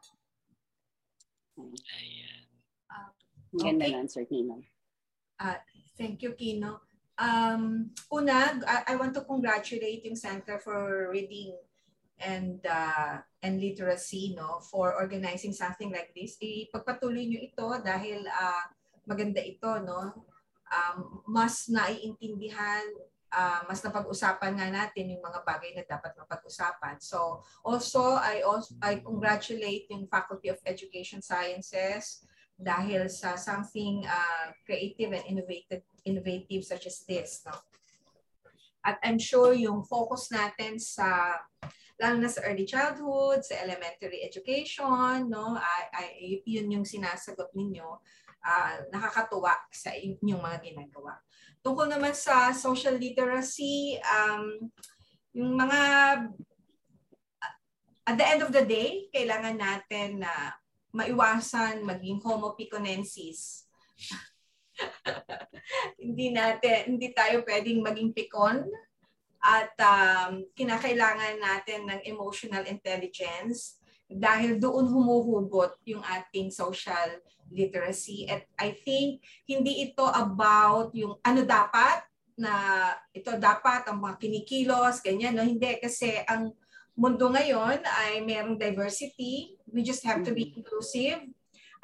Ayan. 1.58 2.48
Ang 2.88 3.12
Ganda 3.60 3.84
Okay. 3.84 3.92
nun, 3.92 4.08
Sir 4.08 4.24
Kino. 4.24 4.64
Thank 5.94 6.24
you, 6.24 6.32
Kino. 6.34 6.83
Um, 7.14 7.94
una, 8.10 8.58
I, 8.66 8.94
I 8.94 8.94
want 8.96 9.14
to 9.14 9.22
congratulate 9.22 10.02
yung 10.02 10.18
Center 10.18 10.58
for 10.58 11.10
Reading 11.14 11.54
and 12.18 12.58
uh, 12.66 13.22
and 13.42 13.60
Literacy 13.60 14.34
no 14.34 14.58
for 14.62 14.94
organizing 14.94 15.52
something 15.54 15.90
like 15.90 16.10
this. 16.14 16.38
Ipagpatuloy 16.42 17.26
niyo 17.26 17.40
ito 17.42 17.68
dahil 17.82 18.26
ah, 18.30 18.66
maganda 19.06 19.38
ito 19.42 19.78
no. 19.82 20.26
Um, 20.74 21.22
mas 21.30 21.70
naiintindihan 21.70 22.82
ah, 23.30 23.62
mas 23.70 23.78
napag-usapan 23.82 24.58
nga 24.58 24.68
natin 24.70 25.14
yung 25.14 25.22
mga 25.22 25.40
bagay 25.46 25.70
na 25.74 25.86
dapat 25.86 26.18
mapag-usapan. 26.18 26.98
So 26.98 27.46
also 27.62 28.18
I 28.18 28.42
also 28.42 28.74
I 28.82 28.98
congratulate 28.98 29.86
yung 29.90 30.10
Faculty 30.10 30.50
of 30.50 30.58
Education 30.66 31.22
Sciences 31.22 32.26
dahil 32.54 33.10
sa 33.10 33.34
something 33.34 34.06
uh, 34.06 34.54
creative 34.62 35.10
and 35.10 35.26
innovative 35.26 35.82
innovative 36.04 36.64
such 36.64 36.86
as 36.86 37.02
this 37.08 37.42
no? 37.44 37.56
At 38.84 39.00
I'm 39.00 39.16
sure 39.16 39.56
yung 39.56 39.84
focus 39.88 40.28
natin 40.28 40.76
sa 40.76 41.40
lalo 41.96 42.20
na 42.20 42.28
sa 42.28 42.44
early 42.44 42.68
childhood 42.68 43.40
sa 43.40 43.56
elementary 43.64 44.20
education 44.20 45.28
no? 45.32 45.56
Ay, 45.56 45.84
ay 45.92 46.08
yun 46.44 46.80
yung 46.80 46.86
sinasagot 46.86 47.52
ninyo. 47.56 47.88
Ah, 48.44 48.76
nakakatuwa 48.92 49.56
sa 49.72 49.88
inyong 49.96 50.42
mga 50.44 50.58
ginagawa. 50.60 51.16
Tungkol 51.64 51.88
naman 51.88 52.12
sa 52.12 52.52
social 52.52 53.00
literacy 53.00 53.96
um, 54.04 54.68
yung 55.32 55.56
mga 55.56 55.80
at 58.04 58.16
the 58.20 58.26
end 58.28 58.44
of 58.44 58.52
the 58.52 58.68
day 58.68 59.08
kailangan 59.08 59.56
natin 59.56 60.20
na 60.20 60.52
maiwasan 60.92 61.82
maging 61.82 62.20
homo 62.20 62.52
piconensis. 62.52 63.64
hindi 66.04 66.34
natin, 66.34 66.96
hindi 66.96 67.10
tayo 67.14 67.42
pwedeng 67.46 67.80
maging 67.82 68.10
pikon 68.12 68.66
at 69.44 69.76
um, 69.76 70.48
kinakailangan 70.56 71.36
natin 71.36 71.84
ng 71.84 72.00
emotional 72.08 72.64
intelligence 72.64 73.76
dahil 74.08 74.56
doon 74.56 74.88
humuhugot 74.88 75.76
yung 75.84 76.00
ating 76.00 76.48
social 76.48 77.20
literacy. 77.52 78.24
At 78.28 78.48
I 78.56 78.72
think 78.72 79.20
hindi 79.44 79.84
ito 79.84 80.04
about 80.08 80.96
yung 80.96 81.20
ano 81.20 81.44
dapat 81.44 82.08
na 82.34 82.54
ito 83.14 83.30
dapat 83.36 83.86
ang 83.86 84.00
mga 84.00 84.16
kinikilos, 84.18 85.04
ganyan. 85.04 85.36
No? 85.36 85.44
Hindi 85.44 85.76
kasi 85.78 86.24
ang 86.24 86.56
mundo 86.96 87.28
ngayon 87.28 87.84
ay 87.84 88.24
merong 88.24 88.56
diversity. 88.56 89.60
We 89.68 89.84
just 89.84 90.02
have 90.08 90.24
to 90.24 90.32
be 90.32 90.54
inclusive. 90.56 91.20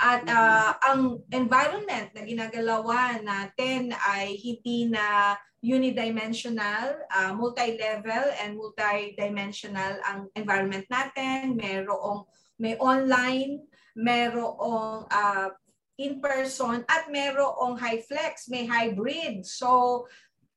At 0.00 0.24
ah, 0.32 0.80
ang 0.80 1.20
environment 1.28 2.08
na 2.16 2.24
ginagalawan 2.24 3.20
natin 3.20 3.92
ay 3.92 4.32
hindi 4.40 4.88
na 4.88 5.36
unidimensional, 5.60 7.04
ah, 7.12 7.36
multi-level 7.36 8.32
and 8.40 8.56
multi-dimensional 8.56 10.00
ang 10.08 10.32
environment 10.32 10.88
natin. 10.88 11.52
Merong 11.52 12.24
may 12.56 12.80
online, 12.80 13.60
merong 13.92 15.04
ah, 15.12 15.52
in-person 16.00 16.80
at 16.88 17.12
merong 17.12 17.76
high 17.76 18.00
flex, 18.00 18.48
may 18.48 18.64
hybrid. 18.64 19.44
So 19.44 20.08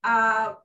ah, 0.08 0.56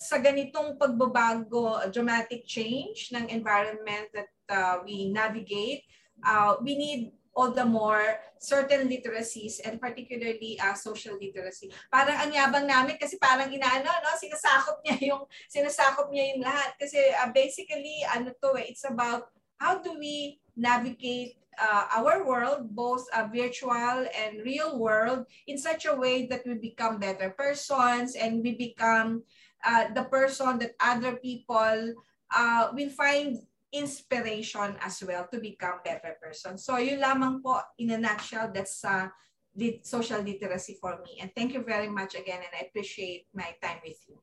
sa 0.00 0.16
ganitong 0.20 0.80
pagbabago, 0.80 1.88
dramatic 1.92 2.48
change 2.48 3.12
ng 3.12 3.28
environment 3.28 4.08
that 4.16 4.32
uh, 4.48 4.80
we 4.80 5.12
navigate, 5.12 5.84
uh, 6.24 6.56
we 6.64 6.72
need 6.72 7.12
all 7.34 7.54
the 7.54 7.64
more 7.64 8.18
certain 8.38 8.88
literacies 8.88 9.60
and 9.62 9.80
particularly 9.80 10.58
uh, 10.58 10.74
social 10.74 11.14
literacy. 11.14 11.70
Parang 11.92 12.16
ang 12.18 12.32
yabang 12.34 12.66
namin 12.66 12.98
kasi 12.98 13.16
parang 13.20 13.48
inaano, 13.52 13.86
no? 13.86 14.18
sinasakop 14.18 14.82
niya 14.82 14.96
yung 15.14 15.22
sinasakop 15.46 16.10
niya 16.10 16.34
yung 16.34 16.42
lahat 16.42 16.74
kasi 16.80 16.98
uh, 17.14 17.30
basically 17.30 18.02
ano 18.10 18.34
to 18.42 18.58
eh, 18.58 18.74
it's 18.74 18.84
about 18.88 19.30
how 19.60 19.78
do 19.78 19.94
we 19.94 20.40
navigate 20.56 21.40
uh, 21.60 21.84
our 21.96 22.24
world, 22.24 22.72
both 22.72 23.04
uh, 23.12 23.28
virtual 23.28 24.08
and 24.16 24.40
real 24.42 24.80
world, 24.80 25.26
in 25.46 25.58
such 25.58 25.84
a 25.84 25.94
way 25.94 26.26
that 26.26 26.40
we 26.46 26.54
become 26.54 26.98
better 26.98 27.30
persons 27.30 28.16
and 28.16 28.42
we 28.42 28.56
become 28.56 29.22
uh, 29.64 29.92
the 29.92 30.04
person 30.08 30.58
that 30.58 30.72
other 30.80 31.16
people 31.16 31.94
uh, 32.32 32.68
will 32.72 32.90
find 32.90 33.38
inspiration 33.72 34.74
as 34.82 35.02
well 35.06 35.26
to 35.30 35.38
become 35.38 35.78
better 35.84 36.18
person. 36.18 36.58
So 36.58 36.76
yun 36.78 37.00
lamang 37.00 37.42
po 37.42 37.62
in 37.78 37.94
a 37.94 37.98
nutshell 37.98 38.50
that's 38.50 38.82
uh, 38.84 39.08
lit- 39.54 39.86
social 39.86 40.20
literacy 40.20 40.76
for 40.80 40.98
me. 41.02 41.22
And 41.22 41.30
thank 41.34 41.54
you 41.54 41.62
very 41.62 41.88
much 41.88 42.14
again 42.14 42.42
and 42.42 42.52
I 42.54 42.66
appreciate 42.66 43.30
my 43.34 43.54
time 43.62 43.78
with 43.86 43.98
you. 44.10 44.18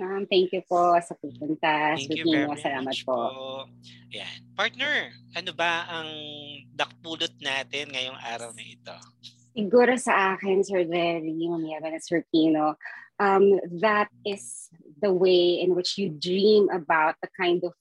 Um, 0.00 0.24
thank 0.24 0.48
you 0.56 0.64
po 0.64 0.96
sa 1.04 1.12
pupunta. 1.12 2.00
Thank 2.00 2.16
you 2.16 2.24
very 2.24 2.48
Nino, 2.48 2.56
salamat 2.56 2.88
much 2.88 3.04
po. 3.04 3.12
po. 3.12 3.68
Ayan. 4.08 4.40
Partner, 4.56 5.12
ano 5.36 5.50
ba 5.52 5.84
ang 5.84 6.08
dakpulot 6.72 7.36
natin 7.44 7.92
ngayong 7.92 8.16
araw 8.16 8.56
na 8.56 8.64
ito? 8.64 8.96
Siguro 9.52 9.92
sa 10.00 10.32
akin, 10.32 10.64
Sir 10.64 10.88
Jerry, 10.88 11.36
Mamiyaban 11.44 11.92
at 11.92 12.00
Sir 12.08 12.24
Kino, 12.32 12.80
um, 13.20 13.60
that 13.84 14.08
is 14.24 14.72
the 15.04 15.12
way 15.12 15.60
in 15.60 15.76
which 15.76 16.00
you 16.00 16.08
dream 16.08 16.72
about 16.72 17.20
the 17.20 17.28
kind 17.36 17.60
of 17.60 17.76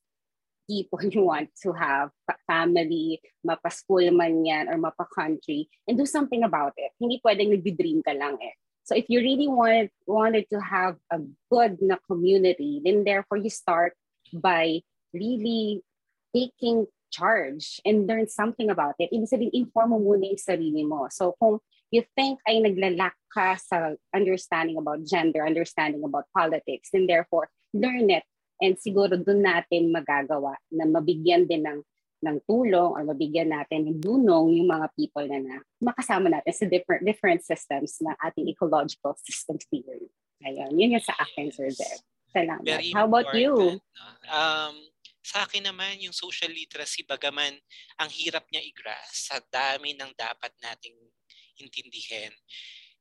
people 0.71 1.03
you 1.11 1.27
want 1.27 1.51
to 1.67 1.75
have, 1.75 2.15
fa- 2.23 2.39
family, 2.47 3.19
mapa-school 3.43 4.07
man 4.15 4.45
yan, 4.45 4.71
or 4.71 4.79
mapa-country, 4.79 5.67
and 5.87 5.99
do 5.99 6.07
something 6.07 6.43
about 6.47 6.71
it. 6.79 6.95
Hindi 6.95 7.19
pwedeng 7.19 7.51
nag-dream 7.51 7.99
ka 8.07 8.15
lang 8.15 8.39
eh. 8.39 8.55
So 8.87 8.95
if 8.95 9.05
you 9.11 9.19
really 9.19 9.47
wanted, 9.51 9.91
wanted 10.07 10.47
to 10.55 10.59
have 10.59 10.95
a 11.11 11.19
good 11.51 11.77
na 11.83 11.99
community, 12.07 12.81
then 12.83 13.03
therefore 13.03 13.37
you 13.37 13.51
start 13.51 13.93
by 14.33 14.81
really 15.13 15.83
taking 16.33 16.87
charge 17.11 17.83
and 17.85 18.07
learn 18.07 18.27
something 18.31 18.71
about 18.71 18.95
it. 18.97 19.11
Ibig 19.11 19.27
sabihin, 19.27 19.53
inform 19.53 19.93
mo 19.93 19.99
muna 19.99 20.31
yung 20.31 20.39
sarili 20.41 20.87
mo. 20.87 21.11
So 21.11 21.35
kung 21.37 21.59
you 21.91 22.07
think 22.15 22.39
ay 22.47 22.63
naglalak 22.63 23.13
ka 23.29 23.59
sa 23.59 23.93
understanding 24.15 24.79
about 24.79 25.03
gender, 25.03 25.43
understanding 25.43 26.01
about 26.07 26.31
politics, 26.31 26.89
then 26.95 27.05
therefore 27.05 27.51
learn 27.75 28.09
it. 28.09 28.23
And 28.61 28.77
siguro 28.77 29.17
doon 29.17 29.41
natin 29.41 29.89
magagawa 29.89 30.53
na 30.69 30.85
mabigyan 30.85 31.49
din 31.49 31.65
ng 31.65 31.81
ng 32.21 32.37
tulong 32.45 32.93
or 32.93 33.01
mabigyan 33.01 33.49
natin 33.49 33.89
ng 33.89 33.97
dunong 33.97 34.53
yung 34.53 34.69
mga 34.69 34.93
people 34.93 35.25
na, 35.25 35.41
na 35.41 35.55
makasama 35.81 36.29
natin 36.29 36.53
sa 36.53 36.65
different 36.69 37.01
different 37.01 37.41
systems 37.41 37.97
ng 37.97 38.13
ating 38.21 38.45
ecological 38.45 39.17
system 39.25 39.57
theory. 39.73 40.05
Ayun, 40.45 40.77
yun 40.77 40.93
yung 40.97 41.05
sa 41.05 41.17
akin, 41.17 41.49
Sir 41.49 41.73
Zeb. 41.73 42.01
Salamat. 42.29 42.63
Very 42.63 42.93
How 42.93 43.09
about 43.09 43.33
you? 43.33 43.81
no? 43.81 43.81
Um, 44.29 44.75
sa 45.21 45.45
akin 45.45 45.69
naman, 45.69 46.01
yung 46.01 46.15
social 46.15 46.49
literacy, 46.49 47.05
bagaman 47.05 47.53
ang 48.01 48.09
hirap 48.09 48.49
niya 48.49 48.65
i-grasp 48.65 49.29
sa 49.29 49.37
dami 49.53 49.93
ng 49.93 50.11
dapat 50.17 50.49
nating 50.65 50.97
intindihin, 51.61 52.33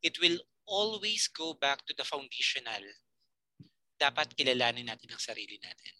it 0.05 0.21
will 0.21 0.37
always 0.69 1.33
go 1.33 1.57
back 1.57 1.81
to 1.89 1.97
the 1.97 2.05
foundational. 2.05 2.85
Dapat 4.01 4.33
kilalanin 4.33 4.89
natin 4.89 5.13
ang 5.13 5.21
sarili 5.21 5.61
natin. 5.61 5.93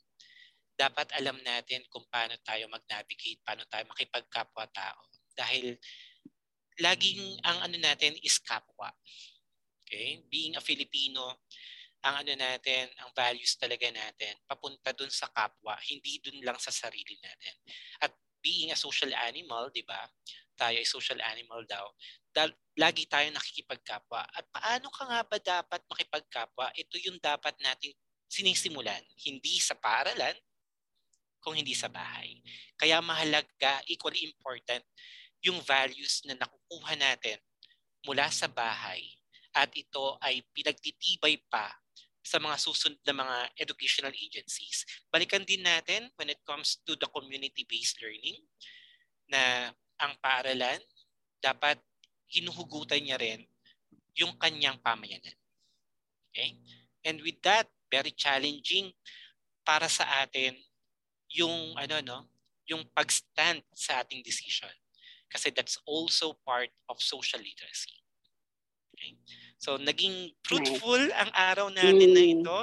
Dapat 0.73 1.13
alam 1.21 1.37
natin 1.45 1.85
kung 1.93 2.09
paano 2.09 2.41
tayo 2.41 2.65
mag-navigate, 2.73 3.45
paano 3.45 3.69
tayo 3.69 3.85
makipagkapwa-tao. 3.93 5.01
Dahil 5.37 5.77
laging 6.81 7.45
ang 7.45 7.69
ano 7.69 7.77
natin 7.77 8.17
is 8.25 8.41
kapwa. 8.41 8.89
Okay? 9.85 10.25
Being 10.33 10.57
a 10.57 10.65
Filipino, 10.65 11.45
ang 12.01 12.25
ano 12.25 12.33
natin, 12.33 12.89
ang 12.97 13.13
values 13.13 13.61
talaga 13.61 13.85
natin, 13.93 14.41
papunta 14.49 14.97
dun 14.97 15.13
sa 15.13 15.29
kapwa, 15.29 15.77
hindi 15.85 16.17
dun 16.25 16.41
lang 16.41 16.57
sa 16.57 16.73
sarili 16.73 17.21
natin. 17.21 17.55
At 18.01 18.17
being 18.41 18.73
a 18.73 18.79
social 18.79 19.13
animal, 19.13 19.69
di 19.69 19.85
ba? 19.85 20.09
Tayo 20.57 20.81
ay 20.81 20.89
social 20.89 21.21
animal 21.21 21.69
daw. 21.69 21.85
Dal- 22.31 22.57
lagi 22.79 23.05
tayo 23.11 23.29
nakikipagkapwa. 23.35 24.25
At 24.31 24.47
paano 24.55 24.89
ka 24.91 25.03
nga 25.05 25.21
ba 25.27 25.39
dapat 25.39 25.81
makipagkapwa? 25.91 26.71
Ito 26.73 26.97
yung 27.05 27.19
dapat 27.19 27.59
nating 27.61 27.93
sinisimulan. 28.31 29.03
Hindi 29.19 29.59
sa 29.59 29.75
paaralan, 29.75 30.39
kung 31.41 31.57
hindi 31.57 31.73
sa 31.73 31.89
bahay. 31.89 32.39
Kaya 32.77 33.01
mahalaga, 33.01 33.81
equally 33.89 34.29
important, 34.29 34.85
yung 35.41 35.59
values 35.65 36.21
na 36.29 36.37
nakukuha 36.37 36.95
natin 37.01 37.41
mula 38.05 38.29
sa 38.29 38.47
bahay 38.47 39.01
at 39.57 39.73
ito 39.73 40.21
ay 40.21 40.45
pinagtitibay 40.53 41.41
pa 41.49 41.73
sa 42.21 42.37
mga 42.37 42.61
susunod 42.61 43.01
na 43.09 43.17
mga 43.17 43.37
educational 43.57 44.13
agencies. 44.13 44.85
Balikan 45.09 45.43
din 45.43 45.65
natin 45.65 46.13
when 46.21 46.29
it 46.29 46.39
comes 46.45 46.79
to 46.85 46.93
the 47.01 47.09
community-based 47.09 47.97
learning 48.05 48.37
na 49.33 49.73
ang 49.97 50.13
paaralan 50.21 50.79
dapat 51.41 51.81
hinuhugutan 52.31 53.03
niya 53.03 53.19
rin 53.19 53.43
yung 54.15 54.39
kanyang 54.39 54.79
pamayanan. 54.81 55.35
Okay? 56.31 56.57
And 57.03 57.19
with 57.27 57.43
that, 57.43 57.67
very 57.91 58.15
challenging 58.15 58.95
para 59.67 59.91
sa 59.91 60.07
atin 60.23 60.55
yung 61.35 61.75
ano 61.75 61.99
no, 62.03 62.19
yung 62.71 62.87
pag-stand 62.95 63.67
sa 63.75 64.03
ating 64.03 64.23
decision. 64.23 64.71
Kasi 65.31 65.51
that's 65.51 65.79
also 65.87 66.39
part 66.47 66.71
of 66.87 67.03
social 67.03 67.43
literacy. 67.43 67.95
Okay? 68.95 69.19
So, 69.61 69.77
naging 69.77 70.33
fruitful 70.41 71.13
ang 71.13 71.29
araw 71.37 71.69
natin 71.69 72.17
na 72.17 72.25
Mm. 72.25 72.41
ito. 72.41 72.59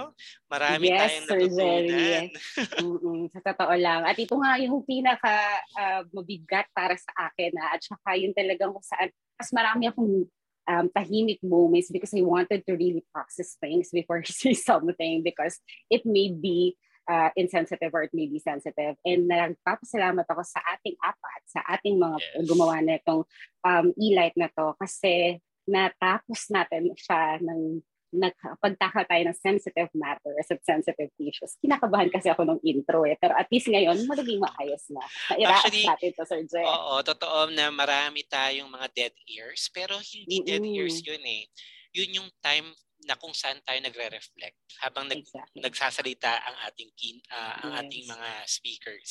Marami 0.49 0.89
Yes, 0.89 0.97
tayong 0.97 1.27
natutunan. 1.29 2.25
Mm-mm, 2.81 3.29
sa 3.29 3.39
totoo 3.53 3.73
lang. 3.77 4.01
At 4.01 4.17
ito 4.17 4.33
nga 4.33 4.57
yung 4.57 4.81
pinaka 4.81 5.33
ah, 5.77 6.01
mabigat 6.09 6.65
para 6.73 6.97
sa 6.97 7.29
akin. 7.29 7.53
ah, 7.61 7.77
at 7.77 7.81
saka 7.85 8.17
yun 8.17 8.33
talagang 8.33 8.73
kung 8.73 8.81
saan 8.85 9.13
mas 9.37 9.49
marami 9.53 9.85
akong 9.93 10.25
um, 10.67 10.85
tahimik 10.89 11.37
moments 11.45 11.93
because 11.93 12.13
I 12.17 12.25
wanted 12.25 12.65
to 12.65 12.73
really 12.73 13.05
process 13.13 13.55
things 13.61 13.93
before 13.93 14.17
I 14.25 14.29
say 14.29 14.57
something 14.57 15.21
because 15.21 15.61
it 15.93 16.01
may 16.01 16.33
be 16.33 16.73
uh, 17.07 17.29
insensitive 17.37 17.93
or 17.93 18.03
it 18.09 18.13
may 18.13 18.27
be 18.27 18.41
sensitive. 18.41 18.97
And 19.05 19.29
nagpapasalamat 19.29 20.27
ako 20.27 20.43
sa 20.43 20.59
ating 20.75 20.97
apat, 20.99 21.41
sa 21.47 21.61
ating 21.77 22.01
mga 22.01 22.17
Yes. 22.19 22.45
gumawa 22.49 22.81
na 22.83 22.99
itong 22.99 23.23
um, 23.63 23.85
e-light 23.95 24.35
na 24.35 24.51
to 24.51 24.75
kasi 24.81 25.39
natapos 25.67 26.47
natin 26.49 26.95
siya 26.95 27.37
ng 27.43 27.83
nagpagtakal 28.07 29.03
tayo 29.03 29.23
ng 29.27 29.35
sensitive 29.35 29.91
matters 29.91 30.47
at 30.47 30.63
sensitive 30.63 31.11
issues. 31.19 31.59
Kinakabahan 31.59 32.07
kasi 32.07 32.31
ako 32.31 32.47
ng 32.47 32.59
intro 32.63 33.03
eh. 33.03 33.19
Pero 33.19 33.35
at 33.35 33.51
least 33.51 33.67
ngayon, 33.67 34.07
magiging 34.07 34.39
maayos 34.39 34.87
na. 34.95 35.03
Nairaas 35.35 35.67
Actually, 35.67 35.83
natin 35.83 36.11
to, 36.15 36.23
Sir 36.23 36.41
Jay. 36.47 36.63
Oo, 36.63 37.03
totoo 37.03 37.51
na 37.51 37.67
marami 37.67 38.23
tayong 38.23 38.71
mga 38.71 38.87
dead 38.95 39.13
ears. 39.27 39.67
Pero 39.75 39.99
hindi 39.99 40.39
dead 40.39 40.63
Mm-mm. 40.63 40.77
ears 40.79 41.03
yun 41.03 41.19
eh. 41.19 41.43
Yun 41.91 42.23
yung 42.23 42.29
time 42.39 42.71
na 43.03 43.19
kung 43.19 43.35
saan 43.35 43.59
tayo 43.67 43.77
nagre-reflect 43.83 44.57
habang 44.81 45.11
nag, 45.11 45.19
Exactly. 45.21 45.61
nagsasalita 45.61 46.31
ang 46.47 46.55
ating 46.71 46.89
kin, 46.95 47.19
ah, 47.29 47.59
ang 47.61 47.71
Yes. 47.75 47.79
ating 47.85 48.03
mga 48.07 48.29
speakers. 48.47 49.09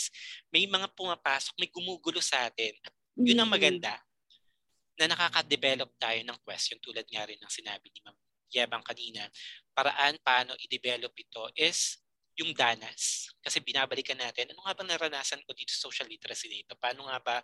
May 0.51 0.65
mga 0.67 0.89
pumapasok, 0.97 1.53
may 1.61 1.69
gumugulo 1.69 2.19
sa 2.25 2.49
atin. 2.49 2.73
At 2.81 2.93
yun 3.23 3.39
ang 3.45 3.53
maganda 3.53 4.01
na 4.97 5.13
nakaka-develop 5.13 5.93
tayo 6.01 6.21
ng 6.25 6.39
question 6.43 6.81
tulad 6.81 7.05
nga 7.09 7.29
rin 7.29 7.37
ng 7.37 7.53
sinabi 7.53 7.93
ni 7.93 8.01
Ma'am 8.05 8.17
Yebang 8.47 8.85
kanina. 8.85 9.27
Paraan 9.77 10.17
paano 10.23 10.55
i-develop 10.63 11.13
ito 11.19 11.51
is 11.59 12.01
yung 12.37 12.53
danas. 12.53 13.33
Kasi 13.41 13.61
binabalikan 13.65 14.17
natin, 14.17 14.53
ano 14.53 14.61
nga 14.65 14.77
ba 14.77 14.83
naranasan 14.85 15.41
ko 15.45 15.57
dito 15.57 15.73
sa 15.73 15.89
social 15.89 16.09
literacy 16.09 16.53
na 16.53 16.61
ito? 16.61 16.73
Paano 16.77 17.09
nga 17.09 17.19
ba, 17.21 17.37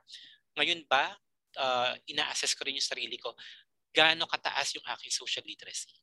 ngayon 0.56 0.84
ba, 0.84 1.16
uh, 1.56 1.92
ina-assess 2.08 2.52
ko 2.52 2.64
rin 2.68 2.76
yung 2.76 2.84
sarili 2.84 3.16
ko, 3.16 3.32
gaano 3.92 4.28
kataas 4.28 4.76
yung 4.76 4.86
aking 4.96 5.12
social 5.12 5.44
literacy? 5.44 6.01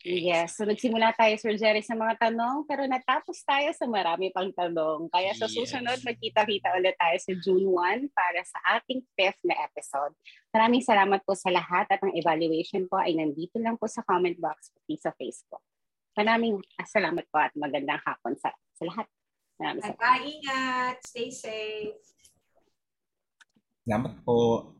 Okay? 0.00 0.28
Yes. 0.28 0.54
So 0.54 0.68
nagsimula 0.68 1.16
tayo, 1.16 1.34
Sir 1.40 1.56
Jerry, 1.56 1.82
sa 1.82 1.96
mga 1.96 2.28
tanong, 2.28 2.68
pero 2.68 2.84
natapos 2.86 3.42
tayo 3.42 3.72
sa 3.74 3.86
marami 3.88 4.30
pang 4.30 4.52
tanong. 4.52 5.08
Kaya 5.10 5.34
sa 5.34 5.48
Yes. 5.48 5.56
susunod, 5.56 5.98
magkita-kita 6.04 6.76
ulit 6.76 6.94
tayo 7.00 7.16
sa 7.18 7.32
June 7.42 7.66
1 7.66 8.12
para 8.12 8.40
sa 8.46 8.58
ating 8.78 9.02
fifth 9.16 9.42
na 9.42 9.56
episode. 9.66 10.12
Maraming 10.52 10.82
salamat 10.84 11.20
po 11.26 11.34
sa 11.34 11.50
lahat 11.50 11.90
at 11.90 12.00
ang 12.04 12.14
evaluation 12.14 12.86
po 12.86 13.00
ay 13.00 13.16
nandito 13.16 13.56
lang 13.58 13.80
po 13.80 13.90
sa 13.90 14.04
comment 14.06 14.36
box 14.38 14.70
pati 14.76 14.94
sa 15.00 15.10
Facebook. 15.16 15.62
Maraming 16.16 16.60
salamat 16.80 17.24
po 17.28 17.36
at 17.42 17.52
magandang 17.56 18.00
hapon 18.00 18.36
sa, 18.40 18.48
sa 18.72 18.84
lahat. 18.88 19.06
Maraming 19.60 19.84
salamat. 19.84 20.00
Bye, 20.00 20.24
ingat. 20.40 20.96
Stay 21.04 21.28
safe. 21.28 21.96
Salamat 23.84 24.18
po. 24.24 24.75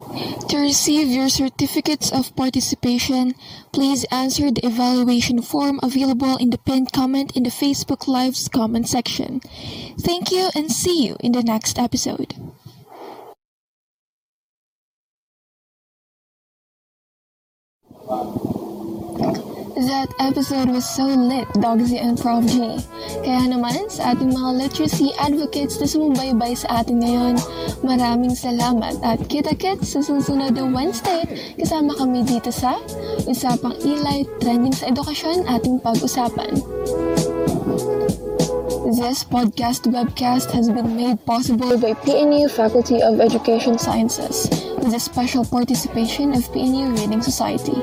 To 0.00 0.58
receive 0.58 1.08
your 1.08 1.28
certificates 1.28 2.12
of 2.12 2.34
participation, 2.36 3.34
please 3.72 4.04
answer 4.12 4.48
the 4.52 4.64
evaluation 4.64 5.42
form 5.42 5.80
available 5.82 6.36
in 6.36 6.50
the 6.50 6.58
pinned 6.58 6.92
comment 6.92 7.36
in 7.36 7.42
the 7.42 7.50
Facebook 7.50 8.06
Live's 8.06 8.48
comment 8.48 8.88
section. 8.88 9.40
Thank 9.98 10.30
you 10.30 10.50
and 10.54 10.70
see 10.70 11.04
you 11.04 11.16
in 11.18 11.32
the 11.32 11.42
next 11.42 11.80
episode. 11.80 12.34
That 19.78 20.10
episode 20.18 20.74
was 20.74 20.82
so 20.82 21.06
lit, 21.06 21.46
Dogsy 21.54 22.02
and 22.02 22.18
Prof 22.18 22.42
G. 22.50 22.82
Kaya 23.22 23.46
naman, 23.46 23.86
sa 23.86 24.10
ating 24.10 24.34
mga 24.34 24.50
literacy 24.58 25.14
advocates 25.22 25.78
na 25.78 25.86
sumubaybay 25.86 26.58
sa 26.58 26.82
atin 26.82 26.98
ngayon, 26.98 27.38
maraming 27.86 28.34
salamat 28.34 28.98
at 29.06 29.22
kita-kits 29.30 29.94
sa 29.94 30.02
susunod 30.02 30.58
na 30.58 30.66
Wednesday 30.66 31.22
kasama 31.54 31.94
kami 31.94 32.26
dito 32.26 32.50
sa 32.50 32.74
Usapang 33.30 33.78
Ilay 33.78 34.26
Trending 34.42 34.74
sa 34.74 34.90
Edukasyon 34.90 35.46
ating 35.46 35.78
pag-usapan. 35.78 36.58
This 38.98 39.22
podcast 39.22 39.86
webcast 39.86 40.50
has 40.58 40.66
been 40.66 40.98
made 40.98 41.22
possible 41.22 41.78
by 41.78 41.94
PNU 42.02 42.50
Faculty 42.50 42.98
of 42.98 43.22
Education 43.22 43.78
Sciences 43.78 44.50
with 44.82 44.90
the 44.90 44.98
special 44.98 45.46
participation 45.46 46.34
of 46.34 46.42
PNU 46.50 46.98
Reading 46.98 47.22
Society. 47.22 47.78